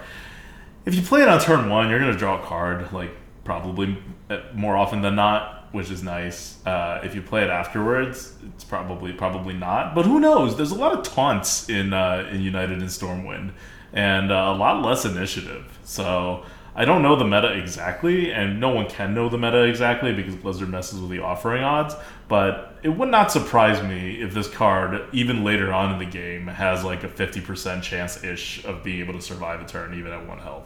[0.86, 3.10] If you play it on turn one, you're going to draw a card, like
[3.44, 3.98] probably
[4.30, 6.64] uh, more often than not, which is nice.
[6.64, 9.94] Uh, if you play it afterwards, it's probably probably not.
[9.94, 10.56] But who knows?
[10.56, 13.52] There's a lot of taunts in uh, in United in Stormwind,
[13.92, 15.78] and uh, a lot less initiative.
[15.84, 16.44] So
[16.74, 20.36] I don't know the meta exactly, and no one can know the meta exactly because
[20.36, 21.94] Blizzard messes with the offering odds.
[22.28, 26.46] But it would not surprise me if this card, even later on in the game,
[26.46, 30.26] has like a 50% chance ish of being able to survive a turn, even at
[30.26, 30.64] one health.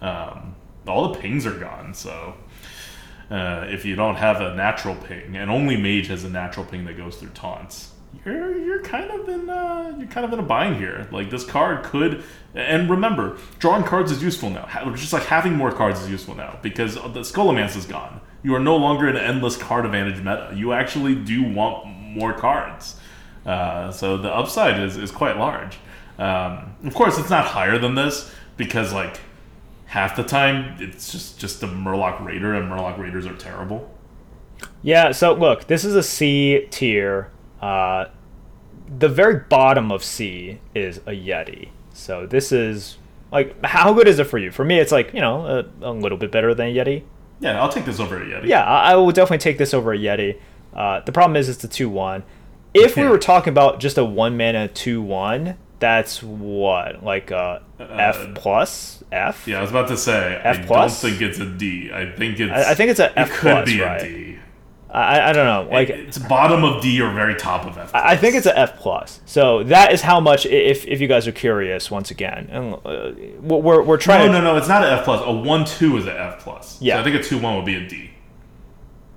[0.00, 0.56] Um,
[0.86, 2.34] all the pings are gone, so
[3.32, 6.84] uh, if you don't have a natural ping, and only Mage has a natural ping
[6.84, 7.92] that goes through taunts,
[8.26, 11.08] you're you're kind of in uh, you're kind of in a bind here.
[11.10, 12.22] Like this card could,
[12.54, 14.68] and remember, drawing cards is useful now.
[14.94, 18.20] Just like having more cards is useful now because the Scholomance is gone.
[18.42, 20.52] You are no longer an endless card advantage meta.
[20.54, 22.96] You actually do want more cards.
[23.46, 25.78] Uh, so the upside is, is quite large.
[26.18, 29.20] Um, of course, it's not higher than this because like
[29.92, 33.90] half the time it's just just a Murloc Raider, and Murloc Raiders are terrible.
[34.80, 37.30] Yeah, so look, this is a C tier.
[37.60, 38.06] Uh,
[38.98, 41.68] the very bottom of C is a Yeti.
[41.92, 42.96] So this is
[43.30, 44.50] like, how good is it for you?
[44.50, 47.02] For me, it's like you know a, a little bit better than a Yeti.
[47.40, 48.46] Yeah, I'll take this over a Yeti.
[48.46, 50.40] Yeah, I, I will definitely take this over a Yeti.
[50.72, 52.22] Uh, the problem is it's a two one.
[52.72, 57.62] If we were talking about just a one mana two one, that's what like a
[57.78, 59.46] F plus F.
[59.46, 61.02] Yeah, I was about to say F I plus?
[61.02, 61.90] don't think it's a D.
[61.92, 62.52] I think it's.
[62.52, 64.02] I, I think it's a it could plus, be right?
[64.02, 64.38] a D.
[64.90, 65.72] I, I don't know.
[65.72, 67.94] Like it's bottom of D or very top of F.
[67.94, 69.20] I think it's a F plus.
[69.24, 70.44] So that is how much.
[70.44, 74.26] If, if you guys are curious, once again, and uh, we're we're trying.
[74.26, 74.58] no, to, no, no.
[74.58, 75.22] It's not an F plus.
[75.24, 76.80] A one two is an F plus.
[76.82, 76.96] Yeah.
[76.96, 78.10] So I think a two one would be a D.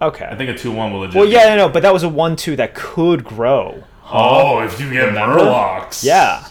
[0.02, 0.26] Okay.
[0.26, 2.36] I think a two one will well, yeah, I know, but that was a one
[2.36, 3.84] two that could grow.
[4.12, 5.40] Oh, if you get Remember?
[5.40, 6.04] Murlocs.
[6.04, 6.48] Yeah.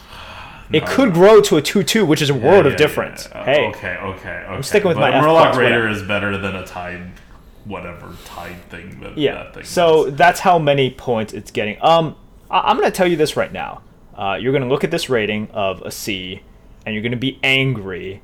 [0.72, 3.28] It could grow to a two two, which is a world of difference.
[3.32, 4.62] Uh, Hey, Okay, okay, okay.
[4.62, 7.10] sticking with but my Murloc Raider is better than a Tide,
[7.64, 9.00] whatever Tide thing.
[9.00, 9.34] That, yeah.
[9.34, 10.14] That thing So is.
[10.14, 11.76] that's how many points it's getting.
[11.82, 12.16] Um,
[12.50, 13.82] I- I'm gonna tell you this right now.
[14.16, 16.40] Uh, you're gonna look at this rating of a C,
[16.86, 18.22] and you're gonna be angry,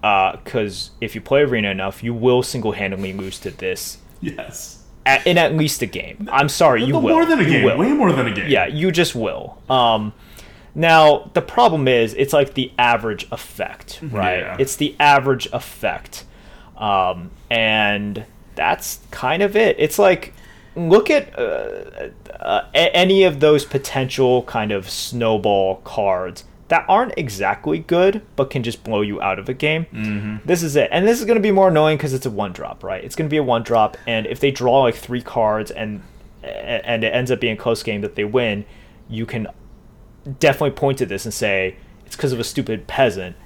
[0.00, 4.84] because if you play arena enough, you will single-handedly lose to this yes.
[5.06, 6.28] at, in at least a game.
[6.32, 7.14] I'm sorry, you No, will.
[7.14, 7.64] more than a You game.
[7.64, 7.78] will.
[7.78, 8.48] Way more than a game.
[8.48, 9.58] Yeah, you just will.
[9.68, 10.12] Um,
[10.74, 14.40] now the problem is it's like the average effect, right?
[14.40, 14.56] Yeah.
[14.58, 16.24] It's the average effect,
[16.76, 18.24] um, and
[18.54, 19.76] that's kind of it.
[19.78, 20.34] It's like
[20.76, 22.10] look at uh,
[22.40, 28.62] uh, any of those potential kind of snowball cards that aren't exactly good but can
[28.62, 29.86] just blow you out of a game.
[29.92, 30.36] Mm-hmm.
[30.44, 32.52] This is it, and this is going to be more annoying because it's a one
[32.52, 33.02] drop, right?
[33.02, 36.02] It's going to be a one drop, and if they draw like three cards and
[36.42, 38.64] and it ends up being a close game that they win,
[39.08, 39.48] you can
[40.38, 41.76] definitely point to this and say
[42.06, 43.36] it's because of a stupid peasant.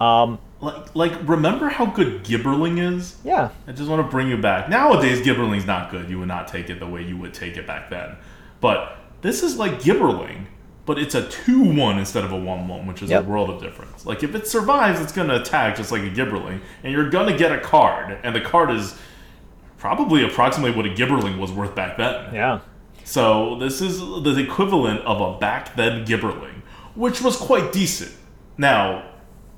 [0.00, 3.16] Um, Like, like, remember how good Gibberling is?
[3.24, 4.68] yeah, I just want to bring you back.
[4.68, 6.08] Nowadays, Gibberling's not good.
[6.10, 8.16] You would not take it the way you would take it back then.
[8.60, 10.46] But this is like Gibberling,
[10.86, 13.24] but it's a 2 1 instead of a 1 1, which is Yep.
[13.24, 14.04] a world of difference.
[14.06, 17.30] Like, if it survives, it's going to attack just like a Gibberling, and you're going
[17.30, 18.98] to get a card, and the card is
[19.78, 22.34] probably approximately what a Gibberling was worth back then.
[22.34, 22.60] yeah.
[23.06, 26.62] So this is the equivalent of a back then Gibberling,
[26.96, 28.10] which was quite decent.
[28.58, 29.10] Now,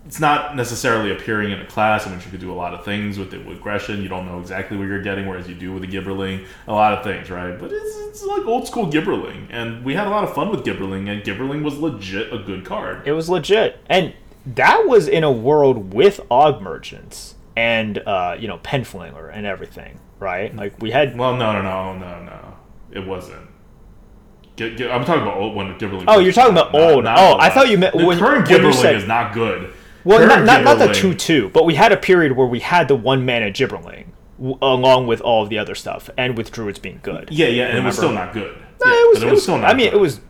[0.05, 2.85] it's not necessarily appearing in a class in which you could do a lot of
[2.85, 4.03] things with it with aggression.
[4.03, 6.93] You don't know exactly what you're getting, whereas you do with a Gibberling, a lot
[6.93, 7.59] of things, right?
[7.59, 10.63] But it's, it's like old school Gibberling, and we had a lot of fun with
[10.63, 13.09] Gibberling, and Gibberling was legit a good card.
[13.09, 14.13] It was legit, and
[14.45, 19.99] that was in a world with og merchants and uh, you know penflinger and everything,
[20.19, 20.55] right?
[20.55, 21.17] Like we had.
[21.17, 22.48] Well, no, no, no, no, no,
[22.93, 23.47] it wasn't.
[24.61, 26.05] I'm talking about old when Gibberling.
[26.09, 27.05] Oh, you're talking about old.
[27.05, 27.15] Now.
[27.17, 29.73] Oh, I thought you meant the when- current when Gibberling said- is not good.
[30.05, 32.61] Well, not, Current not, not the two two, but we had a period where we
[32.61, 34.07] had the one mana gibberling
[34.39, 37.29] w- along with all of the other stuff, and with druids being good.
[37.31, 38.57] Yeah, yeah, and it was still not good.
[38.83, 39.95] No, yeah, it was, but it was still not I mean, good.
[39.97, 40.21] it was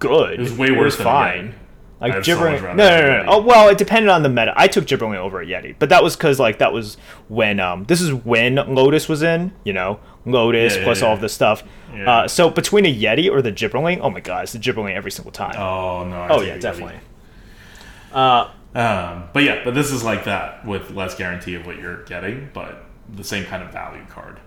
[0.00, 0.34] good.
[0.34, 1.54] It was way worse than a fine.
[2.00, 2.62] Like so gibberling.
[2.62, 3.30] No, no, no, no.
[3.30, 4.54] Oh well, it depended on the meta.
[4.56, 6.96] I took gibberling over a Yeti, but that was because like that was
[7.28, 9.52] when um this is when Lotus was in.
[9.64, 11.06] You know, Lotus Yeah, plus yeah.
[11.08, 11.62] all of this stuff.
[11.94, 12.10] Yeah.
[12.10, 15.10] Uh, so between a Yeti or the gibberling, oh my god, it's the gibberling every
[15.10, 15.56] single time.
[15.58, 16.16] Oh no!
[16.16, 16.98] I Oh yeah, definitely.
[18.12, 22.04] Uh, Um, but yeah, but this is like that with less guarantee of what you're
[22.04, 24.38] getting, but the same kind of value card.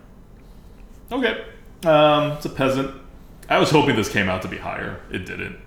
[1.11, 1.43] Okay,
[1.85, 2.95] um, it's a peasant.
[3.49, 5.01] I was hoping this came out to be higher.
[5.11, 5.57] It didn't,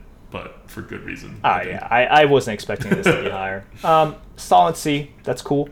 [0.43, 1.41] but for good reason.
[1.43, 1.71] I Ah, think.
[1.71, 3.65] yeah, I, I wasn't expecting this to be higher.
[3.85, 5.69] Um, solid C, that's cool.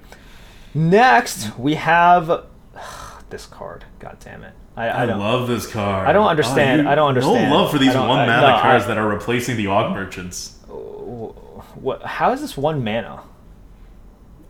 [0.74, 2.46] Next, we have
[3.30, 3.84] this card.
[3.98, 4.54] God damn it.
[4.76, 6.08] I, I I, love this card.
[6.08, 7.50] I don't understand- you- I don't understand.
[7.50, 9.92] No love for these one I- mana no, I- cards that are replacing the Og
[9.92, 10.58] merchants.
[10.68, 13.22] what, how is this one mana?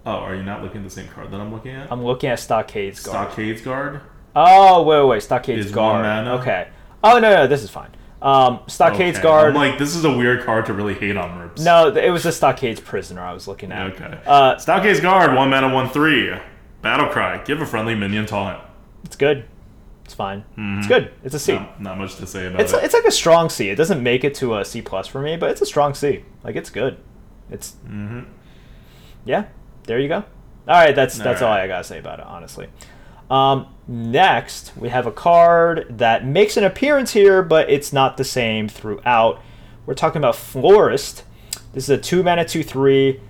[0.07, 1.91] Oh, are you not looking at the same card that I'm looking at?
[1.91, 3.29] I'm looking at Stockades Guard.
[3.33, 4.01] Stockades guard.
[4.37, 5.23] Oh, wait, wait, wait.
[5.23, 5.95] Stockades Is Guard.
[5.95, 6.35] one mana?
[6.41, 6.69] Okay.
[7.03, 7.91] Oh, no, no, this is fine.
[8.25, 9.23] Um, Stockades Okay.
[9.23, 9.49] Guard.
[9.51, 11.63] I'm like, this is a weird card to really hate on Merps.
[11.65, 13.93] no, it was the Stockades Prisoner I was looking at.
[13.93, 14.19] Okay.
[14.27, 15.35] Uh, Stockades guard.
[15.37, 16.35] One mana, one three.
[16.81, 17.43] Battle cry.
[17.45, 18.63] Give a friendly minion taunt.
[19.05, 19.45] it's good.
[20.07, 20.45] It's fine.
[20.57, 21.13] It's good.
[21.23, 21.55] It's a C.
[21.55, 22.85] Not, not much to say about It's, it.
[22.85, 23.71] it's like a strong C.
[23.71, 26.25] It doesn't make it to a C plus for me, but it's a strong C.
[26.43, 26.99] Like it's good.
[27.51, 27.77] It's
[29.25, 29.47] yeah.
[29.85, 30.17] There you go.
[30.17, 30.25] All
[30.83, 32.69] right, that's that's all I gotta say about it, honestly.
[33.31, 38.25] Um, next, we have a card that makes an appearance here, but it's not the
[38.25, 39.41] same throughout.
[39.87, 41.25] We're talking about Florist.
[41.73, 43.21] This is a two mana two three.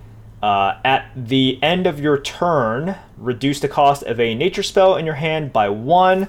[0.43, 5.05] Uh, at the end of your turn, reduce the cost of a nature spell in
[5.05, 6.27] your hand by one.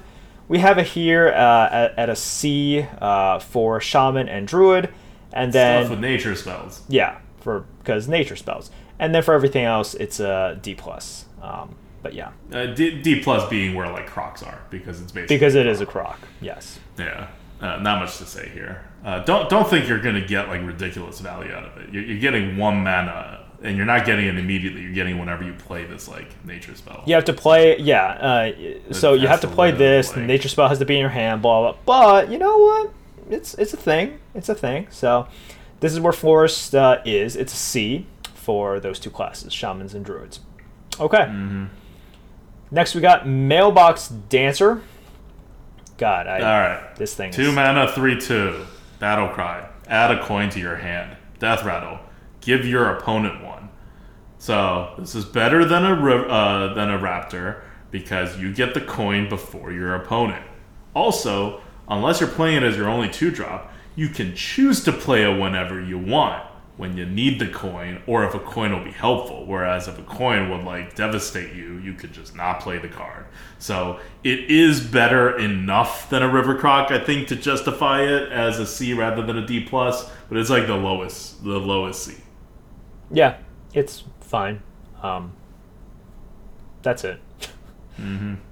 [0.48, 4.88] We have it here uh, at, at a C uh, for Shaman and Druid,
[5.32, 6.82] and then Stuff with nature spells.
[6.88, 11.26] yeah, for because nature spells, and then for everything else, it's a D plus.
[11.42, 11.74] Um,
[12.06, 15.54] but yeah, Uh, D, D plus being where like Crocs are because it's basically because
[15.56, 16.18] it is a croc.
[16.40, 16.78] Yes.
[16.98, 17.26] yeah.
[17.60, 18.84] Uh, not much to say here.
[19.04, 21.92] Uh, don't don't think you're gonna get like ridiculous value out of it.
[21.92, 24.82] You're, you're getting one mana, and you're not getting it immediately.
[24.82, 27.02] You're getting whenever you play this like nature spell.
[27.06, 28.04] You have to play, yeah.
[28.28, 30.14] Uh, so you have to to play this.
[30.14, 31.42] like- nature spell has to be in your hand.
[31.42, 31.76] Blah blah.
[31.86, 32.92] But you know what?
[33.30, 34.18] It's it's a thing.
[34.34, 34.86] It's a thing.
[34.90, 35.26] So
[35.80, 37.34] this is where Florist uh, is.
[37.36, 40.40] It's a C for those two classes, shamans and druids.
[41.00, 41.24] Okay.
[41.26, 41.64] Mm-hmm.
[42.70, 44.82] Next we got mailbox dancer.
[45.98, 46.96] God, I All right.
[46.96, 47.32] this thing.
[47.32, 48.66] Two is, mana, three two.
[48.98, 49.68] Battle cry.
[49.86, 51.16] Add a coin to your hand.
[51.38, 52.00] Death rattle.
[52.40, 53.68] Give your opponent one.
[54.38, 59.28] So this is better than a uh, than a raptor because you get the coin
[59.28, 60.44] before your opponent.
[60.94, 65.22] Also, unless you're playing it as your only two drop, you can choose to play
[65.22, 66.45] it whenever you want
[66.76, 69.46] when you need the coin or if a coin will be helpful.
[69.46, 73.26] Whereas if a coin would like devastate you, you could just not play the card.
[73.58, 78.58] So it is better enough than a River Croc, I think, to justify it as
[78.58, 80.10] a C rather than a D plus.
[80.28, 82.14] But it's like the lowest, the lowest C.
[83.10, 83.38] yeah,
[83.72, 84.60] it's fine.
[85.02, 85.32] Um,
[86.82, 87.20] that's it.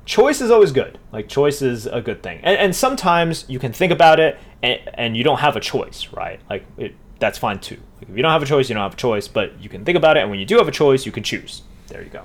[0.06, 0.98] Choice is always good.
[1.12, 4.80] Like choice is a good thing, and, and sometimes you can think about it, and,
[4.94, 6.40] and you don't have a choice, right?
[6.48, 7.78] Like it, that's fine too.
[8.08, 9.96] If you don't have a choice, you don't have a choice, but you can think
[9.96, 11.62] about it, and when you do have a choice, you can choose.
[11.88, 12.24] There you go.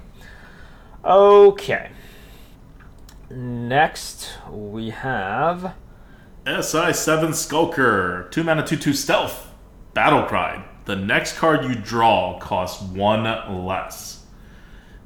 [1.06, 1.90] Okay.
[3.30, 5.74] Next we have
[6.46, 9.52] SI7 Skulker, 2 mana 2 2 stealth,
[9.94, 10.66] Battle Cry.
[10.86, 14.26] The next card you draw costs 1 less.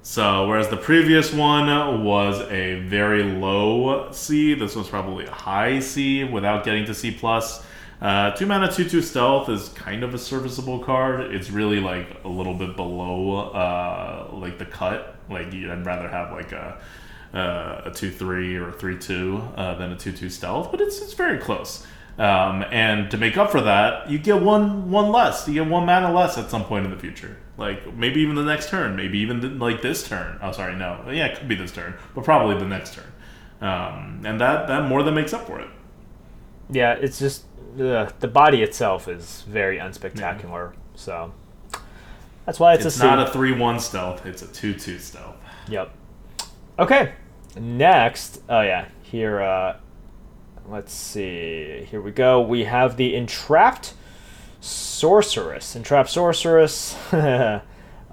[0.02, 5.80] So, whereas the previous one was a very low C, this one's probably a high
[5.80, 7.12] C without getting to C.
[7.12, 7.66] plus.
[8.04, 11.34] Uh, 2 mana 2 2 stealth is kind of a serviceable card.
[11.34, 15.16] It's really like a little bit below uh, like the cut.
[15.30, 16.82] Like, I'd rather have like a
[17.34, 20.82] uh, a two three or a three two uh, than a two two stealth, but
[20.82, 21.88] it's it's very close.
[22.18, 25.48] Um, and to make up for that, you get one one less.
[25.48, 27.38] You get one mana less at some point in the future.
[27.58, 30.38] Like maybe even the next turn, maybe even th- like this turn.
[30.42, 33.12] Oh, sorry, no, yeah, it could be this turn, but probably the next turn.
[33.62, 35.70] Um, and that that more than makes up for it.
[36.70, 40.74] Yeah, it's just the the body itself is very unspectacular.
[40.96, 41.34] So
[42.46, 43.06] that's why it's, It's a C.
[43.06, 45.36] not a three one stealth; it's a two two stealth.
[45.70, 45.92] Yep.
[46.80, 47.14] Okay.
[47.56, 49.42] Next, oh yeah, here.
[49.42, 49.78] Uh,
[50.68, 51.88] let's see.
[51.90, 52.42] Here we go.
[52.42, 53.94] We have the entrapped
[54.60, 55.76] sorceress.
[55.76, 56.96] Entrapped sorceress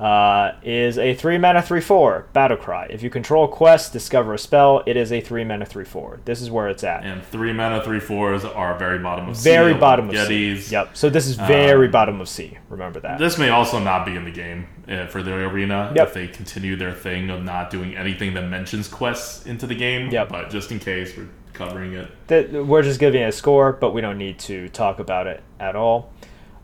[0.00, 2.86] uh, is a three mana three four battle cry.
[2.88, 4.82] If you control a quest, discover a spell.
[4.86, 6.20] It is a three mana three four.
[6.24, 7.04] This is where it's at.
[7.04, 9.44] And three mana three fours are very bottom of C.
[9.44, 10.62] very along bottom with of Yetis.
[10.62, 10.72] C.
[10.72, 10.90] Yep.
[10.96, 12.56] So this is very Um, bottom of C.
[12.70, 13.18] Remember that.
[13.18, 16.08] This may also not be in the game uh, for the arena Yep.
[16.08, 20.08] if they continue their thing of not doing anything that mentions quests into the game.
[20.10, 20.30] Yep.
[20.30, 22.08] But just in case, we're covering it.
[22.28, 25.42] that we're just giving it a score, but we don't need to talk about it
[25.58, 26.10] at all.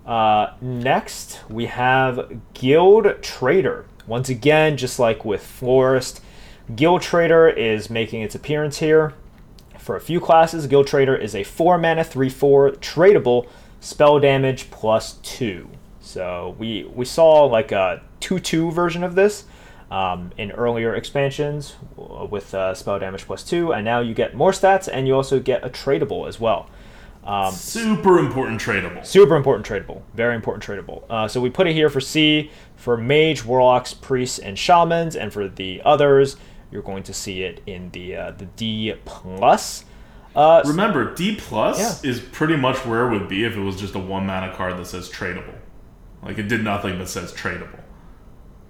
[0.07, 3.87] Uh, next, we have Guild Trader.
[4.07, 6.23] Once again, just like with Florist,
[6.75, 9.15] Guild Trader is making its appearance here.
[9.79, 13.49] For a few classes, Guild Trader is a 4 mana 3 4 tradable
[13.81, 15.69] spell damage plus 2.
[16.01, 19.45] So we we saw like a two two version of this
[19.91, 24.53] um, in earlier expansions with uh, spell damage plus two, and now you get more
[24.53, 26.69] stats, and you also get a tradable as well.
[27.27, 29.05] Um, Super important tradable.
[29.05, 30.03] Super important tradable.
[30.15, 31.03] Very important tradable.
[31.11, 35.33] Uh, so we put it here for C, for mage, warlocks, priests, and shamans, and
[35.33, 36.37] for the others,
[36.71, 39.85] you're going to see it in the uh, the D plus.
[40.37, 42.11] Uh, Remember, D plus Yeah.
[42.11, 44.77] is pretty much where it would be if it was just a one mana card
[44.77, 45.55] that says tradable.
[46.23, 47.81] Like it did nothing but says tradable.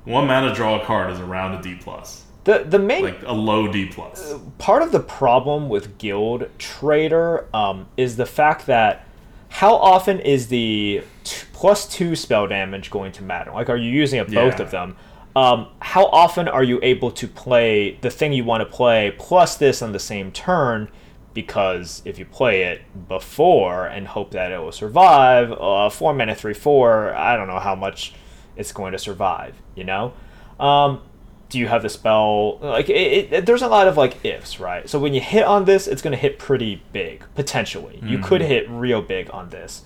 [0.04, 3.32] One mana draw a card is around a D plus, the the main like a
[3.32, 4.35] low D plus.
[4.59, 9.05] part of the problem with Guild Trader um, is the fact that
[9.48, 13.51] how often is the t- plus two spell damage going to matter?
[13.52, 14.62] Like, are you using both Yeah.
[14.62, 14.97] of them?
[15.35, 19.56] Um, how often are you able to play the thing you want to play plus
[19.56, 20.89] this on the same turn?
[21.35, 26.35] Because if you play it before and hope that it will survive, uh, four mana
[26.35, 28.14] three four, I don't know how much
[28.56, 29.55] it's going to survive.
[29.74, 30.12] You know.
[30.59, 31.02] Um,
[31.48, 32.59] do you have the spell?
[32.59, 34.89] Like it, it, there's a lot of like ifs right?
[34.89, 38.01] So when you hit on this it's going to hit pretty big potentially.
[38.02, 39.82] You could hit real big on this.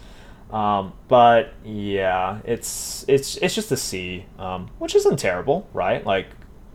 [0.53, 6.05] Um, but yeah it's it's it's just a c um, which isn't terrible right?
[6.05, 6.27] Like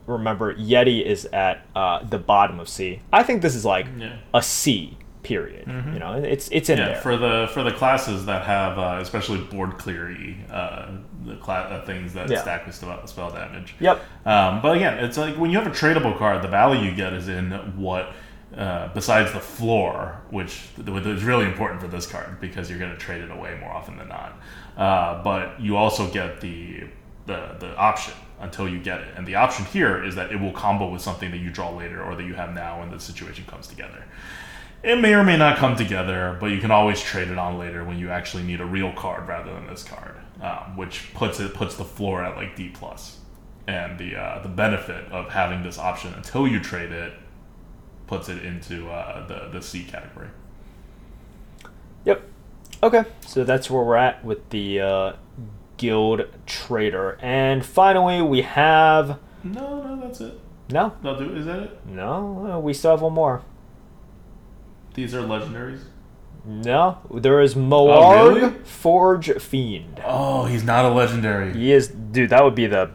[0.07, 3.01] remember yeti is at uh, the bottom of c.
[3.11, 4.17] I think this is like Yeah.
[4.33, 6.13] a c period you know?
[6.13, 7.01] It's it's in Yeah, there.
[7.01, 10.91] for the for the classes that have uh, especially board cleary, uh,
[11.25, 12.41] the cla- uh, things that Yeah.
[12.41, 13.75] stack with spell, spell damage.
[13.79, 14.01] Yep.
[14.25, 17.13] Um, but again, it's like when you have a tradable card, the value you get
[17.13, 18.13] is in what.
[18.55, 22.91] Uh, besides the floor, which which is really important for this card because you're going
[22.91, 24.39] to trade it away more often than not.
[24.77, 26.83] Uh, but you also get the,
[27.25, 30.53] the the option until you get it, and the option here is that it will
[30.53, 33.43] combo with something that you draw later or that you have now when the situation
[33.45, 34.05] comes together.
[34.83, 37.83] It may or may not come together, but you can always trade it on later
[37.83, 41.53] when you actually need a real card rather than this card, um, which puts it
[41.53, 43.19] puts the floor at like D plus,
[43.67, 47.13] and the uh, the benefit of having this option until you trade it
[48.07, 50.27] puts it into uh, the the C category.
[52.05, 52.21] Yep.
[52.83, 55.13] Okay, so that's where we're at with the uh,
[55.77, 60.39] guild trader, and finally we have No, no, that's it.
[60.69, 61.35] no, They'll do.
[61.35, 61.79] Is that it?
[61.87, 63.41] no, uh, we still have one more.
[64.93, 65.81] These are legendaries.
[66.45, 68.49] No, there is Moarg really?
[68.63, 70.01] Forge Fiend.
[70.05, 71.53] Oh, he's not a legendary.
[71.53, 72.29] He is, dude.
[72.29, 72.91] That would be the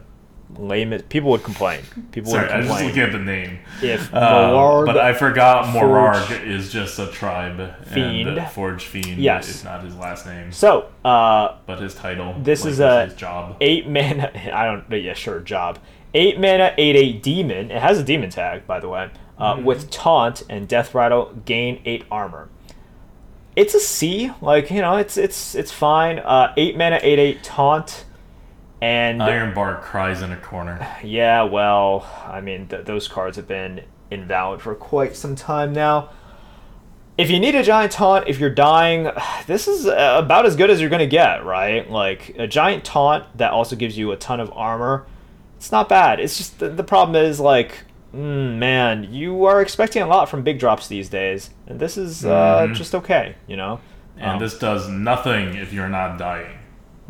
[0.57, 1.09] lamest.
[1.09, 1.81] People would complain.
[2.11, 3.59] People Sorry, would I was just complain looking at the name.
[3.81, 7.85] if Uh, but I forgot Morarg is just a tribe.
[7.87, 8.29] Fiend.
[8.29, 9.49] And uh, Forge Fiend Yes.
[9.49, 12.35] is not his last name, so, uh, but his title.
[12.41, 13.57] This like, is a- his job.
[13.61, 14.31] eight mana.
[14.53, 14.89] I don't.
[15.01, 15.39] Yeah, sure.
[15.41, 15.79] Job.
[16.13, 17.71] Eight mana, eight eight demon.
[17.71, 19.09] It has a demon tag, by the way.
[19.37, 22.49] Uh, With taunt and death rattle, gain eight armor.
[23.55, 24.31] It's a C.
[24.41, 26.19] Like you know, it's it's it's fine.
[26.19, 28.05] Uh, eight mana, eight eight taunt,
[28.81, 30.85] and Iron Bark cries in a corner.
[31.03, 36.09] yeah, well, I mean, th- those cards have been invalid for quite some time now.
[37.17, 39.09] If you need a giant taunt, if you're dying,
[39.47, 41.89] this is uh, about as good as you're going to get, right?
[41.89, 45.05] Like, a giant taunt that also gives you a ton of armor,
[45.57, 46.19] it's not bad.
[46.19, 47.83] It's just the, the problem is, like,
[48.15, 52.25] mm, man, you are expecting a lot from big drops these days, and this is
[52.25, 52.75] uh, Mhm.
[52.75, 53.79] just okay, you know?
[54.17, 56.57] And Um, this does nothing if you're not dying.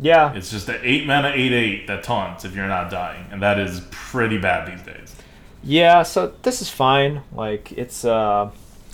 [0.00, 3.26] yeah, It's just an 8 mana 8 8 that taunts if you're not dying.
[3.30, 5.14] And that is pretty bad these days.
[5.62, 7.22] Yeah, so this is fine.
[7.32, 8.50] Like it's uh,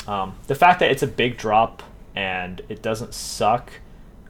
[0.06, 1.82] um, the fact that it's a big drop
[2.14, 3.70] and it doesn't suck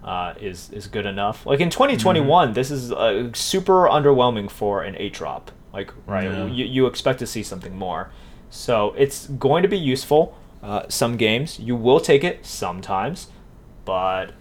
[0.04, 1.44] uh, is is good enough.
[1.46, 5.50] Like in 2021, this is uh, super underwhelming for an eight drop.
[5.72, 6.46] Like right, Yeah.
[6.46, 8.10] you, you expect to see something more.
[8.50, 10.36] So it's going to be useful.
[10.62, 13.28] Uh, some games you will take it sometimes,
[13.84, 14.32] but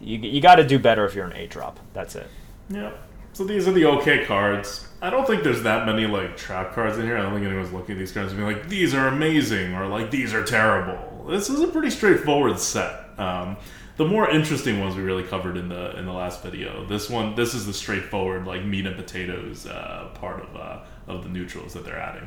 [0.00, 1.78] you you got to do better if you're an A drop.
[1.92, 2.28] That's it.
[2.68, 2.92] Yeah.
[3.32, 4.88] So these are the okay cards.
[5.02, 7.16] I don't think there's that many like trap cards in here.
[7.16, 9.86] I don't think anyone's looking at these cards and being like, "These are amazing" or
[9.86, 12.92] like, "These are terrible." This is a pretty straightforward set.
[13.18, 13.56] Um,
[14.00, 16.86] the more interesting ones we really covered in the in the last video.
[16.86, 21.22] This one, this is the straightforward like meat and potatoes uh, part of uh, of
[21.22, 22.26] the neutrals that they're adding.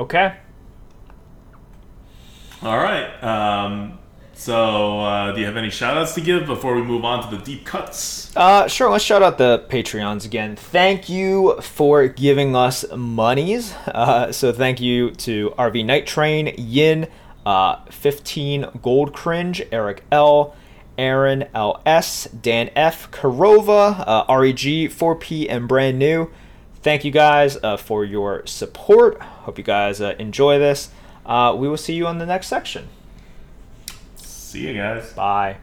[0.00, 0.34] Okay.
[2.62, 3.22] All right.
[3.22, 3.98] Um,
[4.32, 7.36] so, uh, do you have any shout outs to give before we move on to
[7.36, 8.34] the deep cuts?
[8.34, 8.90] Uh, sure.
[8.90, 10.56] Let's shout out the Patreons again.
[10.56, 13.74] Thank you for giving us monies.
[13.86, 17.08] Uh, so thank you to RV Night Train, Yin,
[17.46, 20.54] uh, 15 Gold Cringe, Eric L,
[20.98, 26.30] Aaron LS, Dan F, Karova, uh, REG, 4P, and brand new.
[26.82, 29.20] Thank you guys uh, for your support.
[29.20, 30.90] Hope you guys uh, enjoy this.
[31.26, 32.88] Uh, we will see you on the next section.
[34.16, 35.12] See you guys.
[35.12, 35.58] Bye.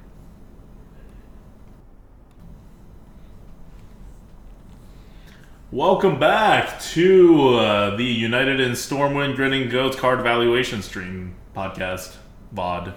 [5.71, 12.15] Welcome back to uh, the United in Stormwind Grinning Goats card valuation stream podcast,
[12.53, 12.93] VOD.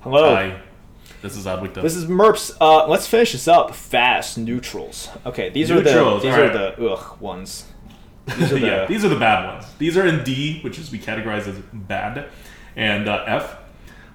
[0.00, 0.34] Hello.
[0.34, 0.60] Hi.
[1.22, 1.80] This is ADWCTA.
[1.80, 2.56] This is Merps.
[2.60, 4.36] Uh, let's finish this up fast.
[4.36, 5.08] Neutrals.
[5.24, 7.66] Okay, these Neutrals, are the these are the ugh ones.
[8.26, 9.66] These are the yeah, these are the bad ones.
[9.76, 12.30] These are in D, which is we categorize as bad,
[12.74, 13.58] and uh, F,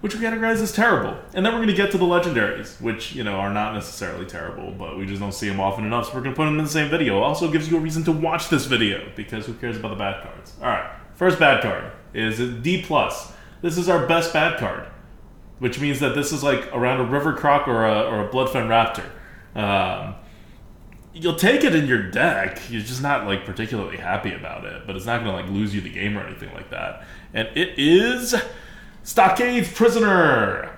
[0.01, 1.15] which we categorize as terrible.
[1.35, 4.25] And then we're going to get to the legendaries, which you know are not necessarily
[4.25, 6.57] terrible, but we just don't see them often enough, so we're going to put them
[6.57, 7.19] in the same video.
[7.19, 10.23] Also gives you a reason to watch this video because who cares about the bad
[10.23, 10.53] cards?
[10.59, 13.31] All right, first bad card is a D plus.
[13.61, 14.87] This is our best bad card,
[15.59, 18.67] which means that this is like around a river croc or a or a bloodfen
[18.67, 19.09] raptor.
[19.59, 20.15] Um,
[21.13, 22.61] you'll take it in your deck.
[22.69, 25.75] You're just not like particularly happy about it, but it's not going to like lose
[25.75, 27.03] you the game or anything like that.
[27.33, 28.35] And it is
[29.03, 30.75] Stockade Prisoner.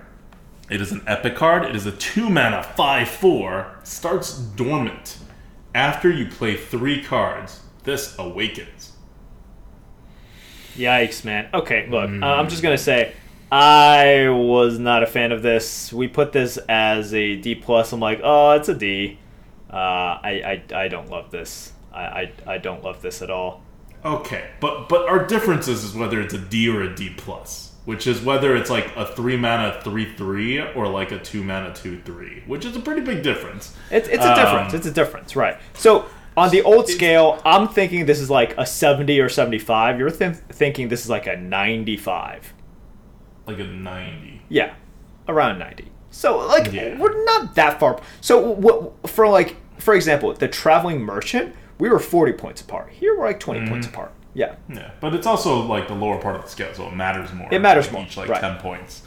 [0.70, 1.66] It is an epic card.
[1.66, 3.80] It is a two mana five four.
[3.84, 5.18] Starts dormant
[5.76, 7.62] after you play three cards.
[7.84, 8.91] This awakens.
[10.76, 11.50] Yikes, man.
[11.54, 13.14] Okay, look, uh, I'm just gonna say,
[13.52, 15.92] I was not a fan of this.
[15.92, 17.92] We put this as a D plus.
[17.92, 19.18] I'm like, oh, it's a D.
[19.72, 21.74] Uh, I, I I don't love this.
[21.94, 23.62] I, I I don't love this at all.
[24.04, 28.08] Okay, but but our differences is whether it's a D or a D plus, which
[28.08, 32.02] is whether it's like a three mana three three or like a two mana two
[32.06, 33.76] three, which is a pretty big difference.
[33.92, 34.74] It's it's a Um, difference.
[34.74, 35.58] It's a difference, right?
[35.74, 36.06] So
[36.38, 40.00] on the old scale, I'm thinking this is like a 70 or 75.
[40.00, 42.54] You're th- thinking this is like a 95.
[43.48, 44.42] Like a ninety.
[44.50, 44.74] Yeah,
[45.28, 45.92] around 90.
[46.12, 46.98] So like Yeah.
[46.98, 48.00] we're not that far.
[48.22, 52.92] So what for like for example, the traveling merchant, we were 40 points apart.
[52.92, 53.96] Here we're like 20 points Mm-hmm.
[53.96, 54.12] apart.
[54.34, 54.56] Yeah.
[54.70, 57.48] Yeah, but it's also like the lower part of the scale, so it matters more.
[57.52, 58.40] It matters like more, Each like right.
[58.40, 59.02] ten points.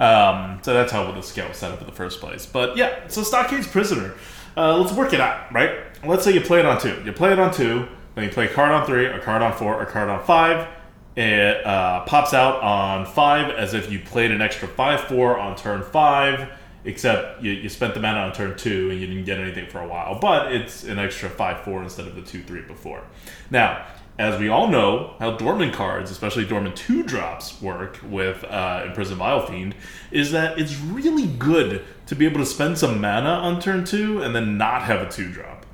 [0.00, 2.46] Um, so that's how the scale was set up in the first place.
[2.46, 4.14] But yeah, so Stockade's Prisoner.
[4.56, 5.78] Uh, let's work it out, right?
[6.04, 7.02] Let's say you play it on two.
[7.04, 9.52] You play it on two, then you play a card on three, a card on
[9.52, 10.68] four, a card on five.
[11.16, 15.56] It uh, pops out on five as if you played an extra five four on
[15.56, 16.48] turn five,
[16.84, 19.80] except you, you spent the mana on turn two and you didn't get anything for
[19.80, 20.18] a while.
[20.18, 23.02] But it's an extra five four instead of the two three before.
[23.50, 23.86] Now,
[24.18, 29.16] as we all know, how dormant cards, especially dormant two drops, work with uh, Imprison
[29.16, 29.74] Vile Fiend,
[30.12, 34.22] is that it's really good to be able to spend some mana on turn two
[34.22, 35.66] and then not have a two drop.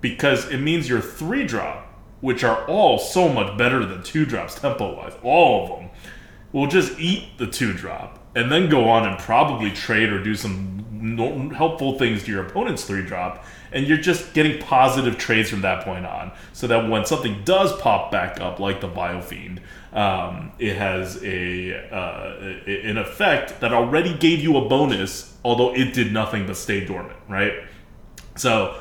[0.00, 1.86] Because it means your three drop,
[2.20, 5.90] which are all so much better than two drops tempo wise, all of them,
[6.52, 10.34] will just eat the two drop and then go on and probably trade or do
[10.34, 13.44] some helpful things to your opponent's three drop
[13.74, 17.76] and you're just getting positive trades from that point on so that when something does
[17.80, 19.60] pop back up like the Vile Fiend
[19.92, 22.36] um, it has a uh,
[22.66, 27.18] an effect that already gave you a bonus although it did nothing but stay dormant
[27.28, 27.52] right
[28.36, 28.80] so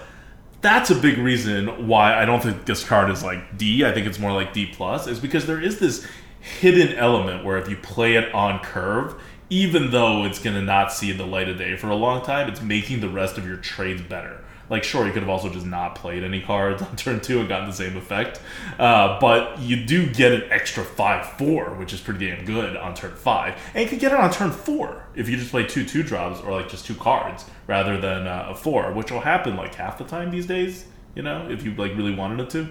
[0.64, 3.86] that's a big reason why I don't think this card is like D.
[3.86, 5.08] I think it's more like D plus.
[5.08, 6.08] Is because there is this
[6.40, 11.12] hidden element where if you play it on curve, even though it's gonna not see
[11.12, 14.02] the light of day for a long time, it's making the rest of your trades
[14.02, 14.40] better.
[14.74, 17.48] Like, sure, you could have also just not played any cards on turn two and
[17.48, 18.42] gotten the same effect,
[18.80, 22.96] uh, but you do get an extra five four, which is pretty damn good on
[22.96, 25.86] turn five, and you can get it on turn four if you just play two
[25.86, 29.56] two drops or like just two cards rather than uh, a four, which will happen
[29.56, 30.88] like half the time these days.
[31.14, 32.62] You know, if you like really wanted it to.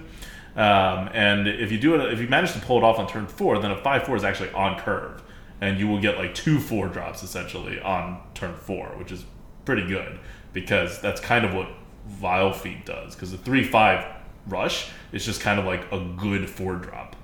[0.61, 3.29] Um, and if you do it, if you manage to pull it off on turn
[3.29, 5.23] four, then a five four is actually on curve,
[5.61, 9.25] and you will get like two four drops essentially on turn four, which is
[9.65, 10.19] pretty good
[10.53, 11.69] because that's kind of what
[12.07, 13.15] Vile Fiend does.
[13.15, 14.05] Because the three five
[14.47, 17.17] rush is just kind of like a good four drop.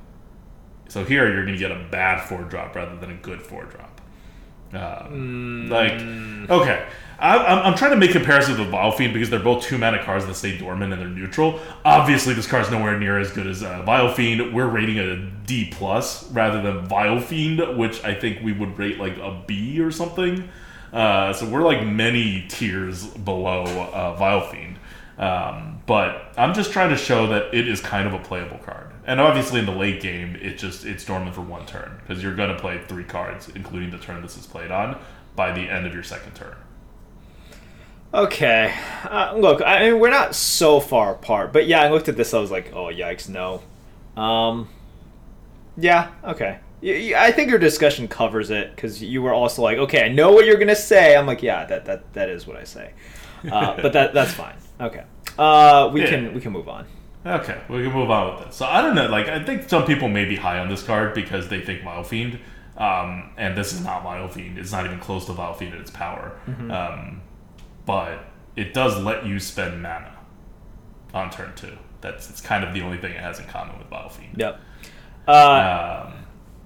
[0.89, 3.65] So here you're going to get a bad four drop rather than a good four
[3.65, 4.01] drop.
[4.73, 5.93] Um, Like,
[6.51, 6.87] okay,
[7.19, 10.03] I, I'm, I'm trying to make comparisons with Vile Fiend because they're both two mana
[10.05, 11.61] cards that stay dormant and they're neutral.
[11.85, 14.55] Obviously, this card's nowhere near as good as uh, Vile Fiend.
[14.55, 18.79] We're rating it a D plus rather than Vile Fiend, which I think we would
[18.79, 20.49] rate like a B or something.
[20.93, 24.79] Uh, so we're like many tiers below uh, Vile Fiend.
[25.19, 28.93] Um, but I'm just trying to show that it is kind of a playable card.
[29.05, 32.37] And obviously in the late game, it just it's dormant for one turn because you're
[32.37, 34.99] gonna play three cards, including the turn this is played on,
[35.35, 36.55] by the end of your second turn.
[38.13, 38.73] Okay.
[39.05, 42.33] Uh, look, I mean, we're not so far apart, but yeah, I looked at this.
[42.33, 43.63] I was like, oh yikes, no.
[44.21, 44.69] Um.
[45.77, 46.11] Yeah.
[46.25, 46.59] Okay.
[46.83, 50.47] I think your discussion covers it because you were also like, okay, I know what
[50.47, 51.17] you're gonna say.
[51.17, 52.93] I'm like, yeah, that that that is what I say.
[53.51, 54.55] Uh, but that that's fine.
[54.81, 55.05] Okay.
[55.37, 56.11] Uh, we Yeah.
[56.11, 56.87] can we can move on.
[57.27, 58.57] Okay, we can move on with this.
[58.57, 61.15] So I don't know, like I think some people may be high on this card
[61.15, 62.39] because they think Vile Fiend,
[62.77, 64.57] um, and this is not Vile Fiend.
[64.57, 66.39] It's not even close to Vile Fiend in its power.
[66.71, 67.23] Um,
[67.87, 68.25] but
[68.55, 70.17] it does let you spend mana
[71.13, 71.77] on turn two.
[72.01, 74.35] That's it's kind of the only thing it has in common with Vile Fiend.
[74.37, 74.61] Yep.
[75.27, 76.18] Uh, Um,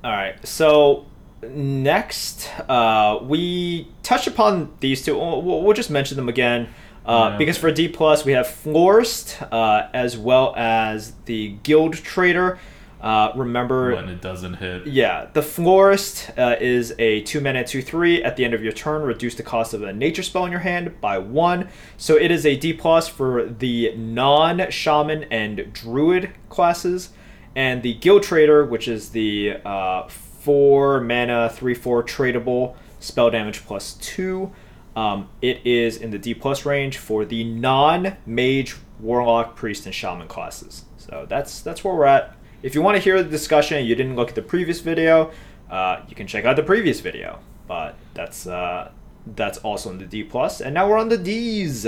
[0.05, 0.35] All right.
[0.47, 1.07] So
[1.43, 5.17] next, uh, we touch upon these two.
[5.17, 6.69] We'll, we'll we'll just mention them again.
[7.05, 7.37] Uh, Yeah.
[7.39, 12.59] Because for D plus, we have Florist uh, as well as the Guild Trader.
[13.01, 14.87] Uh, remember, when it doesn't hit.
[14.87, 18.23] yeah, the Florist uh, is a two mana two three.
[18.23, 20.61] At the end of your turn, reduce the cost of a nature spell in your
[20.61, 21.69] hand by one.
[21.97, 27.11] So it is a D plus for the non shaman and druid classes,
[27.55, 33.65] and the Guild Trader, which is the uh, four mana three four tradable spell damage
[33.65, 34.53] plus two.
[34.95, 39.95] Um, it is in the D plus range for the non mage, warlock, priest, and
[39.95, 40.85] shaman classes.
[40.99, 42.37] So that's that's where we're at.
[42.63, 45.33] If you want to hear the discussion you didn't look at the previous video,
[45.71, 47.39] uh, you can check out the previous video.
[47.67, 48.91] But that's uh,
[49.27, 51.87] that's also in the D plus, and now we're on the D's.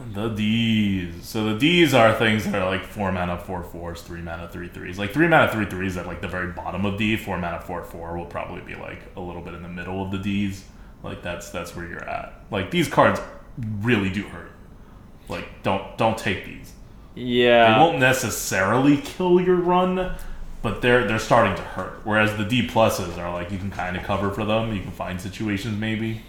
[0.00, 1.26] The D's.
[1.28, 4.68] So the D's are things that are like four mana four fours, three mana three
[4.68, 4.98] threes.
[4.98, 7.16] Like three mana three threes at like the very bottom of D.
[7.16, 10.10] Four mana four four will probably be like a little bit in the middle of
[10.10, 10.64] the D's.
[11.02, 12.34] Like that's that's where you're at.
[12.50, 13.20] Like these cards
[13.80, 14.52] really do hurt.
[15.28, 16.72] Like don't don't take these.
[17.14, 20.14] Yeah, they won't necessarily kill your run,
[20.62, 22.00] but they're they're starting to hurt.
[22.04, 24.74] Whereas the D pluses are like you can kind of cover for them.
[24.74, 26.22] You can find situations maybe.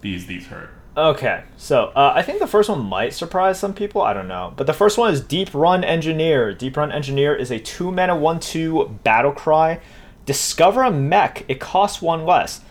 [0.00, 0.70] These these hurt.
[0.96, 4.02] Okay, so uh, I think the first one might surprise some people.
[4.02, 6.52] I don't know, but the first one is Deeprun Engineer.
[6.52, 9.80] Deeprun Engineer is a two mana one two battle cry.
[10.26, 11.44] Discover a mech.
[11.46, 12.62] It costs one less.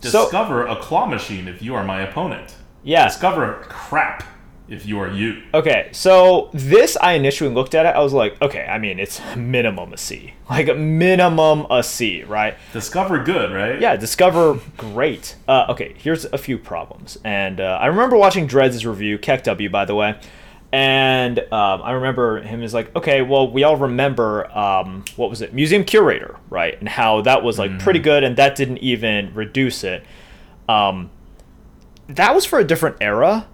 [0.00, 2.56] So Discover a claw machine if you are my opponent.
[2.82, 4.24] yeah, Discover crap
[4.68, 5.42] if you are you.
[5.54, 7.90] Okay, so this I initially looked at it.
[7.90, 12.56] I was like, okay, I mean it's minimum a C, like minimum a C, right?
[12.72, 13.80] Discover good, right?
[13.80, 15.36] Yeah, Discover great.
[15.46, 19.70] Uh, okay, here's a few problems, and uh, I remember watching Dreads' review, Keck W,
[19.70, 20.18] by the way,
[20.70, 25.40] and um, I remember him is like, okay, well, we all remember um, what was
[25.40, 29.32] it, Museum Curator, right, and how that was like pretty good, and that didn't even
[29.34, 30.04] reduce it.
[30.68, 31.10] Um,
[32.08, 33.46] that was for a different era.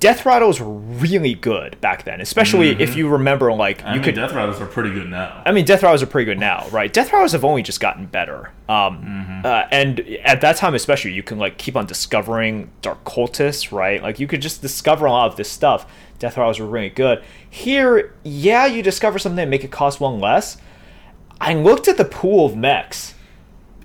[0.00, 4.02] Death Rattle was really good back then, especially if you remember, like I you mean,
[4.02, 5.42] could Death Rattles are pretty good now.
[5.46, 6.92] I mean, Death Rattles are pretty good now, right?
[6.92, 8.50] Death Rattles have only just gotten better.
[8.68, 13.72] Um, uh, and at that time, especially, you can like keep on discovering Dark Cultists,
[13.72, 14.02] right?
[14.02, 15.86] Like you could just discover a lot of this stuff.
[16.18, 17.22] Death Rattles were really good.
[17.48, 20.58] Here, yeah, you discover something and make it cost one less.
[21.40, 23.14] I looked at the pool of mechs.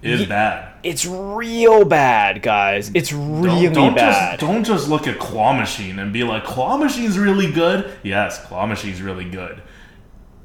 [0.04, 0.74] Is Ye- bad.
[0.84, 2.92] It's real bad, guys.
[2.94, 4.38] It's really Don't, don't bad.
[4.38, 7.90] just don't just look at Claw Machine and be like, Claw Machine's really good.
[8.04, 9.62] Yes, Claw Machine's really good.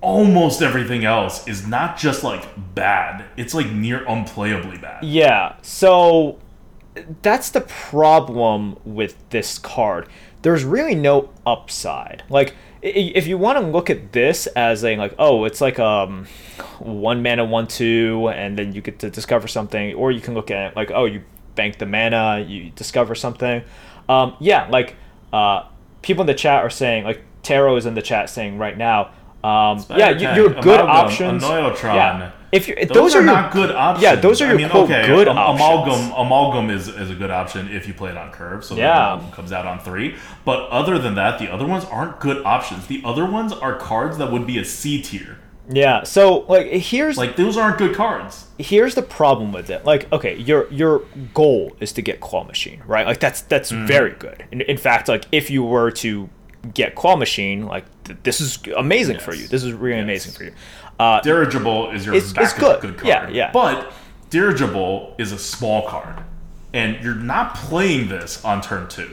[0.00, 3.24] Almost everything else is not just like bad.
[3.36, 5.02] It's like near unplayably bad.
[5.02, 6.38] Yeah, so
[7.22, 10.08] that's the problem with this card.
[10.42, 12.22] There's really no upside.
[12.28, 16.26] Like, if you want to look at this as a like, oh, it's like um,
[16.78, 20.50] one mana, one two, and then you get to discover something, or you can look
[20.50, 21.22] at it like, oh, you
[21.54, 23.62] bank the mana, you discover something.
[24.08, 24.96] Um, yeah, like
[25.32, 25.64] uh,
[26.02, 29.10] people in the chat are saying, like Taro is in the chat saying right now.
[29.44, 31.42] Um, yeah, you, Tank, your good options.
[31.94, 34.02] Yeah, if you Those, those, are, are your, not good options.
[34.02, 35.60] Yeah, those are your I mean, quote okay, good am- options.
[35.60, 38.64] Amalgam, amalgam is, is a good option if you play it on curve.
[38.64, 39.12] So Yeah.
[39.14, 40.16] amalgam comes out on three.
[40.44, 42.86] But other than that, the other ones aren't good options.
[42.86, 45.38] The other ones are cards that would be a C tier.
[45.70, 46.04] Yeah.
[46.04, 48.46] So like here's Like those aren't good cards.
[48.56, 49.84] here's the problem with it.
[49.84, 51.02] Like okay, your your
[51.34, 53.06] goal is to get claw machine, right?
[53.06, 53.86] Like that's that's Mm-hmm.
[53.86, 54.46] very good.
[54.50, 56.30] In, in fact, like if you were to
[56.74, 59.46] get claw machine, like th- this is amazing for you.
[59.48, 60.04] This is really Yes.
[60.04, 60.52] amazing for you.
[60.98, 62.80] Uh, Dirigible is your It's- it's good.
[62.80, 63.06] good card.
[63.08, 63.50] Yeah, yeah.
[63.52, 63.92] But
[64.30, 66.16] Dirigible is a small card,
[66.74, 69.10] and you're not playing this on turn two.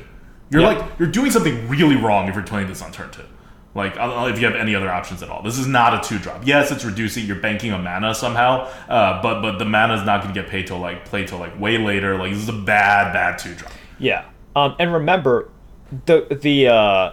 [0.49, 0.67] You're Yeah.
[0.69, 3.21] like you're doing something really wrong if you're playing this on turn two.
[3.73, 5.41] Like I don't know if you have any other options at all.
[5.41, 6.41] This is not a two drop.
[6.45, 7.25] Yes, it's reducing.
[7.25, 10.49] You're banking a mana somehow, uh, but but the mana is not going to get
[10.49, 12.17] paid till like play till like way later.
[12.17, 13.71] Like this is a bad bad two drop.
[13.99, 14.23] Yeah.
[14.55, 15.49] Um, and remember,
[16.05, 17.11] the the uh,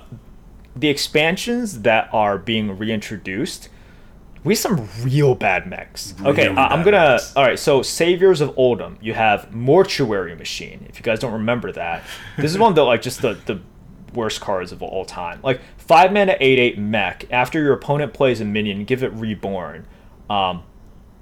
[0.75, 3.69] the expansions that are being reintroduced,
[4.45, 6.15] we have some real bad mechs.
[6.25, 7.11] okay, I- I'm gonna.
[7.13, 7.37] mechs.
[7.37, 10.87] All right, so Saviors of Uldum, you have Mortuary Machine.
[10.89, 12.03] If you guys don't remember that,
[12.37, 13.61] this is one of the like just the the
[14.15, 15.41] worst cards of all time.
[15.43, 17.25] Like five mana, eight eight mech.
[17.31, 19.87] After your opponent plays a minion, give it reborn.
[20.29, 20.65] Um,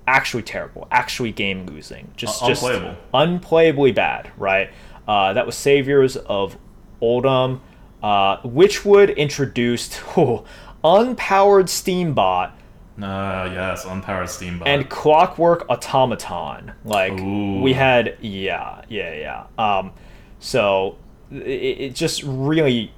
[0.07, 0.89] actually terrible.
[0.91, 2.13] Actually game losing.
[2.17, 2.97] Just Un- just unplayable.
[3.13, 4.31] unplayably bad.
[4.39, 4.71] Right.
[5.07, 6.57] Uh, that was Saviors of
[7.03, 7.61] Uldum.
[8.03, 10.45] Uh, Witchwood introduced oh,
[10.83, 12.53] unpowered Steambot
[12.97, 14.59] Uh, yes, unpowered steam.
[14.59, 14.69] Bot.
[14.69, 16.73] And Clockwork Automaton.
[16.85, 17.61] Like Ooh.
[17.61, 19.79] we had, yeah, yeah, yeah.
[19.79, 19.93] Um,
[20.39, 20.97] so
[21.31, 21.39] it,
[21.81, 22.93] it just really,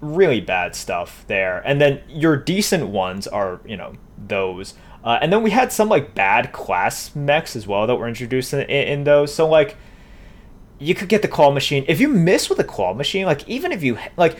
[0.00, 3.94] really bad stuff there, and then your decent ones are you know
[4.26, 4.74] those.
[5.02, 8.54] Uh, and then we had some like bad class mechs as well that were introduced
[8.54, 9.34] in, in those.
[9.34, 9.76] So like,
[10.78, 13.26] you could get the claw machine if you miss with the claw machine.
[13.26, 14.36] Like even if you like,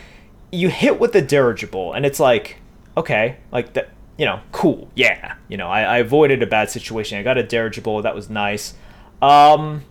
[0.51, 2.57] you hit with the dirigible, and it's like,
[2.97, 5.37] okay, like that, you know, cool, yeah.
[5.49, 7.19] You know, I, I avoided a bad situation.
[7.19, 8.75] I got a dirigible, that was nice.
[9.23, 9.85] Um,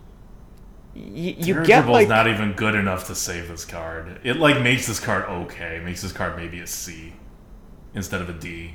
[0.94, 4.20] y- you get like not even good enough to save this card.
[4.22, 5.80] It like makes this card okay.
[5.84, 7.14] Makes this card maybe a C
[7.94, 8.74] instead of a D.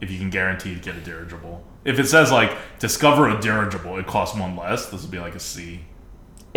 [0.00, 1.64] If you can guarantee to get a dirigible.
[1.84, 4.86] If it says like discover a dirigible, it costs one less.
[4.86, 5.80] This would be like a C.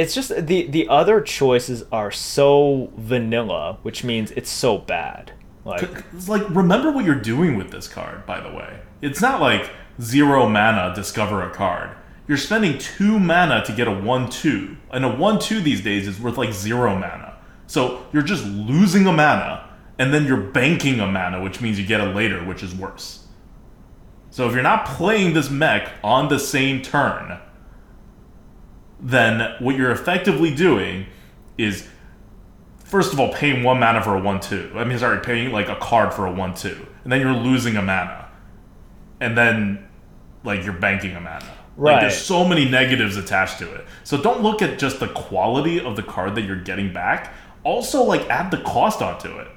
[0.02, 5.34] it's just the the other choices are so vanilla, which means it's so bad.
[5.64, 5.84] Like
[6.14, 8.26] It's like remember what you're doing with this card.
[8.26, 9.70] By the way, it's not like
[10.02, 11.96] zero mana discover a card.
[12.28, 16.38] You're spending two mana to get a one-two, and a one-two these days is worth
[16.38, 17.38] like zero mana.
[17.68, 19.70] So you're just losing a mana,
[20.00, 23.28] and then you're banking a mana, which means you get it later, which is worse.
[24.30, 27.40] So if you're not playing this mech on the same turn,
[29.02, 31.08] then what you're effectively doing
[31.58, 31.88] is
[32.84, 34.72] first of all paying one mana for a one two.
[34.76, 36.86] I mean sorry, paying like a card for a one two.
[37.04, 38.28] And then you're losing a mana.
[39.20, 39.88] And then
[40.44, 41.40] like you're banking a mana.
[41.78, 42.02] Like Right.
[42.02, 43.86] there's so many negatives attached to it.
[44.04, 47.34] So don't look at just the quality of the card that you're getting back.
[47.64, 49.48] Also like add the cost onto it.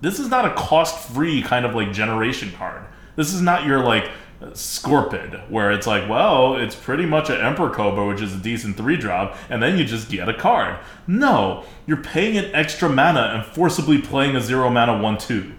[0.00, 2.84] This is not a cost-free kind of like generation card.
[3.16, 4.08] This is not your like
[4.40, 8.76] Scorpid, where it's like, well, it's pretty much an Emperor Cobra, which is a decent
[8.76, 10.78] three drop, and then you just get a card.
[11.06, 15.54] No, you're paying an extra mana and forcibly playing a zero mana one two.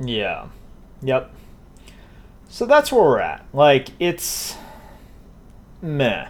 [0.00, 0.48] Yeah.
[1.02, 1.32] Yep.
[2.48, 3.44] So that's where we're at.
[3.52, 4.56] Like it's
[5.80, 6.28] meh.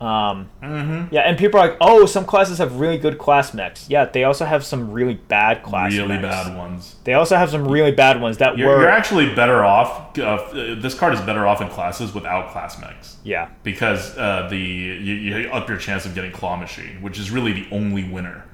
[0.00, 1.12] Um, Mm-hmm.
[1.12, 4.22] yeah, and people are like, "Oh, some classes have really good class mechs." Yeah, they
[4.22, 6.22] also have some really bad class Really mechs.
[6.22, 6.94] bad ones.
[7.02, 10.16] They also have some really bad ones that You're, were you're actually better off.
[10.16, 13.16] Uh, this card is better off in classes without class mechs.
[13.24, 13.48] yeah.
[13.64, 17.52] because uh, the you, you up your chance of getting claw machine, which is really
[17.52, 18.44] the only winner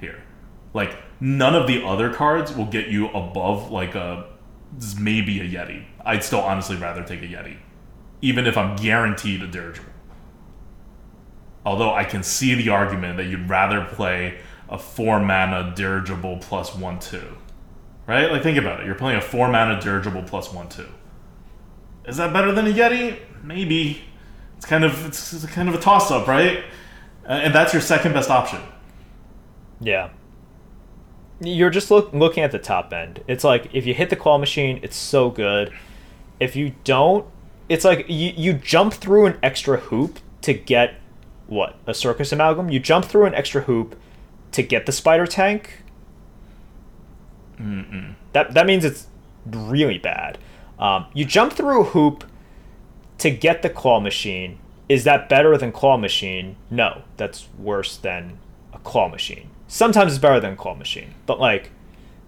[0.00, 0.22] here.
[0.72, 4.26] Like none of the other cards will get you above like a
[4.98, 5.84] maybe a yeti.
[6.06, 7.56] I'd still honestly rather take a yeti,
[8.22, 9.90] even if I'm guaranteed a dirigible.
[11.66, 14.38] Although I can see the argument that you'd rather play
[14.68, 17.36] a four mana dirigible plus one two,
[18.06, 18.30] right?
[18.30, 18.86] Like think about it.
[18.86, 20.86] You're playing a four mana dirigible plus one two.
[22.06, 23.18] Is that better than a Yeti?
[23.42, 24.04] Maybe.
[24.56, 26.58] It's kind of it's, kind of a toss up, right?
[27.28, 28.60] Uh, and that's your second best option.
[29.80, 30.10] Yeah.
[31.40, 33.24] You're just look, looking at the top end.
[33.26, 35.72] It's like if you hit the claw machine, it's so good.
[36.38, 37.26] If you don't,
[37.68, 41.00] it's like you, you jump through an extra hoop to get
[41.46, 41.76] what?
[41.86, 42.68] A circus amalgam?
[42.70, 43.96] You jump through an extra hoop
[44.52, 45.82] to get the spider tank?
[48.32, 49.06] That that means it's
[49.46, 50.38] really bad.
[50.78, 52.24] Um, you jump through a hoop
[53.18, 54.58] to get the claw machine.
[54.88, 56.56] Is that better than claw machine?
[56.70, 58.38] No, that's worse than
[58.72, 59.48] a claw machine.
[59.68, 61.70] Sometimes it's better than claw machine, but like,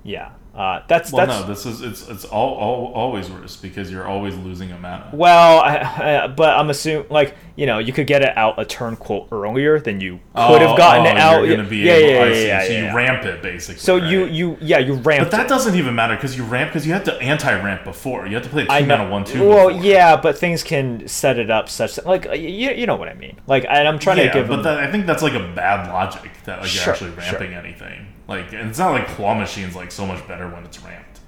[0.03, 3.93] yeah, uh, that's Well, that's no, this is it's it's all, all always worse because
[3.93, 5.09] you're always losing a mana.
[5.13, 8.65] well, I, I, but I'm assuming like you know you could get it out a
[8.65, 11.43] turn quote earlier than you could have gotten oh, it out.
[11.43, 12.95] You're gonna be yeah, able, yeah, I yeah, yeah, so yeah, you yeah.
[12.95, 13.79] ramp it basically.
[13.79, 14.33] So you right?
[14.33, 15.25] you yeah you ramp.
[15.25, 15.49] But that it.
[15.49, 18.27] doesn't even matter because you ramp because you have to anti-ramp before.
[18.27, 19.49] You have to play a two mana one two.
[19.49, 19.85] Well, before.
[19.85, 23.15] yeah, but things can set it up such that, like you, you know what I
[23.15, 23.39] mean.
[23.47, 25.89] Like, and I'm trying yeah, to give but that, I think that's like a bad
[25.89, 27.33] logic that like Sure, you're actually sure.
[27.33, 28.07] ramping anything.
[28.29, 31.21] Like, and it's not like claw machine's like so much better when it's ramped.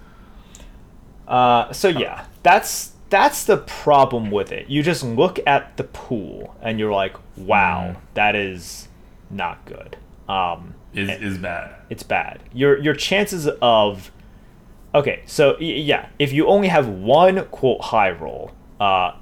[1.27, 4.69] Uh, so yeah, that's that's the problem with it.
[4.69, 7.97] You just look at the pool and you're like, wow, Mhm.
[8.15, 8.89] that is
[9.31, 9.97] not good.
[10.29, 11.75] Um, Is is bad.
[11.89, 12.41] it's bad.
[12.53, 14.11] Your your chances of
[14.95, 19.13] okay, so yeah, if you only have one quote high roll, uh,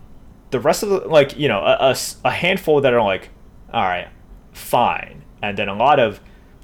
[0.51, 3.29] the rest of the like you know a a handful that are like,
[3.73, 4.09] all right,
[4.53, 6.21] fine, and then a lot of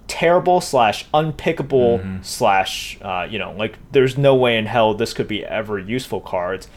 [0.07, 5.29] terrible slash unpickable slash uh, you know like there's no way in hell this could
[5.29, 6.69] be ever useful cards.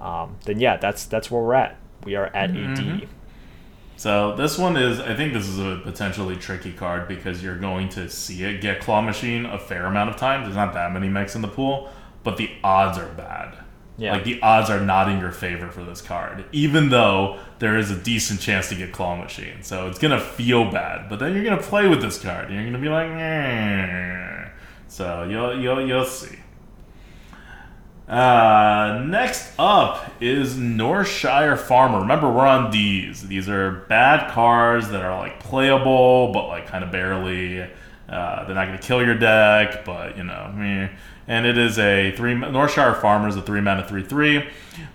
[0.00, 1.76] Um, then yeah, that's that's where we're at.
[2.04, 3.08] We are at AD.
[3.96, 7.88] So this one is, I think this is a potentially tricky card because you're going
[7.90, 10.44] to see it get Claw Machine a fair amount of times.
[10.44, 11.88] There's not that many mechs in the pool,
[12.24, 13.56] but the odds are bad.
[13.96, 14.14] Yeah.
[14.14, 17.92] Like the odds are not in your favor for this card, even though there is
[17.92, 19.62] a decent chance to get Claw Machine.
[19.62, 22.46] So it's gonna feel bad, but then you're gonna play with this card.
[22.46, 24.48] And you're gonna be like, "Eh."
[24.88, 26.38] so you'll you'll you'll see.
[28.08, 32.00] Uh, next up is Northshire Farmer.
[32.00, 33.26] Remember, we're on these.
[33.26, 37.62] These are bad cars that are like playable, but like kind of barely.
[38.06, 40.88] Uh, they're not to kill your deck, but you know, meh.
[41.26, 44.38] And it is a three Northshire Farmers, a three mana three three.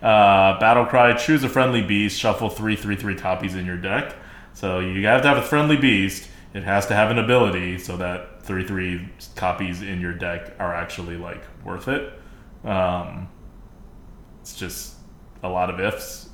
[0.01, 4.16] Uh, Battle Cry: Choose a friendly beast, shuffle three three three copies in your deck.
[4.53, 6.30] So you have to have a friendly beast.
[6.53, 10.74] It has to have an ability so that three three copies in your deck are
[10.74, 12.14] actually like worth it.
[12.64, 13.30] Um,
[14.41, 14.95] it's just
[15.43, 16.30] a lot of ifs,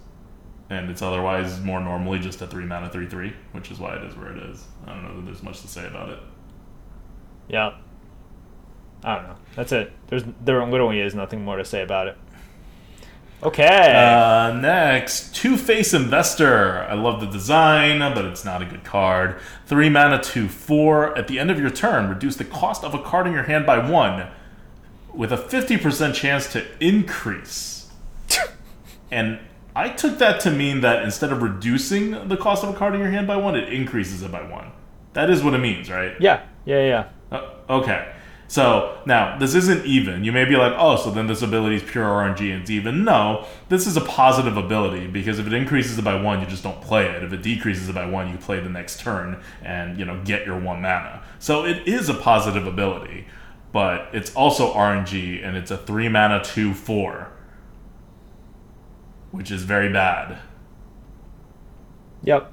[0.70, 4.04] and it's otherwise more normally just a three mana three three, which is why it
[4.04, 4.66] is where it is.
[4.86, 6.20] I don't know that there's much to say about it.
[7.48, 7.76] Yeah.
[9.06, 9.36] I don't know.
[9.56, 9.94] That's it.
[10.08, 12.18] There's there literally is nothing more to say about it.
[13.44, 13.94] Okay.
[13.94, 16.80] Uh, next, Two Face Investor.
[16.90, 19.40] I love the design, but it's not a good card.
[19.68, 21.16] Three mana, two four.
[21.16, 23.68] At the end of your turn, reduce the cost of a card in your hand
[23.68, 24.28] by one,
[25.14, 27.92] with a fifty percent chance to increase.
[29.12, 29.38] and
[29.76, 33.02] I took that to mean that instead of reducing the cost of a card in
[33.02, 34.72] your hand by one, it increases it by one.
[35.14, 36.16] That is what it means, right?
[36.20, 36.48] yeah.
[36.66, 36.84] Yeah.
[36.84, 37.10] Yeah.
[37.32, 38.15] Uh, okay.
[38.48, 40.24] So now this isn't even.
[40.24, 43.04] You may be like, oh, so then this ability is pure RNG and it's even.
[43.04, 46.64] No, this is a positive ability because if it increases it by one, you just
[46.64, 47.24] don't play it.
[47.24, 50.46] If it decreases it by one, you play the next turn and you know get
[50.46, 51.24] your one mana.
[51.40, 53.26] So it is a positive ability,
[53.72, 57.32] but it's also RNG and it's a three mana two four,
[59.32, 60.38] which is very bad.
[62.24, 62.52] Yep.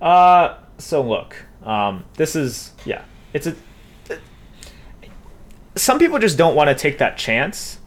[0.00, 3.02] Uh, so look, um, this is yeah,
[3.32, 3.56] it's a.
[5.76, 7.78] Some people just don't want to take that chance,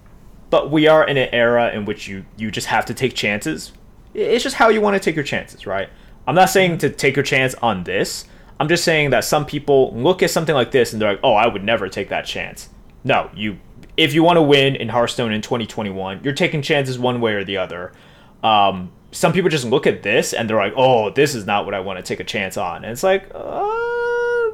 [0.50, 3.72] but we are in an era in which you you just have to take chances.
[4.14, 5.90] It's just how you want to take your chances, right?
[6.28, 8.26] I'm not saying to take your chance on this.
[8.60, 11.34] I'm just saying that some people look at something like this and they're like, "Oh,
[11.34, 12.70] I would never take that chance."
[13.04, 13.58] No, you
[13.98, 17.44] if you want to win in Hearthstone in 2021, you're taking chances one way or
[17.44, 17.92] the other.
[18.44, 21.74] Um, some people just look at this and they're like, "Oh, this is not what
[21.74, 24.52] I want to take a chance on." And it's like, uh,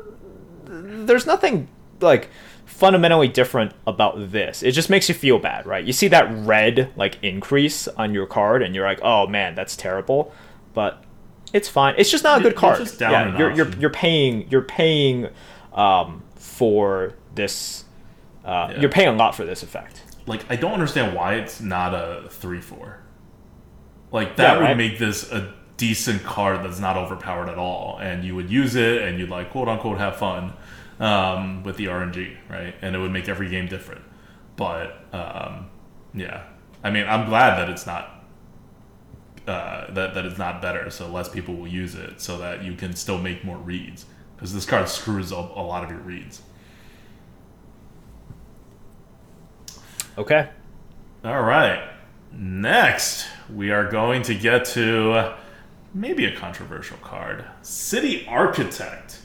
[0.66, 1.68] there's nothing
[2.00, 2.30] like
[2.76, 4.62] fundamentally different about this.
[4.62, 5.84] It just makes you feel bad, right?
[5.86, 9.76] You see that red like increase on your card, and you're like, "Oh man, that's
[9.76, 10.34] terrible,"
[10.74, 11.04] but
[11.54, 11.95] it's fine.
[11.98, 12.80] It's just not a good card.
[12.80, 15.30] just down yeah, you're, you're you're paying you're paying
[15.74, 17.86] um, for this.
[18.44, 18.82] Uh, Yeah.
[18.82, 20.02] You're paying a lot for this effect.
[20.28, 23.00] like I don't understand why it's not a three four.
[24.12, 24.78] Like that Yeah, would right.
[24.78, 29.02] make this a decent card that's not overpowered at all, and you would use it
[29.02, 30.54] and you'd like quote unquote have fun
[31.00, 32.76] um, with the RNG, right?
[32.82, 34.04] And it would make every game different.
[34.56, 35.70] But um,
[36.14, 36.44] yeah,
[36.84, 38.12] I mean, I'm glad that it's not.
[39.48, 42.74] Uh, that that it's not better, so less people will use it, so that you
[42.74, 44.06] can still make more reads.
[44.36, 46.42] Because this card screws up a lot of your reads.
[50.18, 50.50] Okay.
[51.24, 51.90] All right.
[52.32, 55.36] Next, we are going to get to
[55.94, 59.20] maybe a controversial card City Architect.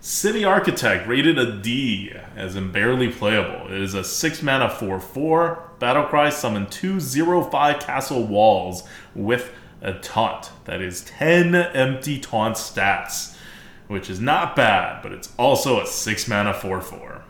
[0.00, 3.66] City Architect rated a D, as in barely playable.
[3.66, 5.70] It is a 6 mana 4 4.
[5.80, 9.52] Battlecry summon two zero five castle walls with
[9.82, 10.50] a taunt.
[10.64, 13.36] That is 10 empty taunt stats,
[13.88, 17.24] which is not bad, but it's also a 6 mana 4 4.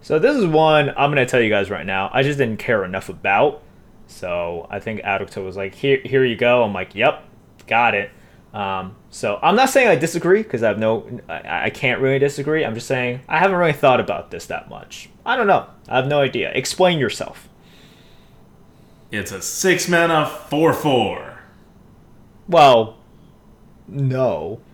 [0.00, 2.10] So this is one I'm gonna tell you guys right now.
[2.14, 3.62] I just didn't care enough about.
[4.06, 7.24] So I think ADWCTA was like, "Here, here you go." I'm like, "Yep,
[7.66, 8.10] got it."
[8.54, 12.18] Um, so I'm not saying I disagree because I have no, I, I can't really
[12.18, 12.66] disagree.
[12.66, 15.08] I'm just saying I haven't really thought about this that much.
[15.24, 15.66] I don't know.
[15.88, 16.52] I have no idea.
[16.52, 17.48] Explain yourself.
[19.10, 21.38] It's a 6 mana 4 4.
[22.46, 22.98] Well,
[23.88, 24.60] no.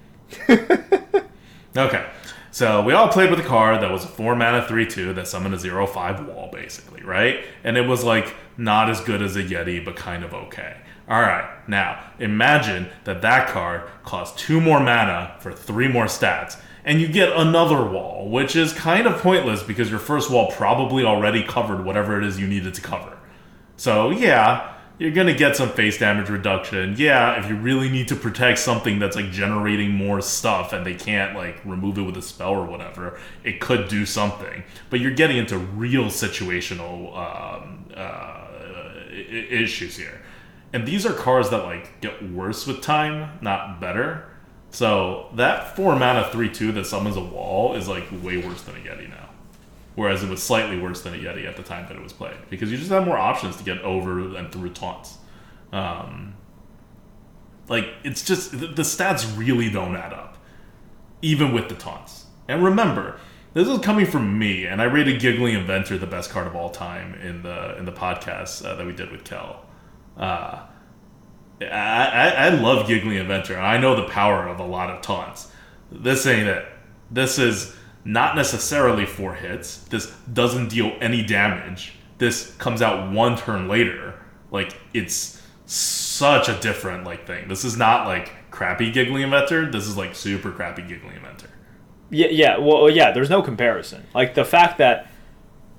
[1.76, 2.06] Okay.
[2.50, 5.26] So we all played with a card that was a 4 mana 3 2 that
[5.26, 7.44] summoned a zero five wall, basically, right?
[7.64, 10.76] And it was like not as good as a Yeti, but kind of okay.
[11.08, 17.00] Alright, now imagine that that card costs 2 more mana for 3 more stats, and
[17.00, 21.42] you get another wall, which is kind of pointless because your first wall probably already
[21.42, 23.18] covered whatever it is you needed to cover.
[23.76, 26.94] So yeah, you're gonna get some face damage reduction.
[26.96, 30.94] Yeah, if you really need to protect something that's like generating more stuff and they
[30.94, 34.62] can't like remove it with a spell or whatever, it could do something.
[34.90, 38.46] But you're getting into real situational um, uh,
[39.10, 40.21] issues here,
[40.72, 44.28] and these are cars that like get worse with time, not better.
[44.70, 48.76] So that four mana three two that summons a wall is like way worse than
[48.76, 49.28] a Yeti now
[49.94, 52.36] whereas it was slightly worse than a Yeti at the time that it was played
[52.48, 55.18] because you just have more options to get over and through taunts.
[55.72, 56.34] Um,
[57.68, 60.38] like it's just the, the stats really don't add up,
[61.20, 62.26] even with the taunts.
[62.48, 63.18] And remember,
[63.54, 66.70] this is coming from me, and I rated Giggling Inventor the best card of all
[66.70, 69.64] time in the in the podcast uh, that we did with Kel.
[70.22, 70.66] Uh,
[71.60, 73.58] I, I, love Giggling Inventor.
[73.58, 75.50] I know the power of a lot of taunts.
[75.90, 76.64] This ain't it.
[77.10, 79.78] This is not necessarily four hits.
[79.78, 81.94] This doesn't deal any damage.
[82.18, 84.14] This comes out one turn later.
[84.52, 87.48] Like it's such a different like thing.
[87.48, 89.72] This is not like crappy giggling inventor.
[89.72, 91.50] This is like super crappy giggling inventor.
[92.10, 92.58] Yeah, yeah.
[92.58, 93.10] Well, yeah.
[93.10, 94.06] There's no comparison.
[94.14, 95.10] Like the fact that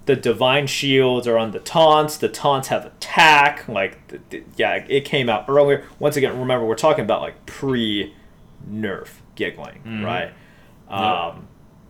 [0.05, 2.17] the divine shields are on the taunts.
[2.17, 3.67] The taunts have attack.
[3.67, 5.85] Like, the, the- yeah, it came out earlier.
[5.99, 8.13] Once again, remember we're talking about like pre
[8.69, 10.31] nerf giggling, right?
[10.89, 11.47] Um,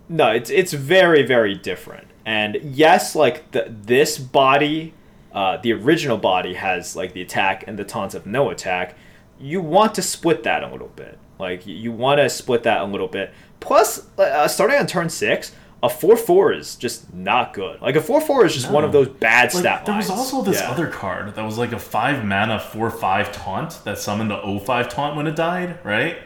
[0.10, 2.08] no, it's it's very very different.
[2.26, 4.94] And yes, like the this body,
[5.34, 8.96] uh, the original body has like the attack, and the taunts have no attack.
[9.40, 11.18] You want to split that a little bit.
[11.40, 13.34] Like you want to split that a little bit.
[13.60, 15.54] Plus, uh, starting on turn six,
[15.84, 17.80] a four four is just not good.
[17.82, 20.42] Like a four four is just one of those bad Like, stat there was also
[20.42, 20.72] this Yeah.
[20.72, 24.60] other card that was like a five mana four five taunt that summoned the O
[24.60, 26.18] five taunt when it died, right?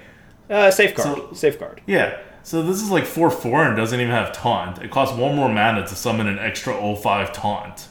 [0.49, 1.17] uh, safeguard.
[1.17, 1.81] So- safeguard.
[1.87, 2.17] Yeah.
[2.43, 4.81] So this is like 4 4 and doesn't even have taunt.
[4.81, 7.87] It costs one more mana to summon an extra 05 taunt.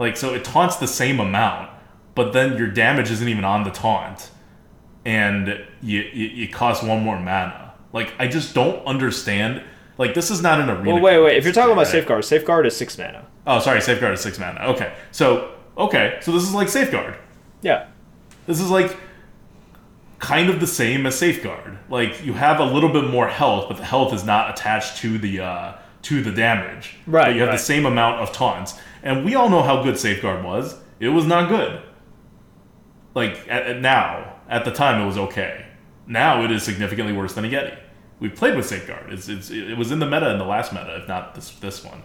[0.00, 1.70] Like, so it taunts the same amount,
[2.16, 4.30] but then your damage isn't even on the taunt.
[5.04, 7.72] And you, you, it costs one more mana.
[7.92, 9.62] Like, I just don't understand.
[10.00, 10.94] Like, this is not an arena.
[10.94, 11.36] Well, wait, wait.
[11.36, 11.92] If you're talking about right?
[11.92, 13.26] safeguard, safeguard is six mana.
[13.46, 14.60] Oh, sorry, Safeguard is 6 mana.
[14.72, 14.92] Okay.
[15.10, 16.18] So, okay.
[16.22, 17.16] So this is like Safeguard.
[17.62, 17.88] Yeah.
[18.46, 18.96] This is like
[20.18, 21.78] kind of the same as safeguard.
[21.88, 25.18] Like you have a little bit more health, but the health is not attached to
[25.18, 25.72] the uh,
[26.02, 26.96] to the damage.
[27.06, 27.58] Right, But you have right.
[27.58, 30.76] the same amount of taunts, and we all know how good safeguard was.
[30.98, 31.82] It was not good.
[33.14, 35.66] Like at, at now, at the time, it was okay.
[36.06, 37.76] Now it is significantly worse than a Yeti.
[38.20, 39.12] We played with safeguard.
[39.12, 41.82] It's, it's it was in the meta in the last meta, if not this this
[41.82, 42.02] one.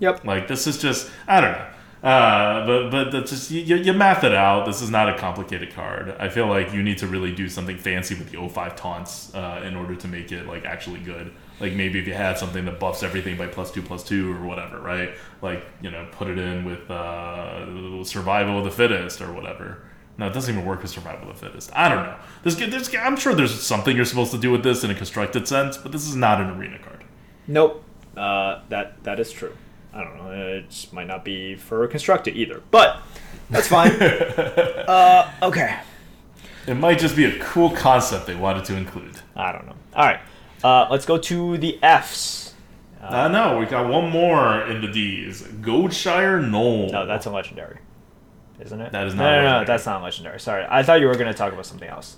[0.00, 0.24] Yep.
[0.24, 1.66] Like this is just I don't know.
[2.02, 4.66] Uh, but but that's just you, you math it out.
[4.66, 6.14] This is not a complicated card.
[6.18, 9.62] I feel like you need to really do something fancy with the 05 taunts uh,
[9.64, 11.32] in order to make it like actually good.
[11.58, 14.44] Like maybe if you had something that buffs everything by plus two plus two or
[14.44, 15.14] whatever, right?
[15.40, 19.82] Like you know put it in with uh, survival of the fittest or whatever.
[20.18, 21.70] No, it doesn't even work with survival of the fittest.
[21.74, 22.16] I don't know.
[22.42, 25.46] There's, there's I'm sure there's something you're supposed to do with this in a constructed
[25.46, 27.04] sense, but this is not an arena card.
[27.46, 27.84] Nope.
[28.16, 29.54] Uh, that that is true.
[29.92, 30.30] I don't know.
[30.30, 33.02] It just might not be for constructed either, but
[33.50, 33.92] that's fine.
[34.00, 35.78] uh, okay.
[36.66, 39.20] It might just be a cool concept they wanted to include.
[39.36, 39.76] I don't know.
[39.94, 40.20] All right.
[40.64, 42.54] Uh, let's go to the Fs.
[43.00, 45.42] Uh, no, we got one more in the D's.
[45.42, 46.90] Goldshire Gnoll.
[46.90, 47.78] No, that's a legendary,
[48.60, 48.92] isn't it?
[48.92, 49.64] That is not No, no, legendary.
[49.66, 50.40] that's not legendary.
[50.40, 52.16] Sorry, I thought you were going to talk about something else.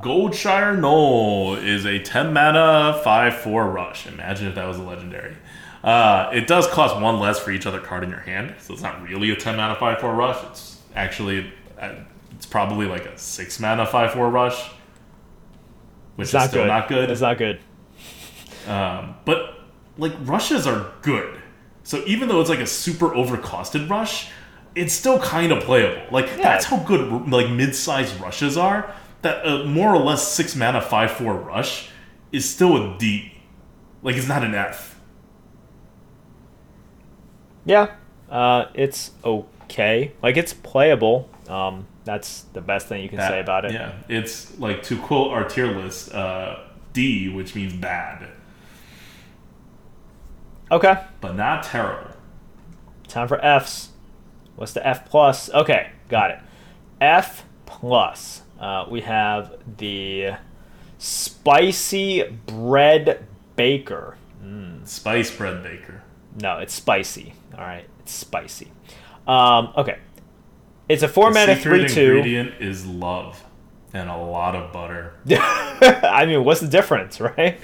[0.00, 4.06] Goldshire Gnoll is a 10 mana 5 4 rush.
[4.06, 5.36] Imagine if that was a legendary.
[5.84, 8.82] Uh, it does cost one less for each other card in your hand, so it's
[8.82, 10.36] not really a 10 mana 5 4 rush.
[10.50, 11.94] It's actually, uh,
[12.32, 14.60] it's probably like a 6 mana 5 4 rush,
[16.16, 16.68] which It's is not still good.
[16.68, 17.10] not good.
[17.10, 17.60] It's not good.
[18.66, 19.54] Um, but
[19.98, 21.40] like rushes are good.
[21.84, 24.30] So even though it's like a super overcosted rush,
[24.76, 26.02] it's still kind of playable.
[26.12, 28.94] Like that's how good like mid-sized rushes are.
[29.22, 31.88] That uh, more or less six mana five four rush
[32.30, 33.32] is still a D.
[34.02, 35.00] Like it's not an F.
[37.64, 37.94] Yeah,
[38.30, 40.12] uh, it's okay.
[40.22, 41.28] Like it's playable.
[41.48, 43.72] Um, that's the best thing you can That- say about it.
[43.72, 46.58] Yeah, it's like to quote our tier list, uh,
[46.92, 48.28] D, which means bad,
[50.70, 50.96] Okay.
[51.20, 52.12] but not terrible.
[53.08, 53.90] Time for Fs.
[54.56, 55.50] What's the F plus?
[55.50, 56.38] Okay, got it.
[57.00, 58.42] F plus.
[58.58, 60.32] Uh, we have the
[60.98, 64.16] spicy bread baker.
[64.84, 66.02] Spice bread baker.
[66.40, 67.34] No, it's spicy.
[67.54, 68.70] All right, it's spicy.
[69.26, 69.98] Um, okay,
[70.88, 72.16] it's a four The mana three two.
[72.16, 73.42] ingredient is love
[73.92, 75.14] and a lot of butter.
[75.28, 77.58] I mean, what's the difference, right?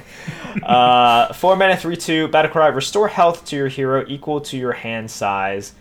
[0.65, 2.27] uh, four mana, three two.
[2.29, 5.75] Battle cry: Restore health to your hero equal to your hand size.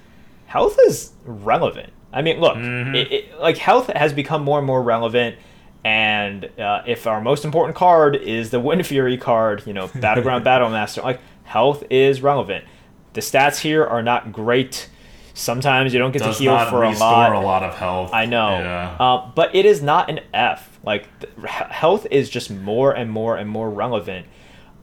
[0.52, 1.94] Health is relevant.
[2.12, 5.38] I mean, look, it, it, like health has become more and more relevant.
[5.86, 10.44] And uh, if our most important card is the Wind Fury card, you know, Battleground
[10.44, 12.66] Battle Master, like health is relevant.
[13.14, 14.90] The stats here are not great.
[15.34, 17.32] Sometimes you don't get Does to heal for a lot.
[17.32, 18.12] a lot of health.
[18.14, 18.60] I know.
[18.60, 18.98] Yeah.
[19.00, 20.80] Uh, but it is not an F.
[20.84, 24.28] Like, th- he- health is just more and more and more relevant.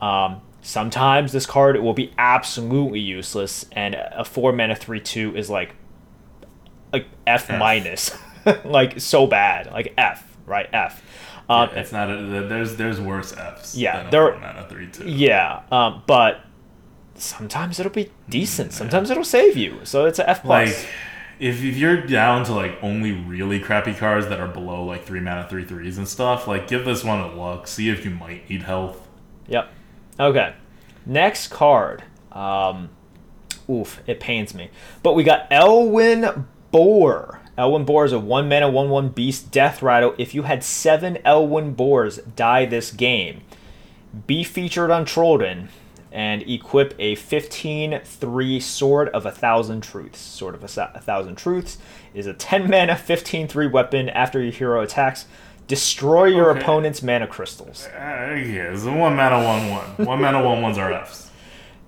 [0.01, 5.49] Um, sometimes this card will be absolutely useless, and a 4 mana 3 2 is
[5.51, 5.75] like,
[6.93, 7.59] like F, F.
[7.59, 8.17] minus.
[8.65, 9.71] like, so bad.
[9.73, 10.69] Like, F, right?
[10.73, 11.03] F.
[11.51, 12.11] Um, it's not.
[12.11, 13.75] A, there's there's worse Fs.
[13.75, 15.09] Yeah, there- four mana three two.
[15.09, 16.43] yeah, um, but
[17.15, 18.73] sometimes it'll be decent.
[18.75, 19.81] Sometimes it'll save you.
[19.85, 20.69] So it's a F plus.
[20.69, 20.89] Like,
[21.39, 25.21] if, if you're down to like only really crappy cards that are below like three
[25.21, 27.67] mana three threes and stuff, like give this one a look.
[27.67, 29.09] See if you might need health.
[29.47, 29.73] Yep.
[30.19, 30.55] Okay.
[31.07, 32.05] Next card.
[32.33, 32.91] Um,
[33.69, 34.71] oof, it pains me.
[35.03, 37.41] But we got Elwynn Boar.
[37.57, 40.15] Elwynn Boar is a one mana, one one beast death rattle.
[40.19, 43.43] If you had seven Elwynn Boars die this game,
[44.27, 45.69] be featured on Trolden
[46.11, 50.19] and equip a 15 3 Sword of a Thousand Truths.
[50.19, 51.79] Sword of a, a Thousand Truths
[52.15, 54.09] is a 10 mana, 15 3 weapon.
[54.09, 55.27] After your hero attacks,
[55.69, 56.61] destroy your Okay.
[56.61, 57.87] opponent's mana crystals.
[57.87, 60.07] Uh, yeah, it's a one mana one one.
[60.07, 61.31] One mana one ones are Fs.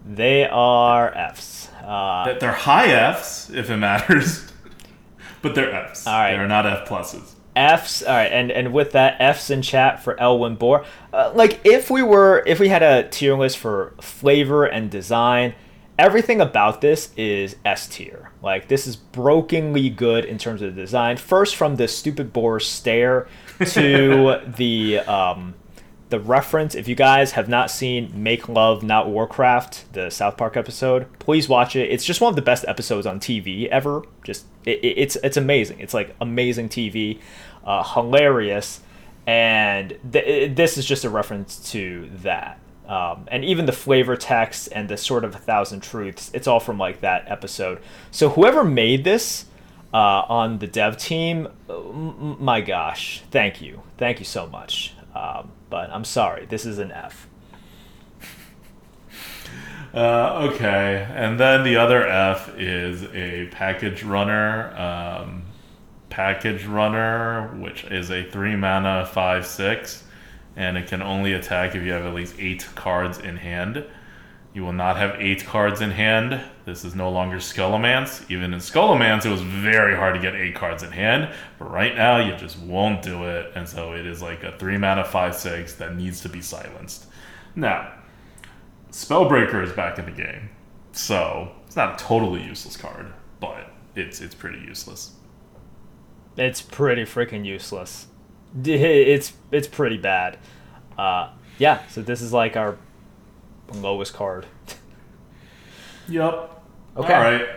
[0.09, 1.69] They are Fs.
[1.85, 4.51] Uh, That They're high Fs if it matters,
[5.43, 6.07] but they're Fs.
[6.07, 6.33] All right.
[6.37, 7.33] They're not F pluses.
[7.57, 8.03] F's.
[8.05, 10.85] All right, and and with that, F's in chat for Elwynn Boar.
[11.13, 15.55] Uh, like if we were, if we had a tier list for flavor and design,
[15.99, 18.31] everything about this is S tier.
[18.41, 21.17] Like this is brokenly good in terms of the design.
[21.17, 23.27] First, from the stupid boar stare
[23.67, 25.55] to the um,
[26.09, 26.75] the reference.
[26.75, 31.49] If you guys have not seen Make Love Not Warcraft, the South Park episode, please
[31.49, 31.91] watch it.
[31.91, 34.03] It's just one of the best episodes on TV ever.
[34.25, 35.81] Just it, it- it's it's amazing.
[35.81, 37.21] It's like amazing TV,
[37.65, 38.81] uh, hilarious,
[39.27, 42.59] and th- this is just a reference to that.
[42.89, 46.59] Um, and even the flavor text and the sort of a thousand truths, it's all
[46.59, 47.79] from like that episode.
[48.11, 49.45] So whoever made this
[49.93, 54.95] uh, on the dev team, my gosh, thank you, thank you so much.
[55.15, 57.27] Um, but I'm sorry, this is an F.
[59.93, 64.73] Uh, okay, and then the other F is a package runner.
[64.77, 65.43] Um,
[66.11, 70.05] package runner, which is a three mana five six,
[70.57, 73.85] and it can only attack if you have at least eight cards in hand.
[74.53, 76.41] You will not have eight cards in hand.
[76.65, 78.29] This is no longer Scholomance.
[78.31, 81.95] Even in Scholomance, it was very hard to get eight cards in hand, but right
[81.95, 85.37] now you just won't do it, and so it is like a three mana five
[85.37, 87.07] six that needs to be silenced.
[87.55, 87.93] Now,
[88.91, 90.51] Spellbreaker is back in the game,
[90.91, 95.13] so it's not a totally useless card, but it's it's pretty useless.
[96.37, 98.09] It's pretty freaking useless.
[98.65, 100.39] It's it's pretty bad.
[100.99, 102.79] Uh, yeah, so this is like our
[103.75, 104.47] lowest card.
[106.09, 106.63] Yep.
[106.97, 107.15] Okay.
[107.15, 107.49] All right.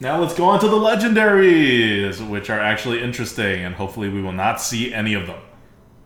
[0.00, 4.32] Now let's go on to the legendaries, which are actually interesting, and hopefully we will
[4.32, 5.40] not see any of them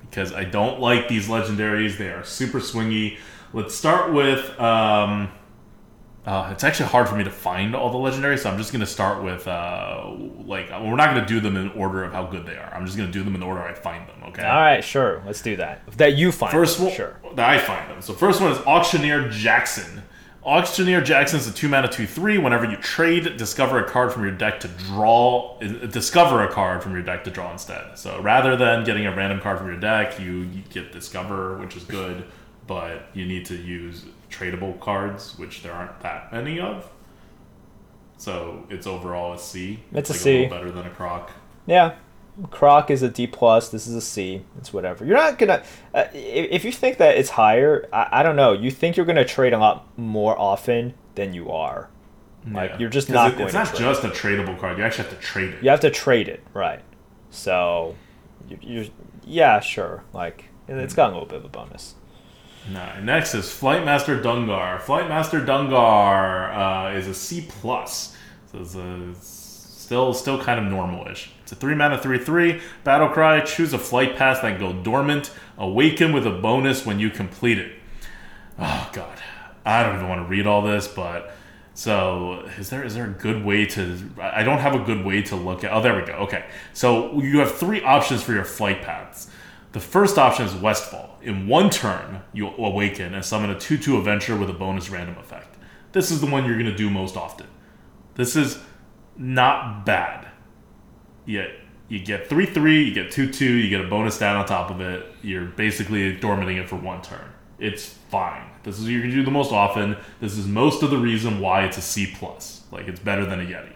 [0.03, 1.99] because I don't like these legendaries.
[1.99, 3.19] They are super swingy.
[3.53, 4.59] Let's start with.
[4.61, 5.31] Um,
[6.29, 8.81] uh, it's actually hard for me to find all the legendaries, so I'm just going
[8.81, 10.05] to start with uh,
[10.45, 12.71] like we're not going to do them in order of how good they are.
[12.75, 14.23] I'm just going to do them in the order I find them.
[14.29, 14.43] Okay.
[14.45, 15.75] All right, sure, let's do that.
[15.97, 17.17] That you find First one, sure.
[17.35, 18.03] that I find them.
[18.03, 20.03] So first one is Auctioneer Jaxon.
[20.45, 22.39] Auctioneer Jaxon is a two mana two three.
[22.39, 25.59] Whenever you trade, discover a card from your deck to draw.
[25.63, 27.99] uh, Discover a card from your deck to draw instead.
[27.99, 31.77] So rather than getting a random card from your deck, you, you get discover, which
[31.77, 32.25] is good,
[32.67, 36.91] but you need to use tradable cards, which there aren't that many of.
[38.17, 39.81] So it's overall a C.
[39.93, 40.33] It's a like C.
[40.43, 41.31] little better than a Croc.
[41.67, 41.95] Yeah,
[42.51, 43.69] Croc is a D plus.
[43.69, 44.45] This is a C.
[44.59, 45.05] It's whatever.
[45.05, 45.63] You're not gonna.
[45.95, 48.53] Uh, if you think that it's higher, I, I don't know.
[48.53, 51.91] You think you're gonna trade a lot more often than you are.
[52.51, 52.79] Like Yeah.
[52.79, 54.79] you're just not it- going It's not just a tradable card.
[54.79, 55.63] You actually have to trade it.
[55.63, 56.81] You have to trade it, right?
[57.31, 57.95] So,
[58.49, 58.85] you, you're
[59.25, 60.03] yeah, sure.
[60.13, 61.95] Like it's got a little bit of a bonus.
[62.71, 64.79] No, next is Flightmaster Dungar.
[64.81, 68.15] Flightmaster Dungar uh, is a C plus,
[68.53, 71.31] so it's, a, it's still still kind of normal-ish.
[71.43, 73.41] It's a three mana three three battle cry.
[73.41, 75.31] Choose a flight path that go dormant.
[75.57, 77.73] Awaken with a bonus when you complete it.
[78.59, 79.19] Oh god,
[79.65, 81.33] I don't even want to read all this, but
[81.73, 83.99] so is there is there a good way to?
[84.21, 85.73] I don't have a good way to look at.
[85.73, 86.15] Oh, there we go.
[86.25, 89.31] Okay, so you have three options for your flight paths.
[89.73, 91.08] The first option is Westfall.
[91.29, 95.59] In one turn, you awaken and summon a 2-2 adventure with a bonus random effect.
[95.93, 97.47] This is the one you're going to do most often.
[98.15, 98.59] This is
[99.15, 100.27] not bad.
[101.27, 101.51] Yet
[101.89, 105.05] you get 3-3, you get 2-2, you get a bonus down on top of it.
[105.21, 107.31] You're basically dormanting it for one turn.
[107.59, 108.49] It's fine.
[108.63, 109.99] This is what you're going to do the most often.
[110.21, 112.07] This is most of the reason why it's a C.
[112.07, 112.63] Plus.
[112.73, 113.75] Like, it's better than a Yeti.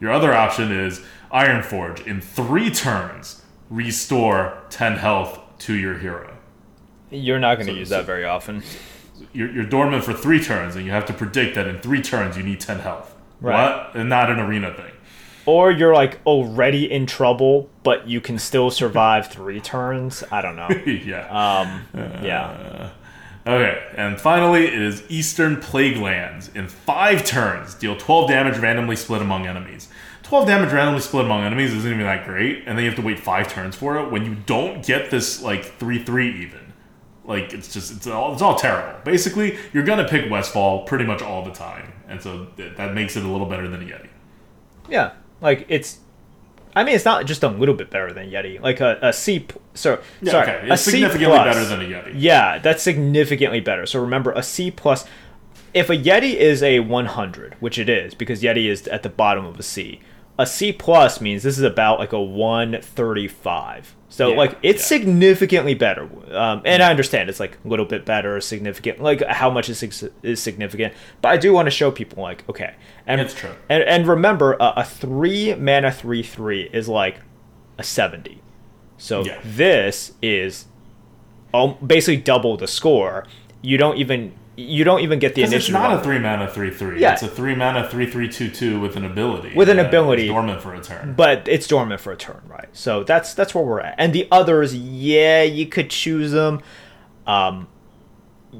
[0.00, 2.06] Your other option is Ironforge.
[2.06, 6.31] In three turns, restore 10 health to your hero.
[7.12, 8.62] You're not going to So- use so- that very often.
[9.32, 12.36] You're, you're dormant for three turns, and you have to predict that in three turns
[12.36, 13.14] you need 10 health.
[13.40, 13.54] Right.
[13.76, 13.94] What?
[13.94, 14.90] And not an arena thing.
[15.46, 20.22] Or you're like already in trouble, but you can still survive three turns.
[20.30, 20.68] I don't know.
[20.86, 21.26] yeah.
[21.62, 21.82] Um,
[22.22, 22.90] yeah.
[23.44, 26.54] Okay, and finally, it is Eastern Plaguelands.
[26.54, 29.88] In five turns, deal 12 damage randomly split among enemies.
[30.22, 33.04] 12 damage randomly split among enemies isn't even that great, and then you have to
[33.04, 36.60] wait five turns for it when you don't get this, like, 3 3 even.
[37.24, 38.98] Like it's just it's all it's all terrible.
[39.04, 43.16] Basically, you're gonna pick Westfall pretty much all the time, and so th- that makes
[43.16, 44.08] it a little better than a Yeti.
[44.88, 45.98] Yeah, like it's.
[46.74, 48.58] I mean, it's not just a little bit better than Yeti.
[48.60, 49.46] Like a, a C.
[49.74, 51.54] So Yeah, sorry, okay, a it's C significantly plus.
[51.54, 52.12] better than a Yeti.
[52.16, 53.86] Yeah, that's significantly better.
[53.86, 55.04] So remember, a C plus.
[55.74, 59.46] If a Yeti is a 100, which it is, because Yeti is at the bottom
[59.46, 60.00] of a C,
[60.38, 63.94] a C plus means this is about like a 135.
[64.12, 64.98] So Yeah, like it's yeah.
[64.98, 66.02] significantly better.
[66.36, 69.00] Um, and I understand it's like a little bit better, or significant.
[69.00, 69.82] Like how much is
[70.22, 70.92] is significant,
[71.22, 72.74] but I do want to show people like okay,
[73.06, 73.54] and It's true.
[73.70, 77.20] And and remember, a, a three mana three three is like
[77.78, 78.42] a 70.
[78.98, 79.40] So Yeah.
[79.42, 80.66] this is
[81.54, 83.24] al- basically double the score.
[83.62, 86.70] You don't even you don't even get the Because it's not a three mana three
[86.70, 87.00] three.
[87.00, 87.14] Yeah.
[87.14, 89.54] It's a three mana three three two two with an ability.
[89.54, 90.26] With an ability.
[90.28, 91.14] dormant for a turn.
[91.14, 92.68] but it's dormant for a turn, right?
[92.72, 93.94] So that's that's where we're at.
[93.98, 96.60] And the others, yeah, you could choose them.
[97.26, 97.68] Um,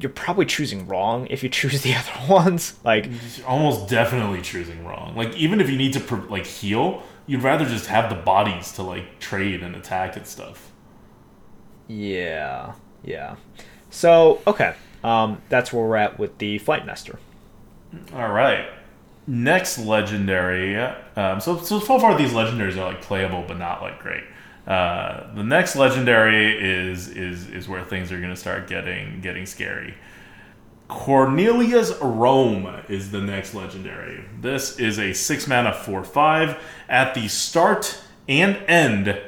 [0.01, 2.79] you're probably choosing wrong if you choose the other ones.
[2.85, 3.07] Like,
[3.37, 5.15] You're almost definitely choosing wrong.
[5.15, 8.83] Like even if you need to like heal, you'd rather just have the bodies to
[8.83, 10.71] like trade and attack and stuff.
[11.89, 12.73] yeah,
[13.05, 13.37] yeah.
[13.91, 14.75] So okay,
[15.05, 17.19] um, that's where we're at with the flight master.
[18.15, 18.69] All right.
[19.27, 20.77] Next legendary.
[20.77, 24.25] Um, so, so so far these legendaries are like playable, but not like great.
[24.67, 29.47] Uh, the next legendary is is is where things are going to start getting getting
[29.47, 29.95] scary.
[30.89, 34.25] Cornelius Roame is the next legendary.
[34.41, 36.59] This is a six mana four five
[36.89, 39.21] at the start and end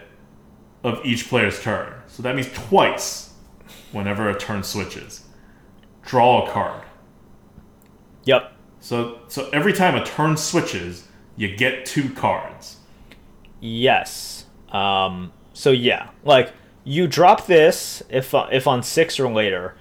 [0.82, 1.92] of each player's turn.
[2.06, 3.32] So that means twice
[3.92, 5.23] whenever a turn switches.
[6.06, 6.82] Draw a card.
[8.24, 8.52] Yep.
[8.80, 12.76] So so every time a turn switches, you get two cards.
[13.60, 14.46] Yes.
[14.70, 16.52] Um, so yeah, like
[16.84, 19.74] you drop this if uh, if on six or later,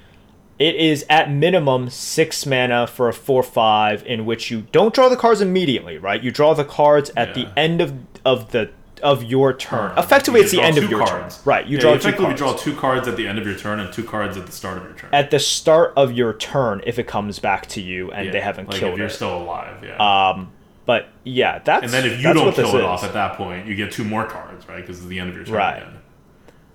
[0.60, 5.10] it is at minimum six mana for a four five in which you don't draw
[5.10, 6.22] the cards immediately, right?
[6.24, 7.46] You draw the cards at Yeah.
[7.46, 7.94] the end of
[8.24, 8.70] of the
[9.02, 9.98] of your turn.
[9.98, 11.38] Effectively, you it's the end of your cards.
[11.38, 11.66] turn, right?
[11.68, 13.80] You Yeah, draw two effectively cards draw two cards at the end of your turn
[13.80, 15.10] and two cards at the start of your turn.
[15.14, 18.42] at the start of your turn if it comes back to you and Yeah, they
[18.42, 19.12] haven't like killed if you're it.
[19.12, 20.30] still alive, yeah.
[20.32, 20.52] um,
[20.86, 22.84] but yeah, that's and then if you don't kill it is.
[22.86, 24.82] off at that point, you get two more cards, right?
[24.82, 25.78] Because it's the end of your turn Right.
[25.78, 26.00] again.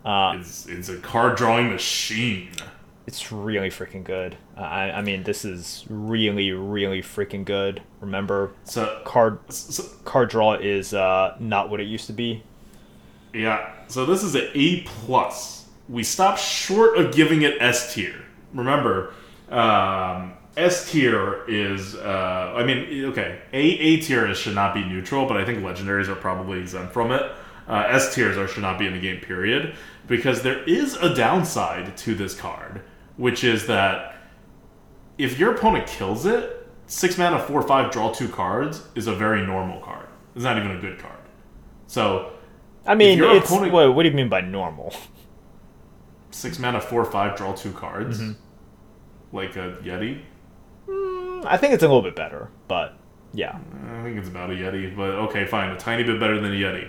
[0.04, 2.48] Uh, It's it's a card drawing machine.
[3.08, 4.36] It's really freaking good.
[4.54, 7.80] Uh, I, I mean, this is really, really freaking good.
[8.02, 12.42] Remember, So, card so card draw is uh, not what it used to be.
[13.32, 15.64] Yeah, so this is an A plus.
[15.88, 18.26] We stopped short of giving it S tier.
[18.52, 19.14] Remember,
[19.48, 21.94] um, S tier is.
[21.94, 26.08] Uh, I mean, okay, A A tier should not be neutral, but I think legendaries
[26.08, 27.22] are probably exempt from it.
[27.66, 29.20] Uh, S tiers are should not be in the game.
[29.20, 29.74] Period,
[30.06, 32.82] because there is a downside to this card,
[33.18, 34.16] which is that
[35.18, 39.44] if your opponent kills it, six mana, four five, draw two cards is a very
[39.46, 40.08] normal card.
[40.34, 41.18] It's not even a good card.
[41.88, 42.32] So
[42.86, 44.94] I mean, your it's opponent- what, what do you mean by normal?
[46.30, 49.36] six mana, four five, draw two cards, Mm-hmm.
[49.36, 50.22] like a Yeti.
[51.46, 52.96] I think it's a little bit better, but
[53.32, 53.58] yeah,
[53.98, 56.54] I think it's about a Yeti, but okay, fine, a tiny bit better than a
[56.56, 56.88] Yeti.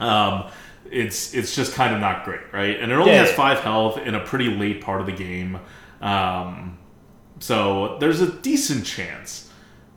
[0.00, 0.50] Um,
[0.90, 2.78] it's it's just kind of not great, right?
[2.80, 5.58] And it only Yeah, has five health in a pretty late part of the game,
[6.00, 6.78] um,
[7.38, 9.50] so there's a decent chance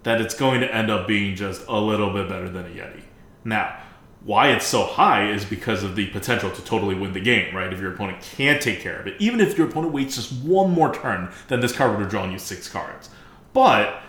[0.04, 3.04] that it's going to end up being just a little bit better than a Yeti.
[3.46, 3.78] Now,
[4.24, 7.72] why it's so high is because of the potential to totally win the game, right?
[7.72, 10.72] If your opponent can't take care of it, even if your opponent waits just one
[10.72, 13.10] more turn, then this card would have drawn you six cards.
[13.54, 14.02] But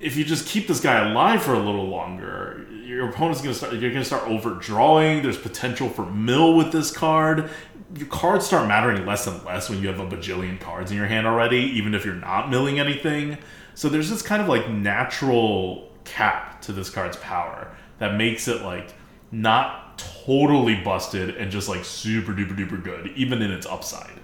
[0.00, 3.74] if you just keep this guy alive for a little longer, your opponent's gonna start.
[3.74, 5.22] You're gonna start overdrawing.
[5.22, 7.50] There's potential for mill with this card.
[7.96, 11.06] Your cards start mattering less and less when you have a bajillion cards in your
[11.06, 13.38] hand already, even if you're not milling anything.
[13.74, 18.62] So there's this kind of like natural cap to this card's power that makes it
[18.62, 18.94] like
[19.30, 24.18] not totally busted and just like super duper duper good, even in its upside.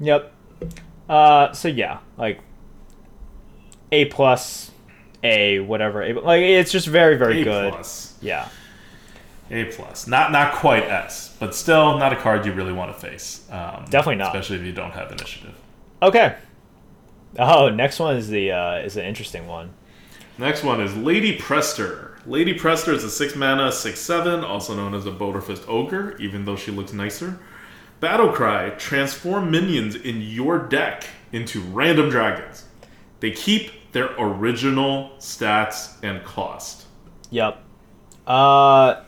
[0.00, 0.32] yep.
[1.08, 2.40] Uh, so yeah, like
[3.92, 4.71] A plus,
[5.24, 7.72] A whatever, A, like it's just very, very A good.
[7.72, 8.16] plus.
[8.20, 8.48] Yeah.
[9.50, 12.98] A plus, not not quite S, but still not a card you really want to
[12.98, 13.46] face.
[13.50, 14.28] Um, Definitely not.
[14.28, 15.54] especially if you don't have initiative.
[16.00, 16.36] Okay.
[17.38, 19.70] Oh, next one is the uh, is an interesting one.
[20.38, 22.18] Next one is Lady Prestor.
[22.24, 26.44] Lady Prestor is a six mana, six seven, also known as a Boulderfist Ogre, even
[26.46, 27.38] though she looks nicer.
[28.00, 32.64] Battle Cry: Transform minions in your deck into random dragons.
[33.20, 36.86] They keep their original stats and cost.
[37.30, 37.62] Yep.
[38.26, 39.02] Uh,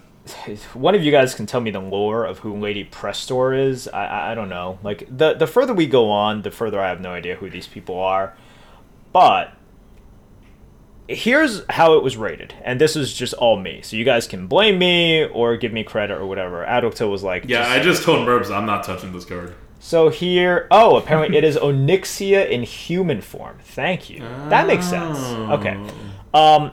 [0.72, 3.88] one of you guys can tell me the lore of who Lady Prestor is.
[3.88, 4.78] I, I I don't know.
[4.82, 7.66] Like the the further we go on, the further I have no idea who these
[7.66, 8.36] people are.
[9.12, 9.52] But
[11.08, 13.82] here's how it was rated, and this is just all me.
[13.82, 16.64] So you guys can blame me or give me credit or whatever.
[16.64, 19.54] Adulto was like, Yeah, I just told Merps I'm not touching this card.
[19.84, 23.58] So here, oh, apparently it is Onyxia in human form.
[23.60, 24.20] Thank you.
[24.48, 25.18] That makes sense.
[25.18, 25.78] Okay.
[26.32, 26.72] Um,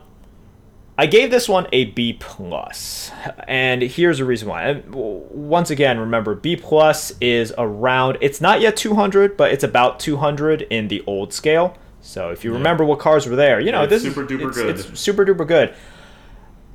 [0.98, 3.12] I gave this one a B plus,
[3.50, 4.64] and here's the reason why.
[4.64, 8.18] And Once again, remember B plus is around.
[8.22, 11.78] It's not yet 200, but it's about 200 in the old scale.
[12.00, 14.48] So if you remember what cars were there, you know Yeah, this super is duper
[14.48, 14.80] it's, good.
[14.80, 15.74] It's super duper good.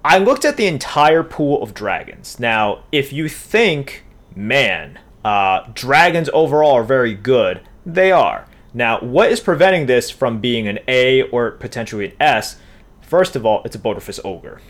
[0.05, 2.39] I looked at the entire pool of dragons.
[2.39, 8.47] Now, if you think, man, uh, dragons overall are very good, they are.
[8.73, 12.61] Now, what is preventing this from being an A or potentially an S?
[13.01, 14.61] First of all, it's a Boulderfist Ogre.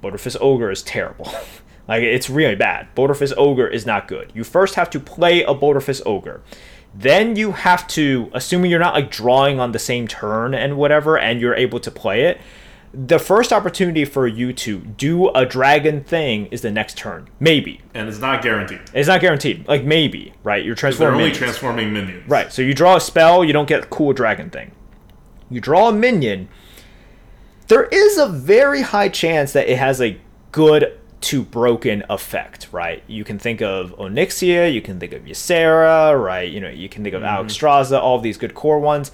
[0.00, 1.28] Boulderfist Ogre is terrible.
[1.88, 2.94] like, it's really bad.
[2.94, 4.30] Boulderfist Ogre is not good.
[4.36, 6.42] You first have to play a Boulderfist Ogre.
[6.94, 11.18] Then you have to, assuming you're not like drawing on the same turn and whatever,
[11.18, 12.40] and you're able to play it,
[12.92, 17.28] the first opportunity for you to do a dragon thing is the next turn.
[17.38, 17.80] Maybe.
[17.94, 18.80] And it's not guaranteed.
[18.94, 19.68] It's not guaranteed.
[19.68, 20.64] Like maybe, right?
[20.64, 21.14] You're transforming.
[21.14, 21.38] only minions.
[21.38, 22.28] transforming minions.
[22.28, 22.52] Right.
[22.52, 24.72] So you draw a spell, you don't get a cool dragon thing.
[25.50, 26.48] You draw a minion.
[27.68, 30.18] There is a very high chance that it has a
[30.52, 33.02] good to broken effect, right?
[33.06, 36.50] You can think of Onyxia, you can think of Ysera, right?
[36.50, 37.46] You know, you can think of mm-hmm.
[37.46, 39.10] Alexstrasza, all of these good core ones.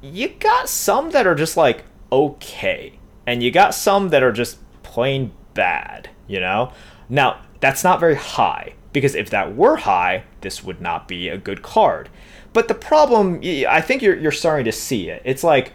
[0.00, 4.58] You got some that are just like okay, and you got some that are just
[4.82, 6.72] plain bad, you know?
[7.08, 11.38] Now, that's not very high, because if that were high, this would not be a
[11.38, 12.10] good card.
[12.52, 15.22] But the problem, I think you're, you're starting to see it.
[15.24, 15.72] It's like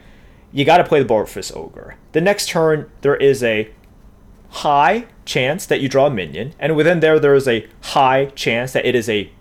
[0.54, 1.96] you got to play the Boulderfist Ogre.
[2.12, 3.72] The next turn, there is a
[4.50, 8.74] high chance that you draw a minion, and within there, there is a high chance
[8.74, 9.32] that it is a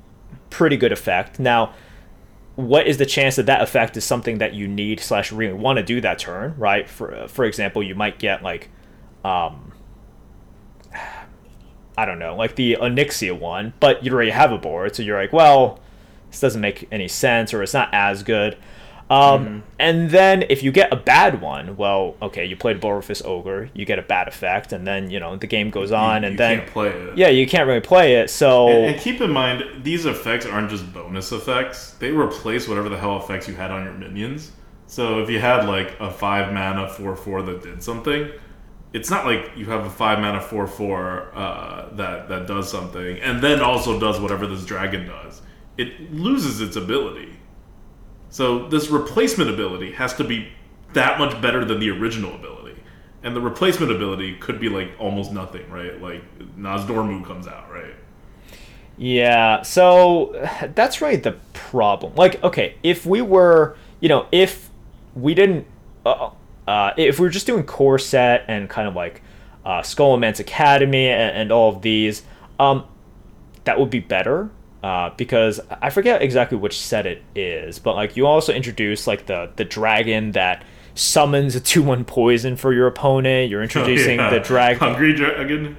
[0.48, 1.38] pretty good effect.
[1.38, 1.74] Now,
[2.56, 5.76] what is the chance that that effect is something that you need slash really want
[5.76, 6.88] to do that turn, right?
[6.88, 8.70] For for example, you might get like,
[9.24, 9.72] um,
[11.98, 15.20] I don't know, like the Onyxia one, but you already have a board, so you're
[15.20, 15.80] like, well,
[16.30, 18.56] this doesn't make any sense, or it's not as good.
[19.08, 23.70] Um, And then if you get a bad one, well, okay, you played Boulderfist Ogre,
[23.74, 26.38] you get a bad effect, and then you know the game goes on, You and
[26.38, 27.16] then can't play it.
[27.16, 28.30] yeah, you can't really play it.
[28.30, 31.92] So And, and keep in mind, these effects aren't just bonus effects.
[32.00, 34.52] They replace whatever the hell effects you had on your minions.
[34.88, 38.30] So if you had like a five mana four four that did something,
[38.92, 43.18] it's not like you have a five mana four four uh, that that does something
[43.20, 45.42] and then also does whatever this dragon does.
[45.76, 47.34] It loses its ability.
[48.30, 50.48] So this replacement ability has to be
[50.92, 52.76] that much better than the original ability.
[53.22, 56.00] And the replacement ability could be like almost nothing, right?
[56.00, 56.22] Like
[56.56, 57.94] Nozdormu comes out, right?
[58.98, 62.14] Yeah, so that's really the problem.
[62.14, 64.70] Like, okay, if we were, you know, if
[65.14, 65.66] we didn't,
[66.04, 66.30] uh,
[66.66, 69.22] uh, if we were just doing core set and kind of like
[69.64, 72.22] uh, Scholomance Academy and, and all of these,
[72.58, 72.86] um,
[73.64, 74.50] that would be better.
[74.82, 79.26] Uh, because I forget exactly which set it is, but like you also introduce like
[79.26, 80.64] the the dragon that
[80.94, 83.50] summons a two one poison for your opponent.
[83.50, 84.30] You're introducing Oh, Yeah.
[84.30, 84.78] the dragon.
[84.78, 85.76] Hungry Dragon?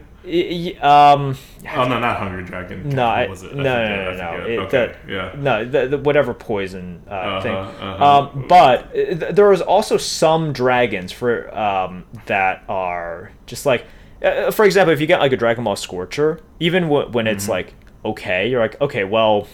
[0.82, 1.38] Um,
[1.76, 2.90] Oh, no, not Hungry Dragon.
[2.90, 3.51] no, I, was it?
[3.53, 4.45] I no, no, no, I no.
[4.45, 5.32] It- okay, the- yeah.
[5.38, 7.56] no, the, the whatever poison uh, Uh-huh, thing.
[7.56, 8.06] uh-huh.
[8.34, 13.85] Um, but uh, th- there is also some dragons for um, that are just like,
[14.24, 17.35] uh, for example, if you get like a Dragonmaw Scorcher, even w- when Mm-hmm.
[17.35, 17.74] it's like
[18.08, 19.48] okay, you're like okay, well,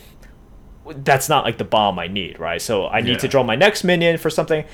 [0.86, 2.62] that's not like the bomb I need, right?
[2.62, 4.66] So I need to draw my next minion for something.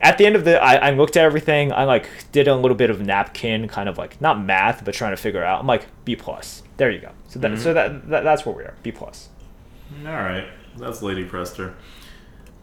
[0.00, 1.72] At the end of the, I, I looked at everything.
[1.72, 5.12] I like did a little bit of napkin, kind of like not math, but trying
[5.12, 5.60] to figure out.
[5.60, 6.62] I'm like B plus.
[6.76, 7.10] There you go.
[7.28, 7.62] So that, Mm-hmm.
[7.62, 8.74] so that, that that's where we are.
[8.82, 9.28] B plus.
[10.04, 10.46] All right,
[10.76, 11.74] that's Lady Prestor.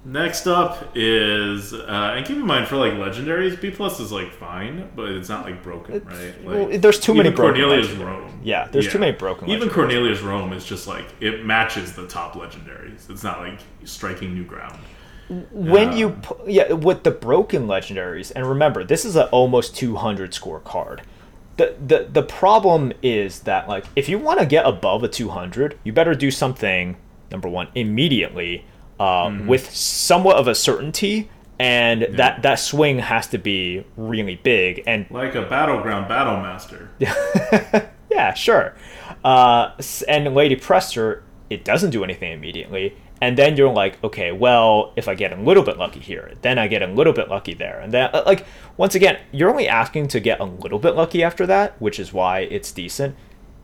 [0.03, 4.31] Next up is, uh, and keep in mind for like legendaries, B plus is like
[4.33, 6.43] fine, but it's not like broken, right?
[6.43, 8.21] well, there's too many even broken Cornelius legendaries.
[8.23, 8.31] Roame.
[8.43, 9.73] Yeah, there's too many broken Even legendaries.
[9.73, 13.09] Cornelius Roame is just like it matches the top legendaries.
[13.11, 14.79] It's not like striking new ground.
[15.51, 20.33] when Uh, you yeah with the broken legendaries and remember this is an almost 200
[20.33, 21.03] score card
[21.55, 25.77] the, the the problem is that like if you want to get above a 200
[25.85, 26.97] you better do something
[27.31, 28.65] number one immediately
[29.01, 29.47] uh, Mm-hmm.
[29.47, 35.05] with somewhat of a certainty and that that swing has to be really big and
[35.11, 36.89] Like a battleground battle master.
[38.09, 38.73] yeah, sure.
[39.23, 39.71] Uh,
[40.07, 45.07] and Lady Prestor, it doesn't do anything immediately, and then you're like, okay, well, if
[45.07, 47.79] I get a little bit lucky here, then I get a little bit lucky there,
[47.79, 48.45] and then uh, like
[48.77, 52.11] once again, you're only asking to get a little bit lucky after that, which is
[52.11, 53.15] why it's decent.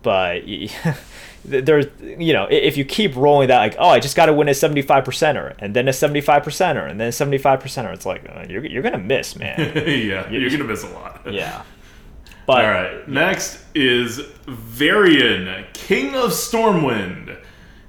[0.08, 0.44] But
[1.44, 4.48] there's, you know, if you keep rolling that, like, oh, I just got to win
[4.48, 8.26] a 75 percenter, and then a 75 percenter, and then a 75 percenter, it's like
[8.30, 9.60] uh, you're you're gonna miss, man.
[9.76, 11.24] yeah, you're gonna miss a lot.
[11.30, 11.64] yeah.
[12.46, 13.10] But All right.
[13.10, 17.38] Next is Varian, King of Stormwind.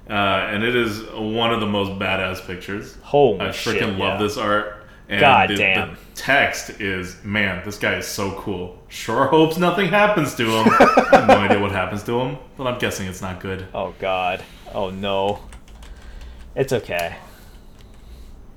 [0.09, 2.97] Uh, and it is one of the most badass pictures.
[3.01, 4.27] Holy I freaking shit, love yeah.
[4.27, 4.78] this art.
[5.09, 5.89] And God the, damn.
[5.89, 8.77] The text is, man, this guy is so cool.
[8.89, 10.67] Sure hopes nothing happens to him.
[10.79, 13.67] I have no idea what happens to him, but I'm guessing it's not good.
[13.73, 14.43] Oh God.
[14.71, 15.39] Oh no.
[16.55, 17.15] It's okay.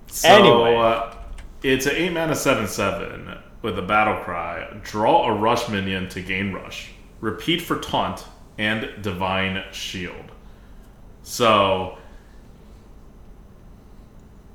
[0.09, 0.77] So, Anyway.
[0.77, 1.15] uh,
[1.63, 4.69] it's an 8 mana 7 7 with a battle cry.
[4.83, 6.91] Draw a rush minion to gain rush.
[7.21, 8.25] Repeat for taunt
[8.59, 10.33] and divine shield.
[11.23, 11.97] So,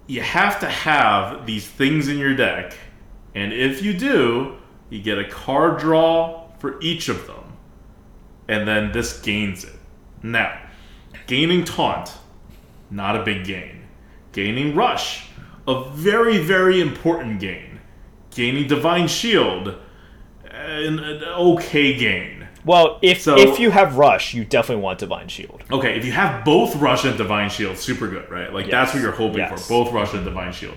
[0.08, 2.76] you have to have these things in your deck,
[3.36, 4.56] and if you do,
[4.90, 7.58] you get a card draw for each of them,
[8.48, 9.76] and then this gains it.
[10.24, 10.60] Now,
[11.28, 12.14] gaining taunt,
[12.90, 13.84] not a big gain.
[14.32, 15.28] Gaining rush,
[15.68, 17.80] a very, very important gain.
[18.32, 19.76] Gaining divine shield,
[20.50, 22.37] an, an okay gain.
[22.68, 25.64] Well, if So- if you have rush, you definitely want divine shield.
[25.72, 28.54] Okay, if you have both Rush and Divine Shield, super good, right?
[28.54, 29.68] Like that's what you're hoping Yes.
[29.68, 30.76] for, both Rush and Divine Shield.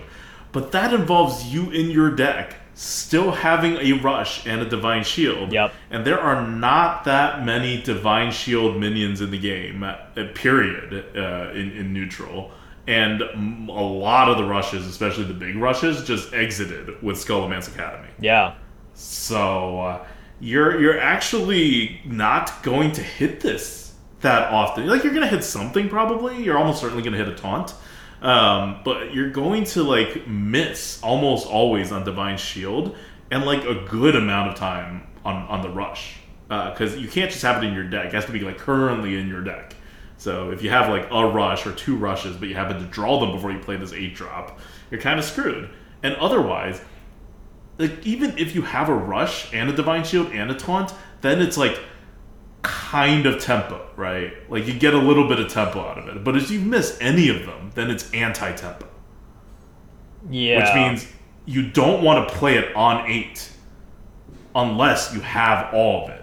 [0.53, 5.51] But that involves you in your deck still having a Rush and a Divine Shield.
[5.51, 5.73] Yep.
[5.91, 9.95] And there are not that many Divine Shield minions in the game, uh,
[10.33, 12.51] period, uh, in, in neutral.
[12.87, 18.07] And a lot of the rushes, especially the big rushes, just exited with Scholomance Academy.
[18.19, 18.53] Yeah.
[18.93, 20.05] So uh,
[20.41, 24.87] you're you're actually not going to hit this that often.
[24.87, 26.43] Like you're gonna hit something probably.
[26.43, 27.73] You're almost certainly gonna hit a taunt,
[28.21, 32.95] um, but you're going to like miss almost always on divine shield
[33.29, 37.43] and like a good amount of time on on the rush because you can't just
[37.43, 38.07] have it in your deck.
[38.07, 39.75] It has to be like currently in your deck.
[40.17, 43.19] So if you have like a rush or two rushes, but you happen to draw
[43.19, 44.59] them before you play this eight drop,
[44.91, 45.69] you're kind of screwed.
[46.03, 46.81] And otherwise,
[47.81, 51.41] like even if you have a rush and a divine shield and a taunt, then
[51.41, 51.79] it's like
[52.61, 54.33] kind of tempo, right?
[54.49, 56.23] Like you get a little bit of tempo out of it.
[56.23, 58.85] But if you miss any of them, then it's anti-tempo,
[60.29, 60.59] Yeah.
[60.59, 61.11] which means
[61.45, 63.49] you don't want to play it on 8
[64.55, 66.21] unless you have all of it.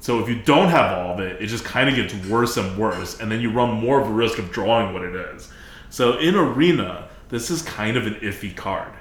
[0.00, 2.78] So if you don't have all of it, it just kind of gets worse and
[2.78, 5.50] worse and then you run more of a risk of drawing what it is.
[5.90, 8.92] So in arena, this is kind of an iffy card.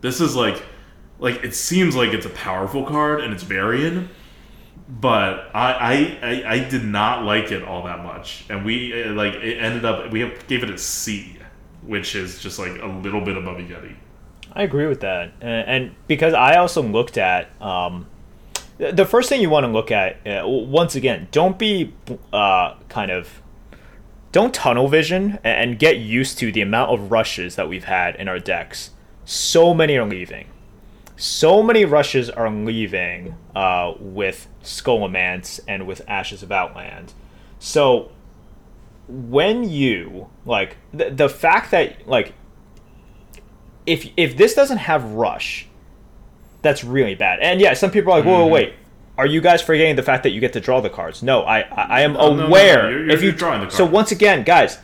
[0.00, 0.62] This is like
[1.18, 4.08] like it seems like it's a powerful card and it's Varian,
[4.88, 9.12] but I, I I I did not like it all that much, and we uh,
[9.12, 11.38] like it ended up we gave it a C,
[11.82, 13.94] which is just like a little bit above a Yeti.
[14.52, 18.06] I agree with that, and, and because I also looked at um,
[18.78, 20.26] the the first thing you want to look at.
[20.26, 21.94] Uh, once again, don't be
[22.32, 23.40] uh, kind of
[24.32, 28.26] don't tunnel vision and get used to the amount of rushes that we've had in
[28.26, 28.90] our decks.
[29.24, 30.48] So many are leaving.
[31.16, 37.12] So many rushes are leaving uh, with Scholomance and with Ashes of Outland.
[37.58, 38.10] So
[39.06, 42.34] when you like the, the fact that like
[43.86, 45.66] if if this doesn't have rush,
[46.62, 47.38] that's really bad.
[47.40, 48.52] And yeah, some people are like, whoa, Mm-hmm.
[48.52, 48.74] wait.
[49.16, 51.22] Are you guys forgetting the fact that you get to draw the cards?
[51.22, 52.90] No, I I, I am no, no, aware.
[52.90, 54.78] you're- you're- if you drawing the so once again, guys,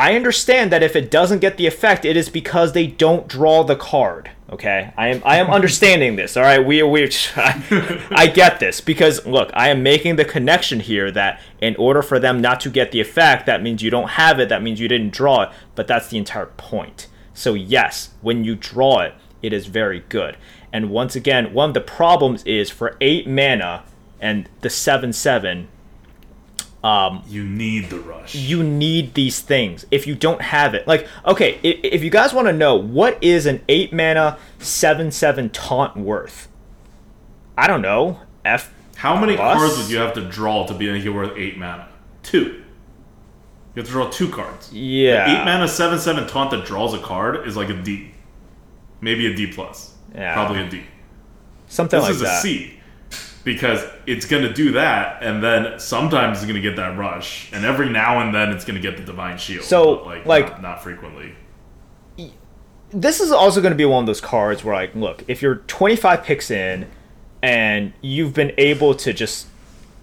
[0.00, 3.62] I understand that if it doesn't get the effect, it is because they don't draw
[3.62, 4.30] the card.
[4.48, 6.38] Okay, I am I am understanding this.
[6.38, 7.04] All right, we we
[7.36, 12.18] I get this because look, I am making the connection here that in order for
[12.18, 14.48] them not to get the effect, that means you don't have it.
[14.48, 15.50] That means you didn't draw it.
[15.74, 17.08] But that's the entire point.
[17.34, 20.38] So yes, when you draw it, it is very good.
[20.72, 23.84] And once again, one of the problems is for eight mana
[24.18, 25.68] and the seven seven
[26.82, 28.34] Um, you need the rush.
[28.34, 29.84] you need these things.
[29.90, 33.22] If you don't have it, like okay, if, if you guys want to know what
[33.22, 36.48] is an eight mana seven seven taunt worth,
[37.58, 38.20] I don't know.
[38.44, 38.72] F.
[38.96, 39.58] How many Plus?
[39.58, 41.88] cards would you have to draw to be it worth eight mana?
[42.22, 42.62] Two.
[43.74, 44.72] You have to draw two cards.
[44.72, 45.40] Yeah.
[45.40, 48.10] Eight mana seven seven taunt that draws a card is like a D,
[49.02, 49.94] maybe a D plus.
[50.14, 50.32] Yeah.
[50.34, 50.82] Probably a D.
[51.68, 52.42] Something This like that.
[52.42, 52.79] This is a C
[53.44, 57.50] because it's going to do that, and then sometimes it's going to get that rush,
[57.52, 59.64] and every now and then it's going to get the divine shield.
[59.64, 61.34] So, like, like- not, not frequently.
[62.90, 65.56] this is also going to be one of those cards where like look if you're
[65.56, 66.88] 25 picks in
[67.40, 69.46] and you've been able to just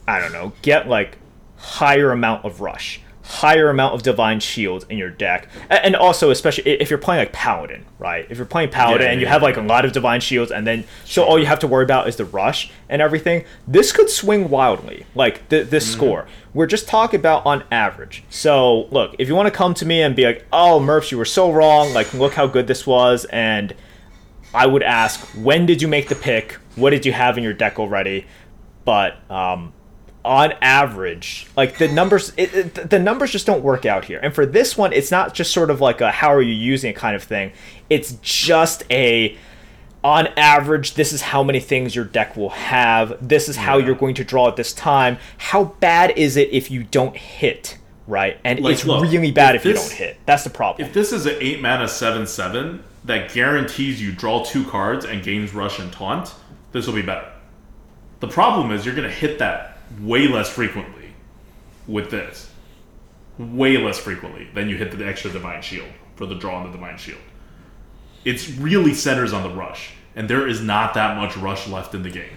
[0.08, 1.18] i don't know get like
[1.58, 6.64] higher amount of rush higher amount of divine shields in your deck and also especially
[6.72, 9.42] if you're playing like paladin right if you're playing paladin Yeah, and you yeah, have
[9.42, 9.48] yeah.
[9.48, 12.08] like a lot of divine shields and then so all you have to worry about
[12.08, 15.94] is the rush and everything this could swing wildly like th- this Mm-hmm.
[15.98, 19.86] score we're just talking about on average so look if you want to come to
[19.86, 22.88] me and be like oh murphs you were so wrong like look how good this
[22.88, 23.74] was and
[24.54, 26.54] I would ask, when did you make the pick?
[26.78, 28.26] What did you have in your deck already?
[28.86, 29.74] But um,
[30.28, 34.20] on average, like the numbers, it, it, the numbers just don't work out here.
[34.22, 36.92] And for this one, it's not just sort of like a how are you using
[36.92, 37.54] it kind of thing.
[37.90, 39.38] It's just a
[40.04, 43.18] on average, this is how many things your deck will have.
[43.28, 43.88] This is how Yeah.
[43.88, 45.18] you're going to draw at this time.
[45.38, 47.78] How bad is it if you don't hit?
[48.06, 50.18] Right, and Like, it's look, really bad if if, you don't hit.
[50.26, 50.88] That's the problem.
[50.88, 55.24] If this is an eight mana seven seven that guarantees you draw two cards and
[55.24, 56.34] gains rush and taunt,
[56.72, 57.28] this will be better.
[58.20, 61.14] The problem is you're gonna hit that way less frequently
[61.88, 62.50] with this.
[63.38, 66.72] Way less frequently than you hit the extra divine shield for the draw on the
[66.72, 67.22] divine shield.
[68.26, 72.04] It's really centers on the rush, and there is not that much rush left in
[72.04, 72.32] the game.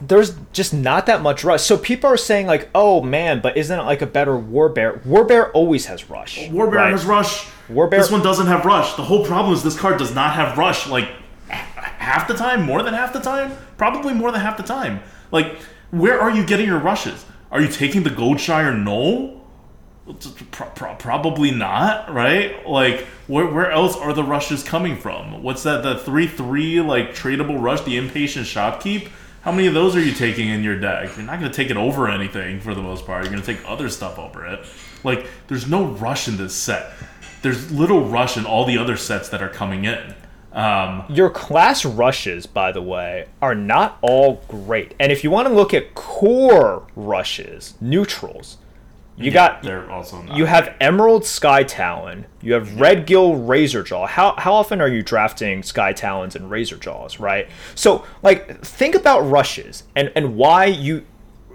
[0.00, 1.62] there's just not that much rush.
[1.62, 5.02] So people are saying like, "Oh man, but isn't it like a better Warbear?
[5.04, 6.38] Warbear always has rush.
[6.50, 6.92] Warbear right?
[6.92, 7.46] has rush.
[7.68, 8.94] Warbear- This one doesn't have rush.
[8.94, 10.86] The whole problem is this card does not have rush.
[10.86, 11.08] Like
[11.48, 15.00] half the time, more than half the time, probably more than half the time.
[15.32, 15.56] Like,
[15.90, 17.24] where are you getting your rushes?
[17.50, 19.40] Are you taking the Goldshire Gnoll?
[20.50, 22.66] Pro- pro- probably not, right?
[22.66, 25.42] Like, where, where else are the rushes coming from?
[25.42, 25.82] What's that?
[25.82, 29.10] The three three like tradable rush, the impatient shopkeep.
[29.42, 31.16] How many of those are you taking in your deck?
[31.16, 33.22] You're not going to take it over anything for the most part.
[33.22, 34.66] You're going to take other stuff over it.
[35.04, 36.92] Like, there's no rush in this set.
[37.42, 40.14] There's little rush in all the other sets that are coming in.
[40.52, 44.94] Um, Your class rushes, by the way, are not all great.
[44.98, 48.58] And if you want to look at core rushes, neutrals,
[49.16, 50.36] you got they're also not.
[50.36, 54.08] you have Emerald Skytalon, you have Redgill Razorjaw.
[54.08, 57.48] How how often are you drafting Skytalons and Razorjaws, right?
[57.74, 61.04] So like think about rushes and and why you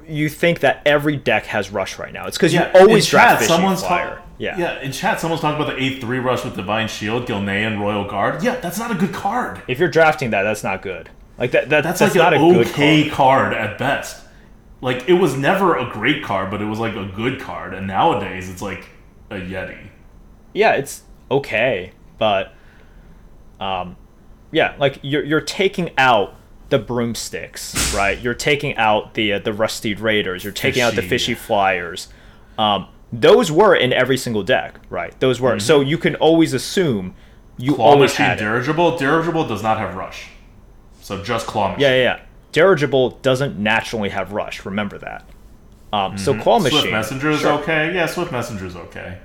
[0.07, 2.27] you think that every deck has rush right now.
[2.27, 4.21] It's because Yeah, you always draft chat, someone's Flyer.
[4.37, 4.57] Yeah.
[4.57, 4.79] yeah.
[4.81, 8.43] In chat, someone's talking about the eight three rush with Divine Shield, Gilnean, Royal Guard.
[8.43, 9.61] Yeah, that's not a good card.
[9.67, 11.09] If you're drafting that, that's not good.
[11.37, 13.53] Like that, that That's, that's, like not an a good okay card.
[13.53, 13.53] card.
[13.53, 14.23] at best.
[14.81, 17.73] Like it was never a great card, but it was like a good card.
[17.73, 18.85] And nowadays, it's like
[19.29, 19.87] a Yeti.
[20.53, 22.53] Yeah, it's okay, but
[23.59, 23.95] um,
[24.51, 26.35] yeah, like you're you're taking out
[26.69, 28.19] the broomsticks, right?
[28.19, 30.43] You're taking out the uh, the rusty raiders.
[30.43, 31.33] You're taking out the Fishy.
[31.33, 32.09] fishy flyers.
[32.57, 35.17] Um, those were in every single deck, right?
[35.19, 35.59] Those were.
[35.59, 37.13] So you can always assume
[37.57, 37.75] you Mm-hmm.
[37.75, 38.41] Claw always Machine had it.
[38.41, 38.97] Dirigible.
[38.97, 40.27] Dirigible does not have rush.
[41.01, 41.81] So just Claw Machine.
[41.81, 42.19] Yeah, yeah, yeah.
[42.51, 44.65] Dirigible doesn't naturally have rush.
[44.65, 45.25] Remember that.
[45.91, 46.71] Um, So claw machine.
[46.79, 46.81] Mm-hmm.
[46.81, 47.51] Swift Messenger is sure.
[47.61, 47.93] okay.
[47.93, 49.19] Yeah, Swift Messenger is okay.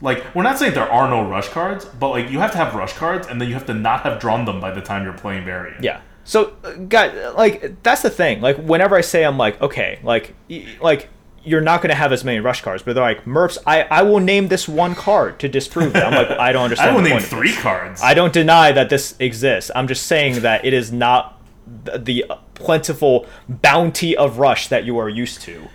[0.00, 2.74] Like, we're not saying there are no rush cards, but like you have to have
[2.74, 5.12] rush cards, and then you have to not have drawn them by the time you're
[5.12, 5.82] playing Varian.
[5.82, 6.00] Yeah.
[6.24, 6.52] So,
[6.88, 8.40] guys, like that's the thing.
[8.40, 11.08] Like whenever I say I'm like, okay, like, y- like
[11.44, 14.02] you're not going to have as many rush cards, but they're like, Murphs, I, I
[14.02, 16.02] will name this one card to disprove it.
[16.02, 16.90] I'm like, I don't understand.
[16.90, 18.02] I will name three cards.
[18.02, 19.70] I don't deny that this exists.
[19.74, 21.40] I'm just saying that it is not
[21.86, 25.68] th- the plentiful bounty of rush that you are used to.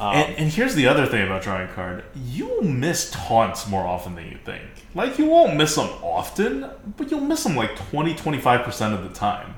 [0.00, 3.68] Um, and, and here's the other thing about drawing a card: you will miss taunts
[3.68, 4.62] more often than you think.
[4.94, 9.02] Like you won't miss them often, but you'll miss them like 20, 25 percent of
[9.02, 9.54] the time.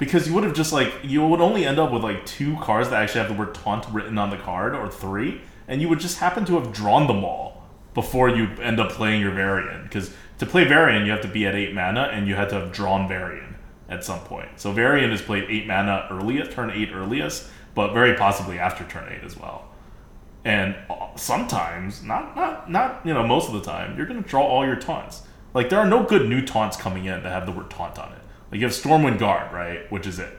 [0.00, 2.88] Because you would have just like you would only end up with like two cards
[2.88, 6.00] that actually have the word taunt written on the card, or three, and you would
[6.00, 9.82] just happen to have drawn them all before you end up playing your Varian.
[9.82, 12.54] Because to play Varian, you have to be at eight mana, and you had to
[12.54, 13.56] have drawn Varian
[13.90, 14.48] at some point.
[14.56, 19.12] So Varian is played eight mana earliest, turn eight earliest, but very possibly after turn
[19.12, 19.68] eight as well.
[20.46, 24.46] And uh, sometimes, not not not you know most of the time, you're gonna draw
[24.46, 25.24] all your taunts.
[25.52, 28.12] Like there are no good new taunts coming in that have the word taunt on
[28.12, 28.19] it.
[28.50, 30.36] Like you have Stormwind Guard, right, which is it.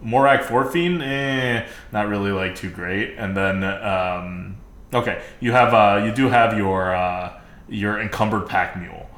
[0.00, 3.16] Mo'arg Forgefiend, eh, not really like too great.
[3.18, 4.56] And then um,
[4.94, 9.08] okay, you have uh, you do have your uh, your encumbered pack mule.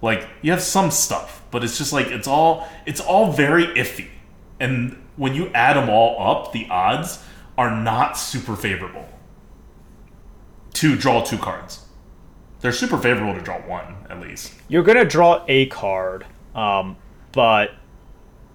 [0.00, 4.08] Like you have some stuff, but it's just like it's all it's all very iffy.
[4.60, 7.22] And when you add them all up, the odds
[7.56, 9.08] are not super favorable
[10.74, 11.84] to draw two cards.
[12.60, 14.52] They're super favorable to draw one, at least.
[14.68, 16.24] You're gonna draw a card,
[16.54, 16.96] um,
[17.32, 17.72] but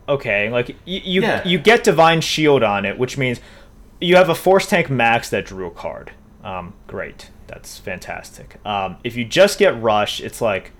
[0.10, 1.44] okay, like you you, Yeah.
[1.48, 3.40] you get divine shield on it, which means
[4.02, 6.12] you have a force tank max that drew a card.
[6.44, 8.58] Um, great, that's fantastic.
[8.66, 10.72] Um, if you just get rush, it's like,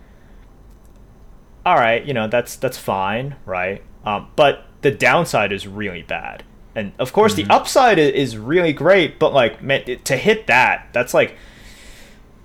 [1.66, 3.82] all right, you know that's that's fine, right?
[4.06, 6.44] Um, but the downside is really bad,
[6.76, 9.20] and of course the upside is really great.
[9.20, 11.38] But like, man, it- to hit that, that's like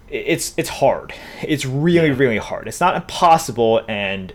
[0.09, 1.13] it's it's hard.
[1.43, 2.69] It's really really hard.
[2.69, 4.33] It's not impossible, and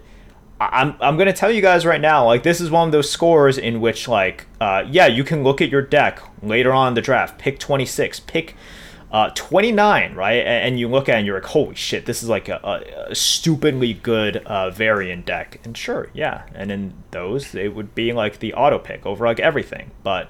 [0.71, 3.57] I'm I'm gonna tell you guys right now, like this is one of those scores
[3.57, 7.01] in which like uh, yeah, you can look at your deck later on in the
[7.01, 8.55] draft, pick 26, pick
[9.11, 10.39] uh, 29, right?
[10.39, 12.59] And, and you look at it and you're like, holy shit, this is like a,
[12.63, 15.59] a, a stupidly good uh, Varian deck.
[15.63, 19.39] And sure, yeah, and in those it would be like the auto pick over like
[19.39, 20.29] everything, but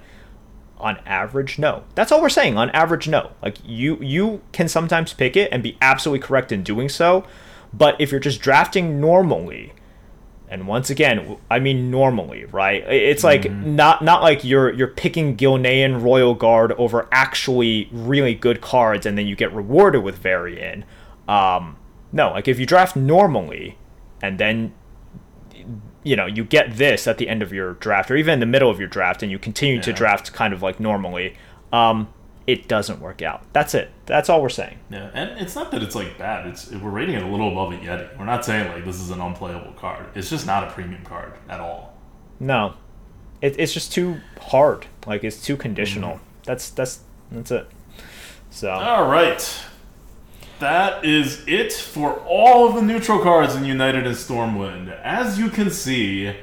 [0.79, 5.13] on average no that's all we're saying on average no like you you can sometimes
[5.13, 7.25] pick it and be absolutely correct in doing so
[7.71, 9.71] but if you're just drafting normally
[10.53, 13.75] and once again i mean normally right it's like mm-hmm.
[13.75, 19.17] not not like you're you're picking gilnean royal guard over actually really good cards and
[19.17, 20.85] then you get rewarded with Varian.
[21.27, 21.75] um
[22.11, 23.77] no like if you draft normally
[24.21, 24.71] and then
[26.03, 28.45] you know you get this at the end of your draft or even in the
[28.45, 29.81] middle of your draft and you continue yeah.
[29.81, 31.35] to draft kind of like normally
[31.71, 32.13] um,
[32.45, 33.43] it doesn't work out.
[33.53, 33.91] That's it.
[34.05, 34.79] That's all we're saying.
[34.89, 36.47] Yeah and it's not that it's like bad.
[36.47, 39.09] It's we're rating it a little above a yeti we're not saying like this is
[39.09, 40.07] an unplayable card.
[40.15, 41.97] It's just not a premium card at all.
[42.39, 42.75] No.
[43.41, 44.87] It, it's just too hard.
[45.05, 46.15] Like it's too conditional.
[46.15, 46.43] Mm-hmm.
[46.45, 46.99] that's that's
[47.31, 47.67] that's it.
[48.49, 48.69] So.
[48.69, 49.63] All right.
[50.59, 54.97] That is it for all of the neutral cards in United in Stormwind.
[55.01, 56.35] As you can see,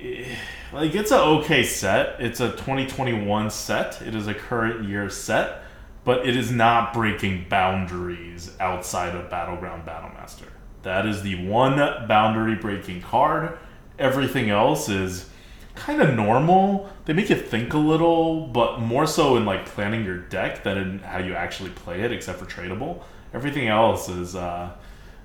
[0.00, 0.36] eh,
[0.72, 2.20] like it's an okay set.
[2.20, 4.00] It's a 2021 set.
[4.02, 5.62] It is a current year set,
[6.04, 10.48] but it is not breaking boundaries outside of Battleground Battlemaster.
[10.82, 11.76] That is the one
[12.06, 13.58] boundary breaking card.
[13.98, 15.28] Everything else is
[15.74, 16.90] kind of normal.
[17.04, 20.78] They make you think a little, but more so in like planning your deck than
[20.78, 23.02] in how you actually play it, except for tradable.
[23.34, 24.70] Everything else is uh,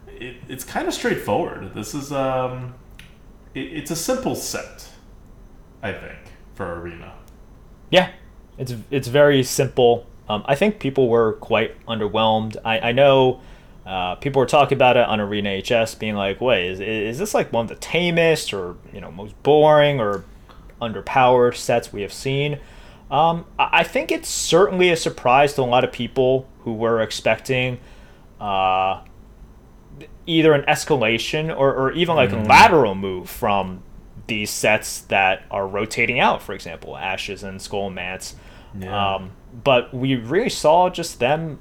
[0.07, 1.73] it, it's kind of straightforward.
[1.73, 2.75] This is um,
[3.53, 4.89] it, it's a simple set,
[5.85, 6.17] I think,
[6.55, 7.13] for Arena.
[7.91, 8.11] Yeah,
[8.57, 10.07] it's it's very simple.
[10.27, 12.57] Um, I think people were quite underwhelmed.
[12.65, 13.39] I, I know
[13.85, 17.35] uh, people were talking about it on Arena HS, being like, "Wait, is, is this
[17.35, 20.25] like one of the tamest or you know most boring or
[20.81, 22.59] underpowered sets we have seen?"
[23.11, 27.77] Um, I think it's certainly a surprise to a lot of people who were expecting
[28.41, 29.01] uh,
[30.25, 32.43] either an escalation or, or even like mm.
[32.43, 33.83] a lateral move from
[34.27, 38.33] these sets that are rotating out, for example, Ashes and Scholomance.
[38.77, 39.15] Yeah.
[39.15, 39.31] Um,
[39.63, 41.59] but we really saw just them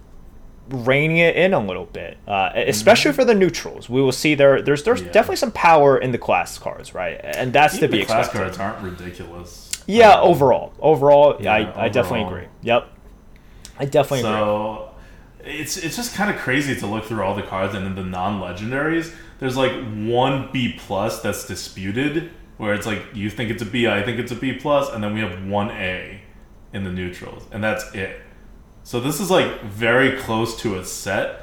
[0.69, 3.17] reining it in a little bit, uh, especially mm-hmm.
[3.17, 3.89] for the neutrals.
[3.89, 4.63] We will see there.
[4.63, 5.13] There's there's yeah.
[5.13, 7.21] definitely some power in the class cards, right?
[7.23, 8.57] And that's Even to be the class expected.
[8.57, 9.71] cards aren't ridiculous.
[9.87, 11.81] Yeah, um, overall, overall, yeah, I, overall.
[11.81, 12.49] I definitely agree.
[12.63, 12.89] Yep,
[13.79, 14.95] I definitely so, agree
[15.47, 18.03] it's it's just kind of crazy to look through all the cards and in the
[18.03, 23.67] non-legendaries there's like one b plus that's disputed where it's like you think it's a
[23.67, 26.21] b i think it's a b plus and then we have one a
[26.73, 28.21] in the neutrals and that's it
[28.83, 31.41] so this is like very close to a set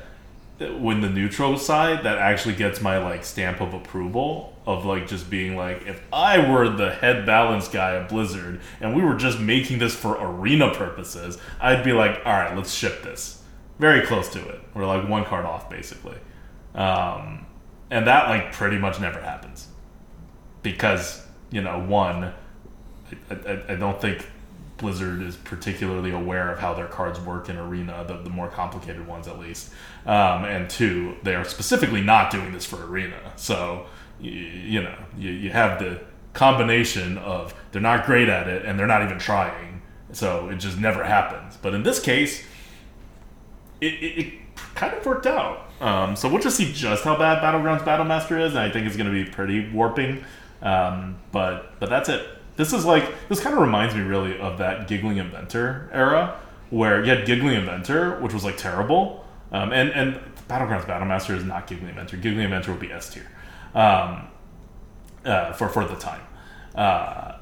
[0.78, 5.28] when the neutral side that actually gets my like stamp of approval of like just
[5.30, 9.40] being like if i were the head balance guy at blizzard and we were just
[9.40, 13.42] making this for arena purposes i'd be like all right let's ship this
[13.82, 14.62] very close to it.
[14.76, 16.18] We're like one card off, basically.
[16.76, 17.48] Um,
[17.90, 19.68] and that like pretty much never happens
[20.64, 22.34] because you know one,
[23.30, 24.28] I, I, I, don't think
[24.78, 29.08] Blizzard is particularly aware of how their cards work in Arena, the, the more complicated
[29.08, 29.72] ones at least.
[30.06, 33.86] Um, and two, they are specifically not doing this for Arena, so
[34.20, 36.02] you, you know you, you have the
[36.34, 39.82] combination of they're not great at it and they're not even trying,
[40.14, 41.58] so it just never happens.
[41.62, 42.46] But in this case
[43.82, 44.34] it, it, it
[44.76, 45.70] kind of worked out.
[45.82, 48.96] Um, so we'll just see just how bad Battlegrounds Battlemaster is, and I think it's
[48.96, 50.24] going to be pretty warping.
[50.62, 52.28] Um, but but that's it.
[52.56, 57.04] This is like this kind of reminds me really of that Giggling Inventor era, where
[57.04, 61.68] you had Giggling Inventor, which was like terrible, um, and and Battlegrounds Battlemaster is not
[61.68, 62.18] Giggling Inventor.
[62.18, 63.28] Giggling Inventor would be S tier.
[63.74, 64.28] Um,
[65.26, 66.22] uh, for for the time,
[66.76, 67.38] uh, uh,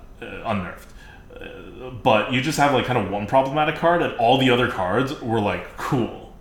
[0.46, 0.94] unnerved.
[1.34, 4.70] Uh, but you just have like kind of one problematic card, and all the other
[4.70, 6.34] cards were like cool.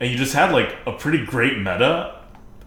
[0.00, 2.17] And you just had like a pretty great meta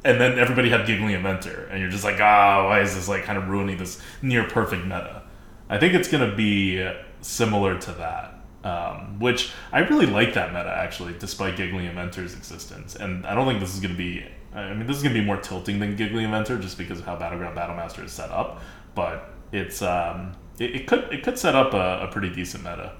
[0.03, 3.23] and then everybody had giggling inventor and you're just like ah why is this like
[3.23, 5.23] kind of ruining this near perfect meta?
[5.69, 6.85] I think it's going to be
[7.21, 12.95] similar to that um, which i really like that meta actually despite giggling inventor's existence.
[12.95, 15.19] And i don't think this is going to be i mean this is going to
[15.19, 18.61] be more tilting than giggling inventor just because of how battleground battlemaster is set up.
[18.95, 22.93] But it's um, it, it could it could set up a, a pretty decent meta.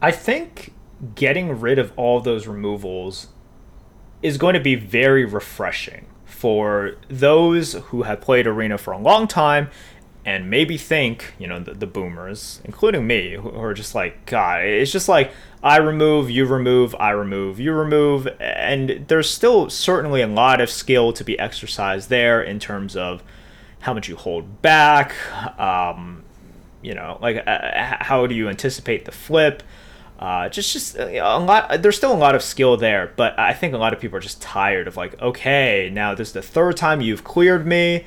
[0.00, 0.72] I think
[1.14, 3.28] getting rid of all those removals
[4.22, 9.26] is going to be very refreshing for those who have played Arena for a long
[9.26, 9.68] time
[10.24, 14.62] and maybe think, you know, the, the boomers, including me, who are just like, God,
[14.64, 20.22] it's just like I remove, you remove, I remove, you remove, and there's still certainly
[20.22, 23.22] a lot of skill to be exercised there in terms of
[23.80, 25.14] how much you hold back,
[25.58, 26.22] um,
[26.82, 29.62] you know, like uh, how do you anticipate the flip.
[30.18, 31.82] Uh, just, just uh, a lot.
[31.82, 34.20] There's still a lot of skill there, but I think a lot of people are
[34.20, 38.04] just tired of like, okay, now this is the third time you've cleared me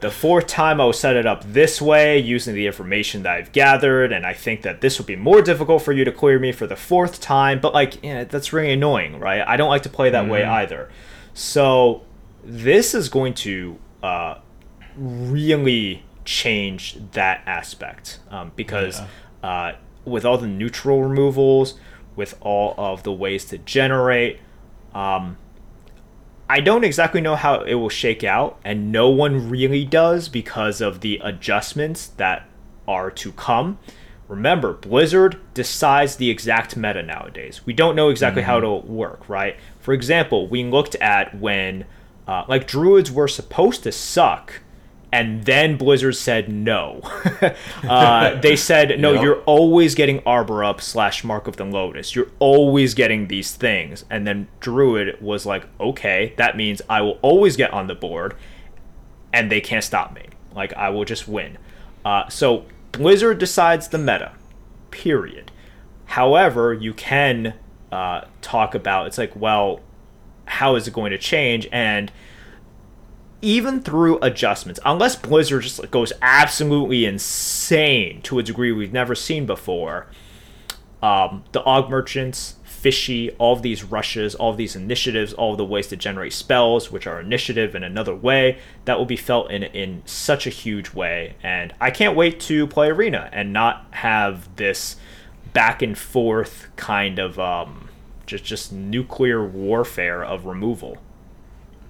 [0.00, 3.52] the fourth time, I will set it up this way using the information that I've
[3.52, 6.52] gathered, and I think that this will be more difficult for you to clear me
[6.52, 7.60] for the fourth time.
[7.60, 9.42] But like, yeah, that's really annoying, right?
[9.46, 10.30] I don't like to play that mm-hmm.
[10.30, 10.88] way either.
[11.34, 12.02] So
[12.44, 14.36] this is going to uh,
[14.96, 19.00] really change that aspect um, because
[19.42, 19.48] yeah.
[19.48, 19.76] uh,
[20.08, 21.74] with all the neutral removals,
[22.16, 24.40] with all of the ways to generate.
[24.94, 25.36] Um,
[26.50, 30.80] I don't exactly know how it will shake out, and no one really does because
[30.80, 32.48] of the adjustments that
[32.86, 33.78] are to come.
[34.28, 37.62] Remember, Blizzard decides the exact meta nowadays.
[37.66, 38.50] We don't know exactly mm-hmm.
[38.50, 39.56] how it'll work, right?
[39.78, 41.84] For example, we looked at when,
[42.26, 44.60] uh, like, druids were supposed to suck
[45.10, 47.00] and then Blizzard said no.
[47.82, 49.14] uh, they said no.
[49.14, 49.22] Yep.
[49.22, 52.14] You're always getting Arbor up slash Mark of the Lotus.
[52.14, 54.04] You're always getting these things.
[54.10, 58.36] And then Druid was like, okay, that means I will always get on the board,
[59.32, 60.26] and they can't stop me.
[60.54, 61.56] Like I will just win.
[62.04, 64.32] Uh, so Blizzard decides the meta.
[64.90, 65.50] Period.
[66.06, 67.54] However, you can
[67.92, 69.80] uh, talk about it's like, well,
[70.46, 71.66] how is it going to change?
[71.72, 72.10] And
[73.40, 79.46] even through adjustments, unless Blizzard just goes absolutely insane to a degree we've never seen
[79.46, 80.06] before,
[81.02, 85.58] um, the Og Merchants, Fishy, all of these rushes, all of these initiatives, all of
[85.58, 89.50] the ways to generate spells, which are initiative in another way, that will be felt
[89.50, 91.34] in in such a huge way.
[91.42, 94.96] And I can't wait to play Arena and not have this
[95.52, 97.88] back and forth kind of um,
[98.26, 100.98] just just nuclear warfare of removal.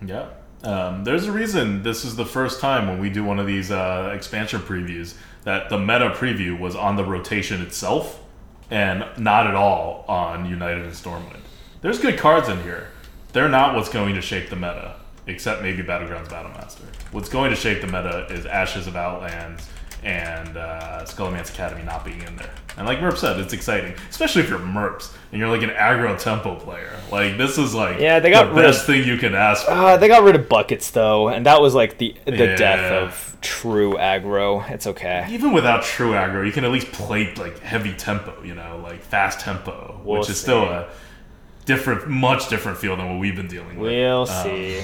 [0.05, 0.29] Yeah.
[0.65, 3.71] Um, there's a reason this is the first time when we do one of these
[3.71, 5.15] uh, expansion previews
[5.45, 8.21] that the meta preview was on the rotation itself
[8.71, 11.41] and not at all on United in Stormwind.
[11.81, 12.89] There's good cards in here.
[13.33, 14.97] They're not what's going to shape the meta,
[15.27, 16.85] except maybe Battlegrounds Battlemaster.
[17.13, 19.69] What's going to shape the meta is Ashes of Outlands
[20.03, 22.53] and uh, Scholomance Academy not being in there.
[22.77, 26.17] And like Merp said, it's exciting, especially if you're Merps and you're like an aggro
[26.19, 26.97] tempo player.
[27.11, 29.73] Like this is like yeah, they got the best of, thing you can ask for.
[29.73, 32.57] Uh, they got rid of buckets though, and that was like the the yeah.
[32.57, 34.69] death of true aggro.
[34.71, 35.27] It's okay.
[35.31, 39.01] Even without true aggro, you can at least play like heavy tempo, you know, like
[39.01, 40.89] fast tempo, we'll which is still a
[41.69, 43.91] different, much different feel than what we've been dealing with.
[43.91, 44.83] We'll um, see.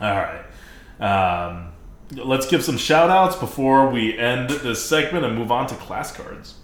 [0.00, 0.44] All right.
[1.00, 1.72] Um,
[2.12, 6.12] let's give some shout outs before we end this segment and move on to class
[6.12, 6.54] cards.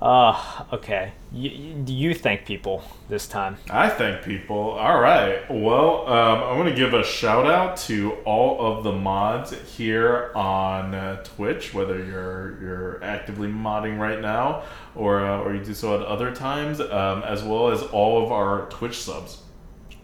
[0.00, 1.12] Uh, okay.
[1.30, 3.58] You, you thank people this time.
[3.68, 4.56] I thank people.
[4.56, 5.42] All right.
[5.50, 10.32] Well, um, I'm going to give a shout out to all of the mods here
[10.34, 14.62] on uh, Twitch, whether you're you're actively modding right now
[14.94, 18.32] or uh, or you do so at other times, um, as well as all of
[18.32, 19.42] our Twitch subs.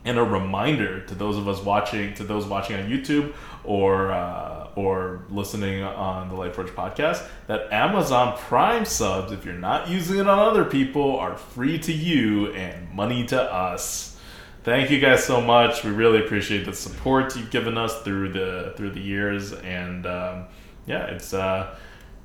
[0.05, 3.35] And a reminder to those of us watching, to those watching on YouTube
[3.67, 9.89] or uh, or listening on the Lightforge podcast, that Amazon Prime subs, if you're not
[9.89, 14.19] using it on other people, are free to you and money to us.
[14.65, 15.85] Thank you guys so much.
[15.85, 20.47] We really appreciate the support you've given us through the through the years, and um,
[20.87, 21.35] yeah, it's.
[21.35, 21.77] Uh,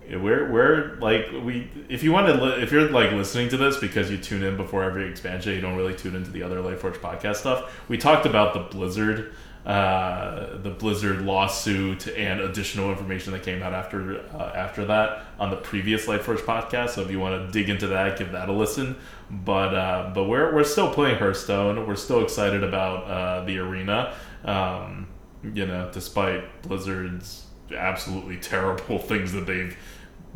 [0.09, 3.77] we're we're like we if you want to li- if you're like listening to this
[3.77, 6.97] because you tune in before every expansion you don't really tune into the other Lightforge
[6.97, 9.33] podcast stuff we talked about the Blizzard
[9.65, 15.51] uh, the Blizzard lawsuit and additional information that came out after uh, after that on
[15.51, 16.91] the previous Lightforge podcast.
[16.91, 18.95] So if you want to dig into that, give that a listen.
[19.29, 21.85] But uh, but we're we're still playing Hearthstone.
[21.87, 24.15] We're still excited about uh, the arena.
[24.43, 25.07] Um,
[25.43, 29.77] you know, despite Blizzard's absolutely terrible things that they've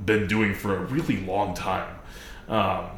[0.04, 1.95] been doing for a really long time.
[2.48, 2.90] Um,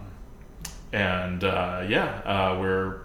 [0.92, 3.02] and uh, yeah, uh, we're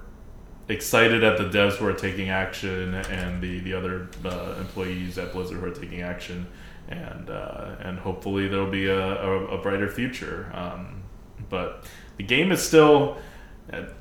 [0.68, 5.32] excited at the devs who are taking action and the the other uh, employees at
[5.32, 6.46] Blizzard who are taking action,
[6.88, 10.50] and uh, and hopefully there'll be a, a, a brighter future.
[10.54, 11.02] Um,
[11.48, 11.84] but
[12.16, 13.18] the game is still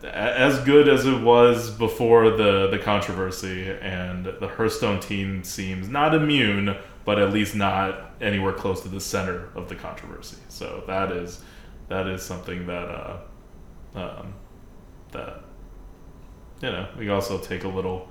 [0.03, 6.13] as good as it was before the the controversy, and the Hearthstone team seems not
[6.13, 6.75] immune,
[7.05, 10.37] but at least not anywhere close to the center of the controversy.
[10.49, 11.41] So that is
[11.89, 13.17] that is something that uh,
[13.95, 14.33] um,
[15.11, 15.43] that
[16.61, 18.07] you know, we also take a little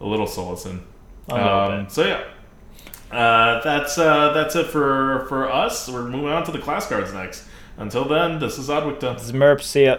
[0.00, 0.82] a little solace in.
[1.30, 3.16] Um, so yeah.
[3.16, 5.88] uh, that's uh, that's it for for us.
[5.88, 7.46] We're moving on to the class cards next.
[7.76, 9.00] Until then, this is Oddwick.
[9.00, 9.62] This is Merp.
[9.62, 9.98] See ya.